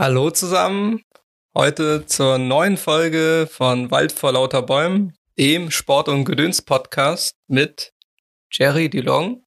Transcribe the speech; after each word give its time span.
Hallo 0.00 0.30
zusammen. 0.30 1.04
Heute 1.54 2.06
zur 2.06 2.38
neuen 2.38 2.78
Folge 2.78 3.46
von 3.52 3.90
Wald 3.90 4.12
vor 4.12 4.32
lauter 4.32 4.62
Bäumen, 4.62 5.12
dem 5.38 5.70
Sport- 5.70 6.08
und 6.08 6.24
Gedöns-Podcast 6.24 7.36
mit 7.48 7.92
Jerry 8.50 8.88
DeLong. 8.88 9.44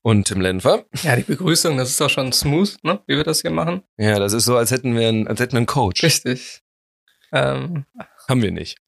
Und 0.00 0.28
Tim 0.28 0.40
Lenfer. 0.40 0.86
Ja, 1.02 1.14
die 1.14 1.24
Begrüßung, 1.24 1.76
das 1.76 1.90
ist 1.90 2.00
doch 2.00 2.08
schon 2.08 2.32
smooth, 2.32 2.78
ne? 2.84 3.02
wie 3.06 3.18
wir 3.18 3.22
das 3.22 3.42
hier 3.42 3.50
machen. 3.50 3.82
Ja, 3.98 4.18
das 4.18 4.32
ist 4.32 4.46
so, 4.46 4.56
als 4.56 4.70
hätten 4.70 4.96
wir 4.96 5.06
einen, 5.10 5.28
als 5.28 5.40
hätten 5.40 5.52
wir 5.52 5.58
einen 5.58 5.66
Coach. 5.66 6.02
Richtig. 6.02 6.62
Ähm, 7.30 7.84
Haben 8.30 8.40
wir 8.40 8.50
nicht. 8.50 8.78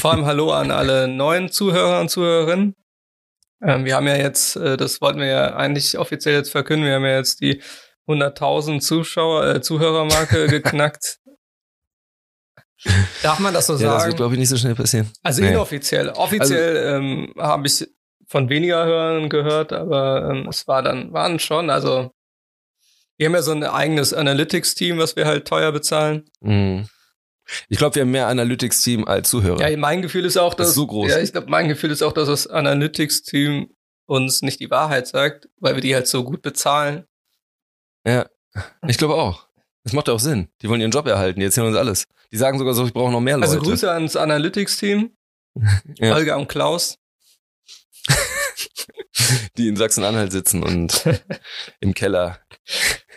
vor 0.00 0.10
allem 0.10 0.26
Hallo 0.26 0.50
an 0.50 0.72
alle 0.72 1.06
neuen 1.06 1.48
Zuhörer 1.48 2.00
und 2.00 2.08
Zuhörerinnen. 2.08 2.74
Ähm, 3.62 3.84
wir 3.84 3.94
haben 3.94 4.08
ja 4.08 4.16
jetzt, 4.16 4.56
äh, 4.56 4.76
das 4.76 5.00
wollten 5.00 5.20
wir 5.20 5.26
ja 5.26 5.54
eigentlich 5.54 5.96
offiziell 5.96 6.34
jetzt 6.34 6.50
verkünden, 6.50 6.86
wir 6.86 6.94
haben 6.94 7.04
ja 7.04 7.18
jetzt 7.18 7.40
die 7.40 7.62
100.000 8.08 8.80
Zuschauer, 8.80 9.46
äh, 9.46 9.60
Zuhörermarke 9.60 10.46
geknackt. 10.48 11.18
Darf 13.22 13.38
man 13.38 13.54
das 13.54 13.66
so 13.66 13.72
Ja, 13.74 13.78
sagen? 13.78 13.94
das 13.94 14.06
wird, 14.06 14.16
glaube 14.16 14.34
ich, 14.34 14.38
nicht 14.40 14.48
so 14.48 14.56
schnell 14.56 14.74
passieren. 14.74 15.10
Also 15.22 15.42
Nee. 15.42 15.50
inoffiziell. 15.50 16.10
Offiziell 16.10 16.94
ähm, 16.94 17.32
habe 17.38 17.66
ich 17.66 17.86
von 18.28 18.48
weniger 18.48 18.84
Hörern 18.84 19.28
gehört, 19.28 19.72
aber 19.72 20.28
ähm, 20.30 20.48
es 20.48 20.66
war 20.68 20.82
dann, 20.82 21.12
waren 21.12 21.38
schon, 21.38 21.70
also 21.70 22.10
wir 23.16 23.26
haben 23.26 23.34
ja 23.34 23.42
so 23.42 23.52
ein 23.52 23.64
eigenes 23.64 24.12
Analytics-Team, 24.12 24.98
was 24.98 25.16
wir 25.16 25.26
halt 25.26 25.48
teuer 25.48 25.72
bezahlen. 25.72 26.28
Mhm. 26.40 26.86
Ich 27.68 27.78
glaube, 27.78 27.94
wir 27.94 28.02
haben 28.02 28.10
mehr 28.10 28.26
Analytics-Team 28.26 29.04
als 29.06 29.30
Zuhörer. 29.30 29.68
Ja, 29.70 29.76
mein 29.76 30.02
Gefühl 30.02 30.24
ist 30.24 30.36
auch, 30.36 30.52
Das 30.54 30.66
dass 30.66 30.68
ist 30.70 30.74
so 30.74 30.86
groß. 30.86 31.10
Ja, 31.10 31.18
ich 31.20 31.32
glaube, 31.32 31.48
mein 31.48 31.68
Gefühl 31.68 31.92
ist 31.92 32.02
auch, 32.02 32.12
dass 32.12 32.28
das 32.28 32.46
Analytics-Team 32.46 33.70
uns 34.06 34.42
nicht 34.42 34.60
die 34.60 34.70
Wahrheit 34.70 35.06
sagt, 35.06 35.48
weil 35.58 35.74
wir 35.76 35.80
die 35.80 35.94
halt 35.94 36.08
so 36.08 36.24
gut 36.24 36.42
bezahlen. 36.42 37.04
Ja, 38.06 38.26
ich 38.86 38.98
glaube 38.98 39.14
auch. 39.14 39.46
Das 39.84 39.92
macht 39.92 40.08
ja 40.08 40.14
auch 40.14 40.20
Sinn. 40.20 40.48
Die 40.62 40.68
wollen 40.68 40.80
ihren 40.80 40.90
Job 40.90 41.06
erhalten, 41.06 41.40
die 41.40 41.46
erzählen 41.46 41.66
uns 41.66 41.76
alles. 41.76 42.06
Die 42.32 42.36
sagen 42.36 42.58
sogar 42.58 42.74
so, 42.74 42.84
ich 42.86 42.92
brauche 42.92 43.12
noch 43.12 43.20
mehr 43.20 43.36
Leute. 43.36 43.52
Also 43.52 43.60
Grüße 43.62 43.90
ans 43.90 44.16
Analytics-Team, 44.16 45.16
Ja. 45.98 46.14
Holger 46.14 46.36
und 46.36 46.48
Klaus. 46.48 46.98
Die 49.56 49.68
in 49.68 49.76
Sachsen-Anhalt 49.76 50.32
sitzen 50.32 50.62
und 50.62 51.04
im 51.80 51.94
Keller. 51.94 52.40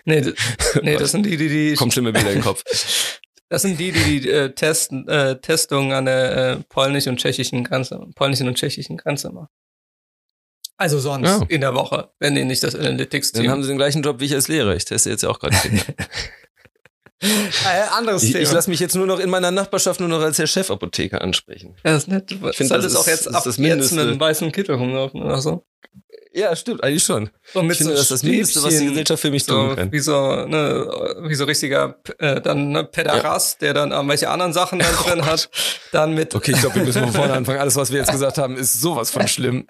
Nee, 0.06 0.34
nee, 0.82 0.96
das 0.96 1.12
sind 1.12 1.26
die, 1.26 1.38
die 1.38 1.50
die 1.50 1.76
Kommt 1.76 1.94
schlimme 1.94 2.14
Bilder 2.14 2.30
in 2.30 2.38
den 2.38 2.44
Kopf. 2.44 2.64
Das 3.50 3.64
sind 3.64 3.80
die, 3.80 3.92
die 3.92 4.22
die 4.22 4.30
äh, 4.30 4.54
testen, 4.54 5.08
äh, 5.08 5.40
Testungen 5.42 5.92
an 5.92 6.06
der 6.06 6.38
äh, 6.38 6.56
polnischen 6.70 7.10
und 7.10 7.18
tschechischen 7.18 7.64
Grenze, 7.64 8.00
polnischen 8.16 8.48
und 8.48 8.56
tschechischen 8.56 8.98
Grenze 8.98 9.32
machen. 9.32 9.50
Also 10.82 10.98
sonst 11.00 11.28
Ja. 11.28 11.42
in 11.50 11.60
der 11.62 11.76
Woche, 11.76 12.10
wenn 12.20 12.36
die 12.36 12.46
nicht 12.46 12.64
das 12.64 12.72
Dann 12.72 12.82
haben 12.82 12.88
Analytics-Team. 12.94 13.62
sie 13.64 13.68
den 13.68 13.78
gleichen 13.78 14.02
Job 14.02 14.20
wie 14.22 14.26
ich 14.26 14.34
als 14.34 14.48
Lehrer. 14.48 14.76
Ich 14.76 14.86
teste 14.86 15.10
jetzt 15.10 15.22
ja 15.24 15.30
auch 15.30 15.40
gerade 15.40 15.56
Kinder. 15.58 15.84
Äh, 17.22 17.82
anderes 17.98 18.24
Ich, 18.24 18.32
Thema. 18.32 18.44
ich 18.44 18.52
lasse 18.54 18.70
mich 18.70 18.80
jetzt 18.80 18.96
nur 18.96 19.06
noch 19.06 19.20
in 19.20 19.30
meiner 19.30 19.52
Nachbarschaft 19.52 20.00
nur 20.00 20.08
noch 20.08 20.22
als 20.22 20.38
der 20.38 20.48
Chefapotheker 20.48 21.22
ansprechen. 21.22 21.76
ja, 21.84 21.92
das 21.92 22.04
ist 22.04 22.08
nett. 22.08 22.32
Du 22.32 22.38
finde, 22.54 22.76
das 22.76 22.86
ist- 22.86 22.96
auch 22.96 23.08
jetzt 23.08 23.22
ist 23.22 23.28
ab 23.28 23.44
das 23.44 23.58
jetzt 23.58 23.60
Mindeste. 23.60 23.96
mit 23.96 24.08
einem 24.08 24.20
weißen 24.22 24.50
Kittel 24.54 24.76
rumlaufen 24.76 25.22
oder 25.22 25.42
so. 25.42 25.66
Ja, 26.32 26.56
stimmt, 26.56 26.82
eigentlich 26.82 27.04
schon. 27.04 27.30
Und 27.56 27.66
mit 27.68 27.74
Ich 27.74 27.80
finde, 27.80 27.92
so 27.94 27.98
das 27.98 28.02
ist 28.04 28.12
das 28.12 28.24
Mindeste, 28.24 28.64
was 28.64 28.78
die 28.78 28.86
Gesellschaft 28.86 29.22
für 29.22 29.32
mich 29.32 29.44
so, 29.44 29.52
tun 29.68 29.76
kann. 29.76 29.92
Wie 29.92 30.00
so, 30.00 30.46
ne, 30.46 30.88
wie 31.28 31.36
so 31.36 31.44
richtiger 31.44 32.00
äh, 32.20 32.40
dann 32.40 32.70
ne, 32.72 32.86
Pederast, 32.86 33.62
der 33.62 33.74
dann 33.74 33.92
irgendwelche 33.92 34.30
anderen 34.30 34.54
Sachen 34.54 34.80
dann 34.80 34.94
drin 35.04 35.26
hat. 35.26 35.50
Dann 35.92 36.14
mit 36.14 36.34
Okay, 36.36 36.52
ich 36.54 36.60
glaube, 36.62 36.76
wir 36.76 36.84
müssen 36.86 37.04
von 37.04 37.12
vorne 37.12 37.34
anfangen. 37.34 37.60
Alles, 37.60 37.76
was 37.76 37.92
wir 37.92 37.98
jetzt 38.00 38.12
gesagt 38.14 38.38
haben, 38.38 38.56
ist 38.56 38.80
sowas 38.80 39.12
von 39.12 39.28
schlimm. 39.28 39.68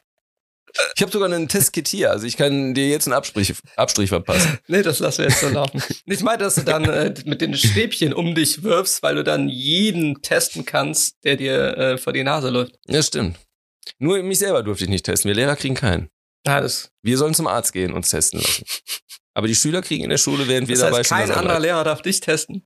Ich 0.96 1.02
habe 1.02 1.12
sogar 1.12 1.32
einen 1.32 1.48
Testkit 1.48 1.88
hier, 1.88 2.12
also 2.12 2.26
ich 2.26 2.38
kann 2.38 2.74
dir 2.74 2.88
jetzt 2.88 3.08
einen 3.08 3.14
Abstrich, 3.14 3.54
Abstrich 3.76 4.10
verpassen. 4.10 4.60
Nee, 4.68 4.82
das 4.82 5.00
lassen 5.00 5.20
wir 5.20 5.30
jetzt 5.30 5.42
so 5.42 5.50
laufen. 5.50 5.82
Ich 6.06 6.22
meine, 6.22 6.40
dass 6.40 6.56
du 6.56 6.62
dann 6.62 6.86
äh, 6.86 7.14
mit 7.26 7.42
den 7.42 7.56
Stäbchen 7.56 8.14
um 8.14 8.36
dich 8.36 8.64
wirfst, 8.64 9.02
weil 9.02 9.16
du 9.16 9.24
dann 9.24 9.50
jeden 9.50 10.22
testen 10.22 10.66
kannst, 10.66 11.24
der 11.24 11.38
dir 11.38 11.78
äh, 11.78 11.98
vor 11.98 12.14
die 12.14 12.24
Nase 12.24 12.50
läuft. 12.50 12.76
Ja, 12.88 13.02
stimmt. 13.02 13.38
Nur 13.98 14.22
mich 14.24 14.40
selber 14.40 14.64
durfte 14.64 14.84
ich 14.84 14.90
nicht 14.90 15.06
testen. 15.06 15.30
Wir 15.30 15.36
Lehrer 15.36 15.56
kriegen 15.56 15.76
keinen. 15.76 16.10
Ja, 16.46 16.62
das, 16.62 16.92
Wir 17.02 17.18
sollen 17.18 17.34
zum 17.34 17.48
Arzt 17.48 17.74
gehen 17.74 17.92
und 17.92 17.98
uns 17.98 18.10
testen 18.10 18.40
lassen. 18.40 18.64
Aber 19.34 19.48
die 19.48 19.56
Schüler 19.56 19.82
kriegen 19.82 20.04
in 20.04 20.10
der 20.10 20.18
Schule, 20.18 20.48
während 20.48 20.68
wir 20.68 20.76
das 20.76 20.84
dabei 20.84 21.00
heißt, 21.00 21.08
stehen, 21.08 21.18
kein 21.18 21.32
anderer 21.32 21.56
andere. 21.56 21.62
Lehrer 21.62 21.84
darf 21.84 22.02
dich 22.02 22.20
testen. 22.20 22.66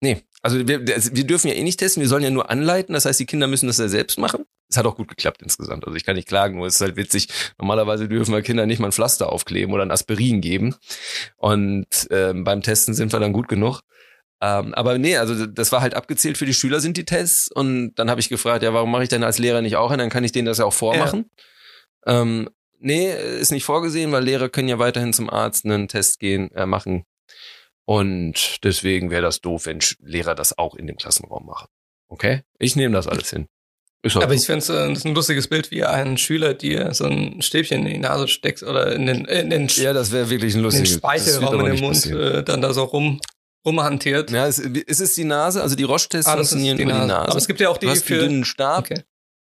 Nee, 0.00 0.22
also 0.42 0.66
wir, 0.66 0.84
also 0.94 1.10
wir 1.14 1.24
dürfen 1.24 1.48
ja 1.48 1.54
eh 1.54 1.62
nicht 1.62 1.78
testen, 1.78 2.02
wir 2.02 2.08
sollen 2.08 2.22
ja 2.22 2.30
nur 2.30 2.50
anleiten. 2.50 2.92
Das 2.92 3.06
heißt, 3.06 3.18
die 3.20 3.26
Kinder 3.26 3.46
müssen 3.46 3.66
das 3.66 3.78
ja 3.78 3.88
selbst 3.88 4.18
machen. 4.18 4.44
Es 4.68 4.76
hat 4.76 4.86
auch 4.86 4.96
gut 4.96 5.08
geklappt 5.08 5.42
insgesamt. 5.42 5.84
Also 5.84 5.96
ich 5.96 6.04
kann 6.04 6.16
nicht 6.16 6.28
klagen, 6.28 6.56
nur 6.56 6.66
es 6.66 6.76
ist 6.76 6.80
halt 6.80 6.96
witzig. 6.96 7.28
Normalerweise 7.58 8.08
dürfen 8.08 8.32
wir 8.32 8.42
Kinder 8.42 8.66
nicht 8.66 8.78
mal 8.78 8.88
ein 8.88 8.92
Pflaster 8.92 9.30
aufkleben 9.30 9.74
oder 9.74 9.84
ein 9.84 9.90
Aspirin 9.90 10.40
geben. 10.40 10.74
Und 11.36 11.86
ähm, 12.10 12.44
beim 12.44 12.62
Testen 12.62 12.94
sind 12.94 13.12
wir 13.12 13.20
dann 13.20 13.32
gut 13.32 13.48
genug. 13.48 13.82
Ähm, 14.40 14.74
aber 14.74 14.98
nee, 14.98 15.16
also 15.16 15.46
das 15.46 15.72
war 15.72 15.80
halt 15.80 15.94
abgezählt 15.94 16.36
für 16.36 16.46
die 16.46 16.54
Schüler 16.54 16.80
sind 16.80 16.96
die 16.96 17.04
Tests. 17.04 17.50
Und 17.50 17.94
dann 17.94 18.10
habe 18.10 18.20
ich 18.20 18.28
gefragt, 18.28 18.62
ja, 18.62 18.74
warum 18.74 18.90
mache 18.90 19.04
ich 19.04 19.08
denn 19.08 19.22
als 19.22 19.38
Lehrer 19.38 19.62
nicht 19.62 19.76
auch? 19.76 19.90
Und 19.90 19.98
dann 19.98 20.10
kann 20.10 20.24
ich 20.24 20.32
denen 20.32 20.46
das 20.46 20.58
ja 20.58 20.64
auch 20.64 20.72
vormachen. 20.72 21.30
Ähm, 22.06 22.50
nee, 22.78 23.12
ist 23.38 23.52
nicht 23.52 23.64
vorgesehen, 23.64 24.12
weil 24.12 24.24
Lehrer 24.24 24.48
können 24.48 24.68
ja 24.68 24.78
weiterhin 24.78 25.12
zum 25.12 25.30
Arzt 25.30 25.64
einen 25.64 25.88
Test 25.88 26.20
gehen, 26.20 26.50
äh, 26.52 26.66
machen. 26.66 27.04
Und 27.86 28.64
deswegen 28.64 29.10
wäre 29.10 29.22
das 29.22 29.40
doof, 29.40 29.66
wenn 29.66 29.80
Lehrer 30.00 30.34
das 30.34 30.56
auch 30.56 30.74
in 30.74 30.86
dem 30.86 30.96
Klassenraum 30.96 31.46
machen. 31.46 31.68
Okay? 32.08 32.42
Ich 32.58 32.76
nehme 32.76 32.94
das 32.94 33.06
alles 33.06 33.30
hin. 33.30 33.46
Ist 34.04 34.14
halt 34.16 34.24
Aber 34.24 34.34
so. 34.34 34.40
ich 34.40 34.46
finde 34.46 34.58
es 34.58 34.68
äh, 34.68 35.08
ein 35.08 35.14
lustiges 35.14 35.48
Bild, 35.48 35.70
wie 35.70 35.82
ein 35.82 36.18
Schüler 36.18 36.52
dir 36.52 36.92
so 36.92 37.04
ein 37.06 37.40
Stäbchen 37.40 37.86
in 37.86 37.92
die 37.94 37.98
Nase 37.98 38.28
steckt 38.28 38.62
oder 38.62 38.92
in 38.92 39.06
den, 39.06 39.24
in 39.24 39.48
den, 39.50 39.66
ja, 39.68 39.92
das 39.94 40.12
wäre 40.12 40.28
wirklich 40.28 40.52
ein 40.54 40.58
in 40.58 40.60
den 40.60 40.64
lustiges. 40.64 40.90
wird 40.92 40.98
Speichelraum 41.02 41.60
in 41.66 41.74
den 41.74 41.80
Mund 41.82 42.06
äh, 42.06 42.42
dann 42.44 42.60
da 42.60 42.74
so 42.74 42.84
rum 42.84 43.20
rumhantiert. 43.66 44.30
Ja, 44.30 44.46
es, 44.46 44.58
es 44.58 45.00
ist 45.00 45.16
die 45.16 45.24
Nase, 45.24 45.62
also 45.62 45.74
die 45.74 45.84
Roche-Tests 45.84 46.30
Ah, 46.30 46.34
funktionieren 46.34 46.76
die 46.76 46.82
über 46.82 46.92
die 46.92 46.98
Nase. 46.98 47.08
Nase. 47.08 47.28
Aber 47.30 47.38
es 47.38 47.46
gibt 47.46 47.60
ja 47.60 47.70
auch 47.70 47.78
die 47.78 47.86
du 47.86 47.92
hast 47.92 48.10
einen 48.10 48.20
für. 48.20 48.26
dünnen 48.28 48.44
Stab. 48.44 48.80
Okay. 48.90 49.02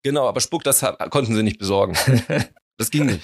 Genau, 0.03 0.29
aber 0.29 0.41
Spuck, 0.41 0.65
das 0.65 0.85
konnten 1.11 1.35
sie 1.35 1.43
nicht 1.43 1.59
besorgen. 1.59 1.97
Das 2.83 2.91
ging 2.91 3.07
nicht. 3.07 3.21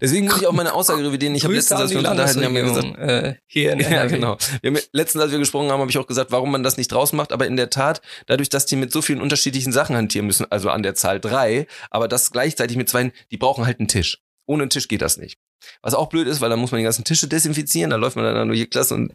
Deswegen 0.00 0.26
muss 0.26 0.40
ich 0.40 0.46
auch 0.46 0.52
meine 0.52 0.72
Aussage 0.72 1.04
revidieren. 1.04 1.34
Ich 1.34 1.44
habe 1.44 1.54
letztens, 1.54 1.78
als 1.78 1.90
wir 1.90 1.98
uns 1.98 2.08
unterhalten, 2.08 2.42
haben 2.42 2.54
gesagt, 2.54 2.98
äh, 2.98 3.34
hier 3.46 3.72
in 3.72 3.80
Ja, 3.92 4.06
genau. 4.06 4.38
Wir 4.62 4.70
haben, 4.70 4.80
letztens, 4.92 5.22
als 5.22 5.30
wir 5.30 5.38
gesprochen 5.38 5.70
haben, 5.70 5.80
habe 5.80 5.90
ich 5.90 5.98
auch 5.98 6.06
gesagt, 6.06 6.32
warum 6.32 6.50
man 6.50 6.62
das 6.62 6.78
nicht 6.78 6.90
draußen 6.90 7.14
macht. 7.14 7.32
Aber 7.32 7.46
in 7.46 7.56
der 7.56 7.68
Tat, 7.68 8.00
dadurch, 8.26 8.48
dass 8.48 8.64
die 8.64 8.76
mit 8.76 8.92
so 8.92 9.02
vielen 9.02 9.20
unterschiedlichen 9.20 9.72
Sachen 9.72 9.94
hantieren 9.94 10.26
müssen, 10.26 10.50
also 10.50 10.70
an 10.70 10.82
der 10.82 10.94
Zahl 10.94 11.20
drei, 11.20 11.66
aber 11.90 12.08
das 12.08 12.30
gleichzeitig 12.30 12.78
mit 12.78 12.88
zwei, 12.88 13.12
die 13.30 13.36
brauchen 13.36 13.66
halt 13.66 13.78
einen 13.78 13.88
Tisch. 13.88 14.22
Ohne 14.46 14.62
einen 14.62 14.70
Tisch 14.70 14.88
geht 14.88 15.02
das 15.02 15.18
nicht. 15.18 15.38
Was 15.82 15.92
auch 15.92 16.08
blöd 16.08 16.26
ist, 16.26 16.40
weil 16.40 16.48
dann 16.48 16.60
muss 16.60 16.70
man 16.70 16.78
die 16.78 16.84
ganzen 16.84 17.04
Tische 17.04 17.28
desinfizieren, 17.28 17.90
da 17.90 17.96
läuft 17.96 18.16
man 18.16 18.24
dann 18.24 18.48
durch 18.48 18.60
die 18.60 18.66
Klasse 18.66 18.94
und 18.94 19.14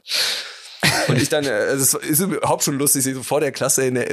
und 1.07 1.21
ich 1.21 1.29
dann, 1.29 1.45
äh, 1.45 1.65
es 1.67 1.93
ist 1.93 2.19
überhaupt 2.19 2.63
schon 2.63 2.77
lustig, 2.77 3.03
so 3.03 3.23
vor 3.23 3.39
der 3.39 3.51
Klasse 3.51 3.85
in 3.85 3.95
der, 3.95 4.07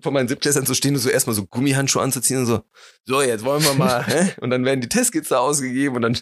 vor 0.00 0.12
meinen 0.12 0.28
Siebtklässern 0.28 0.66
zu 0.66 0.74
stehen 0.74 0.94
und 0.94 1.00
so 1.00 1.08
erstmal 1.10 1.34
so 1.34 1.46
Gummihandschuhe 1.46 2.02
anzuziehen 2.02 2.40
und 2.40 2.46
so, 2.46 2.62
so, 3.04 3.22
jetzt 3.22 3.44
wollen 3.44 3.62
wir 3.64 3.74
mal, 3.74 4.04
hä? 4.06 4.32
Und 4.40 4.50
dann 4.50 4.64
werden 4.64 4.80
die 4.80 4.88
Testkits 4.88 5.28
da 5.28 5.38
ausgegeben 5.38 5.96
und 5.96 6.02
dann, 6.02 6.18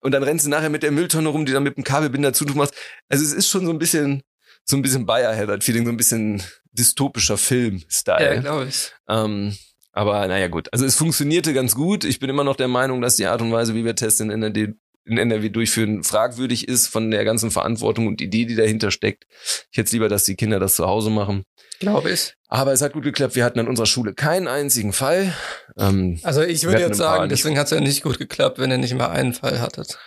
und 0.00 0.12
dann 0.12 0.22
rennst 0.22 0.46
du 0.46 0.50
nachher 0.50 0.70
mit 0.70 0.82
der 0.82 0.92
Mülltonne 0.92 1.28
rum, 1.28 1.46
die 1.46 1.52
dann 1.52 1.62
mit 1.62 1.76
dem 1.76 1.84
Kabelbinder 1.84 2.32
zutun 2.32 2.56
machst. 2.56 2.74
Also 3.08 3.24
es 3.24 3.32
ist 3.32 3.48
schon 3.48 3.66
so 3.66 3.72
ein 3.72 3.78
bisschen, 3.78 4.22
so 4.64 4.76
ein 4.76 4.82
bisschen 4.82 5.06
Bayer-Headed-Feeling, 5.06 5.84
so 5.84 5.90
ein 5.90 5.96
bisschen 5.96 6.42
dystopischer 6.72 7.34
Ja, 7.34 7.38
Film-Style. 7.38 8.40
glaube 8.40 8.66
ich. 8.66 8.92
ähm, 9.08 9.56
aber 9.94 10.26
naja, 10.26 10.48
gut. 10.48 10.72
Also 10.72 10.86
es 10.86 10.96
funktionierte 10.96 11.52
ganz 11.52 11.74
gut. 11.74 12.04
Ich 12.04 12.18
bin 12.18 12.30
immer 12.30 12.44
noch 12.44 12.56
der 12.56 12.68
Meinung, 12.68 13.02
dass 13.02 13.16
die 13.16 13.26
Art 13.26 13.42
und 13.42 13.52
Weise, 13.52 13.74
wie 13.74 13.84
wir 13.84 13.94
Tests 13.94 14.20
in 14.20 14.30
NRW, 14.30 14.68
in 15.04 15.18
NRW 15.18 15.48
durchführen, 15.48 16.04
fragwürdig 16.04 16.68
ist 16.68 16.86
von 16.86 17.10
der 17.10 17.24
ganzen 17.24 17.50
Verantwortung 17.50 18.06
und 18.06 18.20
Idee, 18.20 18.44
die 18.44 18.54
dahinter 18.54 18.90
steckt. 18.90 19.24
Ich 19.70 19.78
hätte 19.78 19.92
lieber, 19.92 20.08
dass 20.08 20.24
die 20.24 20.36
Kinder 20.36 20.60
das 20.60 20.76
zu 20.76 20.86
Hause 20.86 21.10
machen. 21.10 21.44
Glaube 21.80 22.10
ich. 22.12 22.34
Aber 22.48 22.72
es 22.72 22.80
hat 22.82 22.92
gut 22.92 23.02
geklappt. 23.02 23.34
Wir 23.34 23.44
hatten 23.44 23.58
an 23.58 23.66
unserer 23.66 23.86
Schule 23.86 24.14
keinen 24.14 24.46
einzigen 24.46 24.92
Fall. 24.92 25.32
Ähm, 25.76 26.20
Also 26.22 26.42
ich 26.42 26.62
würde 26.64 26.80
jetzt 26.80 26.98
sagen, 26.98 27.28
deswegen 27.28 27.58
hat 27.58 27.64
es 27.66 27.72
ja 27.72 27.80
nicht 27.80 28.02
gut 28.02 28.18
geklappt, 28.18 28.58
wenn 28.58 28.70
ihr 28.70 28.78
nicht 28.78 28.94
mal 28.94 29.08
einen 29.10 29.32
Fall 29.34 29.60
hattet. 29.60 29.98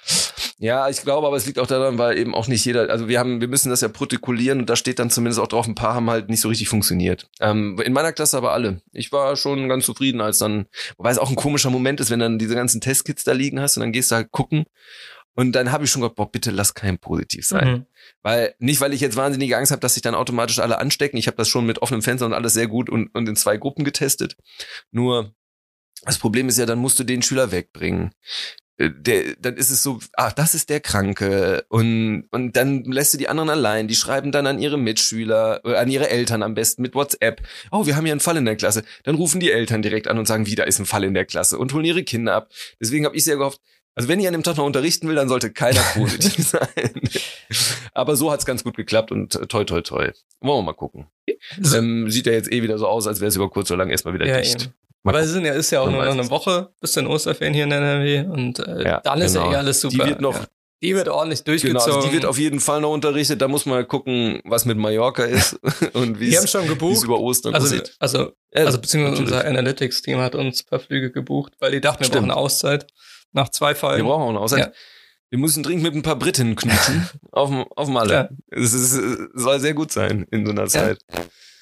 Ja, 0.58 0.88
ich 0.88 1.02
glaube, 1.02 1.28
aber 1.28 1.36
es 1.36 1.46
liegt 1.46 1.60
auch 1.60 1.68
daran, 1.68 1.98
weil 1.98 2.18
eben 2.18 2.34
auch 2.34 2.48
nicht 2.48 2.64
jeder, 2.64 2.90
also 2.90 3.10
wir 3.10 3.20
haben, 3.20 3.42
wir 3.42 3.50
müssen 3.50 3.70
das 3.70 3.82
ja 3.82 3.90
protokollieren 3.90 4.60
und 4.60 4.70
da 4.70 4.78
steht 4.78 5.00
dann 5.00 5.10
zumindest 5.10 5.42
auch 5.42 5.48
drauf, 5.48 5.68
ein 5.68 5.76
paar 5.76 5.96
haben 5.96 6.10
halt 6.10 6.30
nicht 6.30 6.40
so 6.40 6.48
richtig 6.48 6.70
funktioniert. 6.70 7.30
Ähm, 7.42 7.78
in 7.84 7.92
meiner 7.92 8.14
Klasse 8.14 8.38
aber 8.38 8.54
alle. 8.54 8.82
Ich 8.94 9.12
war 9.12 9.36
schon 9.36 9.68
ganz 9.68 9.86
zufrieden, 9.86 10.22
als 10.22 10.38
dann, 10.38 10.68
wobei 10.98 11.12
es 11.12 11.18
auch 11.18 11.30
ein 11.30 11.36
komischer 11.36 11.70
Moment 11.70 12.00
ist, 12.00 12.10
wenn 12.10 12.20
dann 12.20 12.40
diese 12.40 12.56
ganzen 12.56 12.80
Testkits 12.80 13.26
da 13.26 13.34
liegen 13.34 13.60
hast 13.60 13.76
und 13.76 13.82
dann 13.82 13.92
gehst 13.92 14.12
du 14.12 14.16
halt 14.16 14.32
gucken 14.32 14.66
und 15.36 15.52
dann 15.52 15.72
habe 15.72 15.84
ich 15.84 15.92
schon 15.92 16.02
gedacht, 16.02 16.16
boah, 16.16 16.32
bitte 16.32 16.52
lass 16.52 16.74
kein 16.74 16.98
positiv 16.98 17.46
sein. 17.46 17.68
Mhm. 17.68 17.86
Weil, 18.24 18.56
nicht 18.60 18.80
weil 18.80 18.94
ich 18.94 19.02
jetzt 19.02 19.18
wahnsinnige 19.18 19.58
Angst 19.58 19.72
habe, 19.72 19.82
dass 19.82 19.96
sich 19.96 20.02
dann 20.02 20.16
automatisch 20.16 20.60
alle 20.60 20.80
anstecken. 20.80 21.18
Ich 21.18 21.28
habe 21.28 21.38
das 21.38 21.50
schon 21.50 21.66
mit 21.66 21.82
offenem 21.82 22.02
Fenster 22.02 22.26
und 22.26 22.34
alles 22.34 22.54
sehr 22.54 22.68
gut 22.68 22.90
und, 22.90 23.14
und 23.14 23.28
in 23.28 23.36
zwei 23.36 23.58
Gruppen 23.58 23.84
getestet. 23.84 24.38
Nur, 24.92 25.36
das 26.04 26.18
Problem 26.18 26.48
ist 26.48 26.58
ja, 26.58 26.66
dann 26.66 26.80
musst 26.80 27.00
du 27.00 27.04
den 27.04 27.22
Schüler 27.22 27.52
wegbringen. 27.52 28.12
Äh, 28.78 28.90
Der, 28.92 29.36
dann 29.40 29.56
ist 29.58 29.70
es 29.72 29.84
so, 29.84 30.00
ach, 30.14 30.34
das 30.34 30.54
ist 30.56 30.70
der 30.70 30.80
Kranke. 30.80 31.66
Und, 31.70 32.28
und 32.32 32.56
dann 32.58 32.84
lässt 32.86 33.14
du 33.14 33.18
die 33.18 33.28
anderen 33.30 33.50
allein. 33.50 33.88
Die 33.88 33.96
schreiben 33.96 34.32
dann 34.32 34.48
an 34.48 34.60
ihre 34.60 34.78
Mitschüler, 34.78 35.62
äh, 35.66 35.76
an 35.76 35.90
ihre 35.90 36.10
Eltern 36.10 36.44
am 36.44 36.54
besten 36.54 36.82
mit 36.82 36.96
WhatsApp. 36.96 37.42
Oh, 37.72 37.86
wir 37.86 37.96
haben 37.96 38.06
hier 38.06 38.14
einen 38.14 38.20
Fall 38.20 38.38
in 38.38 38.46
der 38.46 38.56
Klasse. 38.56 38.84
Dann 39.04 39.16
rufen 39.16 39.40
die 39.40 39.52
Eltern 39.52 39.82
direkt 39.82 40.08
an 40.08 40.18
und 40.18 40.28
sagen, 40.28 40.46
wieder 40.46 40.68
ist 40.68 40.80
ein 40.80 40.86
Fall 40.86 41.04
in 41.04 41.14
der 41.14 41.26
Klasse 41.26 41.58
und 41.58 41.74
holen 41.74 41.86
ihre 41.86 42.04
Kinder 42.04 42.34
ab. 42.36 42.50
Deswegen 42.82 43.06
habe 43.06 43.16
ich 43.16 43.24
sehr 43.24 43.38
gehofft, 43.38 43.60
Also 43.96 44.10
wenn 44.10 44.20
ich 44.20 44.28
an 44.28 44.34
dem 44.34 44.44
Tag 44.44 44.58
noch 44.58 44.66
unterrichten 44.66 45.08
will, 45.08 45.16
dann 45.16 45.30
sollte 45.30 45.52
keiner 45.52 45.80
positiv 45.94 46.46
sein. 46.48 46.92
Aber 47.94 48.16
so 48.18 48.30
hat's 48.32 48.46
ganz 48.46 48.64
gut 48.64 48.76
geklappt 48.76 49.12
und 49.12 49.36
äh, 49.36 49.48
toi 49.48 49.64
toi 49.64 49.82
toi. 49.82 50.12
Wollen 50.42 50.60
wir 50.60 50.64
mal 50.64 50.74
gucken. 50.74 51.08
Ähm, 51.74 52.10
sieht 52.12 52.26
ja 52.28 52.34
jetzt 52.34 52.52
eh 52.52 52.62
wieder 52.62 52.78
so 52.78 52.88
aus, 52.88 53.08
als 53.08 53.22
wäre 53.22 53.30
es 53.30 53.36
über 53.38 53.50
kurz 53.50 53.72
oder 53.72 53.78
lang 53.80 53.90
erstmal 53.90 54.14
wieder 54.14 54.28
Ja, 54.28 54.42
dicht. 54.42 54.64
eben. 54.64 54.74
Gucken. 55.14 55.26
es 55.28 55.32
sind 55.32 55.46
ja, 55.46 55.54
ist 55.54 55.72
ja 55.72 55.82
auch 55.82 55.90
nur 55.90 56.04
noch 56.04 56.12
eine. 56.12 56.30
Woche 56.30 56.70
bis 56.82 56.94
den 56.94 57.08
Osterferien 57.08 57.54
hier 57.54 57.64
in 57.66 57.72
NRW 57.72 58.26
und 58.28 58.60
äh, 58.60 58.84
Ja, 58.84 59.02
dann 59.02 59.22
ist 59.22 59.36
ja 59.36 59.42
genau. 59.42 59.54
eh 59.54 59.58
alles 59.58 59.82
super. 59.82 60.04
Die 60.04 60.10
wird 60.10 60.22
noch- 60.22 60.36
ja. 60.36 60.46
die 60.84 60.96
wird 60.96 61.08
ordentlich 61.10 61.44
Genau, 61.44 61.52
durchgezogen. 61.54 61.96
also 61.96 62.08
die 62.08 62.14
wird 62.14 62.26
auf 62.26 62.38
jeden 62.38 62.60
Fall 62.60 62.82
noch 62.82 62.92
unterrichtet. 62.92 63.42
Da 63.42 63.48
muss 63.48 63.66
man 63.66 63.88
gucken, 63.88 64.42
was 64.46 64.66
mit 64.66 64.78
Mallorca 64.78 65.24
ist 65.24 65.54
und 65.94 66.20
wie 66.20 66.30
die 66.30 66.38
haben 66.38 66.46
es 66.46 67.04
über 67.04 67.20
Ostern 67.20 67.54
Also, 67.56 67.68
aussieht. 67.68 67.96
also, 68.00 68.32
Ja, 68.54 68.66
also 68.66 68.80
beziehungsweise 68.80 69.22
natürlich. 69.24 69.34
unser 69.40 69.48
Analytics-Team 69.50 70.20
hat 70.20 70.36
uns 70.36 70.62
ein 70.62 70.66
paar 70.70 70.80
Flüge 70.80 71.12
gebucht, 71.12 71.54
weil 71.60 71.72
die 71.72 71.82
dachten, 71.82 72.00
wir 72.02 72.06
Stimmt. 72.06 72.22
brauchen 72.28 72.32
eine 72.32 72.40
Auszeit. 72.40 72.88
Nach 73.32 73.50
zwei 73.50 73.70
Wir 73.72 73.76
Folgen. 73.76 74.04
brauchen 74.06 74.24
auch 74.24 74.30
eine 74.30 74.40
Auszeit. 74.40 74.60
Ja. 74.68 74.72
Wir 75.32 75.40
müssen 75.40 75.64
dringend 75.64 75.84
mit 75.84 75.94
ein 75.96 76.04
paar 76.04 76.16
Britinnen 76.18 76.56
knutschen 76.56 77.10
auf 77.32 77.50
dem 77.50 77.64
auf 77.76 77.88
Malle. 77.90 78.14
Ja. 78.14 78.30
Es, 78.52 78.74
ist, 78.74 78.94
es 78.94 79.18
soll 79.34 79.60
sehr 79.60 79.74
gut 79.74 79.92
sein 79.92 80.26
in 80.32 80.46
so 80.46 80.52
einer 80.52 80.68
Zeit. 80.68 81.00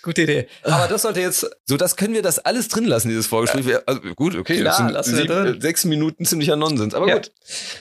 Gute 0.03 0.23
Idee. 0.23 0.47
Aber 0.63 0.87
das 0.87 1.01
sollte 1.03 1.21
jetzt, 1.21 1.49
So, 1.65 1.77
das 1.77 1.95
können 1.95 2.13
wir 2.13 2.21
das 2.21 2.37
alles 2.37 2.67
drin 2.67 2.83
lassen, 2.85 3.07
dieses 3.07 3.25
Vorgespräch. 3.27 3.65
Wir, 3.65 3.83
also, 3.87 4.01
gut, 4.15 4.35
okay, 4.35 4.57
Klar, 4.59 4.65
das 4.65 4.77
sind 4.77 4.89
lassen 4.91 5.11
wir 5.13 5.21
sieben, 5.21 5.33
drin. 5.45 5.57
äh, 5.57 5.61
sechs 5.61 5.85
Minuten 5.85 6.25
ziemlicher 6.25 6.55
Nonsens. 6.57 6.93
Aber 6.93 7.07
Ja. 7.07 7.15
gut, 7.15 7.31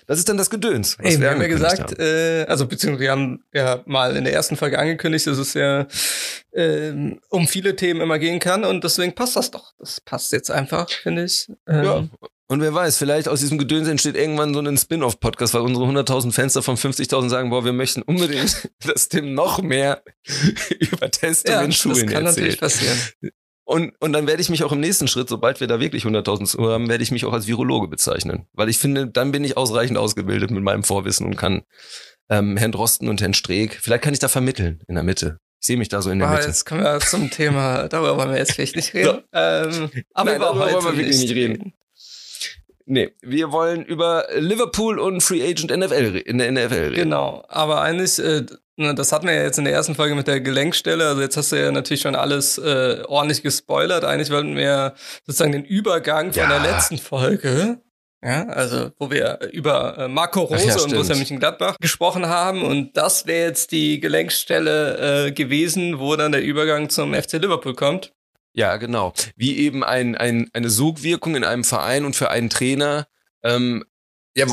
das 0.07 0.19
ist 0.21 0.29
dann 0.29 0.37
das 0.39 0.49
Gedöns. 0.49 0.97
ey, 1.01 1.21
wir 1.21 1.31
haben 1.31 1.43
ja 1.43 1.49
gesagt, 1.49 1.99
äh, 1.99 2.45
also 2.49 2.67
beziehungsweise 2.67 3.03
wir 3.03 3.11
haben 3.11 3.45
ja 3.53 3.83
mal 3.87 4.17
in 4.17 4.23
der 4.25 4.33
ersten 4.33 4.57
Folge 4.57 4.79
angekündigt, 4.79 5.27
dass 5.27 5.37
es 5.39 5.55
ja 5.55 5.87
ähm, 6.55 7.21
um 7.29 7.49
viele 7.49 7.77
Themen 7.77 8.01
immer 8.01 8.19
gehen 8.19 8.39
kann 8.39 8.65
und 8.65 8.85
deswegen 8.85 9.15
passt 9.15 9.37
das 9.37 9.51
doch. 9.51 9.73
Das 9.79 10.01
passt 10.01 10.33
jetzt 10.33 10.51
einfach, 10.51 10.89
finde 10.91 11.25
ich. 11.25 11.49
Ähm, 11.67 11.85
Ja. 11.85 12.05
Und 12.53 12.61
wer 12.61 12.75
weiß, 12.75 12.99
vielleicht 12.99 13.29
aus 13.29 13.41
diesem 13.41 13.57
Gedöns 13.57 13.89
entsteht 13.89 14.15
irgendwann 14.15 14.53
so 14.53 14.61
ein 14.61 14.77
Spin-off-Podcast, 14.77 15.55
weil 15.55 15.63
unsere 15.63 15.87
100.000 15.87 16.33
Fans 16.33 16.53
davon 16.53 16.77
50.000 16.77 17.31
sagen, 17.31 17.49
boah, 17.51 17.65
wir 17.65 17.73
möchten 17.73 18.03
unbedingt, 18.03 18.71
dass 18.87 19.09
Tim 19.09 19.33
noch 19.35 19.63
mehr 19.63 20.03
über 20.79 21.11
Testung 21.11 21.53
ja, 21.55 21.61
in 21.63 21.71
das 21.71 21.79
Schulen 21.79 22.07
kann 22.09 22.25
natürlich 22.25 22.61
erzählt. 22.61 22.93
passieren. 23.21 23.33
Und, 23.65 23.95
und 24.01 24.13
dann 24.13 24.27
werde 24.27 24.43
ich 24.43 24.51
mich 24.51 24.65
auch 24.65 24.73
im 24.73 24.81
nächsten 24.81 25.09
Schritt, 25.09 25.29
sobald 25.31 25.61
wir 25.61 25.67
da 25.67 25.81
wirklich 25.81 26.05
100.000 26.05 26.45
Zuhörer 26.45 26.75
haben, 26.75 26.89
werde 26.91 27.03
ich 27.03 27.11
mich 27.11 27.25
auch 27.25 27.33
als 27.33 27.47
Virologe 27.47 27.89
bezeichnen. 27.89 28.47
Weil 28.53 28.69
ich 28.69 28.77
finde, 28.77 29.07
dann 29.07 29.33
bin 29.33 29.45
ich 29.45 29.57
ausreichend 29.57 29.97
ausgebildet 29.97 30.51
mit 30.51 30.63
meinem 30.63 30.83
Vorwissen 30.85 31.27
und 31.27 31.37
kann 31.37 31.63
ähm, 32.29 32.57
Herrn 32.59 32.73
Drosten 32.73 33.09
und 33.09 33.21
Herrn 33.23 33.35
Streeck, 33.35 33.79
vielleicht 33.81 34.03
kann 34.05 34.13
ich 34.13 34.19
da 34.21 34.29
vermitteln 34.29 34.83
in 34.89 34.95
der 34.97 35.05
Mitte. 35.05 35.39
Ich 35.61 35.69
sehe 35.69 35.77
mich 35.79 35.89
da 35.89 36.03
so 36.03 36.11
in 36.11 36.19
der 36.19 36.29
Ah, 36.29 36.33
Mitte. 36.35 36.49
jetzt 36.49 36.67
kommen 36.67 36.83
wir 36.83 36.99
zum 37.01 37.31
Thema, 37.31 37.89
darüber 37.89 38.17
wollen 38.19 38.31
wir 38.33 38.39
jetzt 38.39 38.53
vielleicht 38.53 38.77
nicht 38.77 38.93
reden. 38.95 39.23
Ähm, 39.33 39.91
aber 40.13 40.31
Nein, 40.31 40.37
über 40.37 40.45
darüber 40.47 40.73
wollen 40.73 40.85
wir 40.85 40.97
wirklich 40.99 41.19
nicht 41.21 41.35
reden. 41.35 41.73
Nee, 42.87 43.13
wir 43.23 43.53
wollen 43.53 43.85
über 43.85 44.27
Liverpool 44.37 44.99
und 44.99 45.23
Free 45.23 45.43
Agent 45.43 45.71
NFL 45.77 46.17
in 46.25 46.39
der 46.39 46.51
NFL 46.53 46.75
reden. 46.75 46.95
Genau, 46.95 47.45
aber 47.49 47.81
eigentlich, 47.83 48.19
äh, 48.19 48.43
das 48.77 49.13
hatten 49.13 49.27
wir 49.27 49.35
ja 49.35 49.43
jetzt 49.43 49.59
in 49.59 49.65
der 49.65 49.73
ersten 49.75 49.95
Folge 49.95 50.15
mit 50.15 50.27
der 50.27 50.41
Gelenkstelle, 50.41 51.07
also 51.07 51.21
jetzt 51.21 51.37
hast 51.37 51.53
du 51.53 51.57
ja 51.57 51.71
natürlich 51.71 52.01
schon 52.01 52.15
alles 52.17 52.59
äh, 52.59 53.03
ordentlich 53.07 53.43
gespoilert. 53.43 54.05
Eigentlich 54.05 54.31
wollten 54.31 54.57
wir 54.57 54.95
sozusagen 55.27 55.53
den 55.53 55.65
Übergang 55.65 56.33
von 56.33 56.43
Ja. 56.43 56.49
der 56.49 56.73
letzten 56.73 56.99
Folge, 56.99 57.81
ja, 58.25 58.47
also 58.47 58.91
wo 58.99 59.11
wir 59.11 59.39
über 59.53 59.99
äh, 59.99 60.09
Marco 60.09 60.41
Rose 60.43 60.67
ja, 60.67 60.77
und. 60.81 60.91
Borussia 60.93 61.15
Mönchengladbach 61.17 61.77
gesprochen 61.81 62.27
haben 62.27 62.63
und 62.63 62.97
das 62.97 63.27
wäre 63.27 63.49
jetzt 63.49 63.73
die 63.73 64.01
Gelenkstelle 64.01 65.27
äh, 65.27 65.33
gewesen, 65.33 65.99
wo 65.99 66.15
dann 66.17 66.33
der 66.33 66.43
Übergang 66.43 66.89
zum 66.89 67.15
FC 67.15 67.35
Liverpool 67.35 67.75
kommt. 67.75 68.13
Ja, 68.55 68.77
genau. 68.77 69.13
Wie 69.37 69.59
eben 69.59 69.83
ein, 69.83 70.15
ein, 70.15 70.51
eine 70.53 70.71
Sogwirkung 70.71 71.37
in 71.37 71.45
einem 71.45 71.65
Verein 71.65 72.05
und 72.05 72.17
für 72.17 72.31
einen 72.31 72.51
Trainer. 72.51 73.07
Ähm, 73.43 73.85
ja, 74.35 74.47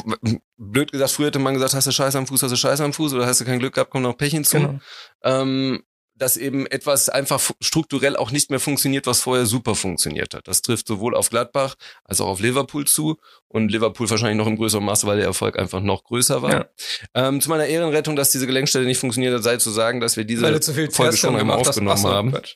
blöd 0.58 0.92
gesagt, 0.92 1.12
früher 1.12 1.28
hätte 1.28 1.40
man 1.40 1.54
gesagt, 1.54 1.74
hast 1.74 1.88
du 1.88 1.92
Scheiß 1.92 2.16
am 2.16 2.28
Fuß, 2.28 2.44
hast 2.44 2.52
du 2.52 2.58
Scheiß 2.58 2.82
am 2.82 2.94
Fuß 2.94 3.14
oder 3.14 3.26
hast 3.26 3.40
du 3.42 3.46
kein 3.46 3.60
Glück 3.60 3.76
gehabt, 3.76 3.92
kommt 3.92 4.04
noch 4.04 4.18
Pech 4.18 4.32
hinzu. 4.32 4.58
Genau. 4.58 4.80
ähm, 5.24 5.84
dass 6.20 6.38
eben 6.38 6.68
etwas 6.68 7.08
einfach 7.10 7.40
strukturell 7.62 8.18
auch 8.18 8.32
nicht 8.32 8.50
mehr 8.50 8.60
funktioniert, 8.60 9.08
was 9.08 9.22
vorher 9.22 9.46
super 9.46 9.74
funktioniert 9.74 10.34
hat. 10.34 10.48
Das 10.48 10.62
trifft 10.62 10.88
sowohl 10.88 11.16
auf 11.16 11.30
Gladbach 11.30 11.76
als 12.04 12.20
auch 12.20 12.28
auf 12.28 12.42
Liverpool 12.42 12.86
zu 12.86 13.18
und 13.48 13.72
Liverpool 13.72 14.10
wahrscheinlich 14.10 14.38
noch 14.38 14.48
im 14.48 14.58
größeren 14.58 14.84
Maße, 14.84 15.08
weil 15.08 15.18
der 15.18 15.26
Erfolg 15.26 15.58
einfach 15.58 15.82
noch 15.82 16.04
größer 16.04 16.42
war. 16.42 16.52
Ja. 16.52 16.66
Ähm, 17.14 17.40
zu 17.40 17.50
meiner 17.50 17.68
Ehrenrettung, 17.68 18.16
dass 18.18 18.32
diese 18.32 18.48
Gelenkstelle 18.48 18.86
nicht 18.86 19.00
funktioniert 19.00 19.34
hat, 19.34 19.44
sei 19.44 19.58
zu 19.58 19.70
sagen, 19.70 20.02
dass 20.02 20.18
wir 20.18 20.26
diese 20.26 20.62
Folge 20.92 21.18
schon 21.18 21.38
einmal 21.38 21.58
aufgenommen 21.58 22.04
haben. 22.04 22.32
Quatsch. 22.32 22.56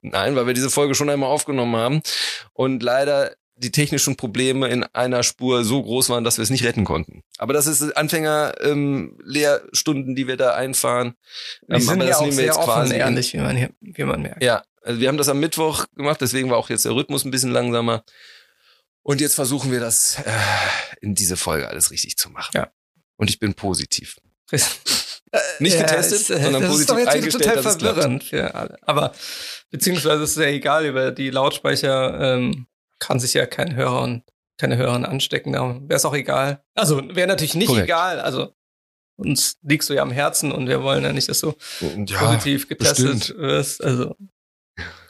Nein, 0.00 0.36
weil 0.36 0.46
wir 0.46 0.54
diese 0.54 0.70
Folge 0.70 0.94
schon 0.94 1.10
einmal 1.10 1.28
aufgenommen 1.30 1.76
haben 1.76 2.02
und 2.52 2.82
leider 2.82 3.32
die 3.56 3.72
technischen 3.72 4.16
Probleme 4.16 4.68
in 4.68 4.84
einer 4.84 5.22
Spur 5.22 5.64
so 5.64 5.82
groß 5.82 6.10
waren, 6.10 6.24
dass 6.24 6.38
wir 6.38 6.42
es 6.44 6.50
nicht 6.50 6.64
retten 6.64 6.84
konnten. 6.84 7.22
Aber 7.38 7.52
das 7.52 7.66
ist 7.66 7.96
Anfänger 7.96 8.54
ähm, 8.60 9.18
die 10.14 10.28
wir 10.28 10.36
da 10.36 10.54
einfahren. 10.54 11.14
Wir 11.66 11.76
Ähm, 11.76 11.82
sind 11.82 11.90
aber 11.94 12.04
ja 12.04 12.08
das 12.10 12.16
auch 12.18 12.20
nehmen 12.22 12.32
wir 12.32 12.36
sehr 12.36 12.44
jetzt 12.46 12.56
offen 12.58 12.66
quasi 12.66 12.96
ehrlich, 12.96 13.32
wie 13.32 13.38
man, 13.38 13.56
hier, 13.56 13.70
wie 13.80 14.04
man 14.04 14.22
merkt. 14.22 14.42
Ja, 14.42 14.62
also 14.82 15.00
wir 15.00 15.08
haben 15.08 15.18
das 15.18 15.28
am 15.28 15.40
Mittwoch 15.40 15.86
gemacht, 15.96 16.20
deswegen 16.20 16.50
war 16.50 16.56
auch 16.56 16.70
jetzt 16.70 16.84
der 16.84 16.92
Rhythmus 16.92 17.24
ein 17.24 17.30
bisschen 17.30 17.50
langsamer. 17.50 18.04
Und 19.02 19.20
jetzt 19.20 19.34
versuchen 19.34 19.72
wir 19.72 19.80
das 19.80 20.18
äh, 20.18 20.32
in 21.00 21.14
diese 21.14 21.36
Folge 21.36 21.68
alles 21.68 21.90
richtig 21.90 22.16
zu 22.16 22.30
machen. 22.30 22.52
Ja. 22.54 22.70
Und 23.16 23.30
ich 23.30 23.38
bin 23.38 23.54
positiv. 23.54 24.16
Äh, 25.32 25.38
Nicht 25.58 25.78
getestet, 25.78 26.20
ist, 26.20 26.30
äh, 26.30 26.42
sondern 26.42 26.62
das 26.62 26.70
positiv 26.70 26.80
ist 26.80 26.90
doch 26.90 26.98
jetzt 26.98 27.08
eingestellt, 27.08 27.44
total 27.44 27.62
verwirrend 27.62 28.24
für 28.24 28.54
alle. 28.54 28.78
Aber 28.82 29.12
beziehungsweise 29.70 30.22
ist 30.22 30.30
es 30.30 30.42
ja 30.42 30.48
egal, 30.50 30.86
über 30.86 31.10
die 31.12 31.30
Lautsprecher 31.30 32.18
ähm, 32.20 32.66
kann 32.98 33.20
sich 33.20 33.34
ja 33.34 33.46
kein 33.46 33.74
Hörer 33.76 34.02
und 34.02 34.22
keine 34.58 34.76
Hörerin 34.76 35.04
anstecken. 35.04 35.52
Wäre 35.54 35.84
es 35.96 36.04
auch 36.04 36.14
egal. 36.14 36.62
Also 36.74 37.02
wäre 37.14 37.28
natürlich 37.28 37.54
nicht 37.54 37.68
Korrekt. 37.68 37.84
egal. 37.84 38.20
Also 38.20 38.52
uns 39.16 39.56
liegst 39.62 39.88
du 39.90 39.94
ja 39.94 40.02
am 40.02 40.10
Herzen 40.10 40.50
und 40.52 40.68
wir 40.68 40.82
wollen 40.82 41.04
ja 41.04 41.12
nicht, 41.12 41.28
dass 41.28 41.40
du 41.40 41.54
Und 41.80 42.12
positiv 42.14 42.68
getestet 42.68 43.18
bestimmt. 43.18 43.38
wirst. 43.38 43.84
Also 43.84 44.16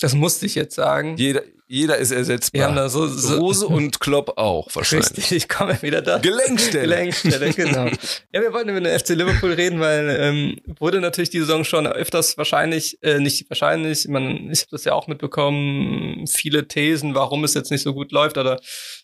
das 0.00 0.14
musste 0.14 0.46
ich 0.46 0.54
jetzt 0.54 0.74
sagen. 0.74 1.16
Jeder, 1.16 1.42
jeder 1.70 1.98
ist 1.98 2.10
Wir 2.10 2.16
haben 2.16 2.24
ersetzbar. 2.24 2.74
da 2.74 2.88
so, 2.88 3.06
so 3.06 3.36
Rose 3.36 3.66
und 3.66 4.00
Klopp 4.00 4.38
auch 4.38 4.68
wahrscheinlich. 4.74 5.10
Richtig, 5.10 5.32
ich 5.32 5.48
komme 5.48 5.80
wieder 5.82 6.00
da. 6.00 6.16
Gelenkstelle. 6.18 6.82
Gelenkstelle, 6.88 7.52
genau. 7.52 7.86
ja, 8.32 8.40
wir 8.40 8.54
wollten 8.54 8.70
über 8.70 8.80
den 8.80 8.98
FC 8.98 9.10
Liverpool 9.10 9.52
reden, 9.52 9.78
weil 9.78 10.16
ähm, 10.18 10.56
wurde 10.78 11.00
natürlich 11.00 11.28
die 11.28 11.40
Saison 11.40 11.64
schon 11.64 11.86
öfters 11.86 12.38
wahrscheinlich, 12.38 12.98
äh, 13.02 13.18
nicht 13.18 13.50
wahrscheinlich, 13.50 14.08
man, 14.08 14.50
ich 14.50 14.60
habe 14.60 14.70
das 14.70 14.84
ja 14.84 14.94
auch 14.94 15.08
mitbekommen, 15.08 16.26
viele 16.26 16.66
Thesen, 16.68 17.14
warum 17.14 17.44
es 17.44 17.52
jetzt 17.52 17.70
nicht 17.70 17.82
so 17.82 17.92
gut 17.92 18.12
läuft 18.12 18.38
oder 18.38 18.58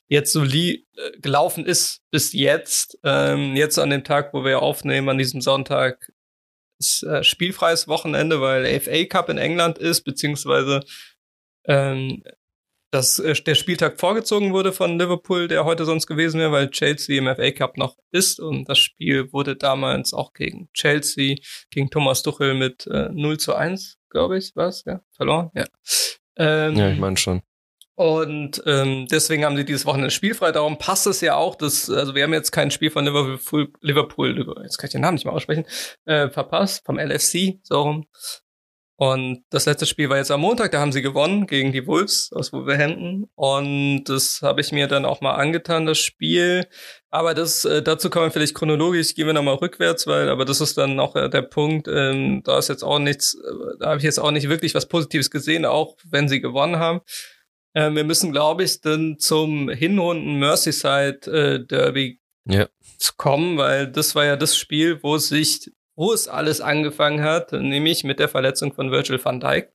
jetzt 0.09 0.33
so 0.33 0.43
li 0.43 0.87
äh, 0.97 1.19
gelaufen 1.21 1.67
ist 1.67 2.01
bis 2.11 2.33
jetzt. 2.33 2.99
Ähm, 3.05 3.57
jetzt 3.57 3.79
an 3.79 3.91
dem 3.91 4.05
Tag, 4.05 4.33
wo 4.33 4.43
wir 4.43 4.63
aufnehmen, 4.63 5.11
an 5.11 5.19
diesem 5.19 5.43
Sonntag, 5.43 6.11
spielfreies 7.23 7.89
Wochenende, 7.89 8.41
weil 8.41 8.81
FA 8.81 9.05
Cup 9.05 9.29
in 9.29 9.39
England 9.39 9.79
ist, 9.79 10.03
beziehungsweise 10.03 10.81
ähm, 11.67 12.23
dass 12.95 13.19
äh, 13.19 13.35
der 13.35 13.57
Spieltag 13.57 13.99
vorgezogen 13.99 14.53
wurde 14.53 14.73
von 14.73 14.99
Liverpool, 14.99 15.49
der 15.49 15.65
heute 15.65 15.85
sonst 15.85 16.07
gewesen 16.07 16.39
wäre, 16.39 16.53
weil 16.53 16.71
Chelsea 16.71 17.19
im 17.19 17.27
FA 17.27 17.51
Cup 17.51 17.77
noch 17.77 17.97
ist 18.13 18.39
und 18.39 18.69
das 18.69 18.79
Spiel 18.79 19.33
wurde 19.33 19.57
damals 19.57 20.15
auch 20.15 20.33
gegen 20.33 20.69
Chelsea, 20.73 21.37
gegen 21.71 21.91
Thomas 21.91 22.23
Tuchel 22.23 22.55
mit 22.55 22.87
äh, 22.87 23.09
0 23.11 23.39
zu 23.39 23.55
1, 23.55 23.99
glaube 24.11 24.39
ich, 24.39 24.53
was, 24.55 24.85
ja, 24.85 25.01
verloren, 25.11 25.51
ja. 25.55 25.65
Ähm, 26.37 26.77
Ja, 26.77 26.91
ich 26.91 26.99
meine 27.01 27.17
schon. 27.17 27.43
Und 27.97 28.63
ähm, 28.67 29.07
deswegen 29.11 29.45
haben 29.45 29.57
sie 29.57 29.65
dieses 29.65 29.87
Wochenende 29.87 30.11
spielfrei. 30.11 30.51
Darum 30.51 30.79
passt 30.79 31.07
es 31.07 31.21
ja 31.21 31.37
auch, 31.37 31.55
dass, 31.55 31.89
also 31.89 32.15
wir 32.15 32.25
haben 32.25 32.33
jetzt 32.33 32.51
kein 32.51 32.71
Spiel 32.71 32.91
von 32.91 33.05
Liverpool, 33.05 33.73
Liverpool, 33.81 34.63
jetzt 34.63 34.79
kann 34.79 34.89
ich 34.89 34.93
den 34.93 35.03
Namen 35.03 35.15
nicht 35.15 35.25
mehr 35.25 35.35
aussprechen, 35.35 35.65
äh, 36.05 36.29
verpasst, 36.29 36.85
vom 36.85 36.99
LFC, 36.99 37.61
so 37.63 37.83
rum. 37.83 38.07
Und 38.97 39.43
das 39.51 39.67
letzte 39.67 39.87
Spiel 39.87 40.09
war 40.09 40.19
jetzt 40.19 40.31
am 40.31 40.41
Montag, 40.41 40.71
da 40.71 40.81
haben 40.81 40.93
sie 40.93 41.03
gewonnen 41.03 41.49
gegen 41.49 41.73
die 41.73 41.85
Wolves 41.87 42.31
aus 42.33 42.53
Wolverhampton. 42.53 43.29
Und 43.35 44.05
das 44.05 44.41
habe 44.41 44.61
ich 44.61 44.71
mir 44.71 44.87
dann 44.87 45.05
auch 45.05 45.21
mal 45.21 45.35
angetan, 45.35 45.85
das 45.85 45.99
Spiel. 45.99 46.67
Aber 47.11 47.35
das, 47.35 47.65
äh, 47.65 47.83
dazu 47.83 48.09
kommen 48.09 48.27
wir 48.27 48.31
vielleicht 48.31 48.55
chronologisch, 48.55 49.15
gehen 49.15 49.27
wir 49.27 49.35
nochmal 49.35 49.57
rückwärts, 49.57 50.07
weil, 50.07 50.29
aber 50.29 50.45
das 50.45 50.61
ist 50.61 50.79
dann 50.79 51.01
auch 51.01 51.17
äh, 51.17 51.29
der 51.29 51.43
Punkt, 51.43 51.89
ähm, 51.89 52.43
da 52.45 52.59
ist 52.59 52.69
jetzt 52.69 52.85
auch 52.85 53.01
nichts, 53.01 53.35
äh, 53.35 53.79
da 53.81 53.87
habe 53.89 53.99
ich 53.99 54.05
jetzt 54.05 54.19
auch 54.19 54.31
nicht 54.31 54.49
wirklich 54.49 54.75
was 54.77 54.87
Positives 54.87 55.31
gesehen, 55.31 55.65
auch 55.65 55.97
wenn 56.05 56.29
sie 56.29 56.41
gewonnen 56.41 56.77
haben. 56.77 57.01
Äh, 57.75 57.91
wir 57.93 58.05
müssen, 58.05 58.33
glaube 58.33 58.65
ich, 58.65 58.81
dann 58.81 59.19
zum 59.19 59.69
Hinrunden 59.69 60.39
Merseyside 60.39 61.31
äh, 61.31 61.67
Derby 61.67 62.21
Ja. 62.47 62.69
kommen, 63.17 63.59
weil 63.59 63.91
das 63.91 64.15
war 64.15 64.25
ja 64.25 64.37
das 64.37 64.57
Spiel, 64.57 65.03
wo 65.03 65.19
sich, 65.19 65.71
wo 65.97 66.13
es 66.13 66.29
alles 66.29 66.61
angefangen 66.61 67.23
hat, 67.23 67.53
nämlich 67.53 68.05
mit 68.05 68.19
der 68.19 68.29
Verletzung 68.29 68.73
von 68.73 68.91
Virgil 68.91 69.23
van 69.23 69.41
Dijk. 69.41 69.71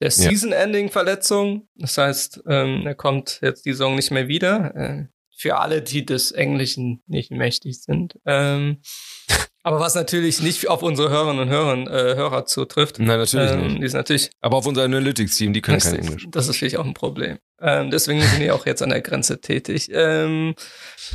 Der 0.00 0.12
Season-Ending-Verletzung. 0.12 1.68
Das 1.74 1.98
heißt, 1.98 2.42
ähm, 2.46 2.86
er 2.86 2.94
kommt 2.94 3.40
jetzt 3.42 3.66
die 3.66 3.72
Saison 3.72 3.96
nicht 3.96 4.12
mehr 4.12 4.28
wieder. 4.28 4.74
Äh, 4.76 5.06
für 5.36 5.56
alle, 5.58 5.82
die 5.82 6.04
des 6.04 6.32
Englischen 6.32 7.02
nicht 7.06 7.30
mächtig 7.30 7.80
sind. 7.82 8.18
Ähm, 8.24 8.80
Aber 9.62 9.80
was 9.80 9.94
natürlich 9.94 10.40
nicht 10.40 10.68
auf 10.68 10.82
unsere 10.82 11.10
Hörerinnen 11.10 11.42
und 11.42 11.48
Hörer, 11.48 11.76
äh, 11.90 12.14
Hörer 12.14 12.46
zutrifft. 12.46 12.98
Nein, 12.98 13.18
natürlich 13.18 13.50
ähm, 13.50 13.66
nicht. 13.66 13.78
Die 13.78 13.84
ist 13.84 13.92
natürlich. 13.94 14.30
Aber 14.40 14.56
auf 14.56 14.66
unser 14.66 14.84
Analytics-Team, 14.84 15.52
die 15.52 15.60
können 15.60 15.80
kein 15.80 15.96
Englisch. 15.96 16.26
Das 16.30 16.44
ist 16.44 16.54
natürlich 16.54 16.78
auch 16.78 16.84
ein 16.84 16.94
Problem. 16.94 17.38
Ähm, 17.60 17.90
deswegen 17.90 18.20
sind 18.20 18.40
die 18.40 18.50
auch 18.50 18.66
jetzt 18.66 18.82
an 18.82 18.90
der 18.90 19.00
Grenze 19.00 19.40
tätig. 19.40 19.88
Ähm, 19.92 20.54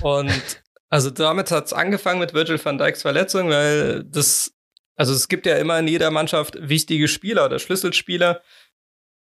und 0.01 0.31
also 0.89 1.09
damit 1.09 1.50
hat 1.51 1.65
es 1.65 1.73
angefangen 1.73 2.19
mit 2.19 2.33
Virgil 2.33 2.63
van 2.63 2.77
Dijks 2.77 3.01
Verletzung, 3.01 3.50
weil 3.50 4.03
das, 4.03 4.53
also 4.95 5.13
es 5.13 5.27
gibt 5.27 5.45
ja 5.45 5.55
immer 5.55 5.79
in 5.79 5.88
jeder 5.88 6.12
Mannschaft 6.12 6.55
wichtige 6.59 7.07
Spieler 7.07 7.45
oder 7.45 7.57
Schlüsselspieler, 7.57 8.41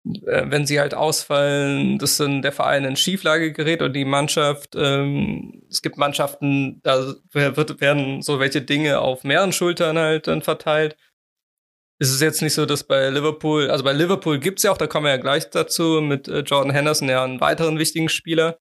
wenn 0.04 0.66
sie 0.66 0.80
halt 0.80 0.94
ausfallen, 0.94 1.98
dass 1.98 2.16
dann 2.16 2.42
der 2.42 2.52
Verein 2.52 2.84
in 2.84 2.96
Schieflage 2.96 3.52
gerät 3.52 3.82
und 3.82 3.92
die 3.92 4.04
Mannschaft, 4.04 4.74
ähm, 4.74 5.62
es 5.70 5.80
gibt 5.80 5.96
Mannschaften, 5.96 6.80
da 6.82 7.14
wird, 7.32 7.80
werden 7.80 8.20
so 8.20 8.40
welche 8.40 8.62
Dinge 8.62 9.00
auf 9.00 9.22
mehreren 9.22 9.52
Schultern 9.52 9.98
halt 9.98 10.26
dann 10.26 10.42
verteilt. 10.42 10.96
Es 12.00 12.10
ist 12.10 12.20
jetzt 12.20 12.42
nicht 12.42 12.54
so, 12.54 12.66
dass 12.66 12.82
bei 12.82 13.10
Liverpool, 13.10 13.70
also 13.70 13.84
bei 13.84 13.92
Liverpool 13.92 14.40
gibt's 14.40 14.64
ja 14.64 14.72
auch, 14.72 14.78
da 14.78 14.88
kommen 14.88 15.06
wir 15.06 15.12
ja 15.12 15.18
gleich 15.18 15.50
dazu, 15.50 16.00
mit 16.00 16.26
äh, 16.26 16.40
Jordan 16.40 16.72
Henderson 16.72 17.08
ja 17.08 17.22
einen 17.22 17.40
weiteren 17.40 17.78
wichtigen 17.78 18.08
Spieler. 18.08 18.58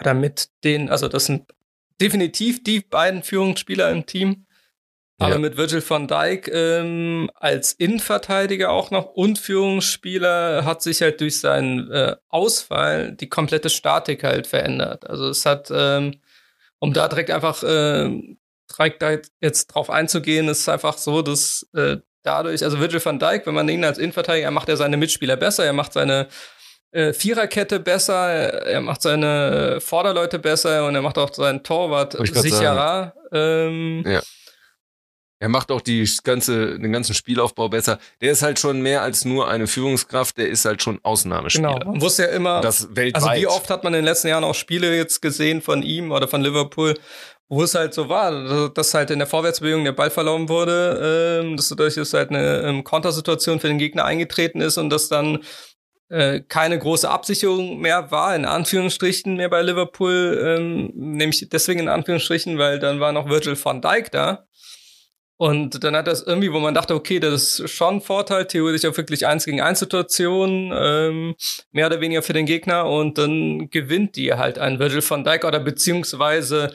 Oder 0.00 0.14
mit 0.14 0.48
den, 0.64 0.90
also 0.90 1.06
das 1.06 1.26
sind 1.26 1.52
definitiv 2.00 2.64
die 2.64 2.80
beiden 2.80 3.22
Führungsspieler 3.22 3.90
im 3.90 4.06
Team. 4.06 4.46
Aber 5.20 5.34
ja. 5.34 5.38
mit 5.38 5.58
Virgil 5.58 5.82
van 5.86 6.08
Dijk 6.08 6.48
ähm, 6.48 7.30
als 7.34 7.74
Innenverteidiger 7.74 8.70
auch 8.70 8.90
noch 8.90 9.04
und 9.04 9.38
Führungsspieler 9.38 10.64
hat 10.64 10.80
sich 10.80 11.02
halt 11.02 11.20
durch 11.20 11.38
seinen 11.40 11.90
äh, 11.90 12.16
Ausfall 12.30 13.12
die 13.12 13.28
komplette 13.28 13.68
Statik 13.68 14.24
halt 14.24 14.46
verändert. 14.46 15.08
Also 15.08 15.28
es 15.28 15.44
hat, 15.44 15.70
ähm, 15.70 16.20
um 16.78 16.94
da 16.94 17.06
direkt 17.06 17.30
einfach 17.30 17.62
äh, 17.62 18.36
direkt 18.70 19.02
da 19.02 19.18
jetzt 19.42 19.66
drauf 19.66 19.90
einzugehen, 19.90 20.48
ist 20.48 20.66
einfach 20.70 20.96
so, 20.96 21.20
dass 21.20 21.68
äh, 21.74 21.98
dadurch, 22.22 22.64
also 22.64 22.80
Virgil 22.80 23.04
van 23.04 23.18
Dijk, 23.18 23.46
wenn 23.46 23.54
man 23.54 23.68
ihn 23.68 23.84
als 23.84 23.98
Innenverteidiger, 23.98 24.50
macht 24.50 24.70
er 24.70 24.78
seine 24.78 24.96
Mitspieler 24.96 25.36
besser, 25.36 25.66
er 25.66 25.74
macht 25.74 25.92
seine 25.92 26.28
äh, 26.92 27.12
Viererkette 27.12 27.78
besser, 27.78 28.14
er 28.14 28.80
macht 28.80 29.02
seine 29.02 29.82
Vorderleute 29.82 30.38
besser 30.38 30.86
und 30.86 30.94
er 30.94 31.02
macht 31.02 31.18
auch 31.18 31.34
seinen 31.34 31.62
Torwart 31.62 32.16
sicherer. 32.26 33.14
Ähm, 33.32 34.02
ja. 34.06 34.22
Er 35.42 35.48
macht 35.48 35.72
auch 35.72 35.80
die 35.80 36.08
ganze, 36.22 36.78
den 36.78 36.92
ganzen 36.92 37.14
Spielaufbau 37.14 37.70
besser. 37.70 37.98
Der 38.20 38.30
ist 38.30 38.42
halt 38.42 38.58
schon 38.58 38.82
mehr 38.82 39.00
als 39.00 39.24
nur 39.24 39.48
eine 39.48 39.66
Führungskraft, 39.66 40.36
der 40.36 40.50
ist 40.50 40.66
halt 40.66 40.82
schon 40.82 41.00
Ausnahmespieler. 41.02 41.78
Genau, 41.78 41.92
man 41.92 42.00
wusste 42.02 42.24
ja 42.24 42.28
immer, 42.28 42.60
das 42.60 42.94
weltweit. 42.94 43.22
also 43.22 43.40
wie 43.40 43.46
oft 43.46 43.70
hat 43.70 43.82
man 43.82 43.94
in 43.94 44.00
den 44.00 44.04
letzten 44.04 44.28
Jahren 44.28 44.44
auch 44.44 44.54
Spiele 44.54 44.94
jetzt 44.94 45.22
gesehen 45.22 45.62
von 45.62 45.82
ihm 45.82 46.12
oder 46.12 46.28
von 46.28 46.42
Liverpool, 46.42 46.94
wo 47.48 47.62
es 47.62 47.74
halt 47.74 47.94
so 47.94 48.10
war, 48.10 48.68
dass 48.68 48.92
halt 48.92 49.10
in 49.10 49.18
der 49.18 49.26
Vorwärtsbewegung 49.26 49.82
der 49.82 49.92
Ball 49.92 50.10
verloren 50.10 50.50
wurde, 50.50 51.40
ähm, 51.42 51.56
dass 51.56 51.70
dadurch 51.70 51.96
ist 51.96 52.12
halt 52.12 52.28
eine 52.28 52.60
ähm, 52.60 52.84
Kontersituation 52.84 53.60
für 53.60 53.68
den 53.68 53.78
Gegner 53.78 54.04
eingetreten 54.04 54.60
ist 54.60 54.76
und 54.76 54.90
dass 54.90 55.08
dann 55.08 55.38
äh, 56.10 56.40
keine 56.40 56.78
große 56.78 57.08
Absicherung 57.08 57.80
mehr 57.80 58.10
war, 58.10 58.36
in 58.36 58.44
Anführungsstrichen 58.44 59.36
mehr 59.36 59.48
bei 59.48 59.62
Liverpool, 59.62 60.38
ähm, 60.44 60.92
nämlich 60.94 61.48
deswegen 61.50 61.80
in 61.80 61.88
Anführungsstrichen, 61.88 62.58
weil 62.58 62.78
dann 62.78 63.00
war 63.00 63.12
noch 63.12 63.30
Virgil 63.30 63.56
van 63.56 63.80
Dijk 63.80 64.10
da 64.10 64.46
und 65.40 65.82
dann 65.82 65.96
hat 65.96 66.06
das 66.06 66.20
irgendwie, 66.20 66.52
wo 66.52 66.58
man 66.58 66.74
dachte, 66.74 66.94
okay, 66.94 67.18
das 67.18 67.60
ist 67.60 67.70
schon 67.70 67.94
ein 67.94 68.00
Vorteil, 68.02 68.44
theoretisch 68.44 68.84
auch 68.84 68.94
wirklich 68.98 69.26
eins 69.26 69.46
gegen 69.46 69.62
eins 69.62 69.78
Situation, 69.78 70.70
ähm, 70.70 71.34
mehr 71.72 71.86
oder 71.86 72.02
weniger 72.02 72.20
für 72.20 72.34
den 72.34 72.44
Gegner 72.44 72.84
und 72.84 73.16
dann 73.16 73.70
gewinnt 73.70 74.16
die 74.16 74.34
halt 74.34 74.58
ein 74.58 74.78
Virgil 74.78 75.00
van 75.00 75.24
Dijk 75.24 75.46
oder 75.46 75.58
beziehungsweise 75.58 76.74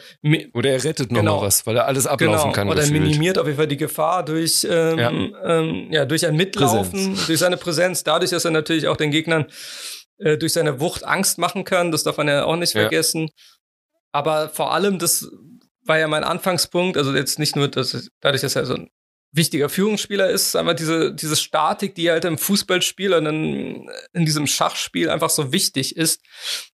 oder 0.56 0.72
er 0.72 0.84
rettet 0.84 1.12
noch 1.12 1.20
genau, 1.20 1.42
mal 1.42 1.46
was, 1.46 1.68
weil 1.68 1.78
er 1.78 1.86
alles 1.86 2.08
ablaufen 2.08 2.42
genau, 2.42 2.54
kann. 2.54 2.68
Oder 2.68 2.82
gefühlt. 2.82 3.04
minimiert 3.04 3.38
auf 3.38 3.46
jeden 3.46 3.58
Fall 3.58 3.68
die 3.68 3.78
Gefahr 3.78 4.26
durch 4.26 4.66
ähm, 4.68 4.98
ja. 4.98 5.12
Ähm, 5.44 5.88
ja 5.92 6.06
durch 6.06 6.26
ein 6.26 6.36
Mitlaufen, 6.36 6.92
Präsenz. 6.92 7.28
durch 7.28 7.38
seine 7.38 7.58
Präsenz, 7.58 8.04
dadurch, 8.04 8.32
dass 8.32 8.46
er 8.46 8.52
natürlich 8.52 8.88
auch 8.88 8.98
den 8.98 9.12
Gegnern 9.12 9.46
äh, 10.18 10.40
durch 10.40 10.54
seine 10.54 10.80
Wucht 10.80 11.04
Angst 11.06 11.38
machen 11.38 11.66
kann, 11.66 11.92
das 11.92 12.02
darf 12.02 12.18
man 12.18 12.28
ja 12.28 12.46
auch 12.46 12.56
nicht 12.56 12.74
ja. 12.74 12.82
vergessen. 12.82 13.30
Aber 14.12 14.50
vor 14.50 14.74
allem 14.74 14.98
das 14.98 15.30
war 15.86 15.98
ja 15.98 16.08
mein 16.08 16.24
Anfangspunkt, 16.24 16.98
also 16.98 17.14
jetzt 17.16 17.40
nicht 17.40 17.56
nur, 17.56 17.68
dass 17.68 18.10
dadurch, 18.22 18.42
dass 18.42 18.56
er 18.56 18.66
so 18.66 18.76
ein 18.76 18.90
wichtiger 19.36 19.70
Führungsspieler 19.70 20.30
ist, 20.30 20.56
einfach 20.56 20.76
diese, 20.76 21.14
diese 21.14 21.36
Statik, 21.36 21.96
die 21.96 22.10
halt 22.10 22.26
im 22.26 22.38
Fußballspiel 22.38 23.14
und 23.14 23.26
in, 23.26 23.90
in 24.14 24.26
diesem 24.26 24.48
Schachspiel 24.48 25.10
einfach 25.10 25.30
so 25.30 25.52
wichtig 25.52 25.98
ist. 25.98 26.22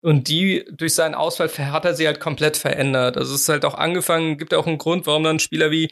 Und 0.01 0.27
die 0.27 0.65
durch 0.71 0.93
seinen 0.93 1.15
Ausfall 1.15 1.49
hat 1.49 1.85
er 1.85 1.95
sie 1.95 2.05
halt 2.05 2.19
komplett 2.19 2.57
verändert. 2.57 3.17
Also 3.17 3.33
es 3.33 3.41
ist 3.41 3.49
halt 3.49 3.65
auch 3.65 3.75
angefangen, 3.75 4.37
gibt 4.37 4.51
ja 4.51 4.57
auch 4.57 4.67
einen 4.67 4.77
Grund, 4.77 5.07
warum 5.07 5.23
dann 5.23 5.39
Spieler 5.39 5.71
wie 5.71 5.89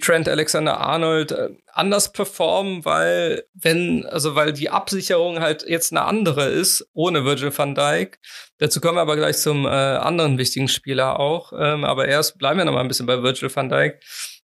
Trent 0.00 0.28
Alexander 0.28 0.78
Arnold 0.80 1.32
äh, 1.32 1.50
anders 1.72 2.12
performen, 2.12 2.84
weil 2.84 3.44
wenn, 3.54 4.04
also 4.06 4.34
weil 4.34 4.52
die 4.52 4.70
Absicherung 4.70 5.40
halt 5.40 5.64
jetzt 5.66 5.92
eine 5.92 6.04
andere 6.04 6.46
ist, 6.48 6.86
ohne 6.92 7.24
Virgil 7.24 7.56
van 7.56 7.74
Dijk. 7.74 8.18
Dazu 8.58 8.80
kommen 8.80 8.96
wir 8.96 9.02
aber 9.02 9.16
gleich 9.16 9.38
zum 9.38 9.64
äh, 9.64 9.68
anderen 9.68 10.38
wichtigen 10.38 10.68
Spieler 10.68 11.18
auch. 11.18 11.52
Ähm, 11.56 11.84
aber 11.84 12.06
erst 12.06 12.38
bleiben 12.38 12.58
wir 12.58 12.64
noch 12.64 12.72
mal 12.72 12.80
ein 12.80 12.88
bisschen 12.88 13.06
bei 13.06 13.22
Virgil 13.22 13.54
van 13.54 13.68
Dijk 13.68 14.00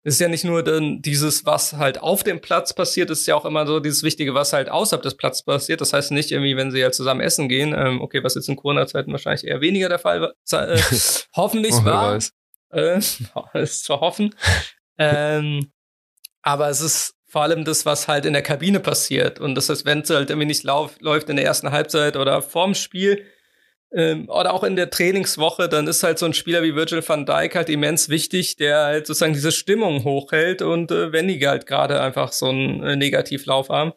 ist 0.07 0.21
ja 0.21 0.29
nicht 0.29 0.45
nur 0.45 0.63
dann 0.63 1.03
dieses, 1.03 1.47
was 1.47 1.73
halt 1.73 2.01
auf 2.01 2.23
dem 2.23 2.41
Platz 2.41 2.73
passiert, 2.73 3.11
ist 3.11 3.27
ja 3.27 3.35
auch 3.35 3.45
immer 3.45 3.67
so 3.67 3.81
dieses 3.81 4.05
Wichtige, 4.05 4.35
was 4.35 4.53
halt 4.53 4.69
außerhalb 4.69 5.03
des 5.03 5.17
Platzes 5.17 5.43
passiert. 5.43 5.81
Das 5.81 5.93
heißt 5.93 6.13
nicht 6.13 6.31
irgendwie, 6.31 6.57
wenn 6.57 6.71
sie 6.71 6.81
halt 6.85 6.95
zusammen 6.95 7.21
essen 7.21 7.49
gehen, 7.49 7.75
ähm, 7.77 8.01
okay, 8.01 8.23
was 8.23 8.37
jetzt 8.37 8.49
in 8.49 8.55
Corona-Zeiten 8.55 9.11
wahrscheinlich 9.11 9.45
eher 9.45 9.61
weniger 9.61 9.89
der 9.89 9.99
Fall 9.99 10.21
war, 10.21 10.33
äh, 10.71 10.81
hoffentlich 11.35 11.75
oh, 11.75 11.85
war. 11.85 12.19
Äh, 12.73 12.99
ist 13.55 13.85
zu 13.85 14.01
hoffen. 14.01 14.33
ähm, 14.97 15.73
aber 16.41 16.69
es 16.69 16.81
ist 16.81 17.15
vor 17.27 17.43
allem 17.43 17.65
das, 17.65 17.85
was 17.85 18.07
halt 18.07 18.27
in 18.27 18.33
der 18.33 18.43
Kabine 18.43 18.79
passiert. 18.79 19.41
Und 19.41 19.57
das 19.57 19.69
heißt, 19.69 19.85
wenn 19.87 20.03
es 20.03 20.11
halt 20.11 20.31
irgendwie 20.31 20.47
nicht 20.47 20.63
lauf, 20.63 21.01
läuft 21.01 21.29
in 21.31 21.37
der 21.37 21.45
ersten 21.45 21.73
Halbzeit 21.73 22.17
oder 22.17 22.43
vorm 22.43 22.75
Spiel, 22.75 23.25
ähm, 23.97 24.29
oder 24.29 24.53
auch 24.53 24.62
in 24.62 24.76
der 24.76 24.91
Trainingswoche, 24.91 25.71
dann 25.71 25.87
ist 25.87 26.03
halt 26.03 26.19
so 26.19 26.26
ein 26.26 26.35
Spieler 26.35 26.62
wie 26.62 26.75
Virgil 26.75 27.03
van 27.07 27.25
Dijk 27.25 27.57
halt 27.57 27.71
immens 27.71 28.11
wichtig, 28.11 28.57
der 28.57 28.85
halt 28.85 29.07
sozusagen 29.07 29.33
diese 29.33 29.53
Stimmung 29.53 30.05
hochhält 30.05 30.61
und 30.61 30.91
äh, 30.91 31.12
wenn 31.12 31.29
die 31.29 31.49
halt 31.49 31.67
gerade 31.67 31.99
einfach 32.03 32.33
so 32.33 32.50
einen 32.50 32.83
äh, 32.83 32.95
Negativlauf 32.95 33.71
haben. 33.71 33.93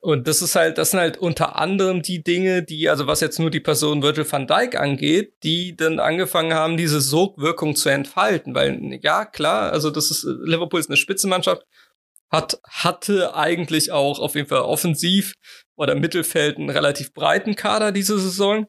Und 0.00 0.28
das 0.28 0.40
ist 0.40 0.56
halt, 0.56 0.78
das 0.78 0.92
sind 0.92 1.00
halt 1.00 1.18
unter 1.18 1.56
anderem 1.56 2.00
die 2.00 2.22
Dinge, 2.24 2.62
die, 2.62 2.88
also 2.88 3.06
was 3.06 3.20
jetzt 3.20 3.38
nur 3.38 3.50
die 3.50 3.60
Person 3.60 4.02
Virgil 4.02 4.30
van 4.30 4.46
Dijk 4.46 4.80
angeht, 4.80 5.34
die 5.42 5.76
dann 5.76 5.98
angefangen 5.98 6.54
haben, 6.54 6.78
diese 6.78 7.02
Sogwirkung 7.02 7.76
zu 7.76 7.90
entfalten. 7.90 8.54
Weil, 8.54 8.98
ja, 9.02 9.26
klar, 9.26 9.72
also 9.72 9.90
das 9.90 10.10
ist, 10.10 10.24
Liverpool 10.24 10.80
ist 10.80 10.88
eine 10.88 10.96
Spitzenmannschaft, 10.96 11.64
hat, 12.30 12.60
hatte 12.66 13.34
eigentlich 13.34 13.92
auch 13.92 14.18
auf 14.20 14.34
jeden 14.36 14.48
Fall 14.48 14.62
offensiv 14.62 15.34
oder 15.76 15.94
Mittelfeld 15.94 16.56
einen 16.56 16.70
relativ 16.70 17.12
breiten 17.12 17.56
Kader 17.56 17.92
diese 17.92 18.18
Saison. 18.18 18.66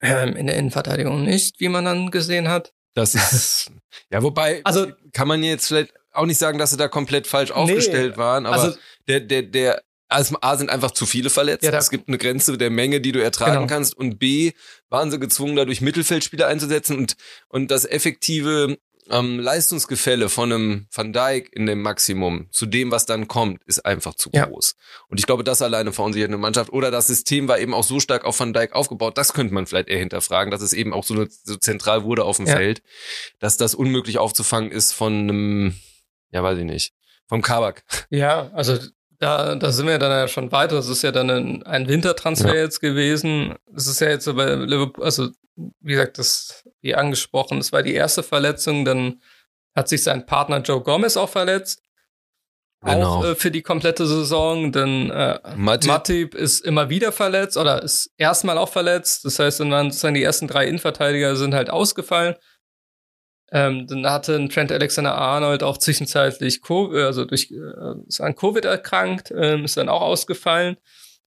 Ähm, 0.00 0.36
in 0.36 0.46
der 0.46 0.56
Innenverteidigung 0.56 1.24
nicht, 1.24 1.60
wie 1.60 1.68
man 1.68 1.84
dann 1.84 2.10
gesehen 2.10 2.48
hat. 2.48 2.72
Das 2.94 3.14
ist, 3.14 3.70
ja, 4.10 4.22
wobei, 4.22 4.60
also, 4.64 4.86
kann 5.12 5.28
man 5.28 5.42
jetzt 5.42 5.68
vielleicht 5.68 5.92
auch 6.12 6.26
nicht 6.26 6.38
sagen, 6.38 6.58
dass 6.58 6.70
sie 6.70 6.76
da 6.76 6.88
komplett 6.88 7.26
falsch 7.26 7.50
nee, 7.50 7.56
aufgestellt 7.56 8.16
waren, 8.16 8.46
aber 8.46 8.62
also, 8.62 8.78
der, 9.08 9.20
der, 9.20 9.42
der, 9.42 9.82
also 10.08 10.36
A 10.40 10.56
sind 10.56 10.70
einfach 10.70 10.92
zu 10.92 11.06
viele 11.06 11.28
verletzt. 11.28 11.64
Ja, 11.64 11.72
es 11.72 11.90
gibt 11.90 12.08
eine 12.08 12.18
Grenze 12.18 12.56
der 12.56 12.70
Menge, 12.70 13.00
die 13.00 13.12
du 13.12 13.22
ertragen 13.22 13.54
genau. 13.54 13.66
kannst. 13.66 13.96
Und 13.96 14.18
B 14.18 14.52
waren 14.88 15.10
sie 15.10 15.18
gezwungen, 15.18 15.56
dadurch 15.56 15.80
Mittelfeldspieler 15.80 16.46
einzusetzen 16.46 16.96
und, 16.96 17.16
und 17.48 17.70
das 17.70 17.84
effektive 17.84 18.78
ähm, 19.10 19.38
Leistungsgefälle 19.38 20.28
von 20.28 20.52
einem 20.52 20.86
Van 20.92 21.12
Dijk 21.12 21.50
in 21.52 21.66
dem 21.66 21.82
Maximum 21.82 22.48
zu 22.50 22.66
dem, 22.66 22.90
was 22.90 23.06
dann 23.06 23.28
kommt, 23.28 23.62
ist 23.64 23.84
einfach 23.84 24.14
zu 24.14 24.30
ja. 24.32 24.46
groß. 24.46 24.76
Und 25.08 25.18
ich 25.18 25.26
glaube, 25.26 25.44
das 25.44 25.62
alleine 25.62 25.92
verunsichert 25.92 26.28
eine 26.28 26.38
Mannschaft. 26.38 26.72
Oder 26.72 26.90
das 26.90 27.06
System 27.06 27.48
war 27.48 27.58
eben 27.58 27.74
auch 27.74 27.84
so 27.84 28.00
stark 28.00 28.24
auf 28.24 28.38
Van 28.40 28.52
Dijk 28.52 28.74
aufgebaut, 28.74 29.18
das 29.18 29.32
könnte 29.32 29.54
man 29.54 29.66
vielleicht 29.66 29.88
eher 29.88 29.98
hinterfragen, 29.98 30.50
dass 30.50 30.62
es 30.62 30.72
eben 30.72 30.92
auch 30.92 31.04
so, 31.04 31.26
so 31.44 31.56
zentral 31.56 32.04
wurde 32.04 32.24
auf 32.24 32.38
dem 32.38 32.46
ja. 32.46 32.56
Feld, 32.56 32.82
dass 33.38 33.56
das 33.56 33.74
unmöglich 33.74 34.18
aufzufangen 34.18 34.70
ist 34.70 34.92
von 34.92 35.12
einem, 35.12 35.74
ja, 36.30 36.42
weiß 36.42 36.58
ich 36.58 36.64
nicht, 36.64 36.92
vom 37.26 37.42
Kabak. 37.42 37.84
Ja, 38.10 38.50
also 38.52 38.78
da, 39.18 39.54
da 39.54 39.72
sind 39.72 39.86
wir 39.86 39.98
dann 39.98 40.10
ja 40.10 40.28
schon 40.28 40.52
weiter. 40.52 40.76
Das 40.76 40.88
ist 40.88 41.02
ja 41.02 41.12
dann 41.12 41.30
ein, 41.30 41.62
ein 41.62 41.88
Wintertransfer 41.88 42.54
ja. 42.54 42.62
jetzt 42.62 42.80
gewesen. 42.80 43.54
Das 43.70 43.86
ist 43.86 44.00
ja 44.00 44.08
jetzt 44.08 44.24
so 44.24 44.34
bei 44.34 44.54
Liverpool, 44.54 45.04
also 45.04 45.30
wie 45.56 45.92
gesagt, 45.92 46.18
das, 46.18 46.68
wie 46.80 46.94
angesprochen, 46.94 47.58
das 47.58 47.72
war 47.72 47.82
die 47.82 47.94
erste 47.94 48.22
Verletzung. 48.22 48.84
Dann 48.84 49.20
hat 49.74 49.88
sich 49.88 50.02
sein 50.02 50.26
Partner 50.26 50.58
Joe 50.58 50.82
Gomez 50.82 51.16
auch 51.16 51.28
verletzt. 51.28 51.82
Genau. 52.84 53.20
Auch 53.20 53.24
äh, 53.24 53.34
für 53.34 53.50
die 53.50 53.62
komplette 53.62 54.06
Saison. 54.06 54.72
Denn 54.72 55.10
äh, 55.10 55.38
Matip. 55.56 55.88
Matip 55.88 56.34
ist 56.34 56.64
immer 56.64 56.90
wieder 56.90 57.12
verletzt 57.12 57.56
oder 57.56 57.82
ist 57.82 58.12
erstmal 58.16 58.58
auch 58.58 58.68
verletzt. 58.68 59.24
Das 59.24 59.38
heißt, 59.38 59.60
dann 59.60 59.70
waren 59.70 59.90
sozusagen 59.90 60.14
die 60.14 60.22
ersten 60.22 60.48
drei 60.48 60.66
Innenverteidiger 60.66 61.36
sind 61.36 61.54
halt 61.54 61.70
ausgefallen. 61.70 62.34
Ähm, 63.52 63.86
dann 63.86 64.06
hatte 64.06 64.34
ein 64.36 64.48
Trent 64.48 64.72
Alexander-Arnold 64.72 65.62
auch 65.62 65.78
zwischenzeitlich 65.78 66.60
COVID, 66.60 67.02
also 67.02 67.24
durch 67.24 67.50
äh, 67.50 68.06
ist 68.08 68.20
an 68.20 68.34
Covid 68.34 68.64
erkrankt, 68.64 69.32
ähm, 69.36 69.64
ist 69.64 69.76
dann 69.76 69.88
auch 69.88 70.00
ausgefallen. 70.00 70.76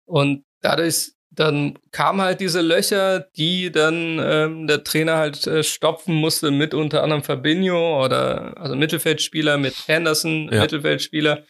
Und 0.05 0.43
dadurch 0.61 1.14
dann 1.35 1.77
kamen 1.91 2.21
halt 2.21 2.39
diese 2.39 2.61
Löcher, 2.61 3.19
die 3.35 3.71
dann 3.71 4.19
ähm, 4.19 4.67
der 4.67 4.83
Trainer 4.83 5.17
halt 5.17 5.45
äh, 5.47 5.63
stopfen 5.63 6.15
musste 6.15 6.51
mit 6.51 6.73
unter 6.73 7.03
anderem 7.03 7.23
Fabinho 7.23 8.03
oder 8.03 8.57
also 8.57 8.75
Mittelfeldspieler 8.75 9.57
mit 9.57 9.75
Henderson, 9.87 10.49
ja. 10.51 10.61
Mittelfeldspieler. 10.61 11.43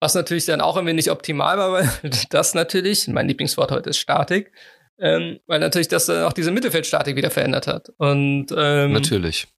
Was 0.00 0.14
natürlich 0.14 0.46
dann 0.46 0.60
auch 0.60 0.76
ein 0.76 0.86
wenig 0.86 1.10
optimal 1.10 1.58
war, 1.58 1.72
weil 2.02 2.10
das 2.30 2.54
natürlich, 2.54 3.08
mein 3.08 3.28
Lieblingswort 3.28 3.70
heute 3.70 3.90
ist 3.90 3.98
Statik, 3.98 4.52
ähm, 4.98 5.40
weil 5.46 5.60
natürlich 5.60 5.88
das 5.88 6.06
dann 6.06 6.24
auch 6.24 6.32
diese 6.32 6.52
Mittelfeldstatik 6.52 7.16
wieder 7.16 7.30
verändert 7.30 7.66
hat. 7.66 7.90
Und 7.98 8.46
ähm, 8.56 8.92
natürlich. 8.92 9.48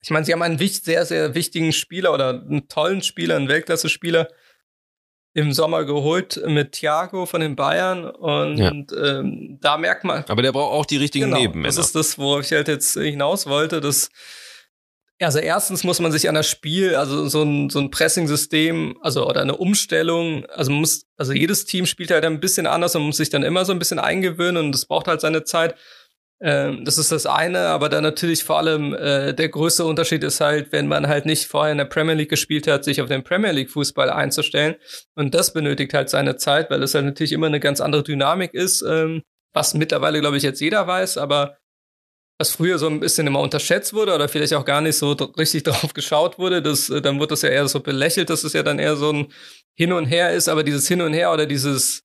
Ich 0.00 0.10
meine, 0.10 0.24
sie 0.24 0.32
haben 0.32 0.42
einen 0.42 0.58
sehr, 0.58 1.04
sehr 1.04 1.34
wichtigen 1.34 1.72
Spieler 1.72 2.14
oder 2.14 2.30
einen 2.30 2.68
tollen 2.68 3.02
Spieler, 3.02 3.36
einen 3.36 3.48
Weltklasse-Spieler 3.48 4.28
im 5.38 5.52
Sommer 5.52 5.84
geholt 5.84 6.42
mit 6.46 6.72
Thiago 6.72 7.24
von 7.24 7.40
den 7.40 7.54
Bayern 7.54 8.04
und 8.04 8.58
ja. 8.58 8.70
ähm, 8.70 9.58
da 9.60 9.78
merkt 9.78 10.02
man. 10.02 10.24
Aber 10.26 10.42
der 10.42 10.50
braucht 10.50 10.72
auch 10.72 10.84
die 10.84 10.96
richtigen 10.96 11.26
genau, 11.26 11.38
Nebenmänner. 11.38 11.68
Das 11.68 11.78
ist 11.78 11.94
das, 11.94 12.18
wo 12.18 12.40
ich 12.40 12.50
halt 12.50 12.66
jetzt 12.66 12.94
hinaus 12.94 13.46
wollte, 13.46 13.80
dass 13.80 14.10
also 15.20 15.38
erstens 15.40 15.82
muss 15.82 16.00
man 16.00 16.12
sich 16.12 16.28
an 16.28 16.36
das 16.36 16.48
Spiel, 16.48 16.94
also 16.94 17.28
so 17.28 17.42
ein, 17.42 17.70
so 17.70 17.80
ein 17.80 17.90
Pressing-System, 17.90 18.98
also 19.00 19.26
oder 19.26 19.42
eine 19.42 19.56
Umstellung, 19.56 20.46
also 20.46 20.70
muss, 20.70 21.06
also 21.16 21.32
jedes 21.32 21.64
Team 21.64 21.86
spielt 21.86 22.10
halt 22.10 22.24
ein 22.24 22.40
bisschen 22.40 22.66
anders 22.66 22.94
und 22.94 23.02
muss 23.02 23.16
sich 23.16 23.30
dann 23.30 23.42
immer 23.42 23.64
so 23.64 23.72
ein 23.72 23.80
bisschen 23.80 23.98
eingewöhnen 23.98 24.66
und 24.66 24.72
das 24.72 24.86
braucht 24.86 25.08
halt 25.08 25.20
seine 25.20 25.44
Zeit. 25.44 25.74
Ähm, 26.40 26.84
das 26.84 26.98
ist 26.98 27.10
das 27.10 27.26
eine, 27.26 27.66
aber 27.68 27.88
dann 27.88 28.04
natürlich 28.04 28.44
vor 28.44 28.58
allem 28.58 28.94
äh, 28.94 29.34
der 29.34 29.48
größte 29.48 29.84
Unterschied 29.84 30.22
ist 30.22 30.40
halt, 30.40 30.70
wenn 30.70 30.86
man 30.86 31.08
halt 31.08 31.26
nicht 31.26 31.46
vorher 31.46 31.72
in 31.72 31.78
der 31.78 31.84
Premier 31.86 32.14
League 32.14 32.28
gespielt 32.28 32.68
hat, 32.68 32.84
sich 32.84 33.02
auf 33.02 33.08
den 33.08 33.24
Premier 33.24 33.50
League 33.50 33.70
Fußball 33.70 34.08
einzustellen. 34.08 34.76
Und 35.16 35.34
das 35.34 35.52
benötigt 35.52 35.94
halt 35.94 36.10
seine 36.10 36.36
Zeit, 36.36 36.70
weil 36.70 36.82
es 36.82 36.94
halt 36.94 37.06
natürlich 37.06 37.32
immer 37.32 37.48
eine 37.48 37.58
ganz 37.58 37.80
andere 37.80 38.04
Dynamik 38.04 38.54
ist, 38.54 38.82
ähm, 38.82 39.22
was 39.52 39.74
mittlerweile, 39.74 40.20
glaube 40.20 40.36
ich, 40.36 40.44
jetzt 40.44 40.60
jeder 40.60 40.86
weiß, 40.86 41.18
aber 41.18 41.58
was 42.38 42.52
früher 42.52 42.78
so 42.78 42.86
ein 42.86 43.00
bisschen 43.00 43.26
immer 43.26 43.40
unterschätzt 43.40 43.92
wurde 43.92 44.14
oder 44.14 44.28
vielleicht 44.28 44.54
auch 44.54 44.64
gar 44.64 44.80
nicht 44.80 44.96
so 44.96 45.12
richtig 45.12 45.62
drauf 45.64 45.92
geschaut 45.92 46.38
wurde, 46.38 46.62
das, 46.62 46.88
äh, 46.88 47.02
dann 47.02 47.18
wird 47.18 47.32
das 47.32 47.42
ja 47.42 47.48
eher 47.48 47.66
so 47.66 47.80
belächelt, 47.80 48.30
dass 48.30 48.44
es 48.44 48.52
ja 48.52 48.62
dann 48.62 48.78
eher 48.78 48.94
so 48.94 49.12
ein 49.12 49.32
Hin 49.74 49.92
und 49.92 50.06
Her 50.06 50.32
ist, 50.32 50.48
aber 50.48 50.62
dieses 50.62 50.86
Hin 50.86 51.02
und 51.02 51.14
Her 51.14 51.32
oder 51.32 51.46
dieses, 51.46 52.04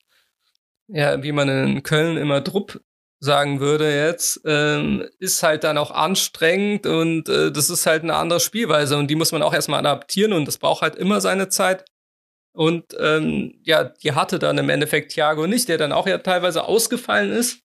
ja, 0.88 1.22
wie 1.22 1.32
man 1.32 1.50
in 1.50 1.84
Köln 1.84 2.18
immer 2.18 2.42
Drupp 2.42 2.82
sagen 3.24 3.62
würde 3.62 3.96
jetzt, 3.96 4.42
ähm, 4.46 5.08
ist 5.18 5.44
halt 5.44 5.64
dann 5.64 5.78
auch 5.78 5.92
anstrengend 5.92 6.86
und 6.86 7.30
äh, 7.30 7.52
das 7.52 7.70
ist 7.70 7.86
halt 7.86 8.04
eine 8.04 8.16
andere 8.16 8.42
Spielweise 8.42 8.98
und 8.98 9.08
die 9.08 9.16
muss 9.16 9.32
man 9.32 9.42
auch 9.42 9.54
erstmal 9.54 9.80
adaptieren 9.80 10.34
und 10.34 10.46
das 10.46 10.58
braucht 10.58 10.82
halt 10.82 10.96
immer 10.96 11.22
seine 11.22 11.48
Zeit. 11.48 11.86
Und 12.52 12.84
ähm, 13.00 13.56
ja, 13.64 13.86
die 13.86 14.12
hatte 14.12 14.40
dann 14.40 14.58
im 14.58 14.70
Endeffekt 14.70 15.14
Thiago 15.14 15.48
nicht, 15.48 15.70
der 15.70 15.78
dann 15.78 15.94
auch 15.94 16.06
ja 16.06 16.18
teilweise 16.18 16.66
ausgefallen 16.66 17.32
ist. 17.32 17.60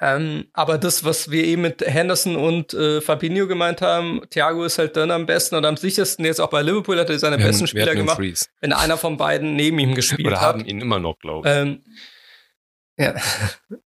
Ähm, 0.00 0.48
aber 0.52 0.76
das, 0.76 1.04
was 1.04 1.30
wir 1.30 1.44
eben 1.44 1.62
mit 1.62 1.80
Henderson 1.80 2.34
und 2.34 2.74
äh, 2.74 3.00
Fabinho 3.00 3.46
gemeint 3.46 3.80
haben, 3.80 4.20
Thiago 4.28 4.64
ist 4.64 4.78
halt 4.78 4.96
dann 4.96 5.12
am 5.12 5.24
besten 5.24 5.54
oder 5.54 5.68
am 5.68 5.76
sichersten. 5.76 6.24
Jetzt 6.24 6.40
auch 6.40 6.50
bei 6.50 6.62
Liverpool 6.62 6.98
hat 6.98 7.08
er 7.08 7.18
seine 7.20 7.38
wir 7.38 7.46
besten 7.46 7.62
haben, 7.62 7.68
Spieler 7.68 7.94
gemacht, 7.94 8.20
wenn 8.60 8.72
einer 8.72 8.98
von 8.98 9.16
beiden 9.16 9.54
neben 9.54 9.78
ihm 9.78 9.94
gespielt 9.94 10.26
oder 10.26 10.40
hat. 10.40 10.56
Oder 10.56 10.64
haben 10.64 10.68
ihn 10.68 10.80
immer 10.80 10.98
noch, 10.98 11.18
glaube 11.20 11.48
ich. 11.48 11.54
Ähm, 11.54 11.84
ja. 12.98 13.14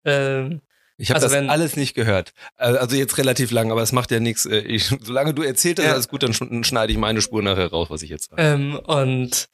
ähm, 0.04 0.60
ich 0.96 1.10
habe 1.10 1.16
also 1.16 1.26
das 1.26 1.36
wenn, 1.36 1.50
alles 1.50 1.76
nicht 1.76 1.94
gehört. 1.94 2.32
Also 2.56 2.96
jetzt 2.96 3.18
relativ 3.18 3.50
lang, 3.50 3.72
aber 3.72 3.82
es 3.82 3.92
macht 3.92 4.10
ja 4.10 4.20
nichts. 4.20 4.46
Äh, 4.46 4.78
solange 5.00 5.34
du 5.34 5.42
erzählt 5.42 5.78
hast, 5.78 5.86
ja. 5.86 5.92
alles 5.92 6.08
gut, 6.08 6.22
dann 6.22 6.32
schneide 6.64 6.92
ich 6.92 6.98
meine 6.98 7.20
Spur 7.20 7.42
nachher 7.42 7.70
raus, 7.70 7.88
was 7.90 8.02
ich 8.02 8.10
jetzt 8.10 8.30
sage. 8.30 8.42
Ähm, 8.42 8.78
und 8.78 9.48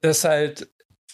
das 0.00 0.24
halt 0.24 0.68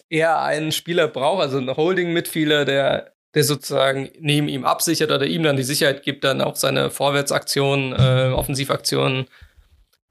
eher 0.09 0.43
einen 0.43 0.73
Spieler 0.73 1.09
braucht, 1.09 1.43
also 1.43 1.59
ein 1.59 1.75
Holding-Mitspieler, 1.75 2.65
der 2.65 3.13
der 3.35 3.45
sozusagen 3.45 4.11
neben 4.21 4.49
ihm 4.49 4.65
absichert 4.65 5.11
oder 5.11 5.27
ihm 5.27 5.43
dann 5.43 5.57
die 5.57 5.63
Sicherheit 5.63 6.03
gibt, 6.03 6.25
dann 6.25 6.41
auch 6.41 6.57
seine 6.57 6.91
Vorwärtsaktionen, 6.91 7.93
äh, 7.93 8.33
Offensivaktionen 8.35 9.27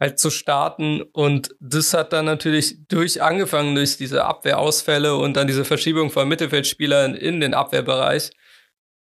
halt 0.02 0.20
zu 0.20 0.32
starten. 0.32 1.02
Und 1.02 1.56
das 1.62 1.94
hat 1.94 2.12
dann 2.12 2.26
natürlich 2.26 2.88
durch 2.88 3.22
angefangen 3.22 3.76
durch 3.76 3.96
diese 3.96 4.26
Abwehrausfälle 4.26 5.16
und 5.16 5.38
dann 5.38 5.48
diese 5.48 5.64
Verschiebung 5.64 6.10
von 6.10 6.28
Mittelfeldspielern 6.28 7.16
in 7.16 7.40
den 7.40 7.54
Abwehrbereich 7.54 8.32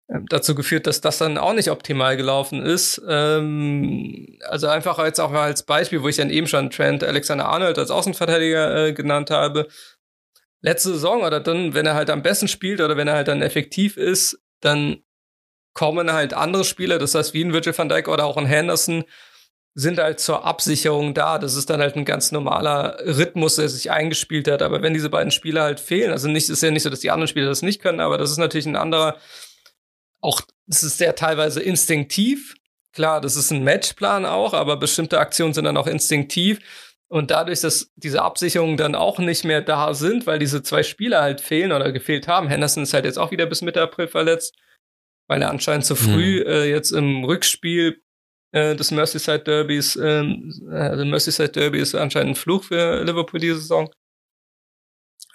äh, 0.08 0.18
dazu 0.28 0.54
geführt, 0.54 0.86
dass 0.86 1.00
das 1.00 1.18
dann 1.18 1.38
auch 1.38 1.54
nicht 1.54 1.70
optimal 1.70 2.16
gelaufen 2.16 2.62
ist. 2.62 3.02
Ähm, 3.08 4.38
also 4.48 4.68
einfach 4.68 5.02
jetzt 5.04 5.20
auch 5.20 5.30
mal 5.30 5.44
als 5.44 5.64
Beispiel, 5.64 6.02
wo 6.02 6.08
ich 6.08 6.16
dann 6.16 6.30
eben 6.30 6.46
schon 6.46 6.70
Trent 6.70 7.02
Alexander 7.02 7.46
Arnold 7.46 7.78
als 7.78 7.90
Außenverteidiger 7.90 8.88
äh, 8.88 8.92
genannt 8.92 9.30
habe 9.30 9.66
letzte 10.62 10.90
Saison 10.90 11.22
oder 11.22 11.40
dann, 11.40 11.74
wenn 11.74 11.86
er 11.86 11.94
halt 11.94 12.08
am 12.08 12.22
besten 12.22 12.48
spielt 12.48 12.80
oder 12.80 12.96
wenn 12.96 13.08
er 13.08 13.14
halt 13.14 13.28
dann 13.28 13.42
effektiv 13.42 13.96
ist, 13.96 14.40
dann 14.60 15.02
kommen 15.74 16.12
halt 16.12 16.34
andere 16.34 16.64
Spieler, 16.64 16.98
das 16.98 17.14
heißt 17.14 17.34
wie 17.34 17.44
ein 17.44 17.52
Virgil 17.52 17.76
van 17.76 17.88
Dijk 17.88 18.08
oder 18.08 18.24
auch 18.24 18.36
ein 18.36 18.46
Henderson, 18.46 19.04
sind 19.74 19.98
halt 19.98 20.20
zur 20.20 20.44
Absicherung 20.44 21.14
da. 21.14 21.38
Das 21.38 21.54
ist 21.54 21.70
dann 21.70 21.80
halt 21.80 21.96
ein 21.96 22.04
ganz 22.04 22.30
normaler 22.30 22.98
Rhythmus, 23.04 23.56
der 23.56 23.68
sich 23.68 23.90
eingespielt 23.90 24.48
hat. 24.48 24.62
Aber 24.62 24.82
wenn 24.82 24.94
diese 24.94 25.08
beiden 25.08 25.30
Spieler 25.30 25.62
halt 25.62 25.80
fehlen, 25.80 26.12
also 26.12 26.28
nicht, 26.28 26.48
ist 26.50 26.62
ja 26.62 26.70
nicht 26.70 26.82
so, 26.82 26.90
dass 26.90 27.00
die 27.00 27.10
anderen 27.10 27.28
Spieler 27.28 27.46
das 27.46 27.62
nicht 27.62 27.80
können, 27.80 28.00
aber 28.00 28.18
das 28.18 28.30
ist 28.30 28.38
natürlich 28.38 28.66
ein 28.66 28.76
anderer, 28.76 29.16
auch, 30.20 30.42
das 30.66 30.82
ist 30.82 30.98
sehr 30.98 31.14
teilweise 31.14 31.62
instinktiv. 31.62 32.54
Klar, 32.92 33.22
das 33.22 33.36
ist 33.36 33.50
ein 33.50 33.64
Matchplan 33.64 34.26
auch, 34.26 34.52
aber 34.52 34.76
bestimmte 34.76 35.18
Aktionen 35.18 35.54
sind 35.54 35.64
dann 35.64 35.78
auch 35.78 35.86
instinktiv. 35.86 36.58
Und 37.08 37.30
dadurch, 37.30 37.60
dass 37.60 37.90
diese 37.96 38.22
Absicherungen 38.22 38.76
dann 38.76 38.94
auch 38.94 39.18
nicht 39.18 39.44
mehr 39.44 39.62
da 39.62 39.94
sind, 39.94 40.26
weil 40.26 40.38
diese 40.38 40.62
zwei 40.62 40.82
Spieler 40.82 41.22
halt 41.22 41.40
fehlen 41.40 41.72
oder 41.72 41.92
gefehlt 41.92 42.28
haben. 42.28 42.48
Henderson 42.48 42.82
ist 42.82 42.94
halt 42.94 43.04
jetzt 43.04 43.18
auch 43.18 43.30
wieder 43.30 43.46
bis 43.46 43.62
Mitte 43.62 43.82
April 43.82 44.08
verletzt, 44.08 44.54
weil 45.28 45.42
er 45.42 45.50
anscheinend 45.50 45.84
zu 45.84 45.94
früh 45.94 46.40
mhm. 46.40 46.46
äh, 46.46 46.64
jetzt 46.64 46.90
im 46.90 47.24
Rückspiel 47.24 48.02
äh, 48.52 48.76
des 48.76 48.90
Merseyside 48.90 49.40
Derbys, 49.40 49.96
äh, 49.96 50.24
also 50.70 51.04
Merseyside 51.04 51.48
Derby 51.50 51.80
ist 51.80 51.94
anscheinend 51.94 52.32
ein 52.32 52.36
Fluch 52.36 52.64
für 52.64 53.02
Liverpool 53.02 53.40
diese 53.40 53.56
Saison. 53.56 53.90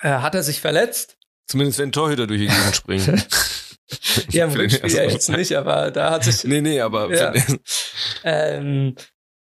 Äh, 0.02 0.10
hat 0.10 0.36
er 0.36 0.44
sich 0.44 0.62
verletzt? 0.62 1.18
Zumindest 1.48 1.80
wenn 1.80 1.92
Torhüter 1.92 2.28
durch 2.28 2.42
die 2.42 2.48
Gegend 2.48 2.76
springen. 2.76 3.24
ja, 4.30 4.46
im 4.46 4.52
Rückspiel 4.52 4.92
ja 4.92 5.04
jetzt 5.04 5.30
nicht, 5.30 5.54
aber 5.54 5.92
da 5.92 6.12
hat 6.12 6.24
sich. 6.24 6.44
Nee, 6.44 6.62
nee, 6.62 6.80
aber. 6.80 7.14
Ja, 7.14 7.34
ähm, 8.24 8.96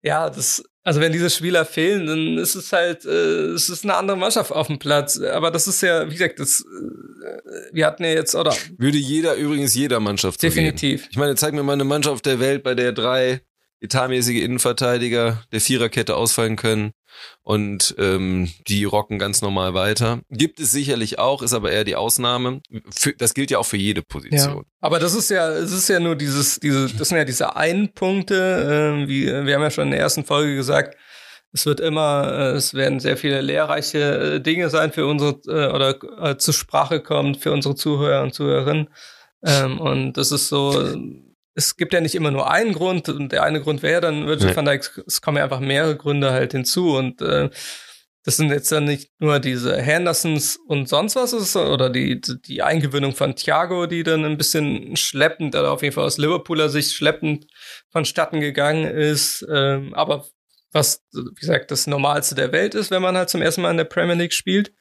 ja 0.02 0.28
das 0.28 0.62
also 0.86 1.00
wenn 1.00 1.12
diese 1.12 1.30
Spieler 1.30 1.64
fehlen, 1.64 2.06
dann 2.06 2.36
ist 2.36 2.54
es 2.54 2.70
halt, 2.70 3.06
äh, 3.06 3.52
es 3.52 3.70
ist 3.70 3.84
eine 3.84 3.96
andere 3.96 4.18
Mannschaft 4.18 4.52
auf 4.52 4.66
dem 4.66 4.78
Platz. 4.78 5.18
Aber 5.18 5.50
das 5.50 5.66
ist 5.66 5.80
ja, 5.80 6.06
wie 6.08 6.12
gesagt, 6.12 6.38
das, 6.38 6.60
äh, 6.60 7.72
wir 7.72 7.86
hatten 7.86 8.04
ja 8.04 8.10
jetzt, 8.10 8.34
oder? 8.34 8.54
Würde 8.76 8.98
jeder, 8.98 9.34
übrigens 9.36 9.74
jeder 9.74 9.98
Mannschaft 9.98 10.42
so 10.42 10.46
Definitiv. 10.46 11.02
Gehen. 11.02 11.08
Ich 11.10 11.16
meine, 11.16 11.36
zeig 11.36 11.54
mir 11.54 11.62
mal 11.62 11.72
eine 11.72 11.84
Mannschaft 11.84 12.26
der 12.26 12.38
Welt, 12.38 12.62
bei 12.62 12.74
der 12.74 12.92
drei 12.92 13.40
etatmäßige 13.84 14.42
Innenverteidiger 14.42 15.42
der 15.52 15.60
Viererkette 15.60 16.16
ausfallen 16.16 16.56
können 16.56 16.92
und 17.42 17.94
ähm, 17.98 18.50
die 18.66 18.84
rocken 18.84 19.18
ganz 19.18 19.42
normal 19.42 19.74
weiter. 19.74 20.20
Gibt 20.30 20.60
es 20.60 20.72
sicherlich 20.72 21.18
auch, 21.18 21.42
ist 21.42 21.52
aber 21.52 21.70
eher 21.70 21.84
die 21.84 21.96
Ausnahme. 21.96 22.60
Für, 22.94 23.12
das 23.12 23.34
gilt 23.34 23.50
ja 23.50 23.58
auch 23.58 23.66
für 23.66 23.76
jede 23.76 24.02
Position. 24.02 24.56
Ja. 24.56 24.62
Aber 24.80 24.98
das 24.98 25.14
ist 25.14 25.30
ja, 25.30 25.48
es 25.50 25.72
ist 25.72 25.88
ja 25.88 26.00
nur 26.00 26.16
dieses, 26.16 26.58
diese, 26.60 26.92
das 26.94 27.08
sind 27.08 27.18
ja 27.18 27.24
diese 27.24 27.56
Einpunkte, 27.56 29.02
äh, 29.04 29.08
wie 29.08 29.26
wir 29.26 29.54
haben 29.54 29.62
ja 29.62 29.70
schon 29.70 29.84
in 29.84 29.90
der 29.92 30.00
ersten 30.00 30.24
Folge 30.24 30.56
gesagt, 30.56 30.96
es 31.52 31.66
wird 31.66 31.78
immer, 31.80 32.32
äh, 32.32 32.56
es 32.56 32.74
werden 32.74 32.98
sehr 32.98 33.16
viele 33.16 33.40
lehrreiche 33.40 34.34
äh, 34.36 34.40
Dinge 34.40 34.70
sein 34.70 34.92
für 34.92 35.06
unsere 35.06 35.40
äh, 35.46 35.72
oder 35.72 36.38
zur 36.38 36.52
Sprache 36.54 37.00
kommen 37.00 37.36
für 37.36 37.52
unsere 37.52 37.76
Zuhörer 37.76 38.22
und 38.22 38.34
Zuhörerinnen. 38.34 38.88
Ähm, 39.46 39.80
und 39.80 40.14
das 40.14 40.32
ist 40.32 40.48
so, 40.48 40.72
es 41.54 41.76
gibt 41.76 41.92
ja 41.92 42.00
nicht 42.00 42.14
immer 42.14 42.30
nur 42.30 42.50
einen 42.50 42.72
Grund 42.72 43.08
und 43.08 43.32
der 43.32 43.42
eine 43.42 43.60
Grund 43.60 43.82
wäre 43.82 44.00
dann 44.00 44.26
Virgil 44.26 44.48
nee. 44.48 44.56
van 44.56 44.64
Dijk, 44.64 45.04
es 45.06 45.20
kommen 45.20 45.38
ja 45.38 45.44
einfach 45.44 45.60
mehrere 45.60 45.96
Gründe 45.96 46.32
halt 46.32 46.52
hinzu 46.52 46.96
und 46.96 47.22
äh, 47.22 47.50
das 48.24 48.38
sind 48.38 48.50
jetzt 48.50 48.72
dann 48.72 48.84
nicht 48.84 49.10
nur 49.18 49.38
diese 49.38 49.76
Hendersons 49.80 50.56
und 50.66 50.88
sonst 50.88 51.14
was 51.14 51.34
ist, 51.34 51.56
oder 51.56 51.90
die, 51.90 52.22
die 52.22 52.62
Eingewöhnung 52.62 53.14
von 53.14 53.36
Thiago, 53.36 53.86
die 53.86 54.02
dann 54.02 54.24
ein 54.24 54.38
bisschen 54.38 54.96
schleppend, 54.96 55.54
oder 55.54 55.70
auf 55.70 55.82
jeden 55.82 55.94
Fall 55.94 56.06
aus 56.06 56.16
Liverpooler 56.16 56.70
Sicht 56.70 56.92
schleppend 56.92 57.46
vonstatten 57.90 58.40
gegangen 58.40 58.86
ist. 58.86 59.46
Ähm, 59.52 59.92
aber 59.92 60.26
was, 60.72 61.04
wie 61.12 61.34
gesagt, 61.34 61.70
das 61.70 61.86
Normalste 61.86 62.34
der 62.34 62.50
Welt 62.50 62.74
ist, 62.74 62.90
wenn 62.90 63.02
man 63.02 63.16
halt 63.16 63.28
zum 63.28 63.42
ersten 63.42 63.60
Mal 63.60 63.70
in 63.70 63.76
der 63.76 63.84
Premier 63.84 64.16
League 64.16 64.32
spielt. 64.32 64.72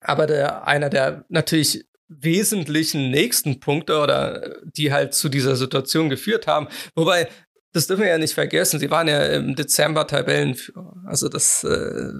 Aber 0.00 0.26
der, 0.26 0.66
einer 0.66 0.90
der 0.90 1.24
natürlich 1.30 1.86
wesentlichen 2.20 3.10
nächsten 3.10 3.60
Punkte 3.60 3.98
oder 3.98 4.56
die 4.64 4.92
halt 4.92 5.14
zu 5.14 5.28
dieser 5.28 5.56
Situation 5.56 6.08
geführt 6.08 6.46
haben. 6.46 6.68
Wobei, 6.94 7.28
das 7.72 7.86
dürfen 7.86 8.02
wir 8.02 8.10
ja 8.10 8.18
nicht 8.18 8.34
vergessen, 8.34 8.78
sie 8.78 8.90
waren 8.90 9.08
ja 9.08 9.24
im 9.26 9.56
Dezember 9.56 10.06
Tabellenführer. 10.06 10.94
Also 11.06 11.28
das 11.28 11.64
äh, 11.64 12.12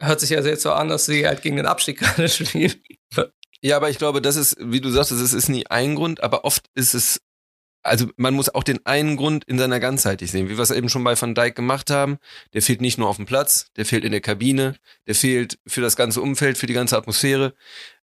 hört 0.00 0.20
sich 0.20 0.30
ja 0.30 0.42
sehr 0.42 0.56
so 0.56 0.72
an, 0.72 0.88
dass 0.88 1.06
sie 1.06 1.26
halt 1.26 1.42
gegen 1.42 1.56
den 1.56 1.66
Abstieg 1.66 1.98
gerade 2.00 2.28
spielen. 2.28 2.74
Ja, 3.60 3.76
aber 3.76 3.90
ich 3.90 3.98
glaube, 3.98 4.20
das 4.20 4.36
ist, 4.36 4.56
wie 4.60 4.80
du 4.80 4.90
sagst, 4.90 5.10
es 5.10 5.32
ist 5.32 5.48
nie 5.48 5.66
ein 5.66 5.94
Grund, 5.94 6.22
aber 6.22 6.44
oft 6.44 6.66
ist 6.74 6.94
es 6.94 7.20
also 7.84 8.06
man 8.16 8.34
muss 8.34 8.48
auch 8.48 8.62
den 8.62 8.84
einen 8.86 9.16
Grund 9.16 9.44
in 9.44 9.58
seiner 9.58 9.78
Ganzheit 9.78 10.20
sehen, 10.20 10.48
wie 10.48 10.56
wir 10.56 10.62
es 10.62 10.70
eben 10.70 10.88
schon 10.88 11.04
bei 11.04 11.20
Van 11.20 11.34
Dijk 11.34 11.54
gemacht 11.54 11.90
haben. 11.90 12.16
Der 12.54 12.62
fehlt 12.62 12.80
nicht 12.80 12.98
nur 12.98 13.08
auf 13.08 13.16
dem 13.16 13.26
Platz, 13.26 13.70
der 13.76 13.84
fehlt 13.84 14.04
in 14.04 14.10
der 14.10 14.22
Kabine, 14.22 14.76
der 15.06 15.14
fehlt 15.14 15.58
für 15.66 15.82
das 15.82 15.94
ganze 15.94 16.22
Umfeld, 16.22 16.56
für 16.56 16.66
die 16.66 16.72
ganze 16.72 16.96
Atmosphäre. 16.96 17.54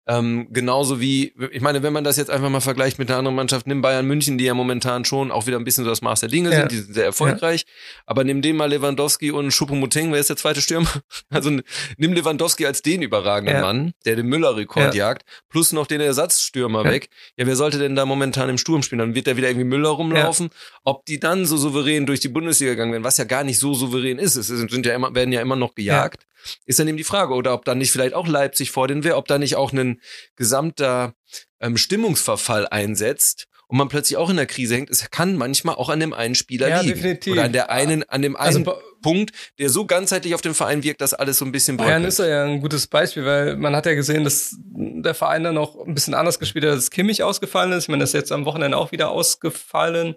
Ähm, 0.08 0.48
genauso 0.52 1.00
wie, 1.00 1.34
ich 1.52 1.62
meine, 1.62 1.84
wenn 1.84 1.94
man 1.94 2.04
das 2.04 2.18
jetzt 2.18 2.32
einfach 2.32 2.50
mal 2.50 2.60
vergleicht 2.60 2.98
mit 2.98 3.10
einer 3.10 3.20
anderen 3.20 3.36
Mannschaft, 3.36 3.68
nimm 3.68 3.82
Bayern 3.84 4.06
München, 4.08 4.40
die 4.40 4.46
ja 4.46 4.56
momentan 4.56 5.06
schon 5.06 5.30
auch 5.32 5.46
wieder 5.46 5.58
ein 5.58 5.64
bisschen 5.64 5.84
so 5.84 5.90
das 5.92 6.02
Maß 6.02 6.22
der 6.22 6.30
Dinge 6.30 6.50
Ja. 6.50 6.56
sind, 6.62 6.72
die 6.72 6.78
sind 6.80 6.94
sehr 6.96 7.06
erfolgreich, 7.06 7.66
aber 8.08 8.24
nimm 8.24 8.42
den 8.42 8.56
mal 8.58 8.66
Lewandowski 8.70 9.30
und 9.30 9.52
Choupo-Moting, 9.52 10.12
wer 10.12 10.20
ist 10.20 10.30
der 10.30 10.38
zweite 10.38 10.62
Stürmer? 10.62 10.90
Also 11.30 11.52
nimm 11.98 12.14
Lewandowski 12.14 12.66
als 12.66 12.82
den 12.82 13.04
überragenden 13.04 13.56
Ja. 13.58 13.62
Mann, 13.62 13.94
der 14.06 14.16
den 14.16 14.26
Müller-Rekord 14.26 14.96
jagt, 14.96 15.24
plus 15.50 15.72
noch 15.72 15.86
den 15.86 16.02
Ersatzstürmer 16.02 16.84
Ja. 16.84 16.90
weg. 16.90 17.10
Ja, 17.38 17.46
wer 17.46 17.56
sollte 17.56 17.78
denn 17.78 17.96
da 17.96 18.06
momentan 18.06 18.50
im 18.50 18.58
Sturm 18.58 18.82
spielen? 18.82 19.00
Dann 19.00 19.16
wird 19.16 19.28
da 19.28 19.38
wieder 19.38 19.50
irgendwie 19.50 19.68
Müller 19.68 19.90
rumlaufen. 19.90 20.50
Ob 20.84 21.06
die 21.06 21.20
dann 21.20 21.46
so 21.46 21.58
souverän 21.58 22.06
durch 22.08 22.20
die 22.20 22.28
Bundesliga 22.28 22.72
gegangen 22.72 22.92
werden, 22.92 23.04
was 23.04 23.18
ja 23.18 23.24
gar 23.26 23.44
nicht 23.44 23.60
so 23.60 23.74
souverän 23.76 24.18
ist, 24.18 24.36
es 24.36 24.48
sind 24.48 24.86
ja 24.86 24.96
immer, 24.96 25.14
werden 25.14 25.32
ja 25.32 25.42
immer 25.42 25.56
noch 25.56 25.76
gejagt, 25.76 26.26
ist 26.66 26.80
dann 26.80 26.88
eben 26.88 26.98
die 26.98 27.04
Frage. 27.04 27.34
Oder 27.34 27.54
ob 27.54 27.66
dann 27.66 27.78
nicht 27.78 27.92
vielleicht 27.92 28.14
auch 28.14 28.28
Leipzig 28.28 28.72
vor 28.72 28.88
denen 28.88 29.04
wäre, 29.04 29.16
ob 29.18 29.28
da 29.28 29.38
nicht 29.38 29.56
auch 29.56 29.72
ein 29.74 30.02
gesamter 30.36 31.14
ähm, 31.60 31.78
Stimmungsverfall 31.78 32.68
einsetzt 32.68 33.48
und 33.68 33.78
man 33.78 33.88
plötzlich 33.88 34.18
auch 34.18 34.30
in 34.30 34.36
der 34.38 34.48
Krise 34.48 34.76
hängt. 34.76 34.90
Es 34.90 35.10
kann 35.12 35.38
manchmal 35.38 35.76
auch 35.76 35.90
an 35.90 36.00
dem 36.02 36.14
einen 36.14 36.36
Spieler 36.36 36.68
Ja, 36.68 36.82
liegen. 36.82 36.96
definitiv. 36.96 37.34
Oder 37.34 37.44
an 37.44 37.54
der 37.54 37.70
einen, 37.70 38.04
an 38.10 38.22
dem 38.22 38.36
Also 38.36 38.58
einen 38.58 38.66
Ba- 38.66 38.80
Punkt, 39.02 39.32
der 39.58 39.70
so 39.70 39.86
ganzheitlich 39.86 40.36
auf 40.36 40.42
den 40.42 40.54
Verein 40.54 40.84
wirkt, 40.84 41.02
dass 41.02 41.14
alles 41.16 41.38
so 41.40 41.46
ein 41.46 41.52
bisschen 41.52 41.78
Bayern 41.78 42.04
bröckelt. 42.04 42.08
ist 42.10 42.20
ja 42.20 42.44
ein 42.44 42.60
gutes 42.62 42.86
Beispiel, 42.88 43.26
weil 43.26 43.56
man 43.56 43.76
hat 43.76 43.86
ja 43.88 43.96
gesehen, 43.96 44.24
dass 44.24 44.56
der 44.60 45.16
Verein 45.16 45.44
dann 45.44 45.56
noch 45.56 45.76
ein 45.88 45.96
bisschen 45.96 46.14
anders 46.14 46.38
gespielt 46.38 46.66
hat, 46.66 46.76
dass 46.76 46.92
Kimmich 46.92 47.24
ausgefallen 47.24 47.72
ist. 47.72 47.86
Ich 47.86 47.90
meine, 47.90 48.02
das 48.02 48.10
ist 48.12 48.14
jetzt 48.14 48.32
am 48.32 48.46
Wochenende 48.46 48.78
auch 48.78 48.92
wieder 48.92 49.10
ausgefallen. 49.10 50.16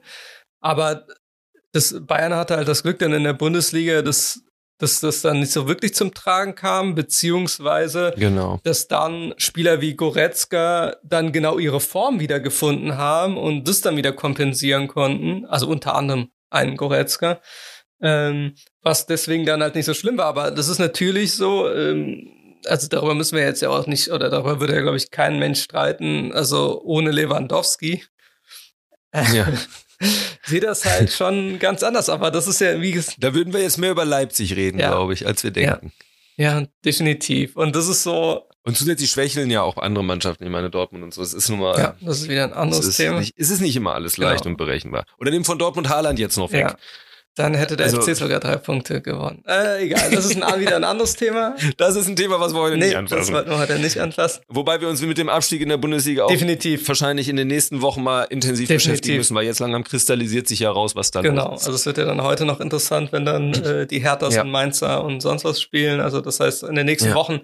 Aber 0.60 1.06
das 1.72 1.94
Bayern 2.00 2.34
hatte 2.34 2.56
halt 2.56 2.68
das 2.68 2.82
Glück 2.82 2.98
dann 2.98 3.12
in 3.12 3.24
der 3.24 3.32
Bundesliga, 3.32 4.02
dass, 4.02 4.42
dass 4.84 5.00
das 5.00 5.22
dann 5.22 5.40
nicht 5.40 5.50
so 5.52 5.66
wirklich 5.66 5.94
zum 5.94 6.12
Tragen 6.14 6.54
kam, 6.54 6.94
beziehungsweise 6.94 8.12
Genau. 8.16 8.60
dass 8.64 8.86
dann 8.86 9.32
Spieler 9.38 9.80
wie 9.80 9.94
Goretzka 9.94 10.96
dann 11.02 11.32
genau 11.32 11.58
ihre 11.58 11.80
Form 11.80 12.20
wieder 12.20 12.38
gefunden 12.38 12.96
haben 12.96 13.36
und 13.38 13.66
das 13.66 13.80
dann 13.80 13.96
wieder 13.96 14.12
kompensieren 14.12 14.86
konnten. 14.88 15.46
Also 15.46 15.66
unter 15.68 15.94
anderem 15.94 16.28
einen 16.50 16.76
Goretzka. 16.76 17.40
Ähm, 18.02 18.54
was 18.82 19.06
deswegen 19.06 19.46
dann 19.46 19.62
halt 19.62 19.74
nicht 19.74 19.86
so 19.86 19.94
schlimm 19.94 20.18
war. 20.18 20.26
Aber 20.26 20.50
das 20.50 20.68
ist 20.68 20.78
natürlich 20.78 21.32
so, 21.32 21.68
ähm, 21.70 22.30
also 22.66 22.86
darüber 22.88 23.14
müssen 23.14 23.36
wir 23.38 23.44
jetzt 23.44 23.62
ja 23.62 23.70
auch 23.70 23.86
nicht, 23.86 24.10
oder 24.10 24.28
darüber 24.28 24.60
würde 24.60 24.74
ja, 24.74 24.82
glaube 24.82 24.96
ich, 24.98 25.10
kein 25.10 25.38
Mensch 25.38 25.62
streiten. 25.62 26.32
Also 26.32 26.82
ohne 26.84 27.10
Lewandowski 27.10 28.04
Ja. 29.32 29.46
sieht 30.44 30.62
das 30.64 30.84
halt 30.84 31.10
schon 31.12 31.58
ganz 31.58 31.82
anders. 31.82 32.08
Aber 32.08 32.30
das 32.30 32.46
ist 32.46 32.60
ja, 32.60 32.80
wie 32.80 32.92
gesagt, 32.92 33.16
Da 33.20 33.34
würden 33.34 33.52
wir 33.52 33.60
jetzt 33.60 33.78
mehr 33.78 33.90
über 33.90 34.04
Leipzig 34.04 34.54
reden, 34.56 34.78
Ja. 34.78 34.88
glaube 34.90 35.12
ich, 35.14 35.26
als 35.26 35.42
wir 35.44 35.50
denken. 35.50 35.92
ja, 36.36 36.62
definitiv. 36.84 37.56
Und 37.56 37.74
das 37.76 37.88
ist 37.88 38.02
so, 38.02 38.42
Und 38.64 38.76
zusätzlich 38.76 39.10
schwächeln 39.10 39.50
ja 39.50 39.62
auch 39.62 39.76
andere 39.78 40.02
Mannschaften, 40.04 40.44
ich 40.44 40.50
meine 40.50 40.70
Dortmund 40.70 41.04
und 41.04 41.12
so. 41.14 41.22
Es 41.22 41.34
ist 41.34 41.48
nun 41.50 41.60
mal, 41.60 41.78
ja, 41.78 41.96
das 42.00 42.20
ist 42.22 42.28
wieder 42.28 42.44
ein 42.44 42.50
es 42.50 42.56
anderes 42.56 42.86
ist, 42.86 42.96
Thema. 42.96 43.20
nicht, 43.20 43.34
es 43.36 43.50
ist 43.50 43.60
nicht 43.60 43.76
immer 43.76 43.94
alles 43.94 44.16
leicht 44.16 44.42
Genau. 44.44 44.52
und 44.52 44.56
berechenbar. 44.56 45.04
Oder 45.18 45.30
nimm 45.30 45.44
von 45.44 45.58
Dortmund 45.58 45.88
Haaland 45.88 46.18
jetzt 46.18 46.36
noch 46.38 46.50
weg. 46.52 46.60
Ja. 46.68 46.76
Dann 47.36 47.54
hätte 47.54 47.76
der 47.76 47.86
Also- 47.86 48.00
FC 48.00 48.14
sogar 48.16 48.38
drei 48.38 48.56
Punkte 48.56 49.00
gewonnen. 49.02 49.42
Äh, 49.46 49.86
egal, 49.86 50.08
das 50.12 50.24
ist 50.26 50.40
ein, 50.40 50.60
wieder 50.60 50.76
ein 50.76 50.84
anderes 50.84 51.14
Thema. 51.16 51.56
Das 51.76 51.96
ist 51.96 52.06
ein 52.06 52.14
Thema, 52.14 52.38
was 52.38 52.54
wir 52.54 52.60
heute 52.60 52.76
Nee, 52.76 52.84
nicht 52.84 52.94
das 52.94 53.00
anfassen. 53.12 53.34
wollten 53.34 53.50
wir 53.50 53.58
heute 53.58 53.78
nicht 53.80 53.98
anfassen. 53.98 54.42
Wobei 54.48 54.80
wir 54.80 54.88
uns 54.88 55.02
mit 55.02 55.18
dem 55.18 55.28
Abstieg 55.28 55.60
in 55.60 55.68
der 55.68 55.76
Bundesliga 55.76 56.24
auch 56.24 56.28
Definitiv. 56.30 56.86
wahrscheinlich 56.86 57.28
in 57.28 57.34
den 57.36 57.48
nächsten 57.48 57.82
Wochen 57.82 58.04
mal 58.04 58.22
intensiv 58.22 58.68
Definitiv. 58.68 58.86
beschäftigen 58.92 59.16
müssen, 59.18 59.34
weil 59.34 59.46
jetzt 59.46 59.58
langsam 59.58 59.82
kristallisiert 59.82 60.46
sich 60.46 60.60
ja 60.60 60.70
raus, 60.70 60.94
was 60.94 61.10
da 61.10 61.22
Genau, 61.22 61.50
los 61.50 61.62
ist. 61.62 61.66
also 61.66 61.76
es 61.76 61.86
wird 61.86 61.98
ja 61.98 62.04
dann 62.04 62.22
heute 62.22 62.44
noch 62.44 62.60
interessant, 62.60 63.10
wenn 63.12 63.24
dann 63.24 63.52
äh, 63.54 63.86
die 63.88 63.98
Herthas 64.00 64.36
Ja. 64.36 64.42
und 64.42 64.50
Mainzer 64.52 65.02
und 65.02 65.20
sonst 65.20 65.44
was 65.44 65.60
spielen. 65.60 66.00
Also 66.00 66.20
das 66.20 66.38
heißt, 66.38 66.62
in 66.62 66.76
den 66.76 66.86
nächsten 66.86 67.08
Ja. 67.08 67.14
Wochen 67.16 67.40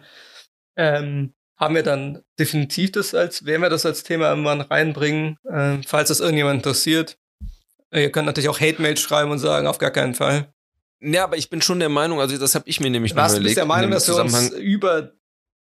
ähm, 0.76 1.34
haben 1.58 1.74
wir 1.74 1.82
dann 1.82 2.22
definitiv 2.38 2.92
das 2.92 3.14
als, 3.14 3.44
werden 3.44 3.60
wir 3.62 3.68
das 3.70 3.84
als 3.84 4.02
Thema 4.02 4.30
irgendwann 4.30 4.60
reinbringen, 4.60 5.36
ähm, 5.52 5.82
falls 5.86 6.08
es 6.10 6.20
irgendjemand 6.20 6.58
interessiert. 6.60 7.18
Ihr 7.92 8.10
könnt 8.10 8.26
natürlich 8.26 8.48
auch 8.48 8.60
Hate-Mails 8.60 9.00
schreiben 9.00 9.30
und 9.30 9.38
sagen, 9.38 9.66
auf 9.66 9.78
gar 9.78 9.90
keinen 9.90 10.14
Fall. 10.14 10.52
Ja, 11.00 11.24
aber 11.24 11.36
ich 11.36 11.50
bin 11.50 11.62
schon 11.62 11.80
der 11.80 11.88
Meinung, 11.88 12.20
also 12.20 12.36
das 12.36 12.54
habe 12.54 12.68
ich 12.68 12.78
mir 12.80 12.90
nämlich 12.90 13.16
Was, 13.16 13.32
du 13.32 13.36
überlegt. 13.38 13.44
bist 13.44 13.56
der 13.56 13.64
Meinung, 13.64 13.90
dass 13.90 14.06
wir 14.06 14.16
uns 14.16 14.50
über, 14.50 15.12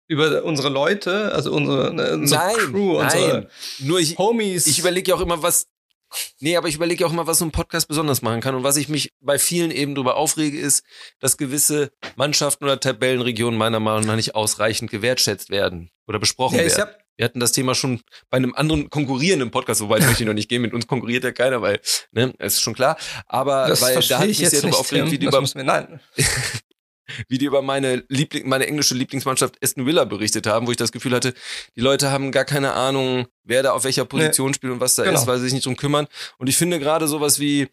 über 0.07 0.43
unsere 0.43 0.69
Leute, 0.69 1.31
also 1.33 1.53
unsere, 1.53 1.93
ne, 1.93 2.13
unsere 2.13 2.41
Nein, 2.41 2.55
Crew, 2.57 2.99
unsere 2.99 3.33
nein. 3.33 3.47
Nur 3.79 3.99
ich, 3.99 4.17
Homies. 4.17 4.67
ich 4.67 4.79
überlege 4.79 5.11
ja 5.11 5.15
auch 5.15 5.21
immer, 5.21 5.41
was. 5.41 5.67
Nee, 6.39 6.57
aber 6.57 6.67
ich 6.67 6.75
überlege 6.75 7.05
auch 7.05 7.13
immer, 7.13 7.27
was 7.27 7.37
so 7.37 7.45
ein 7.45 7.51
Podcast 7.51 7.87
besonders 7.87 8.23
machen 8.23 8.41
kann. 8.41 8.55
Und 8.55 8.63
was 8.63 8.77
ich 8.77 8.89
mich 8.89 9.13
bei 9.21 9.37
vielen 9.37 9.69
eben 9.69 9.93
drüber 9.93 10.17
aufrege, 10.17 10.59
ist, 10.59 10.83
dass 11.19 11.37
gewisse 11.37 11.91
Mannschaften 12.15 12.63
oder 12.63 12.79
Tabellenregionen 12.79 13.57
meiner 13.57 13.79
Meinung 13.79 14.07
nach 14.07 14.15
nicht 14.15 14.33
ausreichend 14.33 14.89
gewertschätzt 14.89 15.51
werden 15.51 15.91
oder 16.07 16.17
besprochen 16.17 16.57
ja, 16.57 16.65
werden. 16.65 16.89
Wir 17.19 17.25
hatten 17.25 17.41
das 17.41 17.51
Thema 17.51 17.75
schon 17.75 17.99
bei 18.29 18.37
einem 18.37 18.55
anderen 18.55 18.89
konkurrierenden 18.89 19.51
Podcast, 19.51 19.81
wobei 19.81 19.99
möchte 19.99 20.23
ich 20.23 20.25
noch 20.25 20.33
nicht 20.33 20.47
gehen, 20.47 20.61
mit 20.61 20.73
uns 20.73 20.87
konkurriert 20.87 21.25
ja 21.25 21.33
keiner, 21.33 21.61
weil, 21.61 21.81
ne, 22.13 22.33
ist 22.39 22.61
schon 22.61 22.73
klar. 22.73 22.97
Aber 23.25 23.67
das 23.67 23.81
weil 23.81 23.99
da 23.99 24.19
hat 24.19 24.29
ich 24.29 24.39
mich 24.39 24.49
sehr 24.49 24.61
drüber 24.61 24.79
aufgeregt, 24.79 25.11
wie 25.11 25.19
die 25.19 25.25
über, 25.25 25.41
mir, 25.41 25.63
nein. 25.65 25.99
wie 27.27 27.37
die 27.37 27.43
über 27.43 27.61
meine 27.61 28.05
Liebling, 28.07 28.47
meine 28.47 28.67
englische 28.67 28.95
Lieblingsmannschaft 28.95 29.61
Aston 29.61 29.85
Villa 29.85 30.05
berichtet 30.05 30.47
haben, 30.47 30.65
wo 30.65 30.71
ich 30.71 30.77
das 30.77 30.93
Gefühl 30.93 31.13
hatte, 31.13 31.33
die 31.75 31.81
Leute 31.81 32.09
haben 32.09 32.31
gar 32.31 32.45
keine 32.45 32.71
Ahnung, 32.71 33.27
wer 33.43 33.63
da 33.63 33.73
auf 33.73 33.83
welcher 33.83 34.05
Position 34.05 34.53
spielt 34.53 34.71
und 34.71 34.79
was 34.79 34.95
da 34.95 35.03
Genau. 35.03 35.19
ist, 35.19 35.27
weil 35.27 35.39
sie 35.39 35.43
sich 35.43 35.53
nicht 35.53 35.65
drum 35.65 35.75
kümmern. 35.75 36.07
Und 36.37 36.47
ich 36.47 36.55
finde 36.55 36.79
gerade 36.79 37.09
sowas 37.09 37.37
wie 37.41 37.67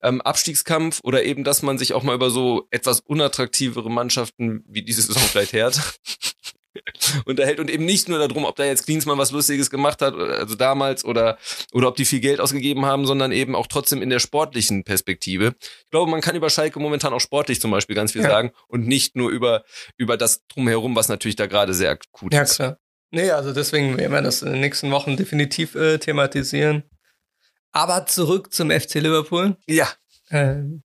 ähm, 0.00 0.20
Abstiegskampf 0.20 1.00
oder 1.02 1.24
eben, 1.24 1.42
dass 1.42 1.62
man 1.62 1.76
sich 1.76 1.92
auch 1.92 2.04
mal 2.04 2.14
über 2.14 2.30
so 2.30 2.68
etwas 2.70 3.00
unattraktivere 3.00 3.90
Mannschaften 3.90 4.64
wie 4.68 4.82
diese 4.82 5.02
Saison 5.02 5.22
vielleicht 5.24 5.54
hört. 5.54 5.80
unterhält 7.26 7.60
und 7.60 7.70
eben 7.70 7.84
nicht 7.84 8.08
nur 8.08 8.18
darum, 8.18 8.44
ob 8.44 8.56
da 8.56 8.64
jetzt 8.64 8.84
Klinsmann 8.86 9.18
was 9.18 9.30
Lustiges 9.30 9.70
gemacht 9.70 10.00
hat, 10.02 10.14
oder- 10.14 10.38
also 10.38 10.54
damals 10.54 11.04
oder 11.04 11.38
oder 11.72 11.88
ob 11.88 11.96
die 11.96 12.04
viel 12.04 12.20
Geld 12.20 12.40
ausgegeben 12.40 12.86
haben, 12.86 13.06
sondern 13.06 13.32
eben 13.32 13.54
auch 13.54 13.66
trotzdem 13.66 14.02
in 14.02 14.10
der 14.10 14.18
sportlichen 14.20 14.84
Perspektive. 14.84 15.54
Ich 15.60 15.90
glaube, 15.90 16.10
man 16.10 16.20
kann 16.20 16.34
über 16.36 16.50
Schalke 16.50 16.80
momentan 16.80 17.12
auch 17.12 17.20
sportlich 17.20 17.60
zum 17.60 17.70
Beispiel 17.70 17.94
ganz 17.96 18.12
viel 18.12 18.22
Ja. 18.22 18.28
sagen 18.30 18.52
und 18.68 18.86
nicht 18.86 19.16
nur 19.16 19.30
über 19.30 19.64
über 19.96 20.16
das 20.16 20.46
drumherum, 20.48 20.96
was 20.96 21.08
natürlich 21.08 21.36
da 21.36 21.46
gerade 21.46 21.74
sehr 21.74 21.90
akut 21.90 22.32
Ja, 22.34 22.42
ist. 22.42 22.56
klar. 22.56 22.78
Nee, 23.10 23.30
also 23.30 23.52
deswegen 23.52 23.98
werden 23.98 24.12
wir 24.12 24.22
das 24.22 24.40
in 24.42 24.52
den 24.52 24.60
nächsten 24.60 24.90
Wochen 24.90 25.16
definitiv 25.18 25.74
äh, 25.74 25.98
thematisieren. 25.98 26.84
Aber 27.70 28.06
zurück 28.06 28.52
zum 28.52 28.70
FC 28.70 28.94
Liverpool. 29.00 29.56
Ja, 29.66 29.88
Ähm, 30.30 30.82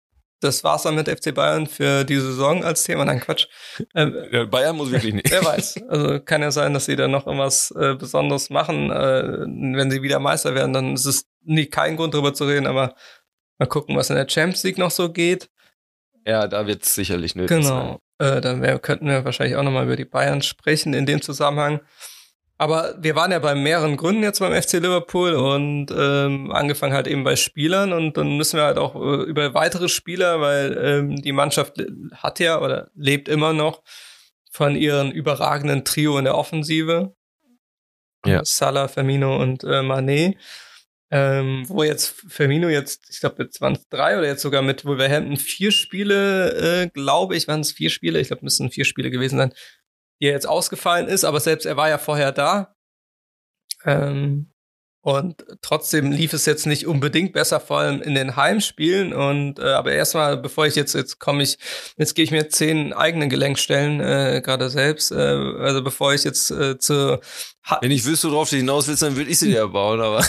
das 0.44 0.64
war's 0.64 0.84
dann 0.84 0.96
mit 0.96 1.08
FC 1.08 1.34
Bayern 1.34 1.68
für 1.68 2.04
die 2.04 2.18
Saison 2.18 2.64
als 2.64 2.84
Thema. 2.84 3.06
Nein, 3.06 3.20
Quatsch. 3.20 3.48
Ähm, 3.96 4.50
Bayern 4.50 4.76
muss 4.76 4.92
wirklich 4.92 5.14
nicht. 5.14 5.32
wer 5.32 5.44
weiß. 5.44 5.84
Also 5.88 6.20
kann 6.20 6.42
ja 6.42 6.52
sein, 6.52 6.74
dass 6.74 6.86
sie 6.86 6.96
da 6.96 7.08
noch 7.08 7.26
irgendwas 7.26 7.72
äh, 7.72 7.96
Besonderes 7.96 8.50
machen. 8.50 8.92
Äh, 8.92 9.40
wenn 9.78 9.92
sie 9.92 10.02
wieder 10.02 10.20
Meister 10.20 10.56
werden, 10.56 10.74
dann 10.74 10.94
ist 10.94 11.06
es 11.06 11.26
nie 11.44 11.66
kein 11.66 11.96
Grund 11.96 12.14
drüber 12.14 12.34
zu 12.34 12.46
reden, 12.46 12.68
aber 12.68 12.96
mal 13.60 13.66
gucken, 13.68 13.96
was 13.96 14.10
in 14.10 14.16
der 14.16 14.28
Champions 14.30 14.64
League 14.64 14.78
noch 14.78 14.92
so 14.92 15.12
geht. 15.12 15.50
Ja, 16.26 16.48
da 16.48 16.68
wird 16.68 16.84
es 16.84 16.96
sicherlich 16.96 17.36
nötig 17.36 17.64
sein. 17.64 18.00
Genau. 18.20 18.38
Äh, 18.38 18.42
dann 18.42 18.62
wär, 18.62 18.80
könnten 18.80 19.08
wir 19.08 19.26
wahrscheinlich 19.26 19.58
auch 19.58 19.64
nochmal 19.64 19.86
über 19.86 19.96
die 19.96 20.06
Bayern 20.06 20.42
sprechen 20.42 20.94
in 20.94 21.06
dem 21.06 21.22
Zusammenhang. 21.22 21.82
Aber 22.58 22.96
wir 23.00 23.16
waren 23.16 23.32
ja 23.32 23.40
bei 23.40 23.56
mehreren 23.56 23.98
Gründen 23.98 24.24
jetzt 24.24 24.40
beim 24.40 24.54
FC 24.54 24.74
Liverpool 24.74 25.34
und 25.34 25.88
ähm, 25.92 26.52
angefangen 26.52 26.94
halt 26.94 27.08
eben 27.08 27.24
bei 27.24 27.36
Spielern 27.36 27.94
und 27.94 28.16
dann 28.16 28.38
müssen 28.38 28.58
wir 28.58 28.64
halt 28.64 28.78
auch 28.78 28.96
äh, 28.96 29.24
über 29.24 29.54
weitere 29.54 29.90
Spieler, 29.90 30.40
weil 30.40 30.78
ähm, 30.80 31.22
die 31.22 31.32
Mannschaft 31.32 31.84
hat 32.14 32.40
ja 32.40 32.62
oder 32.62 32.90
lebt 32.96 33.28
immer 33.28 33.54
noch 33.54 33.82
von 34.52 34.76
ihren 34.76 35.12
überragenden 35.12 35.84
Trio 35.84 36.18
in 36.20 36.26
der 36.26 36.36
Offensive. 36.36 37.16
Ja. 38.26 38.46
Salah, 38.46 38.88
Firmino 38.88 39.42
und 39.42 39.64
äh, 39.64 39.82
Mané. 39.82 40.36
Ähm, 41.10 41.66
wo 41.68 41.84
jetzt 41.84 42.24
Firmino 42.28 42.70
jetzt, 42.70 43.10
ich 43.12 43.20
glaube, 43.20 43.44
jetzt 43.44 43.62
waren 43.62 43.74
es 43.74 43.88
drei 43.90 44.18
oder 44.18 44.28
jetzt 44.28 44.42
sogar 44.42 44.62
mit 44.62 44.84
Wolverhampton 44.86 45.38
vier 45.38 45.72
Spiele, 45.72 46.84
äh, 46.84 46.88
glaube 46.90 47.36
ich, 47.36 47.48
waren 47.48 47.60
es 47.60 47.72
vier 47.72 47.92
Spiele, 47.92 48.20
ich 48.20 48.28
glaube, 48.28 48.44
müssen 48.44 48.72
vier 48.72 48.86
Spiele 48.86 49.12
gewesen 49.12 49.38
sein, 49.38 49.54
die 50.24 50.30
jetzt 50.30 50.48
ausgefallen 50.48 51.08
ist, 51.08 51.26
aber 51.26 51.42
selbst 51.42 51.66
er 51.66 51.76
war 51.76 51.90
ja 51.90 51.98
vorher 51.98 52.32
da. 52.32 52.74
Ähm, 53.84 54.53
und 55.04 55.44
trotzdem 55.62 56.14
lief 56.14 56.32
es 56.32 56.46
jetzt 56.46 56.66
nicht 56.66 56.88
unbedingt 56.88 57.34
besser, 57.34 57.60
vor 57.60 57.80
allem 57.80 58.02
in 58.02 58.16
den 58.16 58.38
Heimspielen. 58.38 59.12
Und 59.12 59.60
äh, 59.60 59.74
aber 59.74 59.92
erstmal, 59.92 60.38
bevor 60.38 60.66
ich 60.66 60.76
jetzt 60.76 60.96
jetzt 60.96 61.20
komme 61.20 61.44
ich, 61.44 61.58
jetzt 61.98 62.16
gehe 62.16 62.24
ich 62.24 62.32
mir 62.32 62.48
zehn 62.48 62.94
eigene 62.94 63.28
Gelenkstellen 63.28 64.00
äh, 64.00 64.42
gerade 64.42 64.70
selbst. 64.70 65.12
Äh, 65.12 65.16
also 65.16 65.84
bevor 65.84 66.14
ich 66.14 66.24
jetzt 66.24 66.52
äh, 66.52 66.80
zu 66.80 67.20
ha 67.64 67.80
Wenn 67.82 67.92
ich 67.92 68.06
wüsste, 68.06 68.32
worauf 68.32 68.50
du 68.50 68.56
hinaus 68.56 68.88
willst, 68.88 69.02
dann 69.02 69.18
würde 69.18 69.30
ich 69.30 69.40
sie 69.40 69.52
dir 69.52 69.68
bauen, 69.68 70.00
aber 70.00 70.26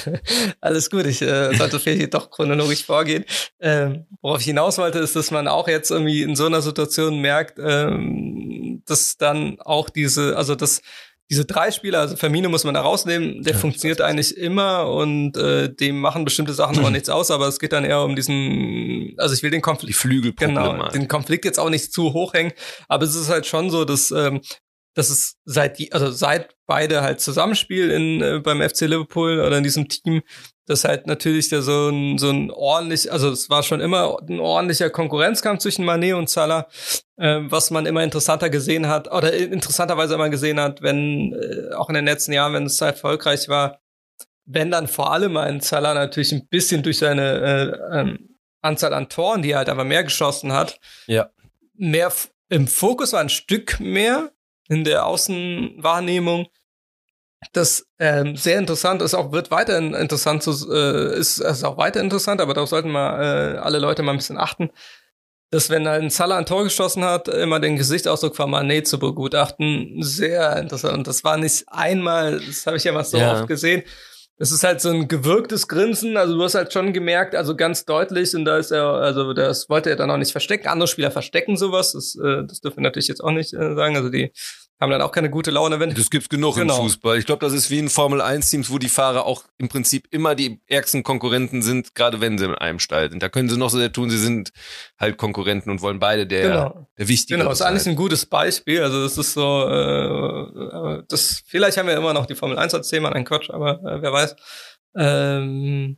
Alles 0.60 0.90
gut, 0.90 1.06
ich 1.06 1.22
äh, 1.22 1.54
sollte 1.54 1.80
vielleicht 1.80 2.12
doch 2.12 2.30
chronologisch 2.30 2.84
vorgehen. 2.84 3.24
Ähm, 3.60 4.06
worauf 4.20 4.40
ich 4.40 4.46
hinaus 4.46 4.76
wollte, 4.76 4.98
ist, 4.98 5.16
dass 5.16 5.30
man 5.30 5.48
auch 5.48 5.68
jetzt 5.68 5.90
irgendwie 5.90 6.22
in 6.22 6.36
so 6.36 6.44
einer 6.44 6.60
Situation 6.60 7.20
merkt, 7.20 7.58
ähm, 7.58 8.82
dass 8.86 9.16
dann 9.16 9.58
auch 9.60 9.88
diese, 9.88 10.36
also 10.36 10.54
dass 10.54 10.82
diese 11.32 11.46
drei 11.46 11.70
Spieler, 11.70 12.00
also 12.00 12.14
Firmino 12.14 12.50
muss 12.50 12.64
man 12.64 12.74
da 12.74 12.82
rausnehmen, 12.82 13.42
der 13.42 13.54
Ja, 13.54 13.58
funktioniert 13.58 14.02
eigentlich 14.02 14.36
immer 14.36 14.86
und 14.90 15.34
äh, 15.38 15.74
dem 15.74 15.98
machen 15.98 16.26
bestimmte 16.26 16.52
Sachen 16.52 16.78
aber 16.78 16.90
nichts 16.90 17.08
aus, 17.08 17.30
aber 17.30 17.48
es 17.48 17.58
geht 17.58 17.72
dann 17.72 17.86
eher 17.86 18.02
um 18.02 18.14
diesen, 18.14 19.14
also 19.16 19.34
ich 19.34 19.42
will 19.42 19.50
den 19.50 19.58
die 19.58 19.62
Konflikt, 19.62 19.96
Flügelproblematik. 19.96 20.76
genau, 20.76 20.88
den 20.90 21.08
Konflikt 21.08 21.46
jetzt 21.46 21.58
auch 21.58 21.70
nicht 21.70 21.90
zu 21.90 22.12
hoch 22.12 22.34
hängen, 22.34 22.52
aber 22.86 23.06
es 23.06 23.14
ist 23.14 23.30
halt 23.30 23.46
schon 23.46 23.70
so, 23.70 23.86
dass 23.86 24.10
ähm, 24.10 24.42
dass 24.94 25.08
es 25.08 25.36
seit 25.46 25.78
die, 25.78 25.90
also 25.94 26.10
seit 26.10 26.54
beide 26.66 27.00
halt 27.00 27.18
zusammenspielen 27.18 27.90
in, 27.90 28.20
äh, 28.20 28.40
beim 28.40 28.60
FC 28.60 28.82
Liverpool 28.82 29.40
oder 29.40 29.56
in 29.56 29.64
diesem 29.64 29.88
Team, 29.88 30.20
dass 30.66 30.84
halt 30.84 31.06
natürlich 31.06 31.48
da 31.48 31.60
so 31.62 31.88
ein, 31.88 32.18
so 32.18 32.30
ein 32.30 32.50
ordentlich, 32.50 33.10
also 33.10 33.30
es 33.30 33.50
war 33.50 33.62
schon 33.62 33.80
immer 33.80 34.18
ein 34.28 34.38
ordentlicher 34.38 34.90
Konkurrenzkampf 34.90 35.60
zwischen 35.60 35.84
Manet 35.84 36.14
und 36.14 36.30
Salah, 36.30 36.68
äh, 37.16 37.40
was 37.42 37.70
man 37.70 37.86
immer 37.86 38.02
interessanter 38.04 38.50
gesehen 38.50 38.88
hat, 38.88 39.10
oder 39.10 39.32
interessanterweise 39.32 40.14
immer 40.14 40.30
gesehen 40.30 40.60
hat, 40.60 40.82
wenn, 40.82 41.32
äh, 41.32 41.74
auch 41.74 41.88
in 41.88 41.94
den 41.94 42.04
letzten 42.04 42.32
Jahren, 42.32 42.54
wenn 42.54 42.66
es 42.66 42.80
erfolgreich 42.80 43.48
war, 43.48 43.80
wenn 44.44 44.70
dann 44.70 44.88
vor 44.88 45.12
allem 45.12 45.36
ein 45.36 45.60
Salah 45.60 45.94
natürlich 45.94 46.32
ein 46.32 46.46
bisschen 46.48 46.82
durch 46.82 46.98
seine 46.98 47.80
äh, 47.92 48.00
ähm, 48.00 48.36
Anzahl 48.60 48.94
an 48.94 49.08
Toren, 49.08 49.42
die 49.42 49.52
er 49.52 49.58
halt 49.58 49.68
aber 49.68 49.84
mehr 49.84 50.04
geschossen 50.04 50.52
hat, 50.52 50.78
ja. 51.06 51.30
mehr 51.74 52.12
im 52.48 52.68
Fokus 52.68 53.12
war, 53.12 53.20
ein 53.20 53.28
Stück 53.28 53.80
mehr 53.80 54.32
in 54.68 54.84
der 54.84 55.06
Außenwahrnehmung. 55.06 56.46
Das 57.52 57.86
ähm, 57.98 58.36
sehr 58.36 58.58
interessant 58.58 59.02
ist, 59.02 59.14
auch 59.14 59.32
wird 59.32 59.50
weiterhin 59.50 59.94
interessant 59.94 60.42
zu, 60.42 60.52
äh, 60.72 61.18
ist, 61.18 61.38
ist 61.38 61.64
auch 61.64 61.76
weiter 61.76 62.00
interessant, 62.00 62.40
aber 62.40 62.54
darauf 62.54 62.68
sollten 62.68 62.90
mal 62.90 63.54
äh, 63.54 63.58
alle 63.58 63.78
Leute 63.78 64.02
mal 64.02 64.12
ein 64.12 64.18
bisschen 64.18 64.38
achten, 64.38 64.70
dass 65.50 65.68
wenn 65.68 65.86
ein 65.86 66.08
Salah 66.08 66.38
ein 66.38 66.46
Tor 66.46 66.64
geschossen 66.64 67.04
hat, 67.04 67.28
immer 67.28 67.60
den 67.60 67.76
Gesichtsausdruck 67.76 68.36
von 68.36 68.50
Mané 68.50 68.84
zu 68.84 68.98
begutachten, 68.98 70.02
sehr 70.02 70.56
interessant. 70.56 70.94
Und 70.94 71.06
das 71.06 71.24
war 71.24 71.36
nicht 71.36 71.64
einmal, 71.66 72.40
das 72.40 72.66
habe 72.66 72.76
ich 72.76 72.84
ja 72.84 72.92
mal 72.92 73.04
so 73.04 73.18
ja. 73.18 73.32
oft 73.32 73.48
gesehen, 73.48 73.82
es 74.38 74.50
ist 74.50 74.64
halt 74.64 74.80
so 74.80 74.88
ein 74.88 75.08
gewirktes 75.08 75.68
Grinsen. 75.68 76.16
Also 76.16 76.36
du 76.36 76.42
hast 76.42 76.54
halt 76.54 76.72
schon 76.72 76.92
gemerkt, 76.92 77.34
also 77.34 77.54
ganz 77.54 77.84
deutlich, 77.84 78.34
und 78.34 78.44
da 78.44 78.56
ist 78.56 78.70
er, 78.70 78.86
also 78.86 79.32
das 79.34 79.68
wollte 79.68 79.90
er 79.90 79.96
dann 79.96 80.10
auch 80.10 80.16
nicht 80.16 80.32
verstecken. 80.32 80.68
Andere 80.68 80.88
Spieler 80.88 81.10
verstecken 81.10 81.56
sowas. 81.56 81.92
Das, 81.92 82.16
äh, 82.16 82.44
das 82.44 82.60
dürfen 82.60 82.78
wir 82.78 82.82
natürlich 82.82 83.08
jetzt 83.08 83.22
auch 83.22 83.30
nicht 83.30 83.52
äh, 83.52 83.74
sagen. 83.74 83.96
Also 83.96 84.08
die 84.08 84.32
haben 84.82 84.90
dann 84.90 85.00
auch 85.00 85.12
keine 85.12 85.30
gute 85.30 85.52
Laune, 85.52 85.78
wenn. 85.78 85.94
Das 85.94 86.10
gibt's 86.10 86.28
genug 86.28 86.56
genau. 86.56 86.76
im 86.76 86.82
Fußball. 86.82 87.16
Ich 87.16 87.24
glaube, 87.24 87.44
das 87.46 87.52
ist 87.52 87.70
wie 87.70 87.78
in 87.78 87.88
Formel 87.88 88.20
1 88.20 88.50
Teams, 88.50 88.68
wo 88.68 88.78
die 88.78 88.88
Fahrer 88.88 89.24
auch 89.24 89.44
im 89.56 89.68
Prinzip 89.68 90.08
immer 90.10 90.34
die 90.34 90.60
ärgsten 90.66 91.04
Konkurrenten 91.04 91.62
sind, 91.62 91.94
gerade 91.94 92.20
wenn 92.20 92.36
sie 92.36 92.46
in 92.46 92.54
einem 92.56 92.80
Stall 92.80 93.08
sind. 93.08 93.22
Da 93.22 93.28
können 93.28 93.48
sie 93.48 93.56
noch 93.56 93.70
so 93.70 93.78
sehr 93.78 93.92
tun, 93.92 94.10
sie 94.10 94.18
sind 94.18 94.50
halt 94.98 95.18
Konkurrenten 95.18 95.70
und 95.70 95.82
wollen 95.82 96.00
beide 96.00 96.26
der, 96.26 96.48
genau. 96.48 96.88
der 96.98 97.08
wichtige. 97.08 97.38
Genau, 97.38 97.50
das 97.50 97.60
ist 97.60 97.66
eigentlich 97.66 97.86
ein 97.86 97.96
gutes 97.96 98.26
Beispiel. 98.26 98.82
Also 98.82 99.02
das 99.02 99.16
ist 99.16 99.34
so, 99.34 99.68
äh, 99.68 101.02
das 101.08 101.42
vielleicht 101.46 101.78
haben 101.78 101.86
wir 101.86 101.96
immer 101.96 102.12
noch 102.12 102.26
die 102.26 102.34
Formel 102.34 102.58
1 102.58 102.74
als 102.74 102.88
Thema, 102.88 103.12
ein 103.12 103.24
Quatsch, 103.24 103.50
aber 103.50 103.80
äh, 103.84 104.02
wer 104.02 104.12
weiß. 104.12 104.36
Ähm, 104.96 105.96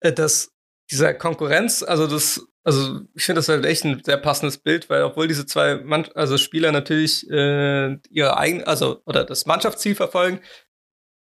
äh, 0.00 0.12
dass 0.12 0.53
dieser 0.90 1.14
Konkurrenz, 1.14 1.82
also 1.82 2.06
das 2.06 2.46
also 2.64 3.00
ich 3.14 3.24
finde 3.26 3.40
das 3.40 3.48
halt 3.50 3.66
echt 3.66 3.84
ein 3.84 4.02
sehr 4.02 4.16
passendes 4.16 4.56
Bild, 4.56 4.88
weil 4.88 5.02
obwohl 5.02 5.28
diese 5.28 5.44
zwei 5.44 5.76
Mann 5.76 6.06
also 6.14 6.38
Spieler 6.38 6.72
natürlich 6.72 7.28
äh, 7.30 7.98
ihre 8.08 8.38
eigenen, 8.38 8.66
also 8.66 9.02
oder 9.04 9.24
das 9.24 9.44
Mannschaftsziel 9.44 9.94
verfolgen, 9.94 10.40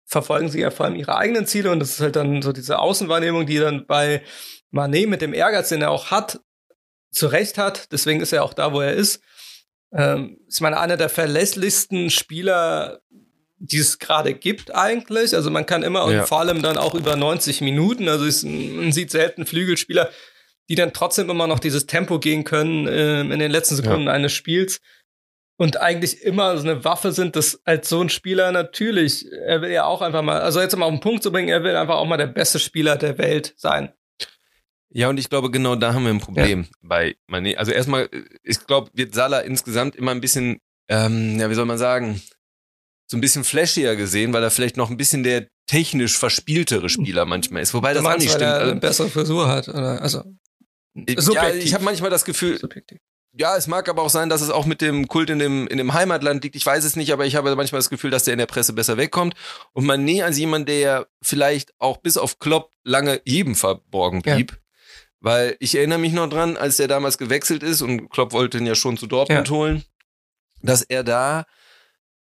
verfolgen 0.05 0.49
sie 0.49 0.61
ja 0.61 0.71
vor 0.71 0.87
allem 0.87 0.95
ihre 0.95 1.15
eigenen 1.15 1.45
Ziele 1.45 1.71
und 1.71 1.79
das 1.79 1.91
ist 1.91 2.01
halt 2.01 2.15
dann 2.15 2.41
so 2.41 2.53
diese 2.53 2.79
Außenwahrnehmung, 2.79 3.45
die 3.45 3.59
dann 3.59 3.85
bei 3.85 4.23
Manet 4.71 5.09
mit 5.09 5.21
dem 5.21 5.33
Ehrgeiz, 5.33 5.69
den 5.69 5.83
er 5.83 5.91
auch 5.91 6.09
hat, 6.09 6.39
zu 7.11 7.27
Recht 7.27 7.57
hat. 7.57 7.91
Deswegen 7.91 8.19
ist 8.19 8.33
er 8.33 8.43
auch 8.43 8.53
da, 8.53 8.73
wo 8.73 8.81
er 8.81 8.93
ist. 8.93 9.21
Ähm, 9.93 10.39
ist 10.47 10.61
meine 10.61 10.79
einer 10.79 10.97
der 10.97 11.09
verlässlichsten 11.09 12.09
Spieler, 12.09 12.99
die 13.59 13.77
es 13.77 13.99
gerade 13.99 14.33
gibt 14.33 14.73
eigentlich. 14.73 15.35
Also 15.35 15.49
man 15.49 15.65
kann 15.65 15.83
immer 15.83 16.11
ja. 16.11 16.21
und 16.21 16.27
vor 16.27 16.39
allem 16.39 16.61
dann 16.61 16.77
auch 16.77 16.93
über 16.93 17.15
90 17.15 17.61
Minuten. 17.61 18.07
Also 18.07 18.25
ist, 18.25 18.43
man 18.43 18.91
sieht 18.91 19.11
selten 19.11 19.45
Flügelspieler, 19.45 20.09
die 20.69 20.75
dann 20.75 20.93
trotzdem 20.93 21.29
immer 21.29 21.47
noch 21.47 21.59
dieses 21.59 21.85
Tempo 21.87 22.19
gehen 22.19 22.43
können 22.43 22.87
äh, 22.87 23.21
in 23.21 23.39
den 23.39 23.51
letzten 23.51 23.75
Sekunden 23.75 24.07
ja. 24.07 24.13
eines 24.13 24.33
Spiels 24.33 24.81
und 25.57 25.81
eigentlich 25.81 26.21
immer 26.21 26.57
so 26.57 26.63
eine 26.63 26.83
Waffe 26.85 27.11
sind, 27.11 27.35
dass 27.35 27.59
als 27.65 27.89
so 27.89 28.01
ein 28.01 28.09
Spieler 28.09 28.51
natürlich, 28.51 29.31
er 29.31 29.61
will 29.61 29.71
ja 29.71 29.85
auch 29.85 30.01
einfach 30.01 30.21
mal, 30.21 30.39
also 30.39 30.61
jetzt 30.61 30.75
mal 30.77 30.85
auf 30.85 30.91
den 30.91 30.99
Punkt 30.99 31.23
zu 31.23 31.31
bringen, 31.31 31.49
er 31.49 31.63
will 31.63 31.75
einfach 31.75 31.95
auch 31.95 32.05
mal 32.05 32.17
der 32.17 32.27
beste 32.27 32.59
Spieler 32.59 32.95
der 32.95 33.17
Welt 33.17 33.53
sein. 33.57 33.91
Ja, 34.89 35.09
und 35.09 35.17
ich 35.17 35.29
glaube, 35.29 35.51
genau 35.51 35.75
da 35.75 35.93
haben 35.93 36.03
wir 36.03 36.11
ein 36.11 36.21
Problem 36.21 36.61
ja. 36.61 36.69
bei 36.81 37.15
Mané. 37.29 37.55
Also 37.55 37.71
erstmal, 37.71 38.09
ich 38.43 38.65
glaube, 38.65 38.89
wird 38.93 39.13
Salah 39.13 39.39
insgesamt 39.39 39.95
immer 39.95 40.11
ein 40.11 40.21
bisschen, 40.21 40.59
ähm, 40.87 41.39
ja, 41.39 41.49
wie 41.49 41.55
soll 41.55 41.65
man 41.65 41.77
sagen, 41.77 42.21
so 43.07 43.17
ein 43.17 43.21
bisschen 43.21 43.43
flashier 43.43 43.95
gesehen, 43.95 44.33
weil 44.33 44.43
er 44.43 44.51
vielleicht 44.51 44.77
noch 44.77 44.89
ein 44.89 44.97
bisschen 44.97 45.23
der 45.23 45.47
technisch 45.65 46.17
verspieltere 46.17 46.89
Spieler 46.89 47.25
manchmal 47.25 47.61
ist. 47.61 47.73
Wobei 47.73 47.93
das 47.93 48.03
meinst, 48.03 48.17
auch 48.17 48.19
nicht 48.19 48.41
weil 48.41 48.49
stimmt. 48.49 48.63
Er 48.65 48.71
eine 48.71 48.79
bessere 48.79 49.09
Frisur 49.09 49.47
hat, 49.47 49.69
oder? 49.69 50.01
Also. 50.01 50.23
Subjektiv. 50.95 51.33
Ja, 51.35 51.53
ich 51.53 51.73
habe 51.73 51.83
manchmal 51.83 52.09
das 52.09 52.25
Gefühl. 52.25 52.57
Subjektiv. 52.57 52.99
Ja, 53.39 53.55
es 53.55 53.67
mag 53.67 53.87
aber 53.87 54.01
auch 54.01 54.09
sein, 54.09 54.29
dass 54.29 54.41
es 54.41 54.49
auch 54.49 54.65
mit 54.65 54.81
dem 54.81 55.07
Kult 55.07 55.29
in 55.29 55.37
dem, 55.37 55.67
in 55.67 55.77
dem 55.77 55.93
Heimatland 55.93 56.43
liegt. 56.43 56.55
Ich 56.55 56.65
weiß 56.65 56.83
es 56.83 56.95
nicht, 56.95 57.13
aber 57.13 57.25
ich 57.25 57.35
habe 57.35 57.55
manchmal 57.55 57.79
das 57.79 57.89
Gefühl, 57.89 58.09
dass 58.09 58.23
der 58.23 58.33
in 58.33 58.39
der 58.39 58.47
Presse 58.47 58.73
besser 58.73 58.97
wegkommt. 58.97 59.35
Und 59.73 59.85
man 59.85 60.03
Mané 60.03 60.23
als 60.23 60.39
jemand, 60.39 60.67
der 60.67 61.07
vielleicht 61.21 61.71
auch 61.77 61.97
bis 61.97 62.17
auf 62.17 62.39
Klopp 62.39 62.71
lange 62.83 63.21
jedem 63.25 63.55
verborgen 63.55 64.23
blieb. 64.23 64.53
Ja. 64.53 64.57
Weil 65.19 65.55
ich 65.59 65.75
erinnere 65.75 65.99
mich 65.99 66.13
noch 66.13 66.29
dran, 66.29 66.57
als 66.57 66.77
der 66.77 66.87
damals 66.87 67.17
gewechselt 67.17 67.61
ist 67.61 67.81
und 67.81 68.09
Klopp 68.09 68.33
wollte 68.33 68.57
ihn 68.57 68.65
ja 68.65 68.75
schon 68.75 68.97
zu 68.97 69.05
Dortmund 69.07 69.47
ja. 69.47 69.53
holen, 69.53 69.83
dass 70.61 70.81
er 70.81 71.03
da, 71.03 71.45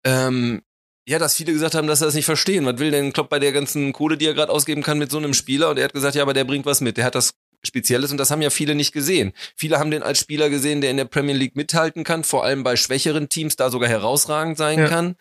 ähm, 0.05 0.63
ja, 1.07 1.19
dass 1.19 1.35
viele 1.35 1.53
gesagt 1.53 1.75
haben, 1.75 1.87
dass 1.87 2.01
er 2.01 2.07
das 2.07 2.15
nicht 2.15 2.25
verstehen. 2.25 2.65
Was 2.65 2.79
will 2.79 2.91
denn 2.91 3.13
Klopp 3.13 3.29
bei 3.29 3.39
der 3.39 3.53
ganzen 3.53 3.93
Kohle, 3.93 4.17
die 4.17 4.27
er 4.27 4.35
gerade 4.35 4.51
ausgeben 4.51 4.83
kann 4.83 4.99
mit 4.99 5.11
so 5.11 5.19
einem 5.19 5.35
Spieler? 5.35 5.71
Und 5.71 5.79
er 5.79 5.85
hat 5.85 5.93
gesagt, 5.93 6.15
ja, 6.15 6.23
aber 6.23 6.33
der 6.33 6.45
bringt 6.45 6.65
was 6.65 6.81
mit. 6.81 6.97
Der 6.97 7.05
hat 7.05 7.15
das 7.15 7.35
Spezielles 7.67 8.11
und 8.11 8.19
das 8.19 8.31
haben 8.31 8.43
ja 8.43 8.51
viele 8.51 8.75
nicht 8.75 8.93
gesehen. 8.93 9.33
Viele 9.57 9.79
haben 9.79 9.91
den 9.91 10.03
als 10.03 10.19
Spieler 10.19 10.51
gesehen, 10.51 10.81
der 10.81 10.91
in 10.91 10.97
der 10.97 11.05
Premier 11.07 11.35
League 11.35 11.57
mithalten 11.57 12.05
kann, 12.05 12.25
vor 12.25 12.45
allem 12.45 12.63
bei 12.63 12.77
schwächeren 12.77 13.29
Teams 13.29 13.57
da 13.57 13.71
sogar 13.71 13.89
herausragend 13.89 14.57
sein 14.57 14.79
ja. 14.79 14.89
kann. 14.89 15.17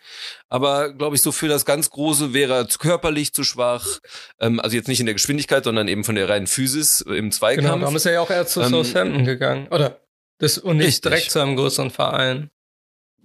Aber 0.48 0.92
glaube 0.92 1.16
ich, 1.16 1.22
so 1.22 1.32
für 1.32 1.48
das 1.48 1.64
ganz 1.64 1.90
Große 1.90 2.32
wäre 2.32 2.54
er 2.54 2.66
körperlich 2.66 3.32
zu 3.32 3.44
schwach. 3.44 4.00
Ähm, 4.40 4.60
also 4.60 4.76
jetzt 4.76 4.88
nicht 4.88 5.00
in 5.00 5.06
der 5.06 5.14
Geschwindigkeit, 5.14 5.64
sondern 5.64 5.88
eben 5.88 6.04
von 6.04 6.14
der 6.14 6.28
reinen 6.28 6.46
Physis 6.46 7.00
im 7.00 7.32
Zweikampf. 7.32 7.66
Genau, 7.66 7.78
darum 7.78 7.96
ist 7.96 8.06
er 8.06 8.12
ja 8.12 8.20
auch 8.20 8.30
eher 8.30 8.46
zu 8.46 8.60
ähm, 8.60 8.70
Southampton 8.70 9.24
gegangen. 9.24 9.68
Oder 9.70 10.00
das 10.38 10.58
und 10.58 10.78
nicht 10.78 10.86
richtig. 10.86 11.02
direkt 11.02 11.30
zu 11.30 11.40
einem 11.40 11.56
größeren 11.56 11.90
Verein. 11.90 12.50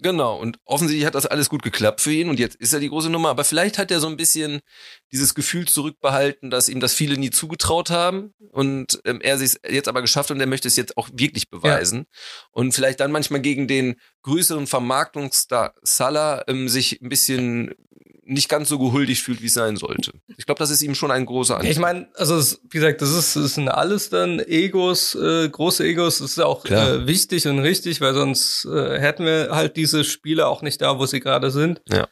Genau, 0.02 0.38
und 0.38 0.58
offensichtlich 0.64 1.06
hat 1.06 1.14
das 1.14 1.26
alles 1.26 1.50
gut 1.50 1.62
geklappt 1.62 2.00
für 2.00 2.12
ihn 2.12 2.30
und 2.30 2.38
jetzt 2.38 2.56
ist 2.56 2.72
er 2.72 2.80
die 2.80 2.88
große 2.88 3.10
Nummer. 3.10 3.28
Aber 3.30 3.44
vielleicht 3.44 3.78
hat 3.78 3.90
er 3.90 4.00
so 4.00 4.06
ein 4.06 4.16
bisschen 4.16 4.60
dieses 5.12 5.34
Gefühl 5.34 5.68
zurückbehalten, 5.68 6.50
dass 6.50 6.68
ihm 6.68 6.80
das 6.80 6.94
viele 6.94 7.18
nie 7.18 7.30
zugetraut 7.30 7.90
haben 7.90 8.32
und 8.50 9.00
ähm, 9.04 9.20
er 9.20 9.36
sich 9.36 9.56
jetzt 9.68 9.88
aber 9.88 10.00
geschafft 10.00 10.30
und 10.30 10.40
er 10.40 10.46
möchte 10.46 10.68
es 10.68 10.76
jetzt 10.76 10.96
auch 10.96 11.08
wirklich 11.12 11.50
beweisen. 11.50 11.98
Ja. 11.98 12.04
Und 12.52 12.74
vielleicht 12.74 13.00
dann 13.00 13.12
manchmal 13.12 13.40
gegen 13.40 13.68
den 13.68 13.96
größeren 14.22 14.66
Vermarktungsstar 14.66 15.74
Salah 15.82 16.44
ähm, 16.46 16.68
sich 16.68 17.00
ein 17.02 17.08
bisschen 17.08 17.74
nicht 18.30 18.48
ganz 18.48 18.68
so 18.68 18.78
gehuldigt 18.78 19.22
fühlt, 19.22 19.42
wie 19.42 19.46
es 19.46 19.54
sein 19.54 19.76
sollte. 19.76 20.12
Ich 20.36 20.46
glaube, 20.46 20.58
das 20.58 20.70
ist 20.70 20.82
ihm 20.82 20.94
schon 20.94 21.10
ein 21.10 21.26
großer 21.26 21.56
Anteil. 21.56 21.70
Ich 21.70 21.78
meine, 21.78 22.08
also 22.14 22.36
es, 22.36 22.60
wie 22.64 22.78
gesagt, 22.78 23.02
das 23.02 23.10
ist, 23.10 23.36
das 23.36 23.54
sind 23.54 23.68
alles 23.68 24.08
dann 24.08 24.40
Egos, 24.40 25.14
äh, 25.14 25.48
große 25.48 25.84
Egos. 25.84 26.18
Das 26.18 26.32
ist 26.32 26.40
auch 26.40 26.64
äh, 26.66 27.06
wichtig 27.06 27.46
und 27.46 27.58
richtig, 27.58 28.00
weil 28.00 28.14
sonst 28.14 28.64
äh, 28.66 28.98
hätten 29.00 29.24
wir 29.24 29.48
halt 29.50 29.76
diese 29.76 30.04
Spiele 30.04 30.46
auch 30.46 30.62
nicht 30.62 30.80
da, 30.80 30.98
wo 30.98 31.06
sie 31.06 31.20
gerade 31.20 31.50
sind. 31.50 31.82
Ja. 31.88 32.06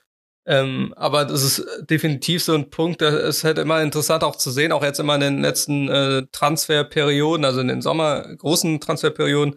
Ähm, 0.48 0.94
aber 0.96 1.26
das 1.26 1.42
ist 1.42 1.66
definitiv 1.90 2.42
so 2.42 2.54
ein 2.54 2.70
Punkt, 2.70 3.02
da 3.02 3.10
ist 3.10 3.44
halt 3.44 3.58
immer 3.58 3.82
interessant 3.82 4.24
auch 4.24 4.34
zu 4.34 4.50
sehen, 4.50 4.72
auch 4.72 4.82
jetzt 4.82 4.98
immer 4.98 5.14
in 5.16 5.20
den 5.20 5.42
letzten 5.42 5.90
äh, 5.90 6.22
Transferperioden, 6.32 7.44
also 7.44 7.60
in 7.60 7.68
den 7.68 7.82
Sommer 7.82 8.34
großen 8.34 8.80
Transferperioden, 8.80 9.56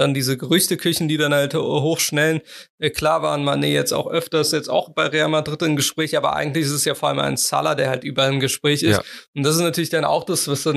dann 0.00 0.14
diese 0.14 0.36
Gerüchteküchen, 0.36 1.08
die 1.08 1.18
dann 1.18 1.34
halt 1.34 1.54
hochschnellen. 1.54 2.40
Äh, 2.78 2.90
klar 2.90 3.22
waren 3.22 3.44
Mané 3.44 3.66
jetzt 3.66 3.92
auch 3.92 4.10
öfters 4.10 4.50
jetzt 4.52 4.68
auch 4.68 4.88
bei 4.90 5.06
Real 5.06 5.28
Madrid 5.28 5.62
im 5.62 5.76
Gespräch, 5.76 6.16
aber 6.16 6.34
eigentlich 6.34 6.64
ist 6.64 6.72
es 6.72 6.84
ja 6.84 6.94
vor 6.94 7.10
allem 7.10 7.18
ein 7.18 7.36
Salah, 7.36 7.74
der 7.74 7.90
halt 7.90 8.02
überall 8.02 8.32
im 8.32 8.40
Gespräch 8.40 8.82
ist. 8.82 8.96
Ja. 8.96 9.02
Und 9.34 9.44
das 9.44 9.56
ist 9.56 9.62
natürlich 9.62 9.90
dann 9.90 10.04
auch 10.04 10.24
das, 10.24 10.48
was 10.48 10.62
dann 10.62 10.76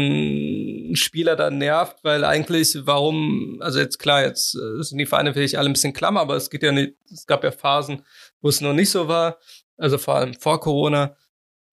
ein 0.92 0.96
Spieler 0.96 1.36
dann 1.36 1.58
nervt, 1.58 1.98
weil 2.04 2.26
eigentlich, 2.26 2.78
warum, 2.82 3.60
also 3.62 3.80
jetzt 3.80 3.98
klar, 3.98 4.24
jetzt 4.24 4.56
äh, 4.56 4.84
sind 4.84 4.98
die 4.98 5.06
Vereine 5.06 5.34
vielleicht 5.34 5.58
alle 5.58 5.70
ein 5.70 5.74
bisschen 5.74 5.94
klammer, 5.94 6.20
aber 6.20 6.36
es 6.36 6.50
geht 6.50 6.64
ja 6.64 6.72
nicht, 6.72 6.94
es 7.12 7.26
gab 7.26 7.44
ja 7.44 7.52
Phasen, 7.52 8.06
wo 8.42 8.50
es 8.50 8.62
noch 8.62 8.74
nicht 8.74 8.90
so 8.90 9.08
war, 9.08 9.40
also 9.78 9.98
vor 9.98 10.16
allem 10.16 10.34
vor 10.34 10.60
Corona, 10.60 11.16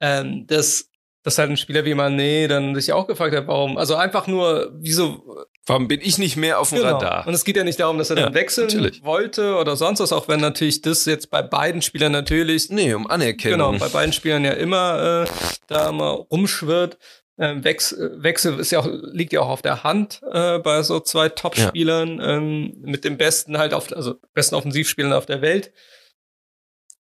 ähm, 0.00 0.46
dass 0.46 0.86
dass 1.22 1.36
halt 1.36 1.50
ein 1.50 1.56
Spieler 1.58 1.84
wie 1.84 1.94
Mané 1.94 2.48
dann 2.48 2.74
sich 2.74 2.92
auch 2.94 3.06
gefragt 3.06 3.34
hat, 3.36 3.46
warum, 3.46 3.76
also 3.76 3.94
einfach 3.94 4.26
nur, 4.26 4.72
wieso 4.78 5.44
Warum 5.70 5.88
bin 5.88 6.00
ich 6.02 6.18
nicht 6.18 6.36
mehr 6.36 6.60
auf 6.60 6.70
dem 6.70 6.78
genau. 6.78 6.92
Radar? 6.94 7.26
Und 7.26 7.34
es 7.34 7.44
geht 7.44 7.56
ja 7.56 7.64
nicht 7.64 7.80
darum, 7.80 7.98
dass 7.98 8.10
er 8.10 8.16
ja, 8.16 8.24
dann 8.24 8.34
wechseln 8.34 8.66
natürlich. 8.66 9.04
wollte 9.04 9.56
oder 9.56 9.76
sonst 9.76 10.00
was, 10.00 10.12
auch 10.12 10.28
wenn 10.28 10.40
natürlich 10.40 10.82
das 10.82 11.04
jetzt 11.06 11.30
bei 11.30 11.42
beiden 11.42 11.82
Spielern 11.82 12.12
natürlich. 12.12 12.70
Nee, 12.70 12.94
um 12.94 13.06
Anerkennung. 13.08 13.72
Genau, 13.72 13.78
bei 13.78 13.88
beiden 13.88 14.12
Spielern 14.12 14.44
ja 14.44 14.52
immer 14.52 15.26
äh, 15.26 15.30
da 15.66 15.88
immer 15.88 16.10
rumschwirrt. 16.30 16.98
Ähm, 17.38 17.64
Wechsel, 17.64 18.22
Wechsel 18.22 18.58
ist 18.58 18.70
ja 18.70 18.80
auch, 18.80 18.88
liegt 19.12 19.32
ja 19.32 19.40
auch 19.40 19.48
auf 19.48 19.62
der 19.62 19.82
Hand 19.82 20.20
äh, 20.30 20.58
bei 20.58 20.82
so 20.82 21.00
zwei 21.00 21.30
Top-Spielern 21.30 22.18
ja. 22.18 22.36
ähm, 22.36 22.74
mit 22.82 23.04
dem 23.04 23.16
besten 23.16 23.56
halt 23.56 23.72
auf, 23.72 23.90
also 23.92 24.16
besten 24.34 24.56
Offensivspielern 24.56 25.14
auf 25.14 25.24
der 25.24 25.40
Welt 25.40 25.72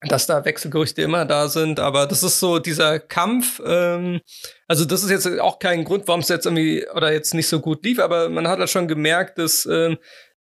dass 0.01 0.27
da 0.27 0.45
Wechselgerüchte 0.45 1.01
immer 1.01 1.25
da 1.25 1.49
sind, 1.49 1.79
aber 1.79 2.07
das 2.07 2.23
ist 2.23 2.39
so 2.39 2.59
dieser 2.59 2.99
Kampf. 2.99 3.61
Ähm, 3.65 4.21
also 4.67 4.85
das 4.85 5.03
ist 5.03 5.09
jetzt 5.09 5.39
auch 5.39 5.59
kein 5.59 5.83
Grund, 5.83 6.07
warum 6.07 6.21
es 6.21 6.29
jetzt 6.29 6.45
irgendwie 6.45 6.87
oder 6.95 7.11
jetzt 7.11 7.33
nicht 7.33 7.47
so 7.47 7.59
gut 7.59 7.83
lief, 7.83 7.99
aber 7.99 8.29
man 8.29 8.47
hat 8.47 8.59
halt 8.59 8.69
schon 8.69 8.87
gemerkt, 8.87 9.37
dass 9.37 9.65
ähm, 9.65 9.97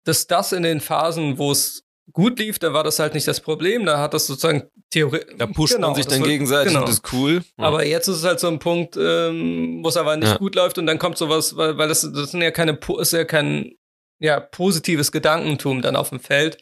dass 0.04 0.26
das 0.26 0.52
in 0.52 0.62
den 0.62 0.80
Phasen, 0.80 1.38
wo 1.38 1.52
es 1.52 1.84
gut 2.12 2.38
lief, 2.38 2.58
da 2.58 2.72
war 2.72 2.84
das 2.84 2.98
halt 2.98 3.14
nicht 3.14 3.28
das 3.28 3.40
Problem. 3.40 3.86
Da 3.86 3.98
hat 3.98 4.14
das 4.14 4.26
sozusagen 4.26 4.64
theoretisch. 4.90 5.34
Da 5.38 5.46
pusht 5.46 5.74
genau, 5.74 5.88
man 5.88 5.96
sich 5.96 6.06
dann 6.06 6.20
wird, 6.20 6.30
gegenseitig 6.30 6.72
genau. 6.72 6.84
und 6.84 6.90
ist 6.90 7.12
cool. 7.12 7.42
Ja. 7.58 7.64
Aber 7.64 7.86
jetzt 7.86 8.08
ist 8.08 8.16
es 8.16 8.24
halt 8.24 8.40
so 8.40 8.48
ein 8.48 8.58
Punkt, 8.58 8.96
ähm, 8.96 9.80
wo 9.82 9.88
es 9.88 9.96
aber 9.96 10.16
nicht 10.16 10.32
ja. 10.32 10.38
gut 10.38 10.54
läuft 10.54 10.78
und 10.78 10.86
dann 10.86 10.98
kommt 10.98 11.18
sowas, 11.18 11.56
weil, 11.56 11.78
weil 11.78 11.88
das, 11.88 12.00
das 12.12 12.32
sind 12.32 12.42
ja 12.42 12.50
keine, 12.50 12.78
ist 12.98 13.12
ja 13.12 13.24
kein 13.24 13.72
ja, 14.18 14.40
positives 14.40 15.10
Gedankentum 15.10 15.82
dann 15.82 15.96
auf 15.96 16.10
dem 16.10 16.20
Feld. 16.20 16.58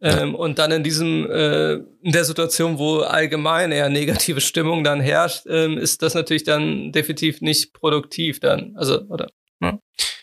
Ähm, 0.00 0.32
ja. 0.32 0.36
Und 0.36 0.58
dann 0.58 0.70
in 0.70 0.84
diesem, 0.84 1.28
äh, 1.30 1.74
in 1.74 2.12
der 2.12 2.24
Situation, 2.24 2.78
wo 2.78 2.98
allgemein 2.98 3.72
eher 3.72 3.88
negative 3.88 4.40
Stimmung 4.40 4.84
dann 4.84 5.00
herrscht, 5.00 5.44
ähm, 5.48 5.76
ist 5.76 6.02
das 6.02 6.14
natürlich 6.14 6.44
dann 6.44 6.92
definitiv 6.92 7.40
nicht 7.40 7.72
produktiv 7.72 8.40
dann. 8.40 8.74
Also, 8.76 9.02
oder? 9.08 9.28
Ne? 9.60 9.80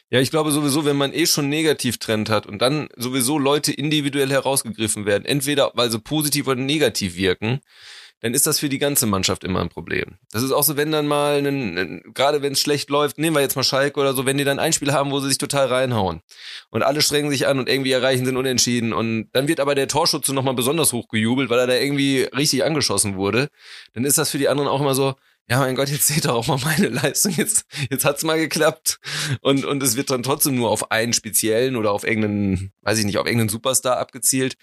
Ja, 0.09 0.21
ich 0.21 0.29
glaube 0.29 0.51
sowieso, 0.51 0.85
wenn 0.85 0.95
man 0.95 1.13
eh 1.13 1.25
schon 1.25 1.49
Negativtrend 1.49 2.29
hat 2.29 2.45
und 2.45 2.61
dann 2.61 2.87
sowieso 2.95 3.37
Leute 3.37 3.73
individuell 3.73 4.29
herausgegriffen 4.29 5.05
werden, 5.05 5.25
entweder 5.25 5.71
weil 5.73 5.89
sie 5.89 5.99
positiv 5.99 6.47
oder 6.47 6.61
negativ 6.61 7.17
wirken, 7.17 7.59
dann 8.21 8.33
ist 8.33 8.47
das 8.47 8.59
für 8.59 8.69
die 8.69 8.79
ganze 8.79 9.05
Mannschaft 9.05 9.43
immer 9.43 9.61
ein 9.61 9.69
Problem. 9.69 10.17
Das 10.31 10.41
ist 10.41 10.51
auch 10.51 10.63
so, 10.63 10.77
wenn 10.77 10.91
dann 10.91 11.07
mal, 11.07 11.37
einen, 11.37 12.01
gerade 12.13 12.41
wenn 12.41 12.53
es 12.53 12.61
schlecht 12.61 12.89
läuft, 12.89 13.17
nehmen 13.17 13.35
wir 13.35 13.41
jetzt 13.41 13.55
mal 13.55 13.63
Schalke 13.63 13.99
oder 13.99 14.13
so, 14.13 14.25
wenn 14.25 14.37
die 14.37 14.43
dann 14.43 14.59
ein 14.59 14.73
Spiel 14.73 14.93
haben, 14.93 15.11
wo 15.11 15.19
sie 15.19 15.27
sich 15.29 15.37
total 15.37 15.67
reinhauen 15.67 16.21
und 16.69 16.83
alle 16.83 17.01
strengen 17.01 17.29
sich 17.29 17.47
an 17.47 17.59
und 17.59 17.69
irgendwie 17.69 17.91
erreichen 17.91 18.25
sind 18.25 18.37
unentschieden 18.37 18.93
und 18.93 19.29
dann 19.33 19.47
wird 19.47 19.59
aber 19.59 19.75
der 19.75 19.87
Torschütze 19.87 20.33
nochmal 20.33 20.53
besonders 20.55 20.93
hochgejubelt, 20.93 21.49
weil 21.49 21.59
er 21.59 21.67
da 21.67 21.75
irgendwie 21.75 22.23
richtig 22.23 22.63
angeschossen 22.63 23.15
wurde, 23.15 23.49
dann 23.93 24.05
ist 24.05 24.17
das 24.17 24.31
für 24.31 24.37
die 24.37 24.49
anderen 24.49 24.69
auch 24.69 24.81
immer 24.81 24.95
so, 24.95 25.15
ja, 25.47 25.59
mein 25.59 25.75
Gott, 25.75 25.89
jetzt 25.89 26.07
seht 26.07 26.25
doch 26.25 26.33
auch 26.33 26.47
mal 26.47 26.57
meine 26.63 26.89
Leistung, 26.89 27.33
jetzt, 27.37 27.65
jetzt 27.91 28.05
hat's 28.05 28.23
mal 28.23 28.39
geklappt. 28.39 28.99
Und, 29.41 29.63
und 29.63 29.83
es 29.83 29.95
wird 29.95 30.09
dann 30.09 30.23
trotzdem 30.23 30.55
nur 30.55 30.71
auf 30.71 30.91
einen 30.91 31.13
speziellen 31.13 31.75
oder 31.75 31.91
auf 31.91 32.03
irgendeinen, 32.03 32.71
weiß 32.81 32.97
ich 32.97 33.05
nicht, 33.05 33.19
auf 33.19 33.27
irgendeinen 33.27 33.49
Superstar 33.49 33.97
abgezielt 33.97 34.57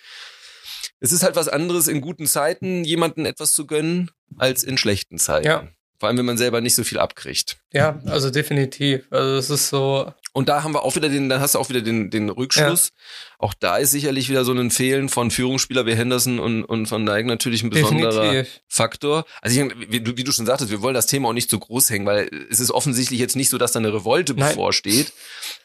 es 1.02 1.10
ist 1.10 1.24
halt 1.24 1.34
was 1.34 1.48
anderes, 1.48 1.88
in 1.88 2.00
guten 2.00 2.26
Zeiten 2.26 2.84
jemanden 2.84 3.26
etwas 3.26 3.52
zu 3.52 3.66
gönnen, 3.66 4.12
als 4.38 4.62
in 4.62 4.78
schlechten 4.78 5.18
Zeiten. 5.18 5.46
Ja. 5.46 5.68
Vor 5.98 6.08
allem, 6.08 6.18
wenn 6.18 6.26
man 6.26 6.38
selber 6.38 6.60
nicht 6.60 6.74
so 6.74 6.84
viel 6.84 6.98
abkriegt. 6.98 7.58
Ja, 7.72 8.00
also 8.06 8.30
definitiv. 8.30 9.04
Also 9.10 9.36
es 9.36 9.50
ist 9.50 9.68
so. 9.68 10.12
Und 10.32 10.48
da 10.48 10.62
haben 10.62 10.72
wir 10.72 10.82
auch 10.82 10.96
wieder 10.96 11.08
den, 11.08 11.28
dann 11.28 11.40
hast 11.40 11.54
du 11.54 11.58
auch 11.58 11.68
wieder 11.68 11.80
den, 11.80 12.10
den 12.10 12.28
Rückschluss. 12.28 12.88
Ja. 12.88 13.36
Auch 13.38 13.54
da 13.54 13.76
ist 13.76 13.90
sicherlich 13.90 14.28
wieder 14.28 14.44
so 14.44 14.52
ein 14.52 14.70
Fehlen 14.70 15.08
von 15.08 15.30
Führungsspieler 15.30 15.86
wie 15.86 15.94
Henderson 15.94 16.38
und, 16.38 16.64
und 16.64 16.86
von 16.86 17.04
Dijk 17.04 17.26
natürlich 17.26 17.62
ein 17.62 17.70
besonderer 17.70 18.32
definitiv. 18.32 18.60
Faktor. 18.68 19.24
Also 19.42 19.60
ich, 19.60 19.74
wie, 19.90 20.16
wie, 20.16 20.24
du 20.24 20.32
schon 20.32 20.46
sagtest, 20.46 20.70
wir 20.70 20.82
wollen 20.82 20.94
das 20.94 21.06
Thema 21.06 21.28
auch 21.28 21.34
nicht 21.34 21.50
zu 21.50 21.58
groß 21.58 21.90
hängen, 21.90 22.06
weil 22.06 22.30
es 22.50 22.60
ist 22.60 22.70
offensichtlich 22.70 23.20
jetzt 23.20 23.36
nicht 23.36 23.50
so, 23.50 23.58
dass 23.58 23.72
da 23.72 23.78
eine 23.78 23.92
Revolte 23.92 24.34
Nein. 24.34 24.48
bevorsteht. 24.48 25.12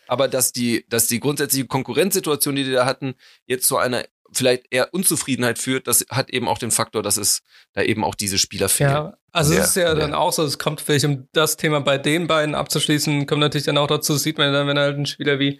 Aber 0.07 0.27
dass 0.27 0.51
die, 0.51 0.85
dass 0.89 1.07
die 1.07 1.19
grundsätzliche 1.19 1.65
Konkurrenzsituation, 1.65 2.55
die 2.55 2.63
die 2.63 2.71
da 2.73 2.85
hatten, 2.85 3.15
jetzt 3.45 3.67
zu 3.67 3.77
einer 3.77 4.03
vielleicht 4.37 4.65
eher 4.71 4.93
Unzufriedenheit 4.93 5.59
führt, 5.59 5.87
das 5.87 6.05
hat 6.09 6.29
eben 6.29 6.47
auch 6.47 6.57
den 6.57 6.71
Faktor, 6.71 7.03
dass 7.03 7.17
es 7.17 7.41
da 7.73 7.81
eben 7.81 8.03
auch 8.03 8.15
diese 8.15 8.37
Spieler 8.37 8.69
fehlen. 8.69 8.91
Ja, 8.91 9.17
also 9.31 9.53
es 9.53 9.69
ist 9.69 9.75
ja 9.75 9.93
dann 9.93 10.13
auch 10.13 10.31
so, 10.31 10.43
es 10.43 10.57
kommt 10.57 10.81
vielleicht, 10.81 11.05
um 11.05 11.27
das 11.33 11.57
Thema 11.57 11.81
bei 11.81 11.97
den 11.97 12.27
beiden 12.27 12.55
abzuschließen, 12.55 13.25
kommt 13.27 13.41
natürlich 13.41 13.65
dann 13.65 13.77
auch 13.77 13.87
dazu, 13.87 14.15
sieht 14.17 14.37
man 14.37 14.53
dann, 14.53 14.67
wenn 14.67 14.79
halt 14.79 14.97
ein 14.97 15.05
Spieler 15.05 15.39
wie 15.39 15.59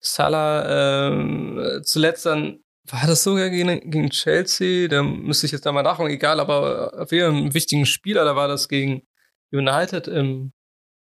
Salah 0.00 1.08
ähm, 1.08 1.80
zuletzt 1.82 2.26
dann 2.26 2.60
war 2.90 3.06
das 3.06 3.24
sogar 3.24 3.50
gegen, 3.50 3.90
gegen 3.90 4.10
Chelsea? 4.10 4.88
Da 4.88 5.02
müsste 5.02 5.46
ich 5.46 5.52
jetzt 5.52 5.66
da 5.66 5.72
mal 5.72 5.82
nachgucken, 5.82 6.10
egal, 6.10 6.38
aber 6.38 6.92
auf 6.96 7.10
jeden 7.10 7.26
Fall 7.26 7.42
einen 7.42 7.54
wichtigen 7.54 7.86
Spieler, 7.86 8.24
da 8.24 8.36
war 8.36 8.48
das 8.48 8.68
gegen 8.68 9.02
United 9.50 10.06
im 10.06 10.52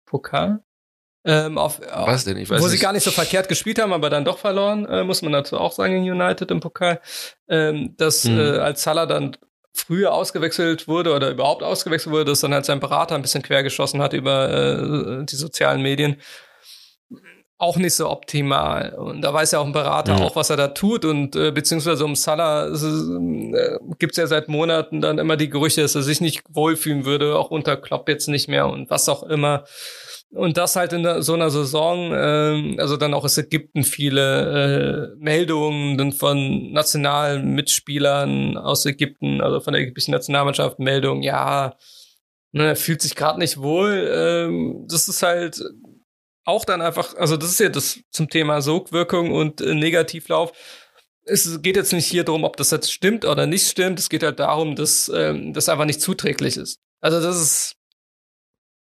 Pokal. 0.06 0.62
Ähm, 1.26 1.56
auf, 1.56 1.80
Was 1.80 2.24
denn? 2.24 2.36
Ich 2.36 2.50
weiß 2.50 2.60
wo 2.60 2.64
nicht. 2.64 2.72
sie 2.72 2.78
gar 2.78 2.92
nicht 2.92 3.02
so 3.02 3.10
verkehrt 3.10 3.48
gespielt 3.48 3.80
haben, 3.80 3.94
aber 3.94 4.10
dann 4.10 4.26
doch 4.26 4.38
verloren, 4.38 4.84
äh, 4.84 5.04
muss 5.04 5.22
man 5.22 5.32
dazu 5.32 5.58
auch 5.58 5.72
sagen, 5.72 5.96
in 5.96 6.10
United 6.10 6.50
im 6.50 6.60
Pokal. 6.60 7.00
Ähm, 7.48 7.94
dass 7.96 8.24
mhm. 8.24 8.38
äh, 8.38 8.58
als 8.58 8.82
Salah 8.82 9.06
dann 9.06 9.36
früher 9.72 10.12
ausgewechselt 10.12 10.86
wurde 10.86 11.14
oder 11.14 11.30
überhaupt 11.30 11.62
ausgewechselt 11.62 12.12
wurde, 12.12 12.26
dass 12.26 12.40
dann 12.40 12.54
halt 12.54 12.64
sein 12.64 12.78
Berater 12.78 13.14
ein 13.16 13.22
bisschen 13.22 13.42
quergeschossen 13.42 14.00
hat 14.00 14.12
über 14.12 14.50
äh, 14.50 15.24
die 15.24 15.36
sozialen 15.36 15.82
Medien. 15.82 16.16
Auch 17.56 17.76
nicht 17.76 17.94
so 17.94 18.10
optimal. 18.10 18.94
Und 18.94 19.22
da 19.22 19.32
weiß 19.32 19.52
ja 19.52 19.60
auch 19.60 19.66
ein 19.66 19.72
Berater 19.72 20.14
mhm. 20.16 20.22
auch, 20.22 20.36
was 20.36 20.50
er 20.50 20.56
da 20.56 20.68
tut. 20.68 21.04
Und 21.04 21.34
äh, 21.36 21.50
beziehungsweise 21.50 22.04
um 22.04 22.14
Salah 22.14 22.66
äh, 22.66 23.78
gibt's 23.98 24.16
ja 24.16 24.26
seit 24.26 24.48
Monaten 24.48 25.00
dann 25.00 25.18
immer 25.18 25.36
die 25.36 25.48
Gerüchte, 25.48 25.80
dass 25.80 25.94
er 25.94 26.02
sich 26.02 26.20
nicht 26.20 26.42
wohlfühlen 26.50 27.04
würde, 27.04 27.38
auch 27.38 27.50
unter 27.50 27.76
Klopp 27.76 28.08
jetzt 28.08 28.28
nicht 28.28 28.48
mehr 28.48 28.68
und 28.68 28.90
was 28.90 29.08
auch 29.08 29.22
immer. 29.22 29.64
Und 30.34 30.56
das 30.56 30.74
halt 30.74 30.92
in 30.92 31.22
so 31.22 31.34
einer 31.34 31.50
Saison, 31.50 32.12
äh, 32.12 32.80
also 32.80 32.96
dann 32.96 33.14
auch 33.14 33.24
aus 33.24 33.38
Ägypten 33.38 33.84
viele 33.84 35.14
äh, 35.14 35.16
Meldungen 35.16 36.12
von 36.12 36.72
nationalen 36.72 37.54
Mitspielern 37.54 38.56
aus 38.56 38.84
Ägypten, 38.84 39.40
also 39.40 39.60
von 39.60 39.74
der 39.74 39.82
ägyptischen 39.82 40.12
Nationalmannschaft, 40.12 40.80
Meldungen, 40.80 41.22
ja, 41.22 41.76
ne, 42.50 42.74
fühlt 42.74 43.00
sich 43.00 43.14
gerade 43.14 43.38
nicht 43.38 43.58
wohl. 43.58 44.10
Ähm, 44.12 44.86
das 44.88 45.08
ist 45.08 45.22
halt 45.22 45.62
auch 46.44 46.64
dann 46.64 46.82
einfach, 46.82 47.14
also 47.16 47.36
das 47.36 47.50
ist 47.50 47.60
ja 47.60 47.68
das 47.68 48.00
zum 48.10 48.28
Thema 48.28 48.60
Sogwirkung 48.60 49.30
und 49.30 49.60
äh, 49.60 49.74
Negativlauf. 49.74 50.52
Es 51.26 51.62
geht 51.62 51.76
jetzt 51.76 51.92
nicht 51.92 52.06
hier 52.06 52.24
darum, 52.24 52.42
ob 52.42 52.56
das 52.56 52.72
jetzt 52.72 52.92
stimmt 52.92 53.24
oder 53.24 53.46
nicht 53.46 53.68
stimmt. 53.68 54.00
Es 54.00 54.08
geht 54.08 54.24
halt 54.24 54.40
darum, 54.40 54.74
dass 54.74 55.10
ähm, 55.14 55.52
das 55.52 55.68
einfach 55.68 55.86
nicht 55.86 56.00
zuträglich 56.00 56.56
ist. 56.56 56.80
Also 57.00 57.20
das 57.22 57.40
ist 57.40 57.76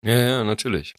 ja, 0.05 0.19
ja, 0.19 0.43
natürlich. 0.43 0.93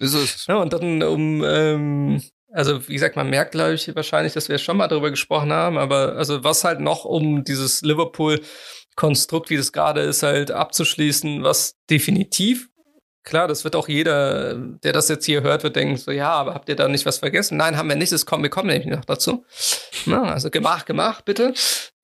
Ist 0.00 0.14
es. 0.14 0.46
Ja, 0.46 0.56
und 0.56 0.72
dann 0.72 1.02
um, 1.02 1.44
ähm, 1.44 2.22
also 2.52 2.88
wie 2.88 2.94
gesagt, 2.94 3.16
man 3.16 3.28
merkt, 3.28 3.52
glaube 3.52 3.74
ich, 3.74 3.94
wahrscheinlich, 3.94 4.32
dass 4.32 4.48
wir 4.48 4.56
schon 4.58 4.78
mal 4.78 4.88
darüber 4.88 5.10
gesprochen 5.10 5.52
haben, 5.52 5.76
aber 5.76 6.16
also 6.16 6.42
was 6.42 6.64
halt 6.64 6.80
noch 6.80 7.04
um 7.04 7.44
dieses 7.44 7.82
Liverpool-Konstrukt, 7.82 9.50
wie 9.50 9.58
das 9.58 9.72
gerade 9.72 10.00
ist, 10.00 10.22
halt 10.22 10.50
abzuschließen, 10.50 11.42
was 11.42 11.76
definitiv 11.90 12.70
Klar, 13.22 13.48
das 13.48 13.64
wird 13.64 13.76
auch 13.76 13.88
jeder, 13.88 14.54
der 14.54 14.92
das 14.92 15.08
jetzt 15.08 15.26
hier 15.26 15.42
hört, 15.42 15.62
wird 15.62 15.76
denken 15.76 15.96
so, 15.96 16.10
ja, 16.10 16.30
aber 16.30 16.54
habt 16.54 16.68
ihr 16.70 16.76
da 16.76 16.88
nicht 16.88 17.04
was 17.04 17.18
vergessen? 17.18 17.58
Nein, 17.58 17.76
haben 17.76 17.88
wir 17.88 17.96
nicht, 17.96 18.12
das 18.12 18.24
kommt, 18.24 18.42
wir 18.42 18.50
kommen 18.50 18.68
nämlich 18.68 18.86
noch 18.86 19.04
dazu. 19.04 19.44
Na, 20.06 20.22
also 20.32 20.50
gemacht, 20.50 20.86
gemacht, 20.86 21.24
bitte. 21.26 21.52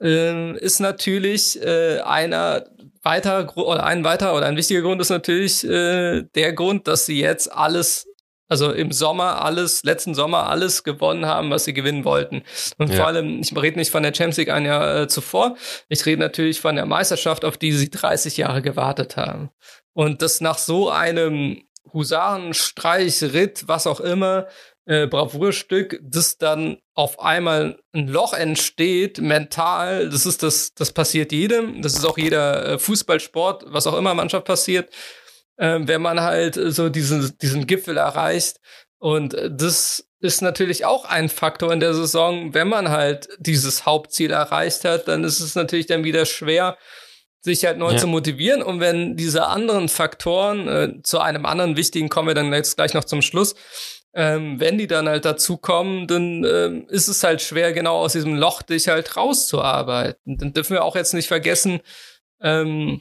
Äh, 0.00 0.58
ist 0.58 0.80
natürlich 0.80 1.60
äh, 1.62 2.00
einer 2.00 2.66
weiter 3.02 3.56
oder 3.56 3.84
ein 3.84 4.04
weiter 4.04 4.34
oder 4.34 4.46
ein 4.46 4.56
wichtiger 4.56 4.82
Grund 4.82 5.00
ist 5.00 5.10
natürlich 5.10 5.64
äh, 5.64 6.24
der 6.34 6.52
Grund, 6.52 6.86
dass 6.86 7.06
sie 7.06 7.20
jetzt 7.20 7.50
alles 7.50 8.06
also 8.48 8.70
im 8.72 8.92
Sommer 8.92 9.44
alles, 9.44 9.82
letzten 9.82 10.14
Sommer 10.14 10.48
alles 10.48 10.84
gewonnen 10.84 11.26
haben, 11.26 11.50
was 11.50 11.64
sie 11.64 11.74
gewinnen 11.74 12.04
wollten. 12.04 12.42
Und 12.78 12.90
ja. 12.90 12.96
vor 12.96 13.06
allem, 13.08 13.40
ich 13.40 13.56
rede 13.56 13.78
nicht 13.78 13.90
von 13.90 14.02
der 14.02 14.14
Champions 14.14 14.36
League 14.36 14.50
ein 14.50 14.64
Jahr 14.64 15.02
äh, 15.02 15.08
zuvor, 15.08 15.56
ich 15.88 16.06
rede 16.06 16.20
natürlich 16.20 16.60
von 16.60 16.76
der 16.76 16.86
Meisterschaft, 16.86 17.44
auf 17.44 17.56
die 17.56 17.72
sie 17.72 17.90
30 17.90 18.36
Jahre 18.36 18.62
gewartet 18.62 19.16
haben. 19.16 19.50
Und 19.96 20.20
das 20.20 20.42
nach 20.42 20.58
so 20.58 20.90
einem 20.90 21.62
Husarenstreich, 21.90 23.22
Ritt, 23.22 23.66
was 23.66 23.86
auch 23.86 24.00
immer, 24.00 24.46
äh, 24.84 25.06
Bravourstück, 25.06 25.98
das 26.02 26.36
dann 26.36 26.76
auf 26.92 27.18
einmal 27.18 27.78
ein 27.94 28.06
Loch 28.06 28.34
entsteht, 28.34 29.22
mental, 29.22 30.10
das 30.10 30.26
ist 30.26 30.42
das, 30.42 30.74
das 30.74 30.92
passiert 30.92 31.32
jedem, 31.32 31.80
das 31.80 31.94
ist 31.94 32.04
auch 32.04 32.18
jeder 32.18 32.74
äh, 32.74 32.78
Fußballsport, 32.78 33.64
was 33.68 33.86
auch 33.86 33.96
immer 33.96 34.12
Mannschaft 34.12 34.44
passiert, 34.44 34.92
äh, 35.56 35.78
wenn 35.80 36.02
man 36.02 36.20
halt 36.20 36.56
so 36.56 36.90
diesen, 36.90 37.32
diesen 37.38 37.66
Gipfel 37.66 37.96
erreicht. 37.96 38.58
Und 38.98 39.34
das 39.48 40.06
ist 40.20 40.42
natürlich 40.42 40.84
auch 40.84 41.06
ein 41.06 41.30
Faktor 41.30 41.72
in 41.72 41.80
der 41.80 41.94
Saison, 41.94 42.52
wenn 42.52 42.68
man 42.68 42.90
halt 42.90 43.30
dieses 43.38 43.86
Hauptziel 43.86 44.30
erreicht 44.30 44.84
hat, 44.84 45.08
dann 45.08 45.24
ist 45.24 45.40
es 45.40 45.54
natürlich 45.54 45.86
dann 45.86 46.04
wieder 46.04 46.26
schwer, 46.26 46.76
sich 47.54 47.64
halt 47.64 47.78
neu 47.78 47.92
ja. 47.92 47.98
zu 47.98 48.06
motivieren. 48.06 48.62
Und 48.62 48.80
wenn 48.80 49.16
diese 49.16 49.46
anderen 49.46 49.88
Faktoren, 49.88 50.68
äh, 50.68 51.02
zu 51.02 51.20
einem 51.20 51.46
anderen 51.46 51.76
wichtigen 51.76 52.08
kommen 52.08 52.28
wir 52.28 52.34
dann 52.34 52.52
jetzt 52.52 52.76
gleich 52.76 52.92
noch 52.92 53.04
zum 53.04 53.22
Schluss, 53.22 53.54
ähm, 54.14 54.60
wenn 54.60 54.78
die 54.78 54.86
dann 54.86 55.08
halt 55.08 55.24
dazukommen, 55.24 56.06
dann 56.06 56.44
ähm, 56.44 56.86
ist 56.88 57.08
es 57.08 57.22
halt 57.22 57.42
schwer, 57.42 57.72
genau 57.72 57.98
aus 57.98 58.12
diesem 58.12 58.34
Loch 58.34 58.62
dich 58.62 58.88
halt 58.88 59.16
rauszuarbeiten. 59.16 60.38
Dann 60.38 60.52
dürfen 60.52 60.74
wir 60.74 60.84
auch 60.84 60.96
jetzt 60.96 61.14
nicht 61.14 61.28
vergessen, 61.28 61.80
ähm, 62.40 63.00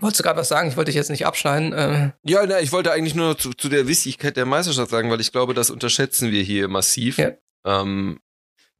Wolltest 0.00 0.20
du 0.20 0.22
gerade 0.24 0.40
was 0.40 0.48
sagen? 0.48 0.68
Ich 0.68 0.76
wollte 0.78 0.88
dich 0.88 0.96
jetzt 0.96 1.10
nicht 1.10 1.26
abschneiden. 1.26 1.72
Äh. 1.74 2.12
Ja, 2.24 2.46
na, 2.46 2.60
ich 2.60 2.72
wollte 2.72 2.90
eigentlich 2.90 3.14
nur 3.14 3.36
zu, 3.36 3.52
zu 3.52 3.68
der 3.68 3.86
Wichtigkeit 3.86 4.34
der 4.34 4.46
Meisterschaft 4.46 4.90
sagen, 4.90 5.10
weil 5.10 5.20
ich 5.20 5.30
glaube, 5.30 5.52
das 5.52 5.70
unterschätzen 5.70 6.30
wir 6.30 6.42
hier 6.42 6.68
massiv. 6.68 7.18
Ja. 7.18 7.32
Ähm, 7.66 8.18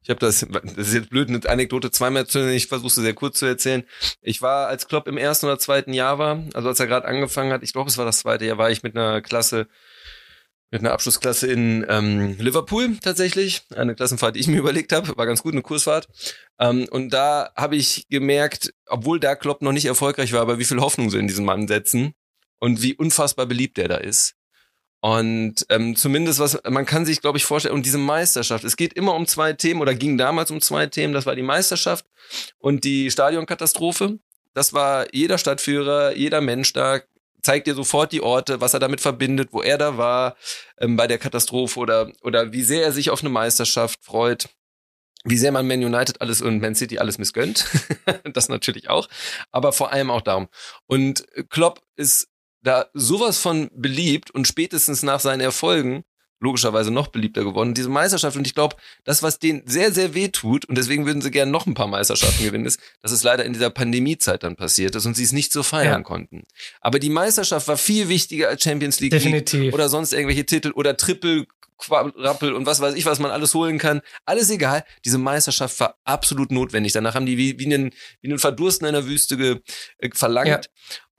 ich 0.03 0.09
habe 0.09 0.19
das, 0.19 0.45
das 0.49 0.87
ist 0.87 0.93
jetzt 0.93 1.09
blöd, 1.09 1.29
eine 1.29 1.47
Anekdote 1.47 1.91
zweimal 1.91 2.25
zu 2.25 2.51
ich 2.51 2.67
versuche 2.67 2.87
es 2.87 2.95
sehr 2.95 3.13
kurz 3.13 3.37
zu 3.37 3.45
erzählen. 3.45 3.83
Ich 4.21 4.41
war, 4.41 4.67
als 4.67 4.87
Klopp 4.87 5.07
im 5.07 5.17
ersten 5.17 5.45
oder 5.45 5.59
zweiten 5.59 5.93
Jahr 5.93 6.17
war, 6.17 6.43
also 6.53 6.69
als 6.69 6.79
er 6.79 6.87
gerade 6.87 7.07
angefangen 7.07 7.51
hat, 7.51 7.61
ich 7.61 7.73
glaube, 7.73 7.89
es 7.89 7.97
war 7.97 8.05
das 8.05 8.19
zweite 8.19 8.45
Jahr, 8.45 8.57
war 8.57 8.71
ich 8.71 8.81
mit 8.81 8.95
einer 8.95 9.21
Klasse, 9.21 9.67
mit 10.71 10.81
einer 10.81 10.93
Abschlussklasse 10.93 11.51
in 11.51 11.85
ähm, 11.87 12.35
Liverpool 12.39 12.97
tatsächlich. 13.01 13.61
Eine 13.75 13.93
Klassenfahrt, 13.93 14.35
die 14.35 14.39
ich 14.39 14.47
mir 14.47 14.57
überlegt 14.59 14.91
habe, 14.91 15.15
war 15.17 15.25
ganz 15.27 15.43
gut, 15.43 15.53
eine 15.53 15.61
Kursfahrt. 15.61 16.07
Ähm, 16.59 16.87
und 16.89 17.11
da 17.11 17.51
habe 17.55 17.75
ich 17.75 18.07
gemerkt, 18.09 18.73
obwohl 18.87 19.19
der 19.19 19.35
Klopp 19.35 19.61
noch 19.61 19.73
nicht 19.73 19.85
erfolgreich 19.85 20.33
war, 20.33 20.41
aber 20.41 20.57
wie 20.57 20.65
viel 20.65 20.79
Hoffnung 20.79 21.11
sie 21.11 21.19
in 21.19 21.27
diesen 21.27 21.45
Mann 21.45 21.67
setzen 21.67 22.13
und 22.59 22.81
wie 22.81 22.95
unfassbar 22.95 23.45
beliebt 23.45 23.77
der 23.77 23.87
da 23.87 23.97
ist. 23.97 24.35
Und 25.01 25.65
ähm, 25.69 25.95
zumindest 25.95 26.39
was, 26.39 26.59
man 26.69 26.85
kann 26.85 27.05
sich, 27.05 27.21
glaube 27.21 27.37
ich, 27.39 27.45
vorstellen, 27.45 27.73
und 27.73 27.85
diese 27.85 27.97
Meisterschaft, 27.97 28.63
es 28.63 28.77
geht 28.77 28.93
immer 28.93 29.15
um 29.15 29.25
zwei 29.25 29.53
Themen 29.53 29.81
oder 29.81 29.95
ging 29.95 30.17
damals 30.17 30.51
um 30.51 30.61
zwei 30.61 30.85
Themen, 30.85 31.13
das 31.13 31.25
war 31.25 31.35
die 31.35 31.41
Meisterschaft 31.41 32.05
und 32.59 32.83
die 32.83 33.09
Stadionkatastrophe. 33.09 34.19
Das 34.53 34.73
war 34.73 35.13
jeder 35.13 35.39
Stadtführer, 35.39 36.15
jeder 36.15 36.39
Mensch 36.41 36.73
da, 36.73 36.99
zeigt 37.41 37.65
dir 37.65 37.73
sofort 37.73 38.11
die 38.11 38.21
Orte, 38.21 38.61
was 38.61 38.75
er 38.75 38.79
damit 38.79 39.01
verbindet, 39.01 39.49
wo 39.51 39.63
er 39.63 39.79
da 39.79 39.97
war 39.97 40.35
ähm, 40.77 40.95
bei 40.95 41.07
der 41.07 41.17
Katastrophe 41.17 41.79
oder, 41.79 42.11
oder 42.21 42.53
wie 42.53 42.61
sehr 42.61 42.83
er 42.83 42.91
sich 42.91 43.09
auf 43.09 43.21
eine 43.21 43.29
Meisterschaft 43.29 44.03
freut 44.03 44.49
wie 45.23 45.37
sehr 45.37 45.51
man 45.51 45.67
Man 45.67 45.83
United 45.83 46.19
alles 46.19 46.41
und 46.41 46.61
Man 46.61 46.75
City 46.75 46.97
alles 46.97 47.17
missgönnt. 47.17 47.67
das 48.33 48.49
natürlich 48.49 48.89
auch. 48.89 49.07
Aber 49.51 49.71
vor 49.71 49.91
allem 49.91 50.09
auch 50.09 50.21
darum. 50.21 50.47
Und 50.87 51.25
Klopp 51.49 51.81
ist 51.95 52.30
da 52.63 52.87
sowas 52.93 53.37
von 53.37 53.69
beliebt 53.73 54.31
und 54.31 54.47
spätestens 54.47 55.03
nach 55.03 55.19
seinen 55.19 55.41
Erfolgen 55.41 56.03
logischerweise 56.41 56.91
noch 56.91 57.07
beliebter 57.07 57.43
geworden. 57.43 57.73
Diese 57.73 57.87
Meisterschaft 57.87 58.35
und 58.35 58.45
ich 58.47 58.55
glaube, 58.55 58.75
das, 59.03 59.21
was 59.21 59.37
denen 59.39 59.61
sehr, 59.67 59.93
sehr 59.93 60.15
weh 60.15 60.29
tut 60.29 60.65
und 60.65 60.77
deswegen 60.77 61.05
würden 61.05 61.21
sie 61.21 61.31
gerne 61.31 61.51
noch 61.51 61.67
ein 61.67 61.75
paar 61.75 61.87
Meisterschaften 61.87 62.43
gewinnen, 62.43 62.65
ist, 62.65 62.79
dass 63.01 63.11
es 63.11 63.23
leider 63.23 63.45
in 63.45 63.53
dieser 63.53 63.69
Pandemiezeit 63.69 64.43
dann 64.43 64.55
passiert 64.55 64.95
ist 64.95 65.05
und 65.05 65.15
sie 65.15 65.23
es 65.23 65.31
nicht 65.31 65.53
so 65.53 65.61
feiern 65.61 66.01
ja. 66.01 66.01
konnten. 66.01 66.43
Aber 66.81 66.97
die 66.97 67.11
Meisterschaft 67.11 67.67
war 67.67 67.77
viel 67.77 68.09
wichtiger 68.09 68.49
als 68.49 68.63
Champions 68.63 68.99
League, 68.99 69.11
Definitiv. 69.11 69.73
oder 69.73 69.87
sonst 69.87 70.13
irgendwelche 70.13 70.45
Titel 70.45 70.71
oder 70.71 70.97
Triple 70.97 71.45
Quadrappel 71.81 72.53
und 72.53 72.65
was 72.65 72.79
weiß 72.79 72.95
ich, 72.95 73.05
was 73.05 73.19
man 73.19 73.31
alles 73.31 73.53
holen 73.53 73.77
kann. 73.77 74.01
Alles 74.25 74.49
egal. 74.49 74.83
Diese 75.03 75.17
Meisterschaft 75.17 75.79
war 75.79 75.97
absolut 76.03 76.51
notwendig. 76.51 76.93
Danach 76.93 77.15
haben 77.15 77.25
die 77.25 77.37
wie, 77.37 77.59
wie, 77.59 77.65
einen, 77.65 77.91
wie 78.21 78.29
einen 78.29 78.39
Verdursten 78.39 78.87
in 78.87 78.93
der 78.93 79.07
Wüste 79.07 79.35
ge, 79.35 79.59
äh, 79.97 80.09
verlangt. 80.13 80.47
Ja. 80.47 80.61